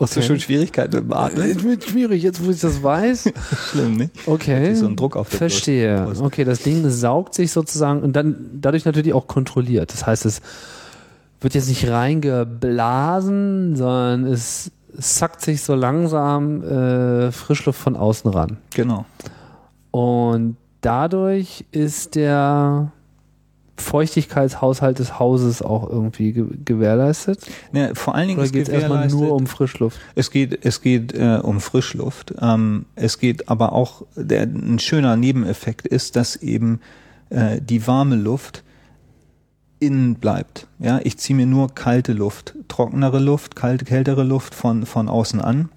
Hast 0.00 0.16
du 0.16 0.22
schon 0.22 0.38
Schwierigkeiten 0.38 0.94
mit 0.94 1.04
dem 1.04 1.12
Atmen? 1.12 1.50
Es 1.50 1.62
wird 1.62 1.84
schwierig, 1.84 2.22
jetzt 2.22 2.44
wo 2.44 2.50
ich 2.50 2.60
das 2.60 2.82
weiß. 2.82 3.32
Schlimm, 3.70 3.96
nicht? 3.96 4.10
Okay. 4.26 4.74
so 4.74 4.86
ein 4.86 4.96
Druck 4.96 5.16
auf 5.16 5.28
der 5.28 5.38
Verstehe. 5.38 6.04
Brust. 6.04 6.22
Okay, 6.22 6.44
das 6.44 6.62
Ding 6.62 6.88
saugt 6.88 7.34
sich 7.34 7.50
sozusagen 7.50 8.02
und 8.02 8.14
dann 8.14 8.50
dadurch 8.54 8.84
natürlich 8.84 9.12
auch 9.12 9.26
kontrolliert. 9.26 9.92
Das 9.92 10.06
heißt, 10.06 10.26
es 10.26 10.40
wird 11.40 11.54
jetzt 11.54 11.68
nicht 11.68 11.88
reingeblasen, 11.88 13.76
sondern 13.76 14.26
es 14.26 14.70
sackt 14.96 15.40
sich 15.40 15.62
so 15.62 15.74
langsam 15.74 16.62
äh, 16.62 17.32
Frischluft 17.32 17.80
von 17.80 17.96
außen 17.96 18.30
ran. 18.30 18.58
Genau. 18.74 19.04
Und 19.90 20.56
dadurch 20.80 21.64
ist 21.70 22.14
der 22.14 22.92
Feuchtigkeitshaushalt 23.80 24.98
des 24.98 25.18
Hauses 25.18 25.62
auch 25.62 25.88
irgendwie 25.88 26.32
ge 26.32 26.46
gewährleistet? 26.64 27.40
Ja, 27.72 27.94
vor 27.94 28.14
allen 28.14 28.28
Dingen 28.28 28.40
Oder 28.40 28.50
geht 28.50 28.68
es 28.68 28.68
erstmal 28.68 29.08
nur 29.08 29.32
um 29.32 29.46
Frischluft? 29.46 29.98
Es 30.14 30.30
geht, 30.30 30.64
es 30.64 30.80
geht 30.82 31.14
äh, 31.14 31.40
um 31.42 31.60
Frischluft. 31.60 32.34
Ähm, 32.40 32.86
es 32.94 33.18
geht 33.18 33.48
aber 33.48 33.72
auch, 33.72 34.02
der, 34.16 34.42
ein 34.42 34.78
schöner 34.78 35.16
Nebeneffekt 35.16 35.86
ist, 35.86 36.16
dass 36.16 36.36
eben 36.36 36.80
äh, 37.30 37.60
die 37.60 37.86
warme 37.86 38.16
Luft 38.16 38.64
innen 39.80 40.16
bleibt. 40.16 40.66
Ja, 40.78 41.00
ich 41.02 41.18
ziehe 41.18 41.36
mir 41.36 41.46
nur 41.46 41.74
kalte 41.74 42.12
Luft, 42.12 42.54
trockenere 42.68 43.18
Luft, 43.18 43.56
kalte, 43.56 43.84
kältere 43.84 44.24
Luft 44.24 44.54
von, 44.54 44.86
von 44.86 45.08
außen 45.08 45.40
an. 45.40 45.68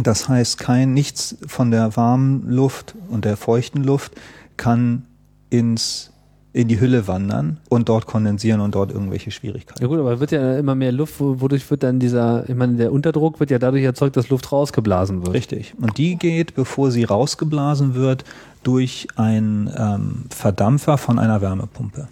Das 0.00 0.28
heißt, 0.28 0.58
kein 0.58 0.94
nichts 0.94 1.36
von 1.46 1.70
der 1.70 1.96
warmen 1.96 2.48
Luft 2.48 2.94
und 3.08 3.24
der 3.24 3.36
feuchten 3.36 3.82
Luft 3.82 4.12
kann 4.56 5.06
ins 5.50 6.12
in 6.52 6.66
die 6.66 6.80
Hülle 6.80 7.06
wandern 7.06 7.58
und 7.68 7.88
dort 7.88 8.06
kondensieren 8.06 8.60
und 8.60 8.74
dort 8.74 8.90
irgendwelche 8.90 9.30
Schwierigkeiten. 9.30 9.80
Ja 9.80 9.86
gut, 9.86 10.00
aber 10.00 10.18
wird 10.18 10.32
ja 10.32 10.58
immer 10.58 10.74
mehr 10.74 10.90
Luft, 10.90 11.20
wo- 11.20 11.40
wodurch 11.40 11.70
wird 11.70 11.84
dann 11.84 12.00
dieser, 12.00 12.48
ich 12.48 12.56
meine, 12.56 12.74
der 12.76 12.92
Unterdruck 12.92 13.38
wird 13.38 13.50
ja 13.50 13.58
dadurch 13.60 13.84
erzeugt, 13.84 14.16
dass 14.16 14.30
Luft 14.30 14.50
rausgeblasen 14.50 15.22
wird. 15.22 15.32
Richtig. 15.34 15.74
Und 15.80 15.96
die 15.96 16.16
geht, 16.16 16.54
bevor 16.56 16.90
sie 16.90 17.04
rausgeblasen 17.04 17.94
wird, 17.94 18.24
durch 18.64 19.06
einen 19.14 19.70
ähm, 19.76 20.24
Verdampfer 20.30 20.98
von 20.98 21.18
einer 21.20 21.40
Wärmepumpe. 21.40 22.08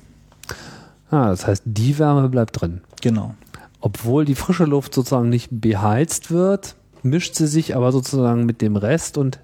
Ah, 1.11 1.31
das 1.31 1.47
heißt, 1.47 1.63
die 1.65 1.99
Wärme 1.99 2.29
bleibt 2.29 2.61
drin. 2.61 2.83
Genau. 3.03 3.35
Obwohl 3.81 4.25
die 4.25 4.35
frische 4.35 4.65
Luft 4.65 4.95
sozusagen 4.95 5.29
nicht 5.31 5.49
beheizt 5.51 6.31
wird, 6.31 6.77
mischt 7.03 7.35
sie 7.35 7.47
sich 7.47 7.75
aber 7.75 7.91
sozusagen 7.93 8.45
mit 8.47 8.61
dem 8.63 8.77
Rest 8.77 9.19
und 9.19 9.41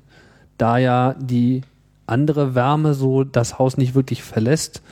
da 0.58 0.78
ja 0.78 1.14
die 1.14 1.62
andere 2.06 2.54
Wärme 2.54 2.94
so 2.94 3.24
das 3.24 3.58
Haus 3.58 3.76
nicht 3.76 3.94
wirklich 3.94 4.22
verlässt, 4.22 4.82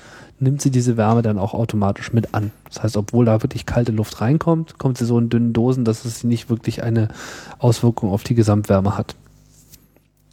nimmt 0.42 0.60
sie 0.60 0.70
diese 0.70 0.96
Wärme 0.96 1.22
dann 1.22 1.38
auch 1.38 1.54
automatisch 1.54 2.12
mit 2.12 2.34
an. 2.34 2.50
Das 2.68 2.82
heißt, 2.82 2.96
obwohl 2.96 3.24
da 3.24 3.42
wirklich 3.42 3.64
kalte 3.64 3.92
Luft 3.92 4.20
reinkommt, 4.20 4.78
kommt 4.78 4.98
sie 4.98 5.06
so 5.06 5.18
in 5.18 5.28
dünnen 5.28 5.52
Dosen, 5.52 5.84
dass 5.84 6.04
es 6.04 6.24
nicht 6.24 6.50
wirklich 6.50 6.82
eine 6.82 7.08
Auswirkung 7.58 8.10
auf 8.10 8.24
die 8.24 8.34
Gesamtwärme 8.34 8.98
hat. 8.98 9.14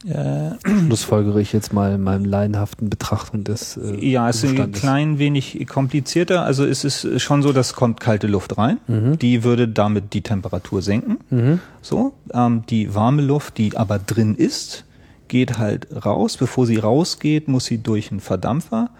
Äh, 0.06 0.52
Schlussfolgere 0.86 1.42
ich 1.42 1.52
jetzt 1.52 1.74
mal 1.74 1.92
in 1.92 2.02
meinem 2.02 2.24
leidenhaften 2.24 2.88
Betrachtung 2.88 3.44
des 3.44 3.76
äh, 3.76 4.02
ja, 4.02 4.30
es 4.30 4.42
ist 4.42 4.58
ein 4.58 4.72
klein 4.72 5.18
wenig 5.18 5.66
komplizierter. 5.68 6.42
Also 6.42 6.64
es 6.64 6.84
ist 6.84 7.20
schon 7.20 7.42
so, 7.42 7.52
dass 7.52 7.74
kommt 7.74 8.00
kalte 8.00 8.26
Luft 8.26 8.56
rein. 8.56 8.78
Die 9.20 9.44
würde 9.44 9.68
damit 9.68 10.14
die 10.14 10.22
Temperatur 10.22 10.80
senken. 10.80 11.18
Mhm. 11.28 11.60
So, 11.82 12.14
ähm, 12.32 12.64
die 12.70 12.94
warme 12.94 13.20
Luft, 13.20 13.58
die 13.58 13.76
aber 13.76 13.98
drin 13.98 14.36
ist, 14.36 14.86
geht 15.30 15.56
halt 15.56 15.88
raus. 16.04 16.36
Bevor 16.36 16.66
sie 16.66 16.76
rausgeht, 16.76 17.48
muss 17.48 17.64
sie 17.64 17.78
durch 17.78 18.10
einen 18.10 18.20
Verdampfer 18.20 18.90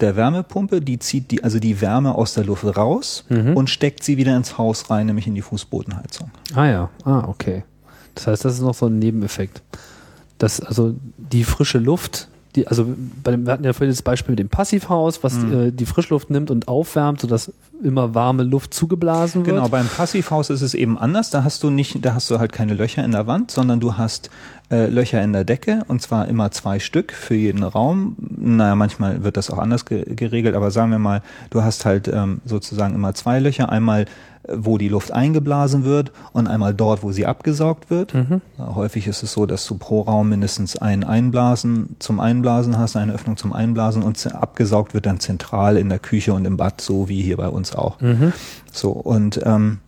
der 0.00 0.14
Wärmepumpe, 0.16 0.80
die 0.80 0.98
zieht 1.00 1.30
die, 1.30 1.42
also 1.44 1.58
die 1.58 1.80
Wärme 1.80 2.14
aus 2.14 2.32
der 2.34 2.44
Luft 2.44 2.64
raus 2.64 3.24
Mhm. 3.28 3.54
und 3.56 3.68
steckt 3.68 4.02
sie 4.04 4.16
wieder 4.16 4.34
ins 4.36 4.56
Haus 4.56 4.88
rein, 4.88 5.06
nämlich 5.06 5.26
in 5.26 5.34
die 5.34 5.42
Fußbodenheizung. 5.42 6.30
Ah 6.54 6.66
ja, 6.66 6.90
ah, 7.04 7.24
okay. 7.28 7.64
Das 8.14 8.26
heißt, 8.28 8.44
das 8.44 8.54
ist 8.54 8.60
noch 8.62 8.74
so 8.74 8.86
ein 8.86 8.98
Nebeneffekt. 8.98 9.60
Das, 10.38 10.60
also 10.60 10.94
die 11.18 11.44
frische 11.44 11.76
Luft, 11.78 12.28
die, 12.56 12.66
also 12.66 12.86
bei 13.22 13.30
dem, 13.30 13.46
wir 13.46 13.52
hatten 13.52 13.64
ja 13.64 13.72
vorhin 13.72 13.90
das 13.90 14.02
Beispiel 14.02 14.32
mit 14.32 14.38
dem 14.38 14.48
Passivhaus, 14.48 15.22
was 15.22 15.34
Mhm. 15.34 15.52
äh, 15.68 15.70
die 15.72 15.86
Frischluft 15.86 16.30
nimmt 16.30 16.50
und 16.50 16.66
aufwärmt, 16.68 17.20
sodass 17.20 17.52
immer 17.82 18.14
warme 18.14 18.42
Luft 18.42 18.74
zugeblasen 18.74 19.46
wird. 19.46 19.56
Genau, 19.56 19.68
beim 19.68 19.86
Passivhaus 19.86 20.50
ist 20.50 20.60
es 20.60 20.74
eben 20.74 20.98
anders. 20.98 21.30
Da 21.30 21.44
hast 21.44 21.62
du 21.62 21.70
nicht, 21.70 22.04
da 22.04 22.14
hast 22.14 22.30
du 22.30 22.38
halt 22.38 22.52
keine 22.52 22.74
Löcher 22.74 23.04
in 23.04 23.12
der 23.12 23.26
Wand, 23.26 23.50
sondern 23.50 23.80
du 23.80 23.96
hast 23.96 24.30
äh, 24.70 24.86
Löcher 24.86 25.22
in 25.22 25.32
der 25.32 25.44
Decke 25.44 25.82
und 25.88 26.02
zwar 26.02 26.28
immer 26.28 26.50
zwei 26.50 26.78
Stück 26.78 27.12
für 27.12 27.34
jeden 27.34 27.62
Raum. 27.62 28.16
Naja, 28.18 28.74
manchmal 28.74 29.24
wird 29.24 29.36
das 29.36 29.50
auch 29.50 29.58
anders 29.58 29.84
ge 29.86 30.04
geregelt, 30.14 30.54
aber 30.54 30.70
sagen 30.70 30.90
wir 30.90 30.98
mal, 30.98 31.22
du 31.50 31.62
hast 31.62 31.84
halt 31.86 32.06
ähm, 32.08 32.40
sozusagen 32.44 32.94
immer 32.94 33.14
zwei 33.14 33.38
Löcher. 33.40 33.70
Einmal, 33.70 34.04
wo 34.52 34.78
die 34.78 34.88
Luft 34.88 35.12
eingeblasen 35.12 35.84
wird 35.84 36.12
und 36.32 36.46
einmal 36.46 36.74
dort, 36.74 37.02
wo 37.02 37.12
sie 37.12 37.26
abgesaugt 37.26 37.90
wird. 37.90 38.14
Mhm. 38.14 38.40
Häufig 38.58 39.06
ist 39.06 39.22
es 39.22 39.32
so, 39.32 39.46
dass 39.46 39.66
du 39.66 39.76
pro 39.76 40.02
Raum 40.02 40.30
mindestens 40.30 40.76
ein 40.76 41.04
Einblasen 41.04 41.96
zum 41.98 42.20
Einblasen 42.20 42.78
hast, 42.78 42.96
eine 42.96 43.12
Öffnung 43.12 43.36
zum 43.36 43.52
Einblasen 43.52 44.02
und 44.02 44.34
abgesaugt 44.34 44.94
wird 44.94 45.06
dann 45.06 45.20
zentral 45.20 45.76
in 45.76 45.88
der 45.88 45.98
Küche 45.98 46.32
und 46.32 46.44
im 46.44 46.56
Bad, 46.56 46.80
so 46.80 47.08
wie 47.08 47.22
hier 47.22 47.36
bei 47.36 47.48
uns 47.48 47.74
auch. 47.74 48.00
Mhm. 48.00 48.32
So, 48.72 48.90
und 48.90 49.40
ähm, 49.44 49.78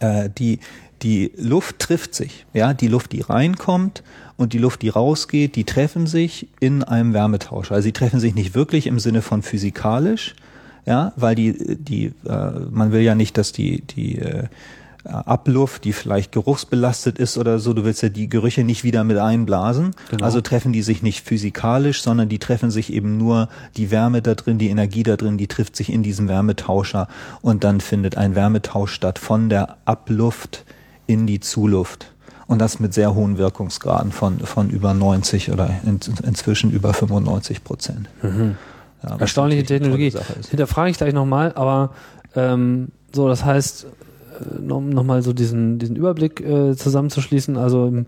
äh, 0.00 0.28
die, 0.36 0.60
die 1.02 1.32
Luft 1.36 1.78
trifft 1.78 2.14
sich. 2.14 2.46
Ja, 2.52 2.74
die 2.74 2.88
Luft, 2.88 3.12
die 3.12 3.20
reinkommt 3.20 4.02
und 4.36 4.52
die 4.52 4.58
Luft, 4.58 4.82
die 4.82 4.88
rausgeht, 4.88 5.56
die 5.56 5.64
treffen 5.64 6.06
sich 6.06 6.48
in 6.60 6.82
einem 6.82 7.12
Wärmetauscher. 7.12 7.74
Also 7.74 7.86
sie 7.86 7.92
treffen 7.92 8.20
sich 8.20 8.34
nicht 8.34 8.54
wirklich 8.54 8.86
im 8.86 8.98
Sinne 8.98 9.22
von 9.22 9.42
physikalisch, 9.42 10.34
ja, 10.86 11.12
weil 11.16 11.34
die, 11.34 11.76
die, 11.76 12.12
äh, 12.26 12.50
man 12.70 12.92
will 12.92 13.02
ja 13.02 13.14
nicht, 13.14 13.36
dass 13.36 13.52
die, 13.52 13.82
die 13.82 14.18
äh, 14.18 14.44
Abluft, 15.06 15.84
die 15.84 15.92
vielleicht 15.92 16.32
geruchsbelastet 16.32 17.18
ist 17.18 17.38
oder 17.38 17.58
so, 17.58 17.72
du 17.72 17.84
willst 17.84 18.02
ja 18.02 18.08
die 18.08 18.28
Gerüche 18.28 18.64
nicht 18.64 18.84
wieder 18.84 19.04
mit 19.04 19.18
einblasen. 19.18 19.92
Genau. 20.10 20.24
Also 20.24 20.40
treffen 20.40 20.72
die 20.72 20.82
sich 20.82 21.02
nicht 21.02 21.24
physikalisch, 21.24 22.02
sondern 22.02 22.28
die 22.28 22.38
treffen 22.38 22.70
sich 22.70 22.92
eben 22.92 23.16
nur 23.18 23.48
die 23.76 23.90
Wärme 23.90 24.22
da 24.22 24.34
drin, 24.34 24.58
die 24.58 24.68
Energie 24.68 25.02
da 25.02 25.16
drin, 25.16 25.38
die 25.38 25.46
trifft 25.46 25.76
sich 25.76 25.92
in 25.92 26.02
diesem 26.02 26.28
Wärmetauscher 26.28 27.08
und 27.42 27.64
dann 27.64 27.80
findet 27.80 28.16
ein 28.16 28.34
Wärmetausch 28.34 28.92
statt 28.92 29.18
von 29.18 29.48
der 29.48 29.76
Abluft 29.84 30.64
in 31.06 31.26
die 31.26 31.40
Zuluft. 31.40 32.12
Und 32.48 32.60
das 32.60 32.78
mit 32.78 32.94
sehr 32.94 33.14
hohen 33.14 33.38
Wirkungsgraden 33.38 34.12
von, 34.12 34.38
von 34.38 34.70
über 34.70 34.94
90 34.94 35.50
oder 35.50 35.68
in, 35.84 35.98
inzwischen 36.22 36.70
über 36.70 36.94
95 36.94 37.64
Prozent. 37.64 38.08
Ja, 38.22 38.28
Mhm. 39.14 39.20
Erstaunliche 39.20 39.64
Technologie. 39.64 40.12
Hinterfrage 40.50 40.90
ich 40.90 40.98
gleich 40.98 41.14
nochmal, 41.14 41.52
aber 41.54 41.92
ähm, 42.34 42.88
so, 43.12 43.28
das 43.28 43.44
heißt, 43.44 43.84
äh, 43.84 44.60
noch, 44.60 44.80
noch 44.80 45.04
mal 45.04 45.22
so 45.22 45.32
diesen, 45.32 45.78
diesen 45.78 45.96
Überblick 45.96 46.40
äh, 46.40 46.76
zusammenzuschließen, 46.76 47.56
also 47.56 47.86
im, 47.86 48.06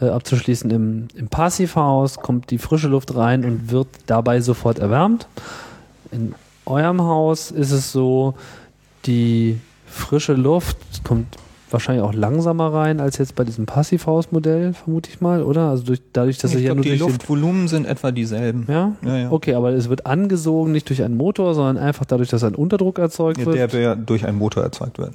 äh, 0.00 0.06
abzuschließen, 0.06 0.70
im, 0.70 1.08
im 1.14 1.28
Passivhaus 1.28 2.16
kommt 2.16 2.50
die 2.50 2.58
frische 2.58 2.88
Luft 2.88 3.14
rein 3.14 3.44
und 3.44 3.70
wird 3.70 3.88
dabei 4.06 4.40
sofort 4.40 4.78
erwärmt. 4.78 5.26
In 6.10 6.34
eurem 6.66 7.02
Haus 7.02 7.50
ist 7.50 7.70
es 7.70 7.92
so, 7.92 8.34
die 9.06 9.58
frische 9.86 10.34
Luft 10.34 10.76
kommt 11.04 11.36
wahrscheinlich 11.72 12.04
auch 12.04 12.12
langsamer 12.14 12.72
rein 12.72 13.00
als 13.00 13.18
jetzt 13.18 13.34
bei 13.34 13.44
diesem 13.44 13.66
Passivhausmodell, 13.66 14.72
vermute 14.72 15.10
ich 15.10 15.20
mal, 15.20 15.42
oder? 15.42 15.70
Also 15.70 15.84
durch, 15.84 16.00
dadurch, 16.12 16.38
dass 16.38 16.52
ich 16.54 16.62
ihr 16.62 16.68
ja 16.68 16.74
nur 16.74 16.84
die 16.84 16.96
Luftvolumen 16.96 17.68
sind 17.68 17.86
etwa 17.86 18.10
dieselben. 18.12 18.66
ja? 18.68 18.92
Ja, 19.04 19.16
ja. 19.16 19.30
Okay, 19.32 19.54
aber 19.54 19.70
es 19.72 19.88
wird 19.88 20.06
angesogen 20.06 20.72
nicht 20.72 20.88
durch 20.88 21.02
einen 21.02 21.16
Motor, 21.16 21.54
sondern 21.54 21.78
einfach 21.78 22.04
dadurch, 22.04 22.28
dass 22.28 22.44
ein 22.44 22.54
Unterdruck 22.54 22.98
erzeugt 22.98 23.38
Ja, 23.38 23.46
wird. 23.46 23.56
der 23.56 23.68
der 23.68 23.96
durch 23.96 24.26
einen 24.26 24.38
Motor 24.38 24.62
erzeugt 24.62 24.98
wird. 24.98 25.12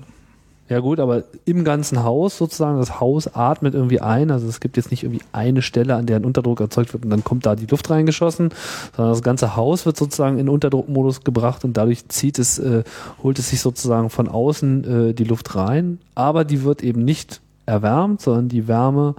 Ja 0.67 0.79
gut, 0.79 0.99
aber 0.99 1.23
im 1.45 1.63
ganzen 1.63 2.03
Haus 2.03 2.37
sozusagen, 2.37 2.79
das 2.79 2.99
Haus 2.99 3.27
atmet 3.35 3.75
irgendwie 3.75 4.01
ein. 4.01 4.31
Also 4.31 4.47
es 4.47 4.59
gibt 4.59 4.77
jetzt 4.77 4.89
nicht 4.89 5.03
irgendwie 5.03 5.23
eine 5.31 5.61
Stelle, 5.61 5.95
an 5.95 6.07
der 6.07 6.15
ein 6.15 6.25
Unterdruck 6.25 6.59
erzeugt 6.59 6.91
wird 6.93 7.03
und 7.03 7.11
dann 7.11 7.23
kommt 7.23 7.45
da 7.45 7.55
die 7.55 7.67
Luft 7.67 7.87
reingeschossen, 7.91 8.49
sondern 8.95 9.13
das 9.13 9.21
ganze 9.21 9.55
Haus 9.55 9.85
wird 9.85 9.95
sozusagen 9.95 10.39
in 10.39 10.49
Unterdruckmodus 10.49 11.23
gebracht 11.23 11.65
und 11.65 11.77
dadurch 11.77 12.07
zieht 12.07 12.39
es, 12.39 12.57
äh, 12.57 12.83
holt 13.21 13.37
es 13.37 13.51
sich 13.51 13.61
sozusagen 13.61 14.09
von 14.09 14.27
außen 14.27 15.09
äh, 15.09 15.13
die 15.13 15.23
Luft 15.23 15.55
rein. 15.55 15.99
Aber 16.15 16.45
die 16.45 16.63
wird 16.63 16.83
eben 16.83 17.05
nicht 17.05 17.41
erwärmt, 17.67 18.21
sondern 18.21 18.49
die 18.49 18.67
Wärme 18.67 19.15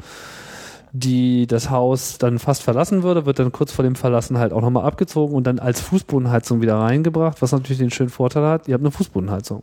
die 0.92 1.46
das 1.46 1.68
Haus 1.68 2.16
dann 2.16 2.38
fast 2.38 2.62
verlassen 2.62 3.02
würde, 3.02 3.26
wird 3.26 3.38
dann 3.38 3.52
kurz 3.52 3.70
vor 3.70 3.82
dem 3.82 3.96
Verlassen 3.96 4.38
halt 4.38 4.54
auch 4.54 4.62
nochmal 4.62 4.86
abgezogen 4.86 5.34
und 5.34 5.46
dann 5.46 5.58
als 5.58 5.80
Fußbodenheizung 5.82 6.62
wieder 6.62 6.76
reingebracht, 6.76 7.42
was 7.42 7.52
natürlich 7.52 7.78
den 7.78 7.90
schönen 7.90 8.08
Vorteil 8.08 8.44
hat, 8.44 8.66
ihr 8.66 8.72
habt 8.72 8.82
eine 8.82 8.90
Fußbodenheizung. 8.90 9.62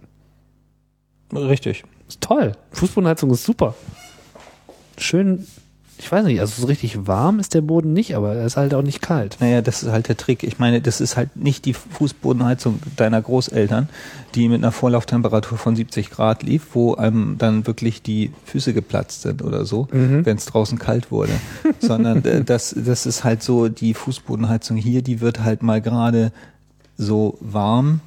Richtig. 1.35 1.83
Ist 2.07 2.21
toll. 2.21 2.53
Fußbodenheizung 2.71 3.29
ist 3.31 3.43
super. 3.45 3.75
Schön, 4.97 5.45
ich 5.97 6.11
weiß 6.11 6.25
nicht, 6.25 6.39
also 6.39 6.61
so 6.61 6.67
richtig 6.67 7.07
warm 7.07 7.39
ist 7.39 7.53
der 7.53 7.61
Boden 7.61 7.93
nicht, 7.93 8.15
aber 8.15 8.35
er 8.35 8.45
ist 8.45 8.57
halt 8.57 8.73
auch 8.73 8.81
nicht 8.81 9.01
kalt. 9.01 9.37
Naja, 9.39 9.61
das 9.61 9.83
ist 9.83 9.91
halt 9.91 10.07
der 10.07 10.17
Trick. 10.17 10.43
Ich 10.43 10.59
meine, 10.59 10.81
das 10.81 11.01
ist 11.01 11.17
halt 11.17 11.35
nicht 11.35 11.65
die 11.65 11.73
Fußbodenheizung 11.73 12.79
deiner 12.95 13.21
Großeltern, 13.21 13.89
die 14.35 14.49
mit 14.49 14.59
einer 14.61 14.71
Vorlauftemperatur 14.71 15.57
von 15.57 15.75
70 15.75 16.09
Grad 16.11 16.43
lief, 16.43 16.67
wo 16.73 16.95
einem 16.95 17.37
dann 17.37 17.65
wirklich 17.65 18.01
die 18.01 18.31
Füße 18.45 18.73
geplatzt 18.73 19.21
sind 19.23 19.41
oder 19.43 19.65
so, 19.65 19.87
Mhm. 19.91 20.25
wenn 20.25 20.37
es 20.37 20.45
draußen 20.45 20.77
kalt 20.77 21.09
wurde. 21.11 21.33
Sondern 21.79 22.23
äh, 22.25 22.43
das, 22.43 22.75
das 22.77 23.05
ist 23.05 23.23
halt 23.23 23.41
so, 23.41 23.69
die 23.69 23.93
Fußbodenheizung 23.93 24.77
hier, 24.77 25.01
die 25.01 25.21
wird 25.21 25.39
halt 25.43 25.63
mal 25.63 25.81
gerade 25.81 26.31
so 26.97 27.37
warm, 27.39 28.01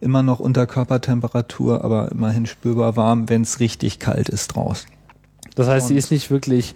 immer 0.00 0.22
noch 0.22 0.38
unter 0.40 0.66
Körpertemperatur, 0.66 1.84
aber 1.84 2.10
immerhin 2.12 2.46
spürbar 2.46 2.96
warm, 2.96 3.28
wenn 3.28 3.42
es 3.42 3.60
richtig 3.60 3.98
kalt 3.98 4.28
ist 4.28 4.48
draußen. 4.48 4.88
Das 5.54 5.66
heißt, 5.68 5.88
sie 5.88 5.94
Und- 5.94 5.98
ist 5.98 6.10
nicht 6.10 6.30
wirklich 6.30 6.74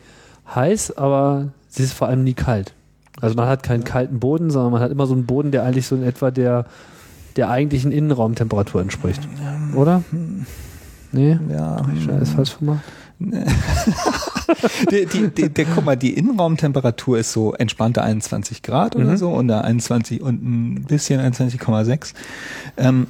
heiß, 0.54 0.96
aber 0.96 1.48
sie 1.68 1.82
ist 1.84 1.92
vor 1.92 2.08
allem 2.08 2.24
nie 2.24 2.34
kalt. 2.34 2.74
Also 3.20 3.34
man 3.36 3.46
hat 3.48 3.62
keinen 3.62 3.84
kalten 3.84 4.18
Boden, 4.20 4.50
sondern 4.50 4.72
man 4.72 4.80
hat 4.80 4.90
immer 4.90 5.06
so 5.06 5.14
einen 5.14 5.26
Boden, 5.26 5.50
der 5.52 5.62
eigentlich 5.64 5.86
so 5.86 5.94
in 5.94 6.02
etwa 6.02 6.30
der, 6.30 6.64
der 7.36 7.50
eigentlichen 7.50 7.92
Innenraumtemperatur 7.92 8.80
entspricht. 8.80 9.20
Oder? 9.76 10.02
Nee? 11.12 11.38
Ja, 11.50 11.76
Hab 11.76 11.92
ich 11.94 12.02
schon 12.04 12.14
alles 12.14 12.30
falsch 12.30 12.58
gemacht? 12.58 12.80
die, 14.90 15.06
die, 15.06 15.28
die, 15.28 15.48
der, 15.48 15.64
guck 15.64 15.84
mal, 15.84 15.96
die 15.96 16.14
Innenraumtemperatur 16.14 17.18
ist 17.18 17.32
so 17.32 17.52
entspannte 17.54 18.02
21 18.02 18.62
Grad 18.62 18.96
oder 18.96 19.12
Mhm. 19.12 19.16
so 19.16 19.30
und 19.30 19.48
da 19.48 19.60
21 19.62 20.20
und 20.22 20.42
ein 20.42 20.84
bisschen 20.84 21.20
21,6. 21.20 22.14
Ähm, 22.76 23.06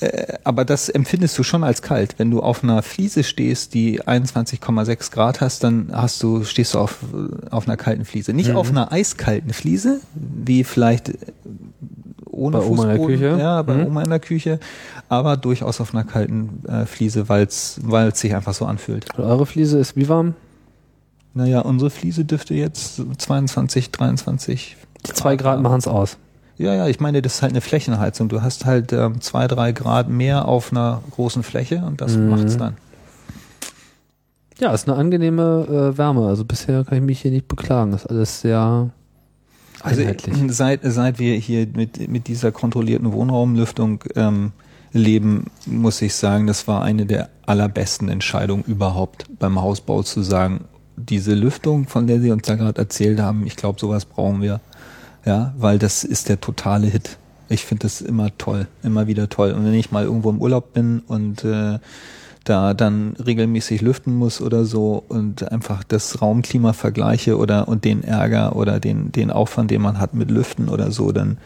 äh, 0.00 0.34
aber 0.42 0.64
das 0.64 0.88
empfindest 0.88 1.38
du 1.38 1.42
schon 1.44 1.62
als 1.62 1.80
kalt. 1.80 2.16
Wenn 2.18 2.30
du 2.30 2.40
auf 2.40 2.64
einer 2.64 2.82
Fliese 2.82 3.22
stehst, 3.22 3.74
die 3.74 4.02
21,6 4.02 5.12
Grad 5.12 5.40
hast, 5.40 5.62
dann 5.62 5.90
hast 5.92 6.22
du, 6.22 6.42
stehst 6.44 6.74
du 6.74 6.78
auf, 6.80 6.98
äh, 7.12 7.48
auf 7.50 7.66
einer 7.68 7.76
kalten 7.76 8.04
Fliese. 8.04 8.32
Nicht 8.32 8.50
Mhm. 8.50 8.56
auf 8.56 8.70
einer 8.70 8.90
eiskalten 8.92 9.52
Fliese, 9.52 10.00
wie 10.14 10.64
vielleicht 10.64 11.12
ohne 12.34 12.58
Bei 12.58 12.64
Oma 12.64 12.82
in 12.82 12.88
der 12.88 12.96
Fußboden. 12.96 13.20
Küche? 13.20 13.36
Ja, 13.40 13.62
bei 13.62 13.74
Mhm. 13.74 13.86
Oma 13.86 14.02
in 14.02 14.10
der 14.10 14.20
Küche, 14.20 14.60
aber 15.08 15.36
durchaus 15.36 15.80
auf 15.80 15.94
einer 15.94 16.04
kalten 16.04 16.62
äh, 16.68 16.86
Fliese, 16.86 17.28
weil 17.28 17.44
es 17.44 17.80
sich 18.14 18.34
einfach 18.34 18.54
so 18.54 18.64
anfühlt. 18.66 19.06
Und 19.16 19.24
eure 19.24 19.46
Fliese 19.46 19.78
ist 19.78 19.96
wie 19.96 20.08
warm? 20.08 20.34
Naja, 21.34 21.60
unsere 21.60 21.90
Fliese 21.90 22.24
dürfte 22.24 22.54
jetzt 22.54 23.00
22, 23.18 23.90
23. 23.90 24.76
Die 25.06 25.12
zwei 25.12 25.36
Grad 25.36 25.60
machen 25.60 25.78
es 25.78 25.88
aus. 25.88 26.16
Ja, 26.56 26.72
ja, 26.74 26.86
ich 26.86 27.00
meine, 27.00 27.20
das 27.20 27.34
ist 27.36 27.42
halt 27.42 27.50
eine 27.52 27.60
Flächenheizung. 27.60 28.28
Du 28.28 28.40
hast 28.42 28.64
halt 28.64 28.92
ähm, 28.92 29.20
zwei, 29.20 29.48
drei 29.48 29.72
Grad 29.72 30.08
mehr 30.08 30.46
auf 30.46 30.70
einer 30.70 31.02
großen 31.10 31.42
Fläche 31.42 31.82
und 31.84 32.00
das 32.00 32.16
Mhm. 32.16 32.28
macht's 32.28 32.56
dann. 32.56 32.76
Ja, 34.60 34.72
ist 34.72 34.88
eine 34.88 34.96
angenehme 34.96 35.66
äh, 35.94 35.98
Wärme. 35.98 36.28
Also 36.28 36.44
bisher 36.44 36.84
kann 36.84 36.98
ich 36.98 37.02
mich 37.04 37.20
hier 37.22 37.32
nicht 37.32 37.48
beklagen. 37.48 37.92
Ist 37.92 38.06
alles 38.06 38.40
sehr 38.40 38.90
Also 39.84 40.00
einheitlich. 40.00 40.34
seit, 40.48 40.80
seit 40.82 41.18
wir 41.18 41.34
hier 41.36 41.66
mit, 41.74 42.08
mit 42.08 42.26
dieser 42.26 42.52
kontrollierten 42.52 43.12
Wohnraumlüftung 43.12 44.02
ähm, 44.16 44.52
leben, 44.92 45.46
muss 45.66 46.00
ich 46.02 46.14
sagen, 46.14 46.46
das 46.46 46.66
war 46.66 46.82
eine 46.82 47.04
der 47.04 47.28
allerbesten 47.46 48.08
Entscheidungen 48.08 48.64
überhaupt 48.66 49.26
beim 49.38 49.60
Hausbau 49.60 50.02
zu 50.02 50.22
sagen, 50.22 50.64
diese 50.96 51.34
Lüftung, 51.34 51.86
von 51.86 52.06
der 52.06 52.20
Sie 52.20 52.30
uns 52.30 52.46
da 52.46 52.54
gerade 52.54 52.80
erzählt 52.80 53.20
haben, 53.20 53.46
ich 53.46 53.56
glaube, 53.56 53.78
sowas 53.78 54.04
brauchen 54.04 54.40
wir. 54.40 54.60
Ja, 55.26 55.54
weil 55.58 55.78
das 55.78 56.04
ist 56.04 56.28
der 56.28 56.40
totale 56.40 56.86
Hit. 56.86 57.18
Ich 57.48 57.64
finde 57.64 57.82
das 57.82 58.00
immer 58.00 58.36
toll, 58.38 58.68
immer 58.82 59.06
wieder 59.06 59.28
toll. 59.28 59.52
Und 59.52 59.64
wenn 59.64 59.74
ich 59.74 59.90
mal 59.90 60.04
irgendwo 60.04 60.30
im 60.30 60.40
Urlaub 60.40 60.72
bin 60.72 61.00
und 61.00 61.44
äh, 61.44 61.78
da 62.44 62.74
dann 62.74 63.14
regelmäßig 63.14 63.80
lüften 63.80 64.14
muss 64.14 64.40
oder 64.40 64.64
so 64.64 65.02
und 65.08 65.50
einfach 65.50 65.82
das 65.82 66.20
Raumklima 66.20 66.72
vergleiche 66.72 67.38
oder 67.38 67.68
und 67.68 67.84
den 67.84 68.04
Ärger 68.04 68.54
oder 68.56 68.80
den, 68.80 69.12
den 69.12 69.30
Aufwand, 69.30 69.70
den 69.70 69.82
man 69.82 69.98
hat 69.98 70.14
mit 70.14 70.30
Lüften 70.30 70.68
oder 70.68 70.90
so, 70.90 71.12
dann 71.12 71.38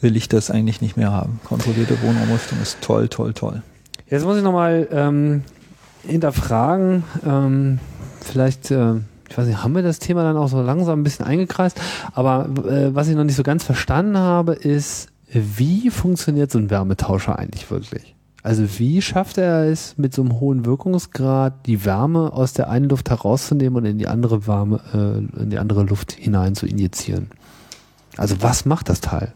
will 0.00 0.16
ich 0.16 0.28
das 0.28 0.50
eigentlich 0.50 0.80
nicht 0.80 0.96
mehr 0.96 1.12
haben. 1.12 1.40
Kontrollierte 1.44 2.00
Wohnraumlüftung 2.02 2.60
ist 2.62 2.80
toll, 2.80 3.08
toll, 3.08 3.32
toll. 3.32 3.62
Jetzt 4.08 4.24
muss 4.24 4.36
ich 4.36 4.42
nochmal 4.42 4.86
ähm, 4.92 5.42
hinterfragen, 6.06 7.04
ähm, 7.26 7.78
vielleicht, 8.20 8.70
äh, 8.70 8.94
ich 9.28 9.36
weiß 9.36 9.46
nicht, 9.46 9.62
haben 9.62 9.74
wir 9.74 9.82
das 9.82 9.98
Thema 9.98 10.22
dann 10.22 10.36
auch 10.36 10.48
so 10.48 10.62
langsam 10.62 11.00
ein 11.00 11.04
bisschen 11.04 11.26
eingekreist, 11.26 11.80
aber 12.12 12.48
äh, 12.68 12.94
was 12.94 13.08
ich 13.08 13.16
noch 13.16 13.24
nicht 13.24 13.36
so 13.36 13.42
ganz 13.42 13.64
verstanden 13.64 14.16
habe, 14.16 14.54
ist, 14.54 15.08
wie 15.30 15.90
funktioniert 15.90 16.50
so 16.50 16.58
ein 16.58 16.70
Wärmetauscher 16.70 17.38
eigentlich 17.38 17.70
wirklich? 17.70 18.14
Also 18.48 18.78
wie 18.78 19.02
schafft 19.02 19.36
er 19.36 19.64
es 19.66 19.92
mit 19.98 20.14
so 20.14 20.22
einem 20.22 20.40
hohen 20.40 20.64
Wirkungsgrad, 20.64 21.66
die 21.66 21.84
Wärme 21.84 22.32
aus 22.32 22.54
der 22.54 22.70
einen 22.70 22.88
Luft 22.88 23.10
herauszunehmen 23.10 23.76
und 23.76 23.84
in 23.84 23.98
die 23.98 24.06
andere 24.06 24.46
Wärme, 24.46 24.80
äh, 24.94 25.42
in 25.42 25.50
die 25.50 25.58
andere 25.58 25.82
Luft 25.82 26.12
hinein 26.12 26.54
zu 26.54 26.64
injizieren? 26.64 27.28
Also 28.16 28.36
was 28.40 28.64
macht 28.64 28.88
das 28.88 29.02
Teil? 29.02 29.34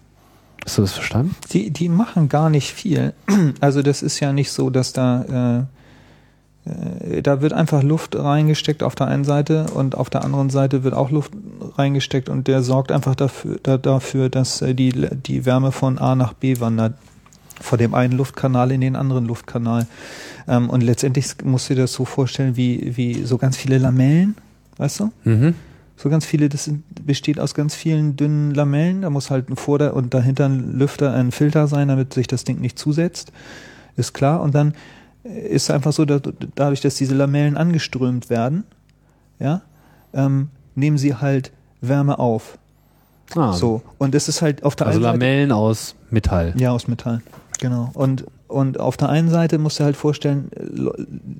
Hast 0.65 0.79
du 0.79 0.83
das 0.83 0.93
verstanden? 0.93 1.37
Die, 1.53 1.71
die 1.71 1.91
machen 1.91 2.31
gar 2.31 2.49
nicht 2.49 2.73
viel. 2.73 3.13
Also 3.61 3.83
das 3.83 4.01
ist 4.01 4.19
ja 4.21 4.33
nicht 4.33 4.51
so, 4.51 4.71
dass 4.71 4.95
da 4.95 5.67
äh, 6.65 6.71
äh, 6.71 7.21
da 7.21 7.43
wird 7.43 7.53
einfach 7.53 7.83
Luft 7.83 8.17
reingesteckt 8.17 8.83
auf 8.83 8.95
der 8.95 9.09
einen 9.09 9.25
Seite 9.25 9.67
und 9.75 9.95
auf 9.95 10.09
der 10.09 10.25
anderen 10.25 10.49
Seite 10.49 10.85
wird 10.85 10.95
auch 10.95 11.11
Luft 11.11 11.33
reingesteckt 11.77 12.31
und 12.31 12.49
der 12.49 12.63
sorgt 12.63 12.91
einfach 12.91 13.15
dafür, 13.15 13.59
da, 13.63 13.77
dafür 13.77 14.31
dass 14.31 14.63
äh, 14.63 14.75
die, 14.75 14.91
die 14.91 15.45
Wärme 15.45 15.71
von 15.71 15.99
A 15.99 16.15
nach 16.15 16.33
B 16.33 16.61
wandert. 16.61 16.95
Vor 17.61 17.79
dem 17.79 17.95
einen 17.95 18.15
Luftkanal 18.17 18.73
in 18.73 18.81
den 18.81 18.97
anderen 18.97 19.27
Luftkanal. 19.27 19.87
Ähm, 20.49 20.71
und 20.71 20.83
letztendlich 20.83 21.27
musst 21.45 21.71
du 21.71 21.75
dir 21.75 21.83
das 21.83 21.93
so 21.93 22.05
vorstellen 22.05 22.57
wie, 22.57 22.97
wie 22.97 23.25
so 23.25 23.39
ganz 23.39 23.57
viele 23.57 23.79
Lamellen, 23.79 24.37
weißt 24.79 25.01
du? 25.01 25.13
Mhm. 25.25 25.55
So 25.97 26.09
ganz 26.11 26.25
viele, 26.25 26.49
das 26.49 26.69
besteht 27.07 27.39
aus 27.39 27.55
ganz 27.55 27.75
vielen 27.75 28.17
dünnen 28.17 28.53
Lamellen. 28.55 29.03
Da 29.03 29.11
muss 29.11 29.31
halt 29.31 29.49
ein 29.51 29.57
Vorder- 29.57 29.95
und 29.95 30.15
dahinter 30.15 30.47
ein 30.47 30.79
Lüfter, 30.79 31.13
ein 31.15 31.31
Filter 31.31 31.69
sein, 31.69 31.89
damit 31.89 32.13
sich 32.13 32.27
das 32.27 32.45
Ding 32.45 32.61
nicht 32.61 32.79
zusetzt. 32.79 33.31
Ist 33.97 34.13
klar. 34.13 34.41
Und 34.41 34.55
dann 34.55 34.75
ist 35.23 35.71
einfach 35.71 35.93
so, 35.93 36.05
dass, 36.05 36.23
dadurch, 36.57 36.81
dass 36.81 36.97
diese 36.97 37.15
Lamellen 37.15 37.57
angeströmt 37.57 38.31
werden, 38.31 38.65
ja, 39.39 39.63
ähm, 40.13 40.49
nehmen 40.75 40.99
sie 40.99 41.15
halt 41.15 41.53
Wärme 41.81 42.19
auf. 42.19 42.59
Ah, 43.37 43.53
So. 43.53 43.83
Und 43.99 44.15
das 44.15 44.29
ist 44.29 44.43
halt 44.43 44.65
auf 44.65 44.75
der 44.75 44.89
also 44.89 44.99
einen 44.99 45.05
Seite. 45.05 45.19
Lamellen 45.19 45.53
aus 45.53 45.95
Metall. 46.11 46.55
Ja, 46.57 46.73
aus 46.73 46.89
Metall. 46.89 47.23
Genau. 47.63 47.91
Und, 47.95 48.25
und 48.49 48.81
auf 48.81 48.97
der 48.97 49.09
einen 49.09 49.31
Seite 49.31 49.57
musst 49.59 49.79
du 49.79 49.85
halt 49.85 49.97
vorstellen, 49.97 50.51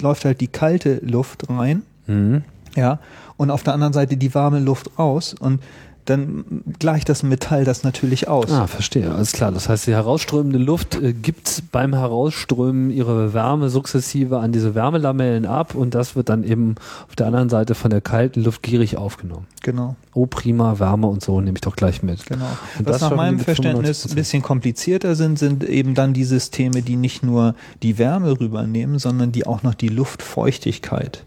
läuft 0.01 0.25
halt 0.25 0.41
die 0.41 0.47
kalte 0.47 1.01
Luft 1.05 1.51
rein, 1.51 1.83
Mhm. 2.07 2.43
ja, 2.77 3.01
und 3.37 3.51
auf 3.51 3.65
der 3.65 3.75
anderen 3.75 3.93
Seite 3.93 4.17
die 4.17 4.33
warme 4.33 4.61
Luft 4.61 4.97
raus 5.01 5.35
und 5.39 5.61
dann 6.05 6.45
gleicht 6.79 7.09
das 7.09 7.23
Metall 7.23 7.65
das 7.65 7.85
natürlich 7.85 8.27
aus. 8.29 8.51
Ah, 8.51 8.67
verstehe. 8.67 9.11
Alles 9.13 9.33
klar. 9.33 9.53
Das 9.53 9.69
heißt, 9.69 9.87
die 9.87 9.93
herausströmende 9.93 10.59
Luft 10.59 11.01
äh, 11.01 11.13
gibt 11.13 11.63
beim 11.71 11.95
Herausströmen 11.95 12.91
ihre 12.91 13.33
Wärme 13.35 13.69
sukzessive 13.69 14.39
an 14.41 14.51
diese 14.53 14.75
Wärmelamellen 14.75 15.47
ab 15.47 15.75
und 15.75 15.95
das 15.95 16.17
wird 16.17 16.29
dann 16.29 16.43
eben 16.45 16.75
auf 17.09 17.15
der 17.17 17.27
anderen 17.29 17.49
Seite 17.49 17.75
von 17.75 17.91
der 17.91 18.01
kalten 18.01 18.43
Luft 18.43 18.63
gierig 18.63 18.97
aufgenommen. 18.97 19.47
Genau, 19.63 19.97
Oh, 20.15 20.27
prima, 20.27 20.79
Wärme 20.79 21.07
und 21.07 21.23
so 21.23 21.41
nehme 21.41 21.57
ich 21.57 21.61
doch 21.63 21.77
gleich 21.77 22.03
mit. 22.03 22.27
genau. 22.27 22.45
Und 22.79 22.87
Was 22.87 23.01
nach 23.01 23.15
meinem 23.17 23.39
Verständnis 23.39 24.05
95%. 24.05 24.11
ein 24.11 24.15
bisschen 24.17 24.43
komplizierter 24.43 25.15
sind, 25.15 25.39
sind 25.39 25.65
eben 25.65 25.95
dann 25.95 26.13
die 26.13 26.25
Systeme, 26.25 26.83
die 26.83 26.97
nicht 26.97 27.23
nur 27.23 27.55
die 27.83 27.97
Wärme 27.97 28.39
rübernehmen, 28.39 28.99
sondern 28.99 29.33
die 29.33 29.47
auch 29.47 29.63
noch 29.63 29.75
die 29.75 29.89
Luftfeuchtigkeit 29.89 31.25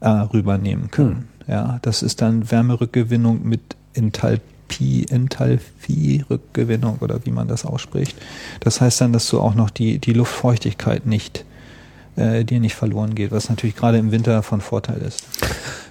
äh, 0.00 0.08
rübernehmen 0.08 0.90
können. 0.90 1.28
Ja, 1.46 1.78
das 1.82 2.02
ist 2.02 2.20
dann 2.20 2.50
Wärmerückgewinnung 2.50 3.42
mit 3.42 3.60
Enthalpie, 3.94 5.06
Enthalpie-Rückgewinnung 5.08 6.98
oder 7.00 7.24
wie 7.24 7.30
man 7.30 7.48
das 7.48 7.64
ausspricht. 7.64 8.16
Das 8.60 8.80
heißt 8.80 9.00
dann, 9.00 9.12
dass 9.12 9.28
du 9.28 9.40
auch 9.40 9.54
noch 9.54 9.70
die, 9.70 9.98
die 9.98 10.12
Luftfeuchtigkeit 10.12 11.06
nicht 11.06 11.44
äh, 12.18 12.44
dir 12.44 12.60
nicht 12.60 12.74
verloren 12.74 13.14
geht, 13.14 13.30
was 13.30 13.48
natürlich 13.48 13.76
gerade 13.76 13.98
im 13.98 14.10
Winter 14.10 14.42
von 14.42 14.60
Vorteil 14.60 14.98
ist. 14.98 15.24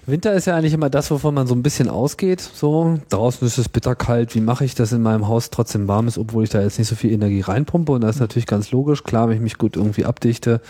Winter 0.06 0.34
ist 0.34 0.46
ja 0.46 0.56
eigentlich 0.56 0.74
immer 0.74 0.90
das, 0.90 1.12
wovon 1.12 1.34
man 1.34 1.48
so 1.48 1.56
ein 1.56 1.64
bisschen 1.64 1.90
ausgeht. 1.90 2.40
So, 2.40 3.00
draußen 3.10 3.46
ist 3.46 3.58
es 3.58 3.68
bitterkalt. 3.68 4.36
Wie 4.36 4.42
mache 4.42 4.64
ich 4.64 4.74
das 4.74 4.94
in 4.94 5.02
meinem 5.02 5.28
Haus 5.28 5.50
trotzdem 5.50 5.88
warm 5.88 6.08
ist, 6.08 6.18
obwohl 6.18 6.46
ich 6.46 6.50
da 6.50 6.62
jetzt 6.62 6.80
nicht 6.80 6.88
so 6.88 6.96
viel 6.96 7.12
Energie 7.12 7.42
reinpumpe? 7.42 7.92
Und 7.92 8.02
das 8.02 8.16
ist 8.16 8.22
natürlich 8.22 8.46
ganz 8.46 8.72
logisch. 8.72 9.04
Klar, 9.04 9.28
wenn 9.28 9.36
ich 9.36 9.42
mich 9.42 9.58
gut 9.58 9.76
irgendwie 9.76 10.06
abdichte, 10.06 10.62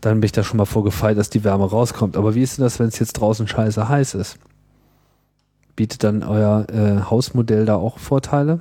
dann 0.00 0.20
bin 0.20 0.26
ich 0.26 0.32
da 0.32 0.42
schon 0.44 0.56
mal 0.56 0.64
vorgefeilt, 0.64 1.18
dass 1.18 1.28
die 1.28 1.44
Wärme 1.44 1.68
rauskommt. 1.68 2.16
Aber 2.16 2.34
wie 2.34 2.42
ist 2.42 2.56
denn 2.56 2.64
das, 2.64 2.78
wenn 2.78 2.88
es 2.88 2.98
jetzt 2.98 3.14
draußen 3.14 3.46
scheiße 3.46 3.86
heiß 3.88 4.14
ist? 4.14 4.38
Bietet 5.76 6.04
dann 6.04 6.22
euer 6.22 6.66
äh, 6.70 7.02
Hausmodell 7.10 7.66
da 7.66 7.76
auch 7.76 7.98
Vorteile? 7.98 8.60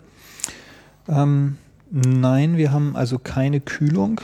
Ähm, 1.08 1.58
nein, 1.90 2.58
wir 2.58 2.72
haben 2.72 2.96
also 2.96 3.18
keine 3.20 3.62
Kühlung 3.62 4.22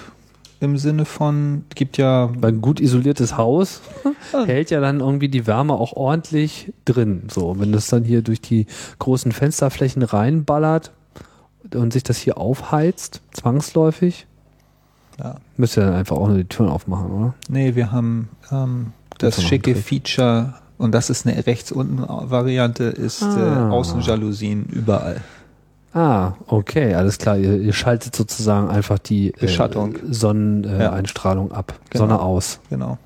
im 0.62 0.78
Sinne 0.78 1.06
von, 1.06 1.66
gibt 1.74 1.98
ja 1.98 2.30
ein 2.42 2.62
gut 2.62 2.80
isoliertes 2.80 3.36
Haus 3.36 3.82
hält 4.46 4.70
ja 4.70 4.80
dann 4.80 5.00
irgendwie 5.00 5.28
die 5.28 5.48
Wärme 5.48 5.74
auch 5.74 5.94
ordentlich 5.94 6.72
drin. 6.86 7.24
So, 7.32 7.60
wenn 7.60 7.72
das 7.72 7.88
dann 7.88 8.04
hier 8.04 8.22
durch 8.22 8.42
die 8.42 8.68
großen 9.00 9.32
Fensterflächen 9.32 10.04
reinballert 10.04 10.92
und 11.74 11.92
sich 11.94 12.04
das 12.04 12.18
hier 12.18 12.38
aufheizt, 12.38 13.22
zwangsläufig, 13.32 14.28
ja, 15.18 15.36
müsst 15.58 15.78
ihr 15.78 15.86
dann 15.86 15.94
einfach 15.94 16.18
auch 16.18 16.28
nur 16.28 16.38
die 16.38 16.46
Türen 16.46 16.70
aufmachen, 16.70 17.12
oder? 17.12 17.34
Nee, 17.50 17.76
wir 17.76 17.92
haben 17.92 18.30
ähm, 18.52 18.94
das 19.18 19.42
schicke? 19.42 19.76
Feature 19.76 20.54
und 20.82 20.92
das 20.94 21.10
ist 21.10 21.26
eine 21.28 21.46
rechts 21.48 21.72
unten 21.72 22.00
Variante, 22.08 22.86
ist 22.86 23.24
Ah. 23.24 23.70
äh, 23.70 23.72
Außenjalousien 23.72 24.66
überall. 24.66 25.22
Ah, 25.94 26.34
okay, 26.48 26.94
alles 26.96 27.18
klar. 27.18 27.38
Ihr, 27.38 27.58
ihr 27.60 27.74
schaltet 27.74 28.16
sozusagen 28.16 28.70
einfach 28.70 28.98
die 28.98 29.34
Beschattung. 29.40 29.96
äh, 29.96 30.00
Sonneneinstrahlung 30.10 30.80
äh, 30.80 30.84
Ja. 30.84 30.92
Einstrahlung 30.94 31.52
ab. 31.52 31.74
Genau. 31.90 32.04
Sonne 32.06 32.20
aus. 32.22 32.60
Genau. 32.70 32.98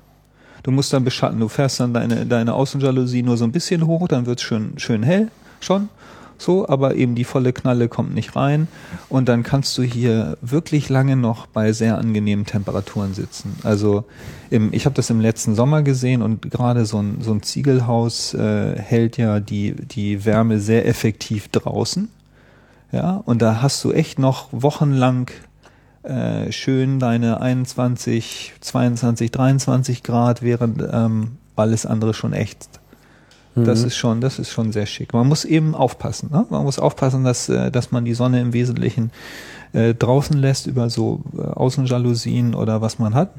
Du 0.62 0.70
musst 0.70 0.92
dann 0.92 1.04
beschatten, 1.04 1.38
du 1.40 1.48
fährst 1.48 1.80
dann 1.80 1.92
deine, 1.94 2.26
deine 2.26 2.54
Außenjalousie 2.54 3.22
nur 3.22 3.36
so 3.36 3.44
ein 3.44 3.52
bisschen 3.52 3.86
hoch, 3.86 4.06
dann 4.08 4.26
wird's 4.26 4.42
schön, 4.42 4.72
schön 4.78 5.02
hell 5.02 5.28
schon. 5.60 5.88
So, 6.38 6.68
aber 6.68 6.94
eben 6.94 7.14
die 7.14 7.24
volle 7.24 7.52
Knalle 7.52 7.88
kommt 7.88 8.14
nicht 8.14 8.36
rein. 8.36 8.68
Und 9.08 9.28
dann 9.28 9.42
kannst 9.42 9.76
du 9.78 9.82
hier 9.82 10.36
wirklich 10.40 10.88
lange 10.88 11.16
noch 11.16 11.46
bei 11.46 11.72
sehr 11.72 11.98
angenehmen 11.98 12.46
Temperaturen 12.46 13.14
sitzen. 13.14 13.56
Also 13.62 14.04
im, 14.50 14.72
ich 14.72 14.84
habe 14.86 14.94
das 14.94 15.10
im 15.10 15.20
letzten 15.20 15.54
Sommer 15.54 15.82
gesehen 15.82 16.22
und 16.22 16.50
gerade 16.50 16.86
so 16.86 17.00
ein, 17.00 17.18
so 17.20 17.32
ein 17.32 17.42
Ziegelhaus 17.42 18.34
äh, 18.34 18.78
hält 18.78 19.16
ja 19.16 19.40
die, 19.40 19.74
die 19.74 20.24
Wärme 20.24 20.60
sehr 20.60 20.86
effektiv 20.86 21.48
draußen. 21.48 22.08
Ja, 22.92 23.22
und 23.24 23.42
da 23.42 23.62
hast 23.62 23.82
du 23.84 23.92
echt 23.92 24.18
noch 24.18 24.48
wochenlang 24.52 25.30
äh, 26.02 26.52
schön 26.52 27.00
deine 27.00 27.40
21, 27.40 28.54
22, 28.60 29.30
23 29.32 30.02
Grad, 30.02 30.40
während 30.42 30.82
ähm, 30.92 31.38
alles 31.56 31.84
andere 31.84 32.14
schon 32.14 32.32
echt. 32.32 32.68
Das 33.64 33.82
ist 33.82 33.96
schon, 33.96 34.20
das 34.20 34.38
ist 34.38 34.50
schon 34.50 34.72
sehr 34.72 34.86
schick. 34.86 35.12
Man 35.14 35.26
muss 35.26 35.44
eben 35.44 35.74
aufpassen. 35.74 36.28
Ne? 36.30 36.46
Man 36.50 36.64
muss 36.64 36.78
aufpassen, 36.78 37.24
dass, 37.24 37.48
äh, 37.48 37.70
dass 37.70 37.90
man 37.90 38.04
die 38.04 38.14
Sonne 38.14 38.40
im 38.40 38.52
Wesentlichen 38.52 39.10
äh, 39.72 39.94
draußen 39.94 40.36
lässt 40.36 40.66
über 40.66 40.90
so 40.90 41.22
äh, 41.36 41.42
Außenjalousien 41.42 42.54
oder 42.54 42.82
was 42.82 42.98
man 42.98 43.14
hat. 43.14 43.30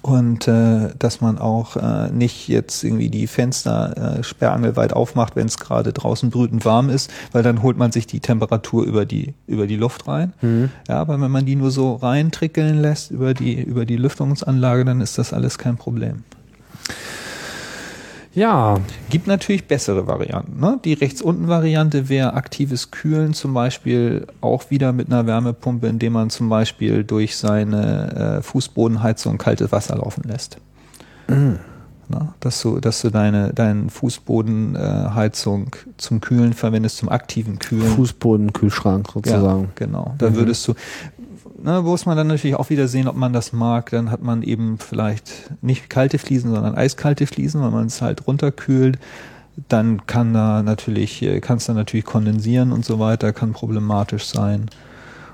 Und 0.00 0.48
äh, 0.48 0.88
dass 0.98 1.20
man 1.20 1.38
auch 1.38 1.76
äh, 1.76 2.10
nicht 2.10 2.48
jetzt 2.48 2.82
irgendwie 2.82 3.10
die 3.10 3.26
Fenster 3.26 4.18
äh, 4.18 4.22
sperrangelweit 4.24 4.94
aufmacht, 4.94 5.36
wenn 5.36 5.46
es 5.46 5.58
gerade 5.58 5.92
draußen 5.92 6.30
brütend 6.30 6.64
warm 6.64 6.88
ist, 6.88 7.10
weil 7.32 7.42
dann 7.42 7.62
holt 7.62 7.76
man 7.76 7.92
sich 7.92 8.06
die 8.06 8.20
Temperatur 8.20 8.84
über 8.84 9.04
die 9.04 9.34
über 9.46 9.66
die 9.66 9.76
Luft 9.76 10.08
rein. 10.08 10.32
Ja, 10.88 10.98
aber 10.98 11.20
wenn 11.20 11.30
man 11.30 11.44
die 11.44 11.56
nur 11.56 11.70
so 11.70 11.96
reintrickeln 11.96 12.80
lässt 12.80 13.10
über 13.10 13.34
die 13.34 13.60
über 13.62 13.84
die 13.84 13.96
Lüftungsanlage, 13.96 14.86
dann 14.86 15.02
ist 15.02 15.18
das 15.18 15.34
alles 15.34 15.58
kein 15.58 15.76
Problem. 15.76 16.24
Ja, 18.34 18.78
Gibt 19.10 19.26
natürlich 19.26 19.66
bessere 19.66 20.06
Varianten. 20.06 20.58
Ne? 20.58 20.80
Die 20.84 20.94
rechts 20.94 21.20
unten 21.20 21.48
Variante 21.48 22.08
wäre 22.08 22.32
aktives 22.32 22.90
Kühlen, 22.90 23.34
zum 23.34 23.52
Beispiel 23.52 24.26
auch 24.40 24.70
wieder 24.70 24.92
mit 24.92 25.08
einer 25.08 25.26
Wärmepumpe, 25.26 25.86
indem 25.86 26.14
man 26.14 26.30
zum 26.30 26.48
Beispiel 26.48 27.04
durch 27.04 27.36
seine 27.36 28.38
äh, 28.38 28.42
Fußbodenheizung 28.42 29.36
kaltes 29.36 29.70
Wasser 29.70 29.96
laufen 29.96 30.22
lässt. 30.26 30.56
Na, 32.08 32.34
dass 32.40 32.60
du, 32.62 32.80
dass 32.80 33.00
du 33.02 33.10
deine, 33.10 33.52
deine 33.52 33.88
Fußbodenheizung 33.90 35.66
äh, 35.66 35.90
zum 35.96 36.20
Kühlen 36.20 36.52
verwendest, 36.52 36.98
zum 36.98 37.08
aktiven 37.08 37.58
Kühlen. 37.58 37.86
Fußbodenkühlschrank 37.86 39.08
sozusagen. 39.12 39.64
Ja, 39.64 39.68
genau. 39.74 40.14
Da 40.18 40.34
würdest 40.34 40.66
du, 40.68 40.74
na, 41.62 41.82
muss 41.82 42.06
man 42.06 42.16
dann 42.16 42.26
natürlich 42.26 42.56
auch 42.56 42.70
wieder 42.70 42.88
sehen, 42.88 43.08
ob 43.08 43.16
man 43.16 43.32
das 43.32 43.52
mag. 43.52 43.90
Dann 43.90 44.10
hat 44.10 44.22
man 44.22 44.42
eben 44.42 44.78
vielleicht 44.78 45.50
nicht 45.62 45.88
kalte 45.88 46.18
Fliesen, 46.18 46.52
sondern 46.52 46.74
eiskalte 46.74 47.26
Fliesen, 47.26 47.62
weil 47.62 47.70
man 47.70 47.86
es 47.86 48.02
halt 48.02 48.26
runterkühlt. 48.26 48.98
Dann 49.68 50.06
kann 50.06 50.32
da 50.32 50.62
natürlich, 50.62 51.22
äh, 51.22 51.40
kann 51.40 51.58
es 51.58 51.66
dann 51.66 51.76
natürlich 51.76 52.04
kondensieren 52.04 52.72
und 52.72 52.84
so 52.84 52.98
weiter, 52.98 53.32
kann 53.32 53.52
problematisch 53.52 54.26
sein 54.26 54.70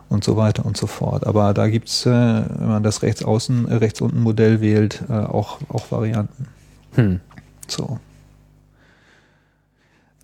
und 0.09 0.25
so 0.25 0.37
weiter 0.37 0.67
und 0.67 0.77
so 0.77 0.87
fort. 0.87 1.27
Aber 1.27 1.55
da 1.55 1.69
gibt's, 1.69 2.05
äh, 2.05 2.11
wenn 2.11 2.69
man 2.69 2.83
das 2.83 3.03
rechts 3.03 3.23
außen, 3.23 3.69
äh, 3.69 3.75
rechts 3.77 4.01
unten 4.01 4.21
Modell 4.21 4.61
wählt, 4.61 5.03
äh, 5.09 5.13
auch, 5.13 5.59
auch 5.69 5.91
Varianten. 5.91 6.47
Hm. 6.95 7.21
So. 7.69 8.01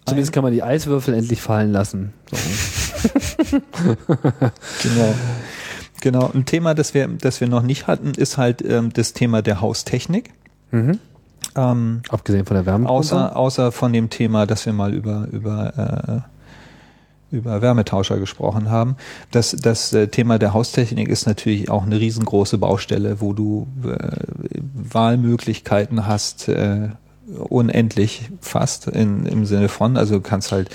Zumindest 0.06 0.32
kann 0.32 0.42
man 0.42 0.52
die 0.52 0.62
Eiswürfel 0.62 1.14
endlich 1.14 1.40
fallen 1.40 1.72
lassen. 1.72 2.12
So. 2.30 2.36
Genau. 4.82 5.14
Genau. 6.04 6.30
Ein 6.34 6.44
Thema, 6.44 6.74
das 6.74 6.92
wir, 6.92 7.08
das 7.08 7.40
wir 7.40 7.48
noch 7.48 7.62
nicht 7.62 7.86
hatten, 7.86 8.10
ist 8.10 8.36
halt 8.36 8.62
ähm, 8.62 8.92
das 8.92 9.14
Thema 9.14 9.40
der 9.40 9.62
Haustechnik. 9.62 10.34
Mhm. 10.70 10.98
Ähm, 11.56 12.02
Abgesehen 12.10 12.44
von 12.44 12.56
der 12.56 12.66
Wärme. 12.66 12.86
außer, 12.90 13.34
außer 13.34 13.72
von 13.72 13.90
dem 13.94 14.10
Thema, 14.10 14.44
dass 14.44 14.66
wir 14.66 14.74
mal 14.74 14.92
über, 14.92 15.26
über, 15.32 16.26
äh, 17.32 17.34
über 17.34 17.62
Wärmetauscher 17.62 18.18
gesprochen 18.18 18.68
haben. 18.68 18.96
Das, 19.30 19.52
das 19.52 19.94
äh, 19.94 20.08
Thema 20.08 20.38
der 20.38 20.52
Haustechnik 20.52 21.08
ist 21.08 21.26
natürlich 21.26 21.70
auch 21.70 21.86
eine 21.86 21.98
riesengroße 21.98 22.58
Baustelle, 22.58 23.22
wo 23.22 23.32
du 23.32 23.66
äh, 23.82 24.10
Wahlmöglichkeiten 24.74 26.06
hast, 26.06 26.50
äh, 26.50 26.90
unendlich 27.48 28.28
fast 28.42 28.88
in, 28.88 29.24
im 29.24 29.46
Sinne 29.46 29.70
von, 29.70 29.96
also 29.96 30.16
du 30.16 30.20
kannst 30.20 30.52
halt 30.52 30.68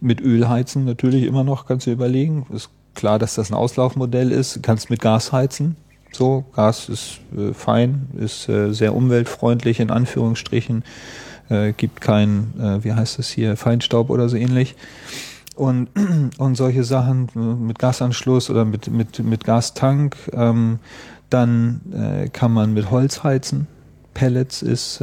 mit 0.00 0.20
Öl 0.20 0.48
heizen 0.48 0.84
natürlich 0.84 1.24
immer 1.24 1.42
noch, 1.42 1.66
kannst 1.66 1.88
du 1.88 1.90
überlegen. 1.90 2.46
Ist 2.54 2.70
klar, 2.96 3.18
dass 3.18 3.36
das 3.36 3.50
ein 3.50 3.54
Auslaufmodell 3.54 4.32
ist. 4.32 4.56
Du 4.56 4.60
kannst 4.60 4.90
mit 4.90 5.00
Gas 5.00 5.32
heizen. 5.32 5.76
So, 6.12 6.44
Gas 6.54 6.88
ist 6.88 7.20
äh, 7.36 7.52
fein, 7.52 8.08
ist 8.18 8.48
äh, 8.48 8.72
sehr 8.72 8.94
umweltfreundlich 8.94 9.80
in 9.80 9.90
Anführungsstrichen, 9.90 10.82
äh, 11.50 11.72
gibt 11.72 12.00
kein, 12.00 12.54
äh, 12.58 12.82
wie 12.82 12.94
heißt 12.94 13.18
das 13.18 13.28
hier, 13.28 13.56
Feinstaub 13.56 14.08
oder 14.08 14.28
so 14.28 14.36
ähnlich. 14.36 14.76
Und, 15.54 15.88
und 16.38 16.54
solche 16.56 16.84
Sachen 16.84 17.28
äh, 17.36 17.38
mit 17.38 17.78
Gasanschluss 17.78 18.48
oder 18.48 18.64
mit, 18.64 18.88
mit, 18.88 19.18
mit 19.22 19.44
Gastank. 19.44 20.16
Ähm, 20.32 20.78
dann 21.28 21.80
äh, 21.92 22.28
kann 22.28 22.52
man 22.52 22.72
mit 22.72 22.90
Holz 22.90 23.22
heizen. 23.22 23.66
Pellets 24.14 24.62
ist 24.62 25.02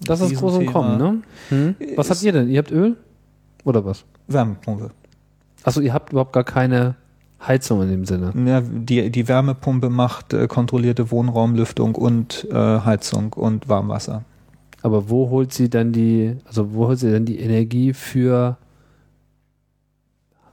Das 0.00 0.20
ist 0.20 0.34
groß 0.34 0.56
und 0.56 0.66
kommen, 0.66 0.98
ne? 0.98 1.22
Hm? 1.50 1.76
Was 1.94 2.10
habt 2.10 2.20
ihr 2.24 2.32
denn? 2.32 2.48
Ihr 2.48 2.58
habt 2.58 2.72
Öl? 2.72 2.96
Oder 3.62 3.84
was? 3.84 4.04
Wärmepumpe. 4.26 4.90
Achso, 5.62 5.80
ihr 5.80 5.92
habt 5.92 6.10
überhaupt 6.10 6.32
gar 6.32 6.42
keine 6.42 6.96
Heizung 7.46 7.82
in 7.82 7.88
dem 7.88 8.04
Sinne. 8.04 8.32
Ja, 8.46 8.60
die, 8.60 9.10
die 9.10 9.28
Wärmepumpe 9.28 9.90
macht 9.90 10.32
äh, 10.32 10.46
kontrollierte 10.46 11.10
Wohnraumlüftung 11.10 11.94
und 11.94 12.46
äh, 12.50 12.54
Heizung 12.54 13.32
und 13.32 13.68
Warmwasser. 13.68 14.24
Aber 14.82 15.08
wo 15.08 15.30
holt 15.30 15.52
sie 15.52 15.70
dann 15.70 15.92
die, 15.92 16.36
also 16.44 16.74
wo 16.74 16.88
holt 16.88 16.98
sie 16.98 17.10
denn 17.10 17.24
die 17.24 17.40
Energie 17.40 17.92
für 17.92 18.56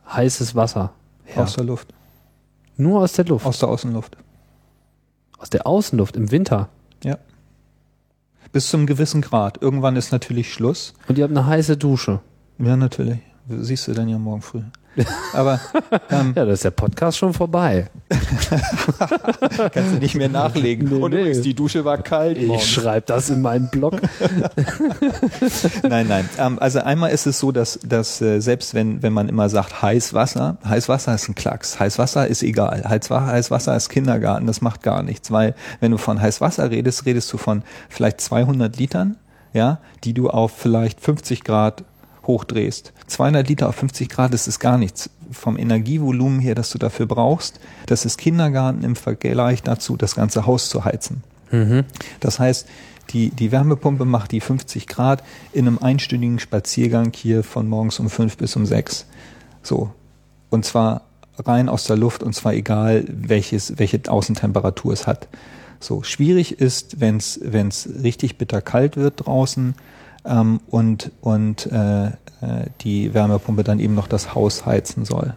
heißes 0.08 0.56
Wasser 0.56 0.94
her? 1.26 1.44
Aus 1.44 1.56
der 1.56 1.66
Luft. 1.66 1.94
Nur 2.78 3.02
aus 3.02 3.14
der 3.14 3.26
Luft. 3.26 3.46
Aus 3.46 3.60
der 3.60 3.70
Außenluft. 3.70 4.18
aus 5.38 5.50
der 5.50 5.68
Außenluft 5.68 6.16
im 6.16 6.32
Winter. 6.32 6.70
Bis 8.52 8.70
zum 8.70 8.86
gewissen 8.86 9.22
Grad. 9.22 9.62
Irgendwann 9.62 9.96
ist 9.96 10.12
natürlich 10.12 10.54
Schluss. 10.54 10.94
Und 11.08 11.18
ihr 11.18 11.24
habt 11.24 11.36
eine 11.36 11.46
heiße 11.46 11.78
Dusche. 11.78 12.20
Ja, 12.60 12.76
natürlich. 12.76 13.20
Siehst 13.48 13.88
du 13.88 13.94
dann 13.94 14.10
ja 14.10 14.18
morgen 14.18 14.42
früh. 14.42 14.62
Aber 15.34 15.60
ähm, 16.10 16.34
Ja, 16.36 16.46
da 16.46 16.52
ist 16.52 16.64
der 16.64 16.72
Podcast 16.72 17.18
schon 17.18 17.34
vorbei. 17.34 17.90
kannst 19.74 19.94
du 19.94 20.00
nicht 20.00 20.16
mehr 20.16 20.30
nachlegen. 20.30 20.90
Nee, 20.90 20.96
und 20.96 21.12
nee. 21.12 21.22
übrigens, 21.22 21.42
die 21.42 21.54
Dusche 21.54 21.86
war 21.86 21.98
kalt. 21.98 22.38
Ich 22.38 22.70
schreibe 22.70 23.06
das 23.06 23.30
in 23.30 23.42
meinen 23.42 23.70
Blog. 23.70 23.94
Nein, 25.84 26.08
nein. 26.08 26.30
Ähm, 26.38 26.60
also 26.60 26.80
einmal 26.80 27.12
ist 27.12 27.26
es 27.26 27.40
so, 27.40 27.52
dass, 27.52 27.80
dass 27.84 28.22
äh, 28.22 28.40
selbst 28.40 28.74
wenn, 28.74 29.02
wenn 29.02 29.14
man 29.14 29.30
immer 29.30 29.50
sagt 29.50 29.82
heiß 29.82 30.14
Wasser, 30.14 30.58
heiß 30.66 30.90
Wasser 30.90 31.16
ist 31.16 31.28
ein 31.30 31.36
Klacks. 31.36 31.80
Heiß 31.80 31.98
Wasser 31.98 32.28
ist 32.28 32.44
egal. 32.44 32.84
Heiß, 32.88 33.10
heiß 33.10 33.52
Wasser 33.52 33.76
ist 33.76 33.90
Kindergarten, 33.90 34.48
das 34.48 34.62
macht 34.62 34.82
gar 34.84 35.04
nichts. 35.04 35.32
Weil 35.32 35.56
wenn 35.80 35.92
du 35.92 35.98
von 35.98 36.22
heiß 36.22 36.42
Wasser 36.42 36.70
redest, 36.72 37.06
redest 37.06 37.32
du 37.32 37.38
von 37.38 37.64
vielleicht 37.90 38.22
200 38.22 38.78
Litern, 38.78 39.18
ja, 39.54 39.80
die 40.04 40.14
du 40.14 40.30
auf 40.30 40.52
vielleicht 40.52 41.02
50 41.02 41.44
Grad 41.44 41.84
hochdrehst. 42.24 42.94
200 43.08 43.48
Liter 43.48 43.70
auf 43.70 43.76
50 43.76 44.10
Grad, 44.10 44.34
das 44.34 44.48
ist 44.48 44.60
gar 44.60 44.78
nichts. 44.78 45.10
Vom 45.32 45.58
Energievolumen 45.58 46.40
her, 46.40 46.56
das 46.56 46.70
du 46.70 46.78
dafür 46.78 47.06
brauchst, 47.06 47.60
das 47.86 48.06
ist 48.06 48.18
Kindergarten 48.18 48.84
im 48.84 48.96
Vergleich 48.96 49.64
dazu, 49.64 49.98
das 49.98 50.16
ganze 50.16 50.46
Haus 50.46 50.70
zu 50.70 50.86
heizen. 50.86 51.24
Das 52.20 52.40
heißt, 52.40 52.68
die, 53.12 53.30
die 53.30 53.52
Wärmepumpe 53.52 54.06
macht 54.06 54.32
die 54.32 54.40
50 54.40 54.88
Grad 54.88 55.24
in 55.52 55.68
einem 55.68 55.80
einstündigen 55.80 56.40
Spaziergang 56.40 57.12
hier 57.14 57.44
von 57.44 57.68
morgens 57.68 58.00
um 58.00 58.10
fünf 58.10 58.38
bis 58.38 58.56
um 58.56 58.66
sechs. 58.66 59.06
So. 59.64 59.92
Und 60.50 60.66
zwar 60.66 61.04
rein 61.38 61.70
aus 61.70 61.86
der 61.86 61.98
Luft 61.98 62.24
und 62.24 62.34
zwar 62.34 62.54
egal, 62.54 63.06
welches, 63.08 63.78
welche 63.80 64.02
Außentemperatur 64.08 64.94
es 64.94 65.08
hat. 65.08 65.28
So. 65.80 66.04
Schwierig 66.04 66.60
ist, 66.60 67.02
wenn 67.02 67.18
es 67.18 67.90
richtig 68.02 68.38
bitterkalt 68.38 68.96
wird 68.96 69.26
draußen 69.26 69.76
ähm, 70.26 70.60
und, 70.70 71.12
und 71.22 71.66
äh, 71.72 72.08
äh, 72.08 72.12
die 72.82 73.14
Wärmepumpe 73.14 73.64
dann 73.64 73.80
eben 73.80 73.96
noch 73.96 74.08
das 74.08 74.36
Haus 74.36 74.66
heizen 74.66 75.06
soll. 75.06 75.36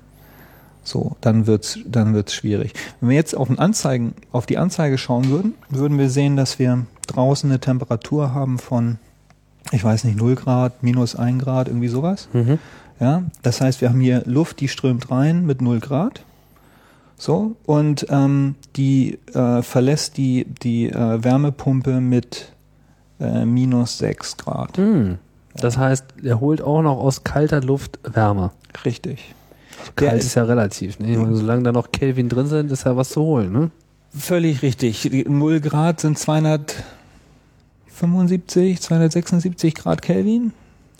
So, 0.82 1.16
dann 1.20 1.46
wird's, 1.46 1.78
dann 1.86 2.14
wird's 2.14 2.34
schwierig. 2.34 2.74
Wenn 3.00 3.08
wir 3.08 3.16
jetzt 3.16 3.34
auf, 3.34 3.48
den 3.48 3.58
Anzeigen, 3.58 4.14
auf 4.32 4.46
die 4.46 4.58
Anzeige 4.58 4.98
schauen 4.98 5.28
würden, 5.30 5.54
würden 5.70 5.98
wir 5.98 6.10
sehen, 6.10 6.36
dass 6.36 6.58
wir 6.58 6.86
draußen 7.06 7.50
eine 7.50 7.58
Temperatur 7.58 8.34
haben 8.34 8.58
von, 8.58 8.98
ich 9.72 9.82
weiß 9.82 10.04
nicht, 10.04 10.18
0 10.18 10.34
Grad, 10.34 10.82
minus 10.82 11.16
1 11.16 11.42
Grad, 11.42 11.68
irgendwie 11.68 11.88
sowas. 11.88 12.28
Ja, 13.00 13.22
das 13.42 13.60
heißt, 13.60 13.80
wir 13.80 13.88
haben 13.88 14.00
hier 14.00 14.22
Luft, 14.26 14.60
die 14.60 14.68
strömt 14.68 15.10
rein 15.10 15.46
mit 15.46 15.62
0 15.62 15.80
Grad. 15.80 16.22
So, 17.16 17.56
und 17.64 18.06
ähm, 18.10 18.56
die 18.76 19.18
äh, 19.32 19.62
verlässt 19.62 20.16
die, 20.16 20.46
die 20.62 20.90
äh, 20.90 21.24
Wärmepumpe 21.24 22.00
mit 22.00 22.52
äh, 23.24 23.44
minus 23.44 23.98
6 23.98 24.36
Grad. 24.36 24.76
Hm. 24.76 25.18
Das 25.56 25.78
heißt, 25.78 26.04
er 26.22 26.40
holt 26.40 26.62
auch 26.62 26.82
noch 26.82 26.98
aus 26.98 27.24
kalter 27.24 27.60
Luft 27.60 27.98
Wärme. 28.02 28.50
Richtig. 28.84 29.34
Kalt 29.96 30.12
Der 30.12 30.18
ist, 30.18 30.34
ja 30.34 30.44
relativ. 30.44 30.98
Ne? 30.98 31.16
Meine, 31.16 31.36
Solange 31.36 31.62
da 31.62 31.72
noch 31.72 31.92
Kelvin 31.92 32.28
drin 32.28 32.46
sind, 32.46 32.72
ist 32.72 32.84
ja 32.84 32.96
was 32.96 33.10
zu 33.10 33.22
holen. 33.22 33.52
Ne? 33.52 33.70
Völlig 34.16 34.62
richtig. 34.62 35.02
Die 35.02 35.24
0 35.28 35.60
Grad 35.60 36.00
sind 36.00 36.18
275, 36.18 38.80
276 38.80 39.74
Grad 39.74 40.02
Kelvin. 40.02 40.52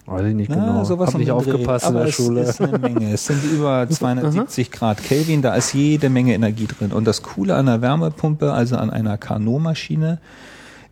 Weiß 0.06 0.26
ich 0.26 0.34
nicht 0.34 0.50
Ja, 0.50 0.56
genau. 0.56 0.84
sowas 0.84 1.12
Hab 1.12 1.18
nicht 1.18 1.30
aufgepasst 1.30 1.88
in 1.88 1.94
der 1.94 2.04
es 2.04 2.14
Schule. 2.14 2.42
ist 2.42 2.60
eine 2.60 2.78
Menge. 2.78 3.12
Es 3.12 3.26
sind 3.26 3.42
über 3.44 3.86
270 3.88 4.70
Grad 4.70 5.02
Kelvin. 5.02 5.40
Da 5.40 5.54
ist 5.54 5.72
jede 5.72 6.10
Menge 6.10 6.34
Energie 6.34 6.66
drin. 6.66 6.92
Und 6.92 7.06
das 7.06 7.22
Coole 7.22 7.54
an 7.54 7.68
einer 7.68 7.80
Wärmepumpe, 7.80 8.52
also 8.52 8.76
an 8.76 8.90
einer 8.90 9.16
Carnot-Maschine, 9.16 10.18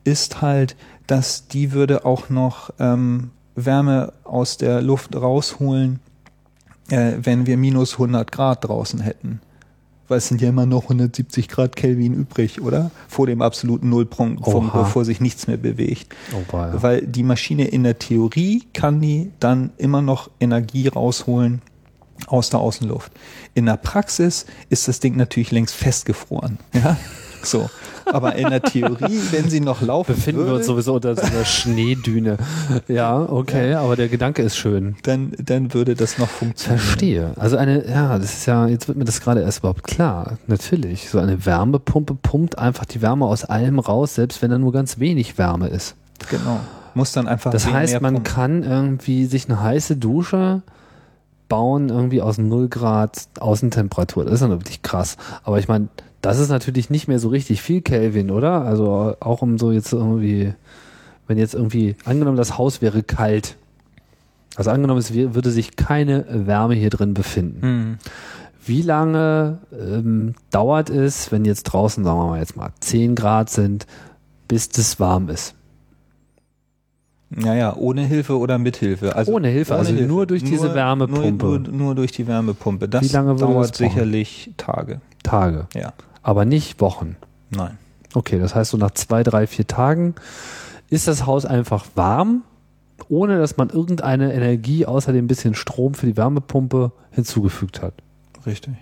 ist 0.04 0.40
halt, 0.40 0.76
dass 1.12 1.46
die 1.46 1.72
würde 1.72 2.06
auch 2.06 2.30
noch 2.30 2.70
ähm, 2.78 3.32
Wärme 3.54 4.14
aus 4.24 4.56
der 4.56 4.80
Luft 4.80 5.14
rausholen, 5.14 6.00
äh, 6.88 7.12
wenn 7.20 7.46
wir 7.46 7.58
minus 7.58 7.92
100 7.92 8.32
Grad 8.32 8.66
draußen 8.66 8.98
hätten. 9.00 9.42
Weil 10.08 10.16
es 10.16 10.28
sind 10.28 10.40
ja 10.40 10.48
immer 10.48 10.64
noch 10.64 10.84
170 10.84 11.48
Grad 11.48 11.76
Kelvin 11.76 12.14
übrig, 12.14 12.62
oder? 12.62 12.90
Vor 13.08 13.26
dem 13.26 13.42
absoluten 13.42 13.90
Nullpunkt, 13.90 14.42
vom, 14.42 14.70
Oha. 14.70 14.84
bevor 14.84 15.04
sich 15.04 15.20
nichts 15.20 15.46
mehr 15.46 15.58
bewegt. 15.58 16.14
Oh, 16.32 16.50
war 16.50 16.68
ja. 16.68 16.82
Weil 16.82 17.06
die 17.06 17.24
Maschine 17.24 17.66
in 17.66 17.82
der 17.82 17.98
Theorie 17.98 18.64
kann 18.72 19.02
die 19.02 19.32
dann 19.38 19.70
immer 19.76 20.00
noch 20.00 20.30
Energie 20.40 20.88
rausholen 20.88 21.60
aus 22.26 22.48
der 22.48 22.60
Außenluft. 22.60 23.12
In 23.52 23.66
der 23.66 23.76
Praxis 23.76 24.46
ist 24.70 24.88
das 24.88 24.98
Ding 24.98 25.18
natürlich 25.18 25.50
längst 25.50 25.74
festgefroren. 25.74 26.58
Ja, 26.72 26.96
so. 27.46 27.70
Aber 28.06 28.34
in 28.36 28.50
der 28.50 28.62
Theorie, 28.62 29.20
wenn 29.30 29.48
sie 29.48 29.60
noch 29.60 29.80
laufen 29.80 30.14
Befinden 30.14 30.40
wir 30.40 30.46
würde, 30.46 30.58
uns 30.58 30.66
sowieso 30.66 30.94
unter 30.94 31.14
so 31.14 31.22
einer 31.22 31.44
Schneedüne. 31.44 32.36
Ja, 32.88 33.18
okay, 33.18 33.74
aber 33.74 33.96
der 33.96 34.08
Gedanke 34.08 34.42
ist 34.42 34.56
schön. 34.56 34.96
dann, 35.02 35.32
dann 35.38 35.72
würde 35.72 35.94
das 35.94 36.18
noch 36.18 36.28
funktionieren. 36.28 36.80
Verstehe. 36.80 37.30
Also 37.36 37.56
eine, 37.56 37.88
ja, 37.88 38.18
das 38.18 38.32
ist 38.34 38.46
ja, 38.46 38.66
jetzt 38.66 38.88
wird 38.88 38.98
mir 38.98 39.04
das 39.04 39.20
gerade 39.20 39.40
erst 39.42 39.60
überhaupt 39.60 39.84
klar. 39.84 40.38
Natürlich. 40.46 41.08
So 41.10 41.18
eine 41.18 41.44
Wärmepumpe 41.46 42.14
pumpt 42.14 42.58
einfach 42.58 42.84
die 42.84 43.02
Wärme 43.02 43.26
aus 43.26 43.44
allem 43.44 43.78
raus, 43.78 44.14
selbst 44.14 44.42
wenn 44.42 44.50
da 44.50 44.58
nur 44.58 44.72
ganz 44.72 44.98
wenig 44.98 45.38
Wärme 45.38 45.68
ist. 45.68 45.94
Genau. 46.30 46.60
Muss 46.94 47.12
dann 47.12 47.26
einfach 47.26 47.50
Das 47.50 47.70
heißt, 47.70 48.00
man 48.00 48.14
pumpen. 48.14 48.32
kann 48.34 48.62
irgendwie 48.62 49.26
sich 49.26 49.48
eine 49.48 49.62
heiße 49.62 49.96
Dusche 49.96 50.62
bauen, 51.48 51.88
irgendwie 51.88 52.22
aus 52.22 52.38
0 52.38 52.68
Grad 52.68 53.28
Außentemperatur. 53.38 54.24
Das 54.24 54.34
ist 54.34 54.40
dann 54.40 54.50
wirklich 54.50 54.82
krass. 54.82 55.16
Aber 55.44 55.58
ich 55.58 55.68
meine, 55.68 55.88
das 56.22 56.38
ist 56.38 56.48
natürlich 56.48 56.88
nicht 56.88 57.08
mehr 57.08 57.18
so 57.18 57.28
richtig 57.28 57.60
viel 57.60 57.82
Kelvin, 57.82 58.30
oder? 58.30 58.62
Also 58.62 59.16
auch 59.20 59.42
um 59.42 59.58
so 59.58 59.72
jetzt 59.72 59.92
irgendwie, 59.92 60.54
wenn 61.26 61.36
jetzt 61.36 61.54
irgendwie, 61.54 61.96
angenommen, 62.04 62.36
das 62.36 62.56
Haus 62.56 62.80
wäre 62.80 63.02
kalt. 63.02 63.56
Also 64.56 64.70
angenommen, 64.70 65.00
es 65.00 65.12
würde 65.12 65.50
sich 65.50 65.76
keine 65.76 66.24
Wärme 66.28 66.74
hier 66.74 66.90
drin 66.90 67.12
befinden. 67.14 67.62
Hm. 67.62 67.98
Wie 68.64 68.82
lange 68.82 69.58
ähm, 69.72 70.34
dauert 70.50 70.88
es, 70.88 71.32
wenn 71.32 71.44
jetzt 71.44 71.64
draußen, 71.64 72.04
sagen 72.04 72.18
wir 72.18 72.26
mal 72.26 72.38
jetzt 72.38 72.56
mal 72.56 72.70
10 72.78 73.16
Grad 73.16 73.50
sind, 73.50 73.86
bis 74.46 74.68
das 74.68 75.00
warm 75.00 75.28
ist? 75.28 75.54
Ja, 77.36 77.54
ja, 77.54 77.74
ohne 77.76 78.04
Hilfe 78.04 78.38
oder 78.38 78.58
mit 78.58 78.76
Hilfe. 78.76 79.16
Also 79.16 79.32
Ohne 79.32 79.48
Hilfe, 79.48 79.74
also 79.74 79.92
nur 79.92 80.26
durch 80.26 80.44
diese 80.44 80.74
Wärmepumpe. 80.74 81.46
Nur, 81.46 81.58
nur, 81.58 81.72
nur 81.72 81.94
durch 81.94 82.12
die 82.12 82.26
Wärmepumpe. 82.26 82.88
Das 82.88 83.02
Wie 83.02 83.12
lange 83.12 83.34
dauert 83.36 83.70
das 83.70 83.78
brauchen? 83.78 83.90
sicherlich 83.90 84.50
Tage. 84.58 85.00
Tage, 85.22 85.66
Ja, 85.74 85.92
aber 86.22 86.44
nicht 86.44 86.80
Wochen. 86.80 87.16
nein. 87.50 87.78
Okay, 88.14 88.38
das 88.38 88.54
heißt 88.54 88.72
so 88.72 88.76
nach 88.76 88.90
zwei, 88.90 89.22
drei, 89.22 89.46
vier 89.46 89.66
Tagen 89.66 90.14
ist 90.90 91.08
das 91.08 91.24
Haus 91.24 91.46
einfach 91.46 91.86
warm, 91.94 92.42
ohne 93.08 93.38
dass 93.38 93.56
man 93.56 93.70
irgendeine 93.70 94.34
Energie 94.34 94.84
außer 94.84 95.14
dem 95.14 95.26
bisschen 95.26 95.54
Strom 95.54 95.94
für 95.94 96.04
die 96.04 96.16
Wärmepumpe 96.16 96.92
hinzugefügt 97.10 97.80
hat. 97.80 97.94
Richtig. 98.44 98.74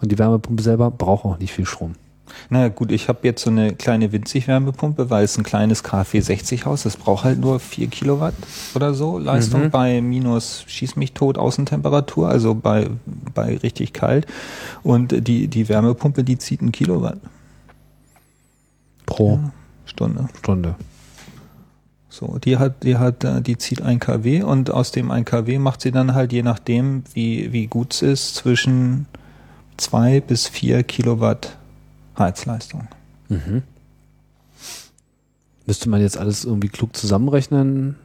Und 0.00 0.10
die 0.10 0.18
Wärmepumpe 0.18 0.62
selber 0.62 0.90
braucht 0.90 1.26
auch 1.26 1.38
nicht 1.38 1.52
viel 1.52 1.66
Strom. 1.66 1.94
Naja 2.50 2.68
gut, 2.68 2.92
ich 2.92 3.08
habe 3.08 3.20
jetzt 3.22 3.42
so 3.42 3.50
eine 3.50 3.74
kleine 3.74 4.12
Winzig-Wärmepumpe, 4.12 5.10
weil 5.10 5.24
es 5.24 5.36
ein 5.38 5.44
kleines 5.44 5.82
KfW-60-Haus, 5.84 6.82
das 6.82 6.96
braucht 6.96 7.24
halt 7.24 7.38
nur 7.40 7.60
4 7.60 7.88
Kilowatt 7.88 8.34
oder 8.74 8.94
so 8.94 9.18
Leistung 9.18 9.64
Mhm. 9.64 9.70
bei 9.70 10.00
minus 10.00 10.64
schieß 10.66 10.96
mich 10.96 11.12
tot 11.12 11.38
Außentemperatur, 11.38 12.28
also 12.28 12.54
bei, 12.54 12.88
bei 13.34 13.56
richtig 13.58 13.92
kalt. 13.92 14.26
Und 14.82 15.26
die, 15.26 15.48
die 15.48 15.68
Wärmepumpe, 15.68 16.24
die 16.24 16.38
zieht 16.38 16.62
ein 16.62 16.72
Kilowatt 16.72 17.18
Pro 19.06 19.40
Stunde. 19.84 20.28
Stunde. 20.38 20.74
So, 22.08 22.38
die 22.38 22.58
hat, 22.58 22.82
die 22.82 22.96
hat, 22.96 23.24
äh, 23.24 23.40
die 23.40 23.56
zieht 23.56 23.80
ein 23.82 23.98
kW 23.98 24.42
und 24.42 24.70
aus 24.70 24.90
dem 24.92 25.10
1 25.10 25.24
kW 25.28 25.58
macht 25.58 25.80
sie 25.80 25.92
dann 25.92 26.14
halt 26.14 26.32
je 26.32 26.42
nachdem, 26.42 27.04
wie, 27.14 27.52
wie 27.52 27.66
gut 27.66 27.94
es 27.94 28.02
ist, 28.02 28.34
zwischen 28.34 29.06
zwei 29.78 30.20
bis 30.20 30.46
vier 30.46 30.82
Kilowatt 30.82 31.56
Heizleistung. 32.18 32.88
Mhm. 33.28 33.62
Müsste 35.66 35.88
man 35.88 36.00
jetzt 36.00 36.18
alles 36.18 36.44
irgendwie 36.44 36.68
klug 36.68 36.96
zusammenrechnen? 36.96 37.96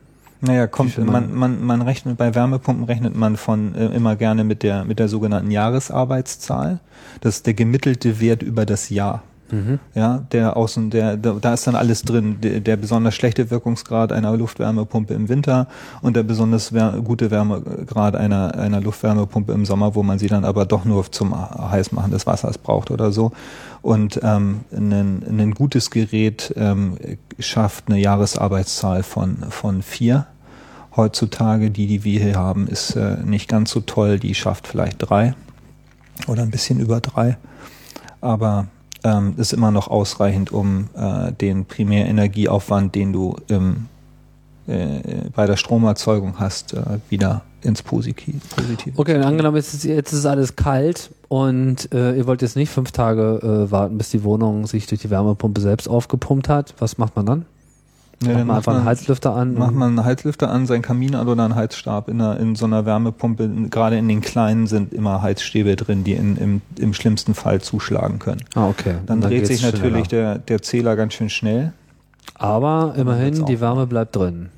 Naja, 0.42 0.68
kommt, 0.68 0.98
man, 1.00 1.34
man- 1.34 1.64
man, 1.66 1.82
rechnet, 1.82 2.18
bei 2.18 2.36
Wärmepumpen 2.36 2.84
rechnet 2.86 3.16
man 3.16 3.38
von 3.38 3.74
äh, 3.74 3.88
immer 3.88 4.16
gerne 4.16 4.44
mit 4.44 4.62
der, 4.62 4.86
mit 4.86 5.00
der 5.00 5.08
sogenannten 5.08 5.50
Jahresarbeitszahl. 5.50 6.80
Das 7.22 7.38
ist 7.38 7.48
der 7.48 7.56
gemittelte 7.56 8.20
Wert 8.20 8.44
über 8.44 8.68
das 8.68 8.90
Jahr. 8.90 9.24
Mhm. 9.50 9.80
Ja, 9.96 10.26
der 10.34 10.58
außen, 10.58 10.90
der, 10.90 11.16
da 11.18 11.38
da 11.40 11.54
ist 11.54 11.66
dann 11.66 11.76
alles 11.76 12.02
drin. 12.04 12.40
Der, 12.42 12.60
der 12.60 12.76
besonders 12.76 13.16
schlechte 13.16 13.50
Wirkungsgrad 13.50 14.12
einer 14.12 14.36
Luftwärmepumpe 14.38 15.14
im 15.16 15.30
Winter 15.30 15.68
und 16.02 16.16
der 16.18 16.24
besonders 16.24 16.74
wär, 16.74 17.00
gute 17.04 17.32
Wärmegrad 17.32 18.16
einer, 18.18 18.54
einer 18.56 18.82
Luftwärmepumpe 18.82 19.54
im 19.54 19.66
Sommer, 19.66 19.96
wo 19.96 20.04
man 20.04 20.20
sie 20.20 20.28
dann 20.28 20.44
aber 20.46 20.66
doch 20.66 20.84
nur 20.86 21.10
zum 21.12 21.34
Heißmachen 21.34 22.12
des 22.12 22.28
Wassers 22.28 22.58
braucht 22.60 22.92
oder 22.92 23.12
so. 23.14 23.32
Und 23.82 24.20
ähm, 24.24 24.62
ein, 24.72 25.24
ein 25.28 25.54
gutes 25.54 25.92
Gerät 25.92 26.54
ähm, 26.58 26.98
schafft 27.40 27.86
eine 27.88 28.00
Jahresarbeitszahl 28.00 29.04
von, 29.04 29.38
von 29.50 29.82
vier. 29.82 30.28
Heutzutage, 30.96 31.70
die, 31.70 31.88
die 31.88 32.04
wir 32.04 32.22
hier 32.22 32.36
haben, 32.36 32.68
ist 32.68 32.96
äh, 32.96 33.18
nicht 33.24 33.48
ganz 33.48 33.72
so 33.72 33.82
toll. 33.82 34.20
Die 34.20 34.34
schafft 34.34 34.68
vielleicht 34.68 34.98
drei 35.00 35.36
oder 36.28 36.42
ein 36.42 36.52
bisschen 36.52 36.80
über 36.80 37.00
drei. 37.02 37.38
Aber 38.20 38.68
ähm, 39.04 39.36
ist 39.38 39.54
immer 39.54 39.72
noch 39.72 39.88
ausreichend, 39.88 40.52
um 40.52 40.90
äh, 40.96 41.32
den 41.32 41.66
Primärenergieaufwand, 41.66 42.96
den 42.96 43.14
du 43.14 43.36
im, 43.48 43.86
äh, 44.66 45.30
bei 45.36 45.46
der 45.46 45.56
Stromerzeugung 45.56 46.40
hast, 46.40 46.74
äh, 46.74 46.82
wieder 47.10 47.44
ins 47.62 47.84
Positive. 47.84 48.40
Okay, 48.96 49.16
und 49.16 49.24
angenommen, 49.24 49.58
jetzt 49.58 49.74
ist, 49.74 49.84
jetzt 49.84 50.14
ist 50.14 50.26
alles 50.26 50.56
kalt 50.56 51.12
und 51.28 51.94
äh, 51.94 52.16
ihr 52.16 52.28
wollt 52.28 52.42
jetzt 52.42 52.56
nicht 52.56 52.70
fünf 52.70 52.92
Tage 52.92 53.40
äh, 53.68 53.72
warten, 53.72 53.98
bis 53.98 54.10
die 54.10 54.24
Wohnung 54.24 54.66
sich 54.68 54.88
durch 54.88 55.02
die 55.02 55.10
Wärmepumpe 55.10 55.62
selbst 55.62 55.88
aufgepumpt 55.90 56.50
hat. 56.50 56.74
Was 56.80 56.98
macht 56.98 57.16
man 57.16 57.26
dann? 57.26 57.46
Ja, 58.24 58.30
macht 58.30 58.38
dann 58.40 58.48
man 58.48 58.56
einfach 58.58 58.76
einen 58.76 58.86
Heizlüfter 58.86 59.36
an? 59.36 59.54
Macht 59.54 59.74
man 59.74 59.90
einen 59.90 60.06
Heizlüfter 60.06 60.50
an, 60.50 60.66
seinen 60.66 60.82
Kamin 60.82 61.16
an 61.16 61.28
oder 61.28 61.44
einen 61.46 61.56
Heizstab. 61.56 62.08
In, 62.08 62.20
einer, 62.20 62.40
in 62.40 62.56
so 62.56 62.66
einer 62.66 62.86
Wärmepumpe, 62.86 63.48
gerade 63.70 63.98
in 63.98 64.08
den 64.08 64.22
kleinen, 64.22 64.66
sind 64.68 64.94
immer 64.94 65.22
Heizstäbe 65.22 65.76
drin, 65.76 66.04
die 66.04 66.14
in, 66.14 66.38
im, 66.38 66.62
im 66.80 66.94
schlimmsten 66.94 67.36
Fall 67.36 67.62
zuschlagen 67.62 68.20
können. 68.20 68.42
ah, 68.56 68.68
okay. 68.70 68.96
Dann, 69.06 69.18
Und 69.22 69.30
dreht 69.30 69.46
sich 69.46 69.62
natürlich 69.62 70.08
schneller. 70.08 70.36
der, 70.36 70.38
der 70.40 70.62
Zähler 70.62 70.96
ganz 70.96 71.14
schön 71.14 71.30
schnell. 71.30 71.74
Aber 72.36 72.96
immerhin, 72.98 73.46
die 73.46 73.62
Wärme 73.62 73.86
bleibt 73.86 74.16
drin. 74.16 74.50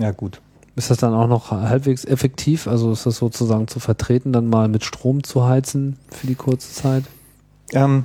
Ja, 0.00 0.10
gut. 0.10 0.40
Ist 0.78 0.90
das 0.90 0.98
dann 0.98 1.12
auch 1.12 1.26
noch 1.26 1.50
halbwegs 1.50 2.04
effektiv? 2.04 2.68
Also 2.68 2.92
ist 2.92 3.04
das 3.04 3.16
sozusagen 3.16 3.66
zu 3.66 3.80
vertreten, 3.80 4.32
dann 4.32 4.48
mal 4.48 4.68
mit 4.68 4.84
Strom 4.84 5.24
zu 5.24 5.44
heizen 5.46 5.96
für 6.10 6.26
die 6.28 6.36
kurze 6.36 6.72
Zeit? 6.72 7.04
Ähm, 7.72 8.04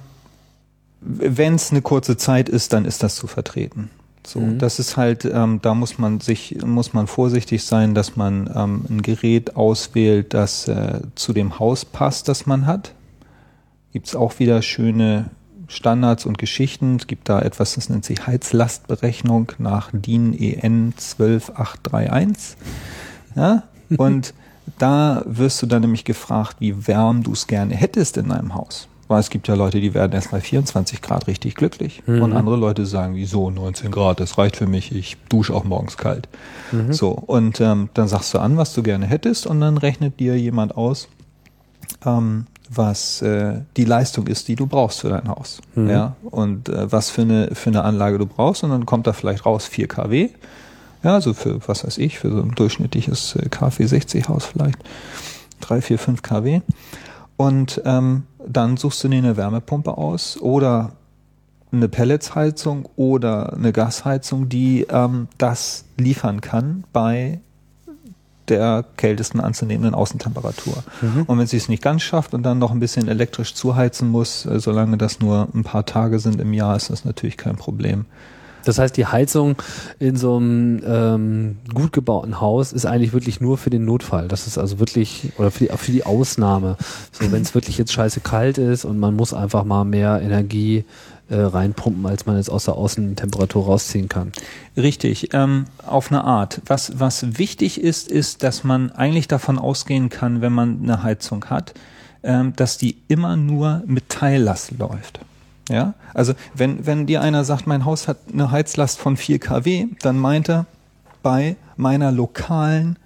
Wenn 1.06 1.56
es 1.56 1.70
eine 1.72 1.82
kurze 1.82 2.18
Zeit 2.18 2.50
ist, 2.50 2.74
dann 2.74 2.86
ist 2.86 3.04
das 3.04 3.16
zu 3.16 3.28
vertreten. 3.28 3.90
So, 4.26 4.40
Mhm. 4.40 4.58
das 4.58 4.80
ist 4.80 4.96
halt, 4.98 5.26
ähm, 5.26 5.60
da 5.62 5.76
muss 5.76 5.98
man 6.00 6.20
sich, 6.22 6.58
muss 6.66 6.94
man 6.94 7.08
vorsichtig 7.08 7.64
sein, 7.66 7.94
dass 7.94 8.16
man 8.16 8.50
ähm, 8.56 8.86
ein 8.90 9.02
Gerät 9.02 9.56
auswählt, 9.58 10.34
das 10.34 10.68
äh, 10.70 11.02
zu 11.16 11.34
dem 11.34 11.60
Haus 11.60 11.84
passt, 11.86 12.28
das 12.30 12.46
man 12.46 12.66
hat. 12.66 12.94
Gibt's 13.92 14.16
auch 14.16 14.40
wieder 14.40 14.62
schöne 14.62 15.26
Standards 15.68 16.26
und 16.26 16.38
Geschichten. 16.38 16.98
Es 16.98 17.08
gibt 17.08 17.30
da 17.30 17.42
etwas, 17.42 17.76
das 17.76 17.90
nennt 17.90 18.06
sich 18.06 18.28
Heizlastberechnung 18.28 19.52
nach 19.58 19.90
DIN 19.94 20.34
EN 20.34 20.94
12831. 20.98 22.58
Ja? 23.36 23.64
Und 23.98 24.34
da 24.80 25.24
wirst 25.26 25.62
du 25.62 25.66
dann 25.66 25.82
nämlich 25.82 26.06
gefragt, 26.06 26.58
wie 26.60 26.88
warm 26.88 27.24
du 27.24 27.34
es 27.34 27.48
gerne 27.48 27.76
hättest 27.76 28.18
in 28.18 28.30
deinem 28.30 28.56
Haus. 28.56 28.88
Weil 29.08 29.20
es 29.20 29.30
gibt 29.30 29.48
ja 29.48 29.56
Leute, 29.56 29.82
die 29.82 29.94
werden 29.94 30.14
erst 30.14 30.32
bei 30.32 30.40
24 30.40 31.02
Grad 31.02 31.28
richtig 31.28 31.56
glücklich. 31.56 32.02
Mhm. 32.06 32.22
Und 32.22 32.34
andere 32.34 32.56
Leute 32.56 32.86
sagen, 32.86 33.16
wieso 33.16 33.50
19 33.50 33.92
Grad, 33.92 34.20
das 34.20 34.38
reicht 34.38 34.56
für 34.56 34.66
mich, 34.66 34.96
ich 34.96 35.18
dusche 35.30 35.54
auch 35.54 35.66
morgens 35.66 35.98
kalt. 35.98 36.30
Mhm. 36.72 36.94
So, 36.94 37.10
und 37.10 37.60
ähm, 37.60 37.90
dann 37.94 38.08
sagst 38.08 38.34
du 38.34 38.40
an, 38.40 38.58
was 38.58 38.74
du 38.74 38.82
gerne 38.82 39.06
hättest 39.06 39.46
und 39.46 39.60
dann 39.60 39.78
rechnet 39.78 40.20
dir 40.20 40.40
jemand 40.40 40.78
aus, 40.78 41.10
ähm, 42.06 42.48
was 42.78 43.22
äh, 43.22 43.62
die 43.78 43.86
Leistung 43.86 44.28
ist, 44.28 44.48
die 44.48 44.56
du 44.56 44.68
brauchst 44.68 45.02
für 45.02 45.10
dein 45.10 45.28
Haus. 45.28 45.62
Mhm. 45.76 45.90
Ja, 45.90 46.16
und 46.24 46.70
äh, 46.70 46.92
was 46.92 47.10
für 47.10 47.22
eine, 47.22 47.50
für 47.54 47.70
eine 47.70 47.84
Anlage 47.84 48.18
du 48.18 48.26
brauchst 48.26 48.64
und 48.64 48.70
dann 48.70 48.86
kommt 48.86 49.08
da 49.08 49.14
vielleicht 49.14 49.46
raus 49.46 49.66
4 49.66 49.88
kW. 49.88 50.30
Ja, 51.04 51.16
also 51.16 51.34
für, 51.34 51.60
was 51.68 51.86
weiß 51.86 51.98
ich, 51.98 52.20
für 52.20 52.32
so 52.32 52.42
ein 52.42 52.52
durchschnittliches 52.52 53.36
äh, 53.36 53.50
KfW 53.50 53.86
60 53.86 54.30
Haus 54.30 54.46
vielleicht 54.46 54.78
3, 55.62 55.82
4, 55.82 56.00
5 56.00 56.22
kW. 56.22 56.62
Und 57.36 57.82
ähm, 57.86 58.24
dann 58.46 58.78
suchst 58.78 59.04
du 59.04 59.08
dir 59.08 59.18
eine 59.18 59.38
Wärmepumpe 59.38 59.98
aus 59.98 60.38
oder 60.40 60.94
eine 61.72 61.90
Pelletsheizung 61.90 62.88
oder 62.96 63.54
eine 63.54 63.74
Gasheizung, 63.74 64.48
die 64.48 64.86
ähm, 64.90 65.28
das 65.38 65.86
liefern 65.98 66.42
kann 66.42 66.84
bei 66.94 67.40
der 68.50 68.86
kältesten 68.98 69.40
anzunehmenden 69.40 69.94
Außentemperatur. 69.94 70.84
Mhm. 71.02 71.24
Und 71.24 71.40
wenn 71.40 71.48
sie 71.48 71.58
es 71.58 71.70
nicht 71.70 71.84
ganz 71.84 72.02
schafft 72.02 72.34
und 72.34 72.44
dann 72.44 72.60
noch 72.60 72.72
ein 72.72 72.80
bisschen 72.80 73.08
elektrisch 73.08 73.54
zuheizen 73.54 74.10
muss, 74.10 74.46
äh, 74.46 74.60
solange 74.60 74.98
das 74.98 75.20
nur 75.20 75.48
ein 75.54 75.64
paar 75.64 75.86
Tage 75.86 76.20
sind 76.20 76.40
im 76.42 76.54
Jahr, 76.54 76.76
ist 76.76 76.90
das 76.90 77.06
natürlich 77.06 77.38
kein 77.38 77.56
Problem. 77.56 78.06
Das 78.66 78.80
heißt, 78.80 78.96
die 78.96 79.06
Heizung 79.06 79.56
in 80.00 80.16
so 80.16 80.38
einem 80.38 80.82
ähm, 80.86 81.58
gut 81.74 81.92
gebauten 81.92 82.40
Haus 82.40 82.72
ist 82.72 82.86
eigentlich 82.86 83.14
wirklich 83.14 83.42
nur 83.42 83.58
für 83.58 83.70
den 83.70 83.86
Notfall. 83.86 84.28
Das 84.28 84.48
ist 84.48 84.58
also 84.58 84.80
wirklich, 84.80 85.32
oder 85.38 85.52
für 85.52 85.66
die, 85.66 85.78
für 85.78 85.92
die 85.92 86.06
Ausnahme. 86.06 86.78
So, 87.12 87.32
wenn 87.32 87.42
es 87.42 87.54
wirklich 87.56 87.78
jetzt 87.78 87.92
scheiße 87.92 88.22
kalt 88.22 88.58
ist 88.58 88.86
und 88.86 89.00
man 89.00 89.16
muss 89.16 89.34
einfach 89.34 89.64
mal 89.66 89.84
mehr 89.84 90.22
Energie 90.22 90.86
äh, 91.30 91.36
reinpumpen, 91.36 92.06
als 92.06 92.26
man 92.26 92.38
jetzt 92.38 92.50
aus 92.50 92.66
der 92.66 92.76
Außentemperatur 92.76 93.66
rausziehen 93.66 94.10
kann. 94.10 94.32
Richtig, 94.76 95.34
ähm, 95.34 95.66
auf 95.86 96.12
eine 96.12 96.24
Art. 96.24 96.62
Was, 96.66 97.00
was 97.00 97.38
wichtig 97.38 97.82
ist, 97.82 98.10
ist, 98.10 98.44
dass 98.44 98.64
man 98.64 98.92
eigentlich 98.92 99.28
davon 99.28 99.58
ausgehen 99.58 100.10
kann, 100.10 100.42
wenn 100.42 100.54
man 100.54 100.80
eine 100.84 101.04
Heizung 101.04 101.46
hat, 101.46 101.74
ähm, 102.24 102.54
dass 102.56 102.78
die 102.78 102.98
immer 103.08 103.36
nur 103.36 103.84
mit 103.86 104.10
Teillast 104.10 104.78
läuft. 104.78 105.20
Ja, 105.70 105.94
also 106.14 106.34
wenn, 106.54 106.86
wenn 106.86 107.06
dir 107.06 107.22
einer 107.22 107.46
sagt, 107.46 107.68
mein 107.68 107.86
Haus 107.86 108.08
hat 108.08 108.18
eine 108.32 108.52
Heizlast 108.52 109.00
von 109.00 109.16
4 109.16 109.40
kW, 109.40 109.88
dann 110.02 110.18
meint 110.18 110.50
er 110.50 110.66
bei 111.22 111.56
meiner 111.78 112.12
lokalen 112.12 113.00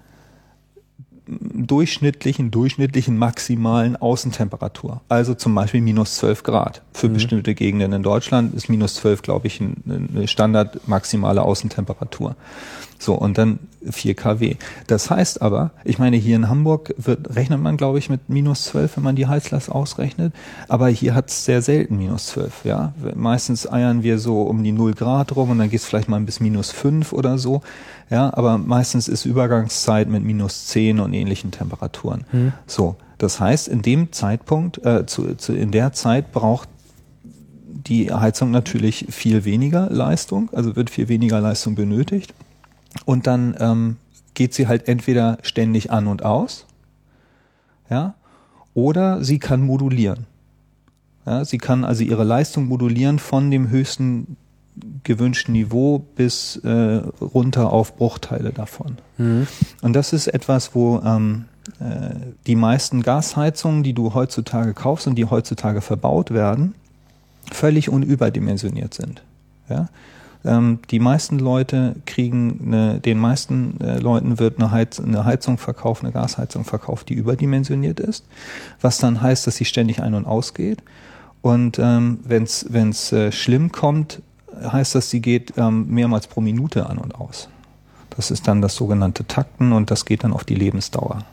durchschnittlichen, 1.28 2.50
durchschnittlichen 2.50 3.16
maximalen 3.18 3.96
Außentemperatur. 3.96 5.02
Also 5.08 5.34
zum 5.34 5.54
Beispiel 5.54 5.80
minus 5.80 6.16
12 6.16 6.42
Grad. 6.42 6.82
Für 6.92 7.08
mhm. 7.08 7.14
bestimmte 7.14 7.54
Gegenden 7.54 7.92
in 7.92 8.02
Deutschland 8.02 8.54
ist 8.54 8.68
minus 8.68 8.94
12, 8.96 9.22
glaube 9.22 9.46
ich, 9.46 9.60
eine 9.60 10.26
Standard 10.26 10.88
maximale 10.88 11.42
Außentemperatur. 11.42 12.36
So, 12.98 13.14
und 13.14 13.38
dann 13.38 13.60
4 13.88 14.14
kW. 14.14 14.56
Das 14.88 15.10
heißt 15.10 15.40
aber, 15.40 15.70
ich 15.84 15.98
meine, 15.98 16.16
hier 16.16 16.34
in 16.34 16.48
Hamburg 16.48 16.94
wird, 16.98 17.36
rechnet 17.36 17.60
man, 17.60 17.76
glaube 17.76 17.98
ich, 17.98 18.10
mit 18.10 18.28
minus 18.28 18.64
12, 18.64 18.96
wenn 18.96 19.04
man 19.04 19.16
die 19.16 19.28
Heizlast 19.28 19.70
ausrechnet. 19.70 20.34
Aber 20.66 20.88
hier 20.88 21.14
hat 21.14 21.30
es 21.30 21.44
sehr 21.44 21.62
selten 21.62 21.96
minus 21.96 22.26
12, 22.26 22.64
ja. 22.64 22.92
Meistens 23.14 23.70
eiern 23.70 24.02
wir 24.02 24.18
so 24.18 24.42
um 24.42 24.64
die 24.64 24.72
0 24.72 24.94
Grad 24.94 25.36
rum 25.36 25.50
und 25.50 25.58
dann 25.58 25.70
geht 25.70 25.80
es 25.80 25.86
vielleicht 25.86 26.08
mal 26.08 26.20
bis 26.20 26.40
minus 26.40 26.72
5 26.72 27.12
oder 27.12 27.38
so. 27.38 27.62
Ja, 28.10 28.32
aber 28.34 28.58
meistens 28.58 29.06
ist 29.06 29.26
Übergangszeit 29.26 30.08
mit 30.08 30.24
minus 30.24 30.66
10 30.66 30.98
und 30.98 31.12
ähnlichen 31.12 31.50
Temperaturen. 31.50 32.24
Mhm. 32.32 32.52
So. 32.66 32.96
Das 33.18 33.40
heißt, 33.40 33.66
in 33.68 33.82
dem 33.82 34.12
Zeitpunkt, 34.12 34.84
äh, 34.86 35.04
zu, 35.04 35.34
zu, 35.34 35.52
in 35.52 35.72
der 35.72 35.92
Zeit 35.92 36.32
braucht 36.32 36.68
die 37.88 38.12
Heizung 38.12 38.50
natürlich 38.50 39.06
viel 39.10 39.44
weniger 39.44 39.88
Leistung, 39.90 40.50
also 40.52 40.76
wird 40.76 40.90
viel 40.90 41.08
weniger 41.08 41.40
Leistung 41.40 41.74
benötigt. 41.74 42.32
Und 43.04 43.26
dann 43.26 43.56
ähm, 43.58 43.96
geht 44.34 44.54
sie 44.54 44.66
halt 44.66 44.88
entweder 44.88 45.38
ständig 45.42 45.90
an 45.90 46.06
und 46.06 46.24
aus, 46.24 46.66
ja, 47.90 48.14
oder 48.74 49.24
sie 49.24 49.38
kann 49.38 49.62
modulieren. 49.62 50.26
Ja, 51.26 51.44
sie 51.44 51.58
kann 51.58 51.84
also 51.84 52.04
ihre 52.04 52.24
Leistung 52.24 52.66
modulieren 52.66 53.18
von 53.18 53.50
dem 53.50 53.68
höchsten 53.70 54.36
gewünschten 55.04 55.52
Niveau 55.52 55.98
bis 56.16 56.56
äh, 56.56 57.02
runter 57.20 57.72
auf 57.72 57.96
Bruchteile 57.96 58.52
davon. 58.52 58.98
Mhm. 59.16 59.46
Und 59.82 59.94
das 59.94 60.12
ist 60.12 60.28
etwas, 60.28 60.74
wo 60.74 61.00
ähm, 61.04 61.46
äh, 61.80 62.14
die 62.46 62.56
meisten 62.56 63.02
Gasheizungen, 63.02 63.82
die 63.82 63.92
du 63.92 64.14
heutzutage 64.14 64.74
kaufst 64.74 65.06
und 65.06 65.16
die 65.16 65.24
heutzutage 65.24 65.80
verbaut 65.80 66.30
werden, 66.30 66.74
völlig 67.50 67.88
unüberdimensioniert 67.88 68.94
sind. 68.94 69.22
Ja? 69.68 69.88
Ähm, 70.48 70.78
die 70.90 70.98
meisten 70.98 71.38
Leute 71.38 71.96
kriegen, 72.06 72.60
eine, 72.66 73.00
den 73.00 73.18
meisten 73.18 73.80
äh, 73.80 73.98
Leuten 73.98 74.38
wird 74.38 74.58
eine, 74.58 74.70
Heiz, 74.70 74.98
eine 74.98 75.24
Heizung 75.24 75.58
verkauft, 75.58 76.02
eine 76.02 76.12
Gasheizung 76.12 76.64
verkauft, 76.64 77.10
die 77.10 77.14
überdimensioniert 77.14 78.00
ist, 78.00 78.24
was 78.80 78.98
dann 78.98 79.20
heißt, 79.20 79.46
dass 79.46 79.56
sie 79.56 79.66
ständig 79.66 80.02
ein- 80.02 80.14
und 80.14 80.26
ausgeht. 80.26 80.82
Und 81.42 81.78
ähm, 81.78 82.20
wenn 82.24 82.42
es 82.44 83.12
äh, 83.12 83.30
schlimm 83.30 83.70
kommt, 83.70 84.22
heißt 84.60 84.94
das, 84.94 85.10
sie 85.10 85.20
geht 85.20 85.52
ähm, 85.56 85.86
mehrmals 85.88 86.26
pro 86.26 86.40
Minute 86.40 86.88
an 86.88 86.98
und 86.98 87.14
aus. 87.14 87.48
Das 88.16 88.30
ist 88.30 88.48
dann 88.48 88.62
das 88.62 88.74
sogenannte 88.74 89.26
Takten 89.26 89.72
und 89.72 89.90
das 89.90 90.04
geht 90.04 90.24
dann 90.24 90.32
auf 90.32 90.44
die 90.44 90.56
Lebensdauer. 90.56 91.24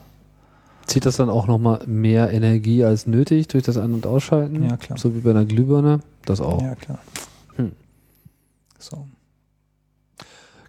Zieht 0.86 1.06
das 1.06 1.18
dann 1.18 1.30
auch 1.30 1.48
nochmal 1.48 1.80
mehr 1.88 2.32
Energie 2.32 2.84
als 2.84 3.08
nötig 3.08 3.48
durch 3.48 3.64
das 3.64 3.78
An- 3.78 3.94
und 3.94 4.06
Ausschalten? 4.06 4.64
Ja, 4.70 4.78
klar. 4.78 5.00
So 5.00 5.16
wie 5.16 5.22
bei 5.22 5.32
einer 5.32 5.46
Glühbirne? 5.46 6.02
Das 6.26 6.42
auch. 6.42 6.62
Ja, 6.62 6.76
klar. 6.76 7.00
So. 8.86 9.08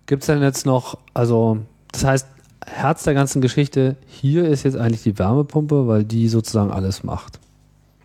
Gibt 0.06 0.22
es 0.22 0.26
denn 0.26 0.40
jetzt 0.40 0.64
noch, 0.64 0.98
also, 1.12 1.58
das 1.92 2.04
heißt, 2.04 2.26
Herz 2.64 3.04
der 3.04 3.14
ganzen 3.14 3.42
Geschichte, 3.42 3.96
hier 4.06 4.46
ist 4.46 4.62
jetzt 4.62 4.76
eigentlich 4.76 5.02
die 5.02 5.18
Wärmepumpe, 5.18 5.86
weil 5.86 6.04
die 6.04 6.28
sozusagen 6.28 6.70
alles 6.70 7.04
macht. 7.04 7.38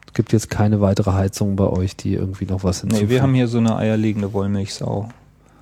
Es 0.08 0.14
gibt 0.14 0.34
jetzt 0.34 0.50
keine 0.50 0.82
weitere 0.82 1.14
Heizung 1.14 1.56
bei 1.56 1.68
euch, 1.68 1.96
die 1.96 2.14
irgendwie 2.16 2.46
noch 2.46 2.64
was 2.64 2.82
hinzufügt. 2.82 3.10
Nee, 3.10 3.16
wir 3.16 3.22
haben 3.22 3.34
hier 3.34 3.48
so 3.48 3.60
eine 3.60 3.78
eierlegende 3.78 4.34
Wollmilchsau. 4.34 5.10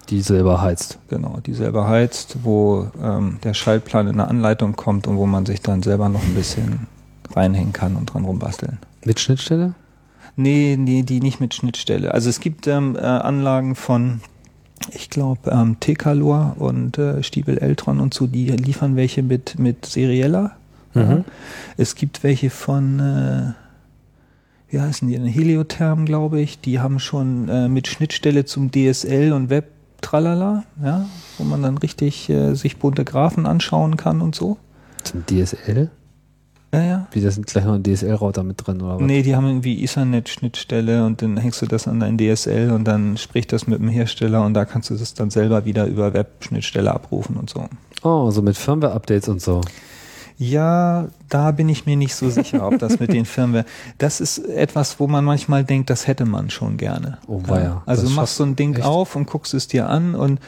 Die 0.10 0.22
selber 0.22 0.60
heizt. 0.60 0.98
Genau, 1.08 1.40
die 1.46 1.54
selber 1.54 1.88
heizt, 1.88 2.38
wo 2.42 2.90
ähm, 3.00 3.38
der 3.44 3.54
Schaltplan 3.54 4.08
in 4.08 4.18
der 4.18 4.28
Anleitung 4.28 4.76
kommt 4.76 5.06
und 5.06 5.18
wo 5.18 5.28
man 5.28 5.46
sich 5.46 5.62
dann 5.62 5.84
selber 5.84 6.10
noch 6.10 6.24
ein 6.24 6.34
bisschen 6.34 6.88
reinhängen 7.36 7.74
kann 7.74 7.96
und 7.96 8.08
dran 8.08 8.26
rumbasteln. 8.26 8.80
Mit 9.06 9.20
Schnittstelle? 9.20 9.76
Nee, 10.36 10.78
nee, 10.80 11.04
die 11.04 11.20
nicht 11.20 11.40
mit 11.40 11.54
Schnittstelle. 11.54 12.14
Also 12.14 12.30
es 12.30 12.40
gibt 12.40 12.66
ähm, 12.66 12.96
äh, 12.96 13.02
Anlagen 13.02 13.76
von, 13.76 14.22
ich 14.92 15.10
glaube, 15.10 15.52
ähm, 15.52 15.80
Tekalor 15.80 16.56
und 16.60 16.98
äh, 16.98 17.24
Stiebel 17.24 17.58
Eltron 17.58 18.00
und 18.00 18.14
so, 18.14 18.28
die 18.28 18.48
liefern 18.48 18.96
welche 18.96 19.24
mit, 19.24 19.60
mit 19.60 19.86
Serieller. 19.86 20.54
Mhm. 20.94 21.02
Ja. 21.02 21.24
Es 21.78 21.96
gibt 21.96 22.24
welche 22.24 22.50
von 22.50 23.00
äh, 23.00 23.54
wie 24.70 24.80
heißen 24.80 25.08
die, 25.08 25.18
Heliotherm, 25.18 26.06
glaube 26.06 26.40
ich, 26.40 26.60
die 26.60 26.80
haben 26.80 27.00
schon 27.00 27.50
äh, 27.50 27.68
mit 27.68 27.88
Schnittstelle 27.88 28.46
zum 28.46 28.72
DSL 28.72 29.34
und 29.34 29.50
Web 29.50 29.72
tralala, 30.02 30.64
ja, 30.82 31.06
wo 31.38 31.44
man 31.44 31.64
dann 31.64 31.78
richtig 31.78 32.30
äh, 32.30 32.54
sich 32.54 32.78
bunte 32.78 33.04
Graphen 33.04 33.46
anschauen 33.46 33.98
kann 33.98 34.22
und 34.22 34.36
so. 34.36 34.58
Zum 35.04 35.26
DSL? 35.26 35.90
Ja, 36.72 36.82
ja. 36.82 37.08
Wie, 37.12 37.22
da 37.22 37.32
sind 37.32 37.48
gleich 37.48 37.66
noch 37.66 37.74
ein 37.74 37.84
DSL-Router 37.84 38.44
mit 38.44 38.66
drin, 38.66 38.82
oder 38.82 38.96
was? 38.96 39.02
Nee, 39.02 39.24
die 39.24 39.36
haben 39.36 39.48
irgendwie 39.48 39.84
Ethernet-Schnittstelle 39.84 41.06
und 41.06 41.22
dann 41.22 41.38
hängst 41.38 41.62
du 41.62 41.66
das 41.66 41.88
an 41.88 42.00
dein 42.00 42.18
DSL 42.18 42.72
und 42.72 42.84
dann 42.86 43.18
spricht 43.18 43.52
das 43.54 43.66
mit 43.66 43.80
dem 43.80 43.90
Hersteller 43.90 44.46
und 44.46 44.54
da 44.54 44.66
kannst 44.66 44.90
du 44.92 44.96
das 44.96 45.16
dann 45.16 45.32
selber 45.32 45.66
wieder 45.66 45.86
über 45.88 46.14
Web-Schnittstelle 46.14 46.94
abrufen 46.94 47.38
und 47.38 47.50
so. 47.50 47.66
Oh, 48.04 48.30
so 48.30 48.42
mit 48.42 48.56
Firmware-Updates 48.56 49.30
und 49.30 49.42
so. 49.42 49.62
Ja, 50.38 51.10
da 51.28 51.52
bin 51.52 51.68
ich 51.68 51.86
mir 51.86 51.98
nicht 51.98 52.16
so 52.16 52.30
sicher, 52.30 52.66
ob 52.66 52.80
das 52.80 53.00
mit 53.00 53.12
den 53.12 53.26
Firmware. 53.26 53.66
Das 53.98 54.22
ist 54.22 54.38
etwas, 54.38 54.98
wo 55.00 55.08
man 55.08 55.26
manchmal 55.26 55.66
denkt, 55.66 55.90
das 55.90 56.08
hätte 56.08 56.24
man 56.24 56.50
schon 56.50 56.78
gerne. 56.78 57.18
Oh 57.28 57.42
ja. 57.50 57.82
Also 57.86 58.08
du 58.08 58.14
machst 58.14 58.38
so 58.38 58.46
ein 58.46 58.56
Ding 58.56 58.76
echt? 58.76 58.86
auf 58.86 59.18
und 59.18 59.28
guckst 59.28 59.54
es 59.54 59.68
dir 59.68 59.90
an 59.90 60.16
und 60.16 60.40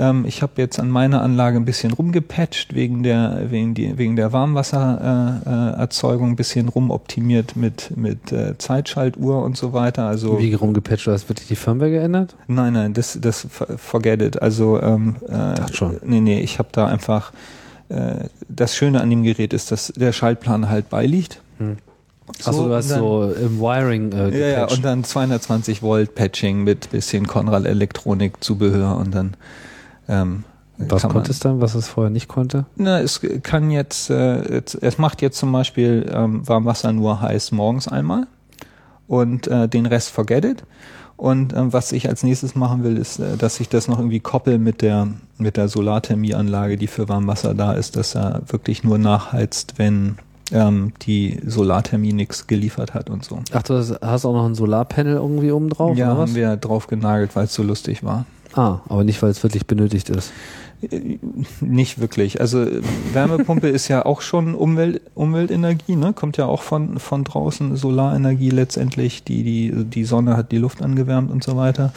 ähm, 0.00 0.24
ich 0.26 0.42
habe 0.42 0.52
jetzt 0.56 0.80
an 0.80 0.88
meiner 0.88 1.20
Anlage 1.22 1.58
ein 1.58 1.64
bisschen 1.64 1.92
rumgepatcht 1.92 2.74
wegen 2.74 3.02
der 3.02 3.50
wegen 3.50 3.74
die 3.74 3.98
wegen 3.98 4.16
der 4.16 4.32
Warmwassererzeugung 4.32 6.28
äh, 6.28 6.32
ein 6.32 6.36
bisschen 6.36 6.68
rumoptimiert 6.68 7.54
mit 7.54 7.96
mit 7.96 8.32
äh, 8.32 8.56
Zeitschaltuhr 8.56 9.42
und 9.42 9.56
so 9.56 9.72
weiter. 9.72 10.06
Also 10.06 10.38
wie 10.38 10.54
rumgepatcht? 10.54 11.06
Hast 11.06 11.28
wirklich 11.28 11.48
die 11.48 11.56
Firmware 11.56 11.90
geändert? 11.90 12.34
Nein, 12.48 12.72
nein, 12.72 12.94
das 12.94 13.18
das 13.20 13.46
forget 13.76 14.22
it. 14.22 14.40
Also 14.40 14.80
ähm, 14.80 15.16
äh, 15.28 15.28
Dacht 15.30 15.76
schon. 15.76 16.00
nee, 16.04 16.20
nee, 16.20 16.40
ich 16.40 16.58
habe 16.58 16.70
da 16.72 16.86
einfach 16.86 17.32
äh, 17.90 18.28
das 18.48 18.74
Schöne 18.74 19.02
an 19.02 19.10
dem 19.10 19.22
Gerät 19.22 19.52
ist, 19.52 19.70
dass 19.70 19.92
der 19.94 20.12
Schaltplan 20.12 20.70
halt 20.70 20.88
beiliegt. 20.88 21.42
Hm. 21.58 21.76
So, 22.38 22.50
Achso, 22.50 22.68
du 22.68 22.74
hast 22.74 22.90
dann, 22.90 23.00
so 23.00 23.24
im 23.24 23.60
Wiring 23.60 24.12
äh, 24.12 24.38
Ja, 24.38 24.46
ja, 24.60 24.64
und 24.66 24.84
dann 24.84 25.02
220 25.02 25.82
Volt 25.82 26.14
Patching 26.14 26.62
mit 26.62 26.90
bisschen 26.90 27.26
Conrad 27.26 27.66
Elektronik 27.66 28.42
Zubehör 28.42 28.96
und 28.96 29.14
dann 29.14 29.34
ähm, 30.10 30.44
was 30.76 31.02
konnte 31.02 31.30
es 31.30 31.40
dann, 31.40 31.60
was 31.60 31.74
es 31.74 31.88
vorher 31.88 32.10
nicht 32.10 32.28
konnte? 32.28 32.64
Na, 32.76 33.00
es 33.00 33.20
kann 33.42 33.70
jetzt, 33.70 34.10
äh, 34.10 34.54
jetzt 34.54 34.78
es 34.80 34.98
macht 34.98 35.20
jetzt 35.22 35.38
zum 35.38 35.52
Beispiel 35.52 36.10
ähm, 36.12 36.46
Warmwasser 36.48 36.92
nur 36.92 37.20
heiß 37.20 37.52
morgens 37.52 37.86
einmal 37.86 38.26
und 39.06 39.46
äh, 39.46 39.68
den 39.68 39.86
Rest 39.86 40.10
forget 40.10 40.44
it. 40.44 40.64
Und 41.16 41.52
ähm, 41.52 41.74
was 41.74 41.92
ich 41.92 42.08
als 42.08 42.22
nächstes 42.22 42.54
machen 42.54 42.82
will, 42.82 42.96
ist, 42.96 43.18
äh, 43.18 43.36
dass 43.36 43.60
ich 43.60 43.68
das 43.68 43.88
noch 43.88 43.98
irgendwie 43.98 44.20
koppel 44.20 44.58
mit 44.58 44.80
der 44.80 45.08
mit 45.36 45.58
der 45.58 45.68
Solarthermieanlage, 45.68 46.78
die 46.78 46.86
für 46.86 47.08
Warmwasser 47.10 47.54
da 47.54 47.72
ist, 47.72 47.96
dass 47.96 48.14
er 48.14 48.42
wirklich 48.46 48.84
nur 48.84 48.96
nachheizt, 48.96 49.74
wenn 49.76 50.16
ähm, 50.50 50.92
die 51.02 51.38
Solarthermie 51.44 52.14
nichts 52.14 52.46
geliefert 52.46 52.94
hat 52.94 53.10
und 53.10 53.24
so. 53.24 53.40
Ach, 53.52 53.62
du 53.62 53.74
hast 53.74 54.24
auch 54.24 54.32
noch 54.32 54.46
ein 54.46 54.54
Solarpanel 54.54 55.16
irgendwie 55.16 55.52
oben 55.52 55.68
drauf? 55.68 55.96
Ja, 55.96 56.16
haben 56.16 56.34
wir 56.34 56.56
drauf 56.56 56.86
genagelt, 56.86 57.36
weil 57.36 57.44
es 57.44 57.54
so 57.54 57.62
lustig 57.62 58.02
war. 58.02 58.24
Ah, 58.54 58.78
aber 58.88 59.04
nicht, 59.04 59.22
weil 59.22 59.30
es 59.30 59.42
wirklich 59.42 59.66
benötigt 59.66 60.10
ist. 60.10 60.32
Nicht 61.60 62.00
wirklich. 62.00 62.40
Also 62.40 62.66
Wärmepumpe 63.12 63.68
ist 63.68 63.88
ja 63.88 64.04
auch 64.04 64.22
schon 64.22 64.54
Umwelt, 64.54 65.02
Umweltenergie, 65.14 65.94
ne? 65.94 66.12
Kommt 66.14 66.36
ja 66.36 66.46
auch 66.46 66.62
von, 66.62 66.98
von 66.98 67.22
draußen, 67.24 67.76
Solarenergie 67.76 68.50
letztendlich, 68.50 69.22
die, 69.22 69.44
die, 69.44 69.84
die 69.84 70.04
Sonne 70.04 70.36
hat 70.36 70.52
die 70.52 70.58
Luft 70.58 70.82
angewärmt 70.82 71.30
und 71.30 71.44
so 71.44 71.56
weiter. 71.56 71.92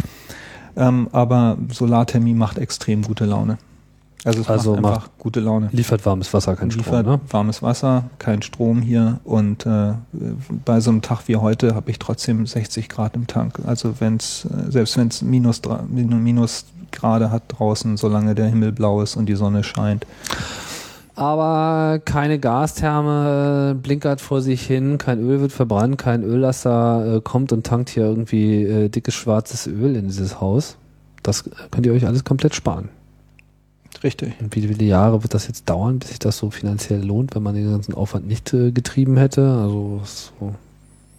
Ähm, 0.75 1.07
aber 1.11 1.57
Solarthermie 1.71 2.33
macht 2.33 2.57
extrem 2.57 3.03
gute 3.03 3.25
Laune. 3.25 3.57
Also 4.25 4.41
es 4.41 4.49
also 4.49 4.75
macht 4.75 4.85
einfach 4.85 5.09
gute 5.17 5.41
Laune. 5.41 5.69
Liefert 5.71 6.05
warmes 6.05 6.33
Wasser, 6.33 6.55
kein 6.55 6.69
liefert 6.69 7.01
Strom. 7.01 7.15
Ne? 7.15 7.21
Warmes 7.29 7.61
Wasser, 7.61 8.05
kein 8.19 8.41
Strom 8.41 8.81
hier. 8.81 9.19
Und 9.25 9.65
äh, 9.65 9.93
bei 10.63 10.79
so 10.79 10.91
einem 10.91 11.01
Tag 11.01 11.27
wie 11.27 11.35
heute 11.35 11.75
habe 11.75 11.91
ich 11.91 11.99
trotzdem 11.99 12.45
60 12.45 12.87
Grad 12.87 13.15
im 13.15 13.27
Tank. 13.27 13.59
Also 13.65 13.99
wenn 13.99 14.17
es, 14.17 14.45
äh, 14.45 14.71
selbst 14.71 14.97
wenn 14.97 15.09
es 15.09 15.21
minus, 15.21 15.61
minus 15.89 16.65
gerade 16.91 17.31
hat 17.31 17.43
draußen, 17.49 17.97
solange 17.97 18.33
der 18.35 18.45
Himmel 18.45 18.71
blau 18.71 19.01
ist 19.01 19.17
und 19.17 19.25
die 19.25 19.35
Sonne 19.35 19.63
scheint. 19.63 20.05
Aber 21.15 21.99
keine 22.03 22.39
Gastherme 22.39 23.75
blinkert 23.75 24.19
vor 24.19 24.41
sich 24.41 24.65
hin, 24.65 24.97
kein 24.97 25.19
Öl 25.19 25.41
wird 25.41 25.51
verbrannt, 25.51 25.97
kein 25.97 26.23
Öllaster 26.23 27.17
äh, 27.17 27.21
kommt 27.21 27.51
und 27.51 27.65
tankt 27.65 27.89
hier 27.89 28.03
irgendwie 28.05 28.63
äh, 28.63 28.89
dickes 28.89 29.13
schwarzes 29.13 29.67
Öl 29.67 29.95
in 29.95 30.07
dieses 30.07 30.39
Haus. 30.41 30.77
Das 31.21 31.43
könnt 31.71 31.85
ihr 31.85 31.93
euch 31.93 32.07
alles 32.07 32.23
komplett 32.23 32.55
sparen. 32.55 32.89
Richtig. 34.03 34.33
Und 34.41 34.53
wie 34.55 34.67
viele 34.67 34.83
Jahre 34.83 35.23
wird 35.23 35.33
das 35.33 35.47
jetzt 35.47 35.69
dauern, 35.69 35.99
bis 35.99 36.09
sich 36.09 36.19
das 36.19 36.37
so 36.37 36.51
finanziell 36.51 37.03
lohnt, 37.03 37.35
wenn 37.35 37.43
man 37.43 37.55
den 37.55 37.71
ganzen 37.71 37.93
Aufwand 37.93 38.27
nicht 38.27 38.53
äh, 38.53 38.71
getrieben 38.71 39.15
hätte? 39.17 39.49
Also 39.49 40.01
so 40.03 40.53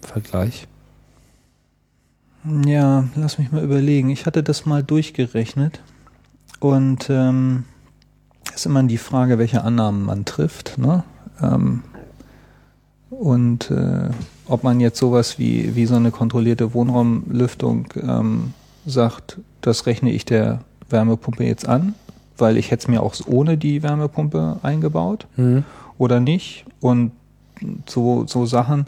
Vergleich. 0.05 0.67
Ja, 2.65 3.05
lass 3.15 3.39
mich 3.39 3.51
mal 3.51 3.63
überlegen. 3.63 4.09
Ich 4.09 4.25
hatte 4.25 4.43
das 4.43 4.65
mal 4.65 4.83
durchgerechnet 4.83 5.81
und 6.59 7.07
ähm, 7.09 7.63
ist 8.53 8.67
immer 8.67 8.83
die 8.83 8.99
Frage, 8.99 9.39
welche 9.39 9.63
Annahmen 9.63 10.05
man 10.05 10.25
trifft. 10.25 10.77
Ne? 10.77 11.03
Ähm, 11.41 11.83
und 13.09 13.71
äh, 13.71 14.09
ob 14.47 14.63
man 14.63 14.79
jetzt 14.79 14.99
sowas 14.99 15.39
wie, 15.39 15.75
wie 15.75 15.87
so 15.87 15.95
eine 15.95 16.11
kontrollierte 16.11 16.73
Wohnraumlüftung 16.73 17.87
ähm, 17.95 18.53
sagt, 18.85 19.39
das 19.61 19.87
rechne 19.87 20.11
ich 20.11 20.25
der 20.25 20.61
Wärmepumpe 20.89 21.43
jetzt 21.43 21.67
an, 21.67 21.95
weil 22.37 22.57
ich 22.57 22.71
hätte 22.71 22.81
es 22.83 22.87
mir 22.87 23.01
auch 23.03 23.15
ohne 23.27 23.57
die 23.57 23.83
Wärmepumpe 23.83 24.59
eingebaut 24.63 25.27
Mhm. 25.35 25.63
oder 25.97 26.19
nicht. 26.19 26.65
Und 26.81 27.11
so, 27.87 28.25
so 28.27 28.45
Sachen, 28.45 28.85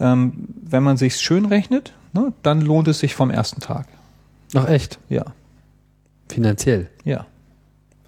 ähm, 0.00 0.48
wenn 0.62 0.82
man 0.82 0.96
sich 0.96 1.16
schön 1.16 1.46
rechnet, 1.46 1.92
ne, 2.12 2.32
dann 2.42 2.60
lohnt 2.60 2.88
es 2.88 2.98
sich 3.00 3.14
vom 3.14 3.30
ersten 3.30 3.60
Tag. 3.60 3.86
Ach 4.54 4.68
echt? 4.68 4.98
Ja, 5.08 5.24
Finanziell. 6.28 6.88
ja. 7.04 7.26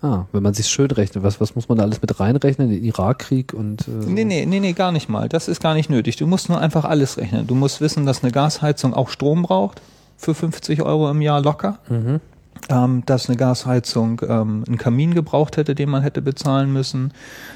Ah, 0.00 0.26
wenn 0.30 0.44
man 0.44 0.55
sich 0.55 0.66
schön 0.68 0.92
rechnet, 0.92 1.24
was, 1.24 1.40
was 1.40 1.56
muss 1.56 1.68
man 1.68 1.78
da 1.78 1.82
alles 1.84 2.00
mit 2.00 2.20
reinrechnen? 2.20 2.70
Den 2.70 2.84
Irakkrieg 2.84 3.52
und 3.52 3.88
äh, 3.88 3.90
Nee, 4.06 4.24
nee, 4.24 4.46
nee, 4.46 4.60
nee, 4.60 4.72
gar 4.72 4.92
nicht 4.92 5.09
mal. 5.09 5.28
Das 5.28 5.48
ist 5.48 5.60
gar 5.60 5.74
nicht 5.74 5.90
nötig. 5.90 6.14
Du 6.14 6.28
musst 6.28 6.48
nur 6.48 6.60
einfach 6.60 6.84
alles 6.84 7.16
rechnen. 7.18 7.48
Du 7.48 7.56
musst 7.56 7.80
wissen, 7.80 8.06
dass 8.06 8.22
eine 8.22 8.30
Gasheizung 8.30 8.94
auch 8.94 9.09
Strom 9.09 9.42
braucht 9.42 9.82
für 10.16 10.34
50 10.34 10.82
Euro 10.82 11.10
im 11.10 11.20
Jahr 11.20 11.40
locker. 11.40 11.78
Mhm. 11.88 12.20
Ähm, 12.70 13.02
dass 13.06 13.28
eine 13.28 13.36
Gasheizung 13.39 14.20
ähm, 14.28 14.64
einen 14.66 14.76
Kamin 14.78 15.14
gebraucht 15.14 15.56
hätte, 15.56 15.74
den 15.74 15.89
man 15.89 16.02
hätte 16.02 16.20
bezahlen 16.20 16.72
müssen. 16.72 17.12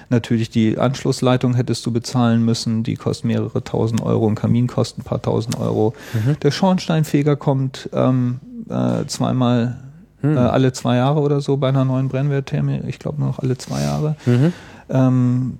Natürlich 0.08 0.48
die 0.48 0.78
Anschlussleitung 0.78 1.54
hättest 1.54 1.84
du 1.84 1.92
bezahlen 1.92 2.44
müssen. 2.44 2.82
Die 2.82 2.94
kostet 2.94 3.26
mehrere 3.26 3.62
tausend 3.62 4.02
Euro. 4.02 4.26
Ein 4.28 4.34
Kamin 4.34 4.68
kostet 4.68 5.00
ein 5.00 5.04
paar 5.04 5.20
tausend 5.20 5.58
Euro. 5.58 5.94
Der 6.42 6.50
Schornsteinfeger 6.50 7.36
kommt 7.36 7.90
ähm, 7.92 8.40
äh, 8.70 9.04
zweimal 9.06 9.76
Hm. 10.22 10.36
äh, 10.36 10.40
alle 10.40 10.72
zwei 10.72 10.96
Jahre 10.96 11.20
oder 11.20 11.40
so 11.40 11.56
bei 11.56 11.68
einer 11.68 11.84
neuen 11.84 12.08
Brennwerttherme. 12.08 12.84
Ich 12.88 12.98
glaube 13.00 13.18
nur 13.18 13.28
noch 13.28 13.40
alle 13.40 13.58
zwei 13.58 13.82
Jahre. 13.82 14.14
Mhm. 14.24 14.52
Ähm, 14.88 15.58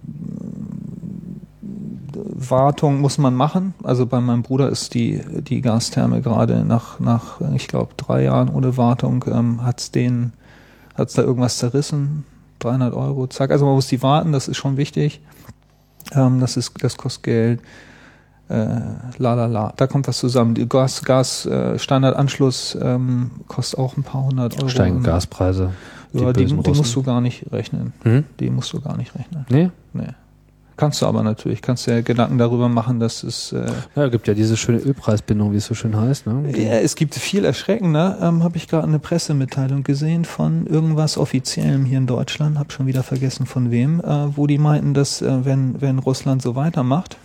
Wartung 2.14 3.00
muss 3.00 3.18
man 3.18 3.34
machen. 3.34 3.74
Also 3.82 4.06
bei 4.06 4.20
meinem 4.20 4.42
Bruder 4.42 4.68
ist 4.68 4.94
die, 4.94 5.20
die 5.42 5.60
Gastherme 5.60 6.20
gerade 6.20 6.64
nach, 6.64 7.00
nach 7.00 7.40
ich 7.54 7.68
glaube, 7.68 7.94
drei 7.96 8.24
Jahren 8.24 8.48
ohne 8.48 8.76
Wartung, 8.76 9.24
ähm, 9.28 9.64
hat's 9.64 9.90
den, 9.90 10.32
hat's 10.94 11.14
da 11.14 11.22
irgendwas 11.22 11.58
zerrissen? 11.58 12.24
300 12.60 12.94
Euro, 12.94 13.26
zack. 13.26 13.50
Also 13.50 13.64
man 13.64 13.74
muss 13.74 13.88
die 13.88 14.02
warten, 14.02 14.32
das 14.32 14.48
ist 14.48 14.56
schon 14.56 14.76
wichtig. 14.76 15.20
Ähm, 16.12 16.40
das 16.40 16.56
ist, 16.56 16.72
das 16.82 16.96
kostet 16.96 17.24
Geld. 17.24 17.60
Äh, 18.48 18.80
la 19.18 19.34
la 19.34 19.46
la, 19.46 19.72
da 19.76 19.86
kommt 19.86 20.08
was 20.08 20.18
zusammen. 20.18 20.54
Die 20.54 20.68
Gas, 20.68 21.02
Gas 21.02 21.46
äh, 21.46 21.78
Standardanschluss 21.78 22.76
ähm, 22.80 23.30
kostet 23.48 23.78
auch 23.78 23.96
ein 23.96 24.02
paar 24.02 24.24
hundert 24.24 24.58
Euro. 24.58 24.68
Steigende 24.68 25.08
Gaspreise. 25.08 25.70
Ja, 26.12 26.32
die, 26.32 26.42
bösen 26.42 26.62
die 26.62 26.70
musst 26.72 26.94
du 26.94 27.02
gar 27.02 27.20
nicht 27.20 27.50
rechnen. 27.52 27.94
Hm? 28.02 28.24
Die 28.40 28.50
musst 28.50 28.72
du 28.72 28.80
gar 28.80 28.96
nicht 28.96 29.14
rechnen. 29.14 29.46
Nee? 29.48 29.70
Nee. 29.94 30.08
Kannst 30.82 31.00
du 31.00 31.06
aber 31.06 31.22
natürlich. 31.22 31.62
Kannst 31.62 31.86
dir 31.86 32.02
Gedanken 32.02 32.38
darüber 32.38 32.68
machen, 32.68 32.98
dass 32.98 33.22
es. 33.22 33.52
Äh, 33.52 33.70
Ja, 33.94 34.08
gibt 34.08 34.26
ja 34.26 34.34
diese 34.34 34.56
schöne 34.56 34.78
Ölpreisbindung, 34.78 35.52
wie 35.52 35.58
es 35.58 35.66
so 35.66 35.74
schön 35.74 35.96
heißt. 35.96 36.26
Ne? 36.26 36.50
ja, 36.58 36.72
es 36.72 36.96
gibt 36.96 37.14
viel 37.14 37.44
erschreckender. 37.44 38.18
Ähm, 38.20 38.42
Habe 38.42 38.56
ich 38.56 38.66
gerade 38.66 38.88
eine 38.88 38.98
Pressemitteilung 38.98 39.84
gesehen 39.84 40.24
von 40.24 40.66
irgendwas 40.66 41.18
Offiziellem 41.18 41.84
hier 41.84 41.98
in 41.98 42.08
Deutschland, 42.08 42.58
habe 42.58 42.72
schon 42.72 42.88
wieder 42.88 43.04
vergessen 43.04 43.46
von 43.46 43.70
wem, 43.70 44.00
äh, 44.00 44.36
wo 44.36 44.48
die 44.48 44.58
meinten, 44.58 44.92
dass 44.92 45.22
äh, 45.22 45.44
wenn, 45.44 45.80
wenn 45.80 46.00
Russland 46.00 46.42
so 46.42 46.56
weitermacht, 46.56 47.16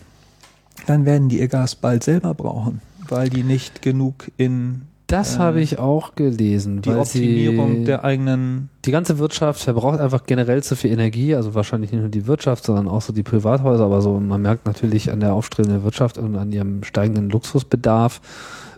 dann 0.85 1.05
werden 1.05 1.27
die 1.27 1.39
ihr 1.39 1.47
Gas 1.47 1.73
bald 1.73 2.03
selber 2.03 2.35
brauchen, 2.35 2.81
weil 3.09 3.31
die 3.31 3.41
nicht 3.41 3.81
genug 3.81 4.29
in 4.37 4.83
Das 5.07 5.35
Äh, 5.37 5.39
habe 5.39 5.61
ich 5.61 5.79
auch 5.79 6.15
gelesen. 6.15 6.81
die 6.81 6.89
weil 6.89 6.97
Optimierung 6.99 7.77
sie, 7.77 7.83
der 7.85 8.03
eigenen. 8.03 8.69
die 8.85 8.91
ganze 8.91 9.19
Wirtschaft 9.19 9.61
verbraucht 9.61 9.99
einfach 9.99 10.23
generell 10.25 10.61
zu 10.63 10.75
viel 10.75 10.91
Energie, 10.91 11.33
also 11.33 11.55
wahrscheinlich 11.55 11.91
nicht 11.91 12.01
nur 12.01 12.09
die 12.09 12.27
Wirtschaft, 12.27 12.65
sondern 12.65 12.87
auch 12.87 13.01
so 13.01 13.13
die 13.13 13.23
Privathäuser, 13.23 13.85
aber 13.85 14.01
so 14.01 14.19
man 14.19 14.41
merkt 14.41 14.65
natürlich 14.65 15.11
an 15.11 15.21
der 15.21 15.33
aufstrebenden 15.33 15.83
Wirtschaft 15.83 16.17
und 16.17 16.35
an 16.35 16.51
ihrem 16.51 16.83
steigenden 16.83 17.29
Luxusbedarf, 17.29 18.19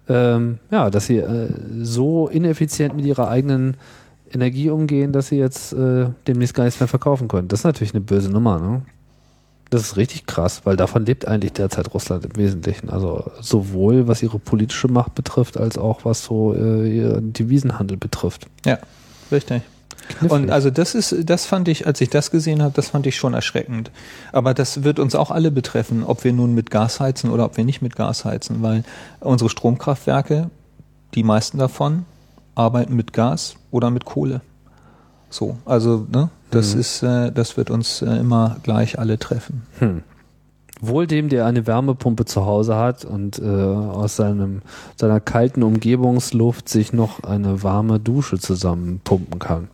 ähm, 0.07 0.59
ja, 0.71 0.89
dass 0.89 1.07
sie 1.07 1.17
äh, 1.17 1.49
so 1.81 2.27
ineffizient 2.27 2.95
mit 2.95 3.05
ihrer 3.05 3.27
eigenen 3.29 3.75
Energie 4.31 4.69
umgehen, 4.69 5.11
dass 5.11 5.27
sie 5.29 5.37
jetzt 5.37 5.73
äh, 5.73 6.07
demnächst 6.27 6.53
gar 6.53 6.63
nichts 6.65 6.79
mehr 6.79 6.87
verkaufen 6.87 7.27
können. 7.27 7.47
Das 7.47 7.61
ist 7.61 7.65
natürlich 7.65 7.93
eine 7.93 8.01
böse 8.01 8.29
Nummer, 8.29 8.59
ne? 8.59 8.81
Das 9.69 9.81
ist 9.81 9.97
richtig 9.97 10.25
krass, 10.25 10.61
weil 10.63 10.75
davon 10.75 11.05
lebt 11.05 11.27
eigentlich 11.27 11.53
derzeit 11.53 11.93
Russland 11.93 12.25
im 12.25 12.35
Wesentlichen. 12.35 12.89
Also 12.89 13.29
sowohl 13.39 14.07
was 14.07 14.23
ihre 14.23 14.39
politische 14.39 14.87
Macht 14.87 15.13
betrifft, 15.13 15.57
als 15.57 15.77
auch 15.77 16.05
was 16.05 16.23
so 16.23 16.55
äh, 16.55 16.89
ihren 16.89 17.33
Devisenhandel 17.33 17.97
betrifft. 17.97 18.47
Ja, 18.65 18.79
richtig. 19.31 19.61
Knifflig. 20.07 20.31
Und 20.31 20.49
also 20.49 20.71
das 20.71 20.95
ist, 20.95 21.15
das 21.29 21.45
fand 21.45 21.67
ich, 21.67 21.85
als 21.85 22.01
ich 22.01 22.09
das 22.09 22.31
gesehen 22.31 22.63
habe, 22.63 22.73
das 22.73 22.89
fand 22.89 23.05
ich 23.05 23.15
schon 23.15 23.35
erschreckend. 23.35 23.91
Aber 24.31 24.55
das 24.55 24.83
wird 24.83 24.97
uns 24.97 25.13
auch 25.13 25.29
alle 25.29 25.51
betreffen, 25.51 26.03
ob 26.03 26.23
wir 26.23 26.33
nun 26.33 26.55
mit 26.55 26.71
Gas 26.71 26.99
heizen 26.99 27.29
oder 27.29 27.45
ob 27.45 27.57
wir 27.57 27.63
nicht 27.63 27.83
mit 27.83 27.95
Gas 27.95 28.25
heizen, 28.25 28.63
weil 28.63 28.83
unsere 29.19 29.51
Stromkraftwerke, 29.51 30.49
die 31.13 31.23
meisten 31.23 31.59
davon, 31.59 32.05
arbeiten 32.55 32.95
mit 32.95 33.13
Gas 33.13 33.55
oder 33.69 33.91
mit 33.91 34.05
Kohle. 34.05 34.41
So, 35.29 35.57
also 35.65 36.05
ne, 36.11 36.29
das 36.51 36.73
Mhm. 36.73 36.79
ist, 36.81 37.03
äh, 37.03 37.31
das 37.31 37.55
wird 37.57 37.69
uns 37.69 38.01
äh, 38.01 38.17
immer 38.17 38.57
gleich 38.63 38.97
alle 38.99 39.19
treffen. 39.19 39.63
Hm. 39.79 40.03
Wohl 40.81 41.07
dem, 41.07 41.27
der 41.27 41.45
eine 41.45 41.67
Wärmepumpe 41.67 42.23
zu 42.25 42.45
Hause 42.45 42.75
hat 42.77 43.03
und 43.03 43.37
äh, 43.37 43.43
aus 43.45 44.15
seinem, 44.15 44.61
seiner 44.95 45.19
kalten 45.19 45.61
Umgebungsluft 45.61 46.69
sich 46.69 46.93
noch 46.93 47.23
eine 47.23 47.63
warme 47.63 47.99
Dusche 47.99 48.39
zusammenpumpen 48.39 49.39
kann. 49.39 49.67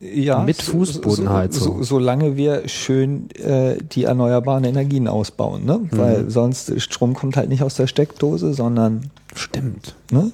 Ja, 0.00 0.40
Mit 0.42 0.60
Fußbodenheizung. 0.60 1.62
So, 1.62 1.76
so, 1.78 1.82
solange 1.82 2.36
wir 2.36 2.68
schön 2.68 3.30
äh, 3.30 3.78
die 3.78 4.04
erneuerbaren 4.04 4.64
Energien 4.64 5.08
ausbauen, 5.08 5.64
ne? 5.64 5.80
Weil 5.90 6.30
sonst 6.30 6.78
Strom 6.82 7.14
kommt 7.14 7.36
halt 7.38 7.48
nicht 7.48 7.62
aus 7.62 7.76
der 7.76 7.86
Steckdose, 7.86 8.52
sondern 8.52 9.10
Stimmt. 9.34 9.94
ne? 10.10 10.32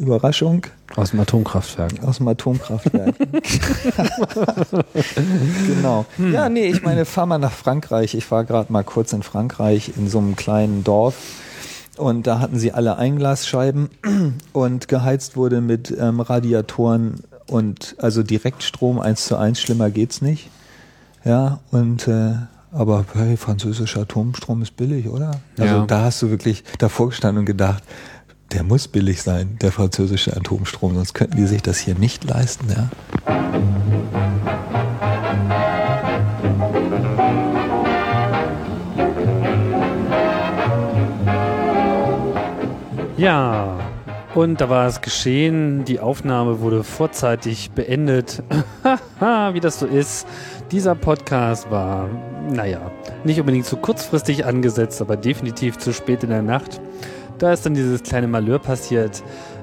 Überraschung 0.00 0.66
Aus 0.96 1.10
dem 1.10 1.20
Atomkraftwerk. 1.20 1.92
aus 2.04 2.16
dem 2.18 2.28
Atomkraftwerk. 2.28 3.14
genau. 5.66 6.06
Ja, 6.32 6.48
nee, 6.48 6.66
ich 6.66 6.82
meine, 6.82 7.04
fahr 7.04 7.26
mal 7.26 7.38
nach 7.38 7.52
Frankreich. 7.52 8.14
Ich 8.14 8.30
war 8.30 8.44
gerade 8.44 8.72
mal 8.72 8.84
kurz 8.84 9.12
in 9.12 9.22
Frankreich 9.22 9.92
in 9.96 10.08
so 10.08 10.18
einem 10.18 10.36
kleinen 10.36 10.84
Dorf. 10.84 11.16
Und 11.96 12.26
da 12.26 12.38
hatten 12.38 12.58
sie 12.58 12.72
alle 12.72 12.96
Einglasscheiben 12.96 13.90
und 14.52 14.88
geheizt 14.88 15.36
wurde 15.36 15.60
mit 15.60 15.94
ähm, 15.98 16.20
Radiatoren 16.20 17.20
und 17.46 17.96
also 17.98 18.22
Direktstrom 18.22 18.98
eins 19.00 19.26
zu 19.26 19.36
eins, 19.36 19.60
schlimmer 19.60 19.90
geht's 19.90 20.22
nicht. 20.22 20.48
Ja, 21.24 21.58
und 21.70 22.08
äh, 22.08 22.32
aber 22.72 23.04
hey, 23.14 23.36
französischer 23.36 24.02
Atomstrom 24.02 24.62
ist 24.62 24.76
billig, 24.76 25.08
oder? 25.08 25.32
Also 25.58 25.74
Ja. 25.74 25.86
da 25.86 26.02
hast 26.04 26.22
du 26.22 26.30
wirklich 26.30 26.64
davor 26.78 27.08
gestanden 27.10 27.40
und 27.40 27.46
gedacht, 27.46 27.82
der 28.52 28.64
muss 28.64 28.88
billig 28.88 29.22
sein, 29.22 29.56
der 29.60 29.72
französische 29.72 30.36
Atomstrom, 30.36 30.94
sonst 30.94 31.14
könnten 31.14 31.36
die 31.36 31.46
sich 31.46 31.62
das 31.62 31.78
hier 31.78 31.94
nicht 31.94 32.24
leisten, 32.24 32.66
ja. 32.68 32.90
Ja, 43.16 43.78
und 44.34 44.62
da 44.62 44.70
war 44.70 44.86
es 44.86 45.02
geschehen. 45.02 45.84
Die 45.84 46.00
Aufnahme 46.00 46.60
wurde 46.60 46.84
vorzeitig 46.84 47.72
beendet. 47.72 48.42
Wie 49.20 49.60
das 49.60 49.78
so 49.78 49.86
ist. 49.86 50.26
Dieser 50.70 50.94
Podcast 50.94 51.70
war, 51.70 52.08
naja, 52.48 52.90
nicht 53.24 53.38
unbedingt 53.38 53.66
zu 53.66 53.76
kurzfristig 53.76 54.46
angesetzt, 54.46 55.02
aber 55.02 55.16
definitiv 55.16 55.76
zu 55.76 55.92
spät 55.92 56.22
in 56.22 56.30
der 56.30 56.40
Nacht. 56.40 56.80
Da 57.40 57.52
ist 57.54 57.64
dann 57.64 57.74
dieses 57.74 58.02
kleine 58.02 58.28
Malheur 58.28 58.58
passiert. 58.58 59.22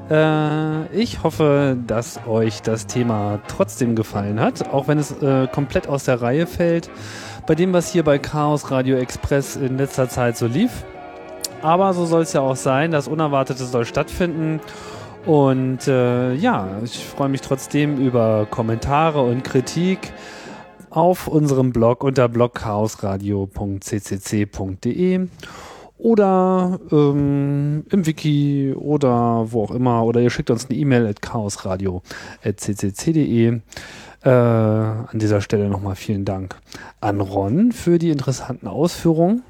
Äh, 0.10 0.88
ich 0.88 1.22
hoffe, 1.22 1.78
dass 1.86 2.20
euch 2.28 2.64
das 2.64 2.88
Thema 2.88 3.40
trotzdem 3.48 3.95
gefallen 3.95 4.40
hat, 4.40 4.70
auch 4.70 4.88
wenn 4.88 4.98
es 4.98 5.12
äh, 5.22 5.48
komplett 5.48 5.88
aus 5.88 6.06
der 6.06 6.20
Reihe 6.20 6.48
fällt. 6.48 6.90
Bei 7.45 7.54
dem, 7.54 7.74
was 7.74 7.91
hier 7.91 8.04
bei 8.04 8.18
Chaos 8.18 8.72
Radio 8.72 8.98
Express 8.98 9.58
in 9.58 9.78
letzter 9.78 10.10
Zeit 10.10 10.38
so 10.38 10.48
lief. 10.48 10.72
Aber 11.62 11.94
so 11.94 12.08
soll 12.08 12.24
es 12.24 12.34
ja 12.34 12.41
auch 12.41 12.56
sein. 12.56 12.90
Das 12.90 13.08
Unerwartete 13.08 13.64
soll 13.64 13.86
stattfinden. 13.86 14.60
Und 15.28 15.88
äh, 15.88 16.34
ja, 16.34 16.68
ich 16.84 17.06
freue 17.06 17.30
mich 17.30 17.41
trotzdem 17.41 17.98
über 17.98 18.48
Kommentare 18.49 19.22
und 19.22 19.44
Kritik 19.44 20.14
auf 20.90 21.28
unserem 21.28 21.72
Blog 21.72 22.04
unter 22.04 22.28
blogchaosradio.ccc.de 22.28 25.28
oder 25.98 26.80
ähm, 26.91 27.86
im 27.90 28.06
Wiki 28.06 28.74
oder 28.74 29.52
wo 29.52 29.64
auch 29.64 29.72
immer. 29.72 30.06
Oder 30.06 30.22
ihr 30.22 30.30
schickt 30.30 30.52
uns 30.52 30.69
eine 30.69 30.78
E-Mail 30.78 31.07
at 31.07 31.22
chaosradio.ccc.de. 31.22 33.61
Äh, 34.24 34.30
an 34.30 35.10
dieser 35.14 35.41
Stelle 35.41 35.69
nochmal 35.69 35.95
vielen 35.95 36.26
Dank 36.26 36.56
an 37.02 37.22
Ron 37.22 37.72
für 37.72 37.99
die 37.99 38.10
interessanten 38.10 38.68
Ausführungen. 38.68 39.44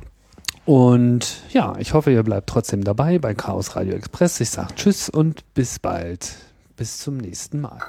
Und 0.65 1.41
ja, 1.51 1.75
ich 1.79 1.93
hoffe, 1.93 2.11
ihr 2.11 2.23
bleibt 2.23 2.49
trotzdem 2.49 2.83
dabei 2.83 3.19
bei 3.19 3.33
Chaos 3.33 3.77
Radio 3.77 3.95
Express. 3.95 4.41
Ich 4.41 4.49
sage 4.49 4.75
Tschüss 4.75 5.07
und 5.09 5.53
bis 5.53 5.79
bald. 5.79 6.35
Bis 6.75 6.97
zum 6.99 7.15
nächsten 7.17 7.61
Mal. 7.61 7.79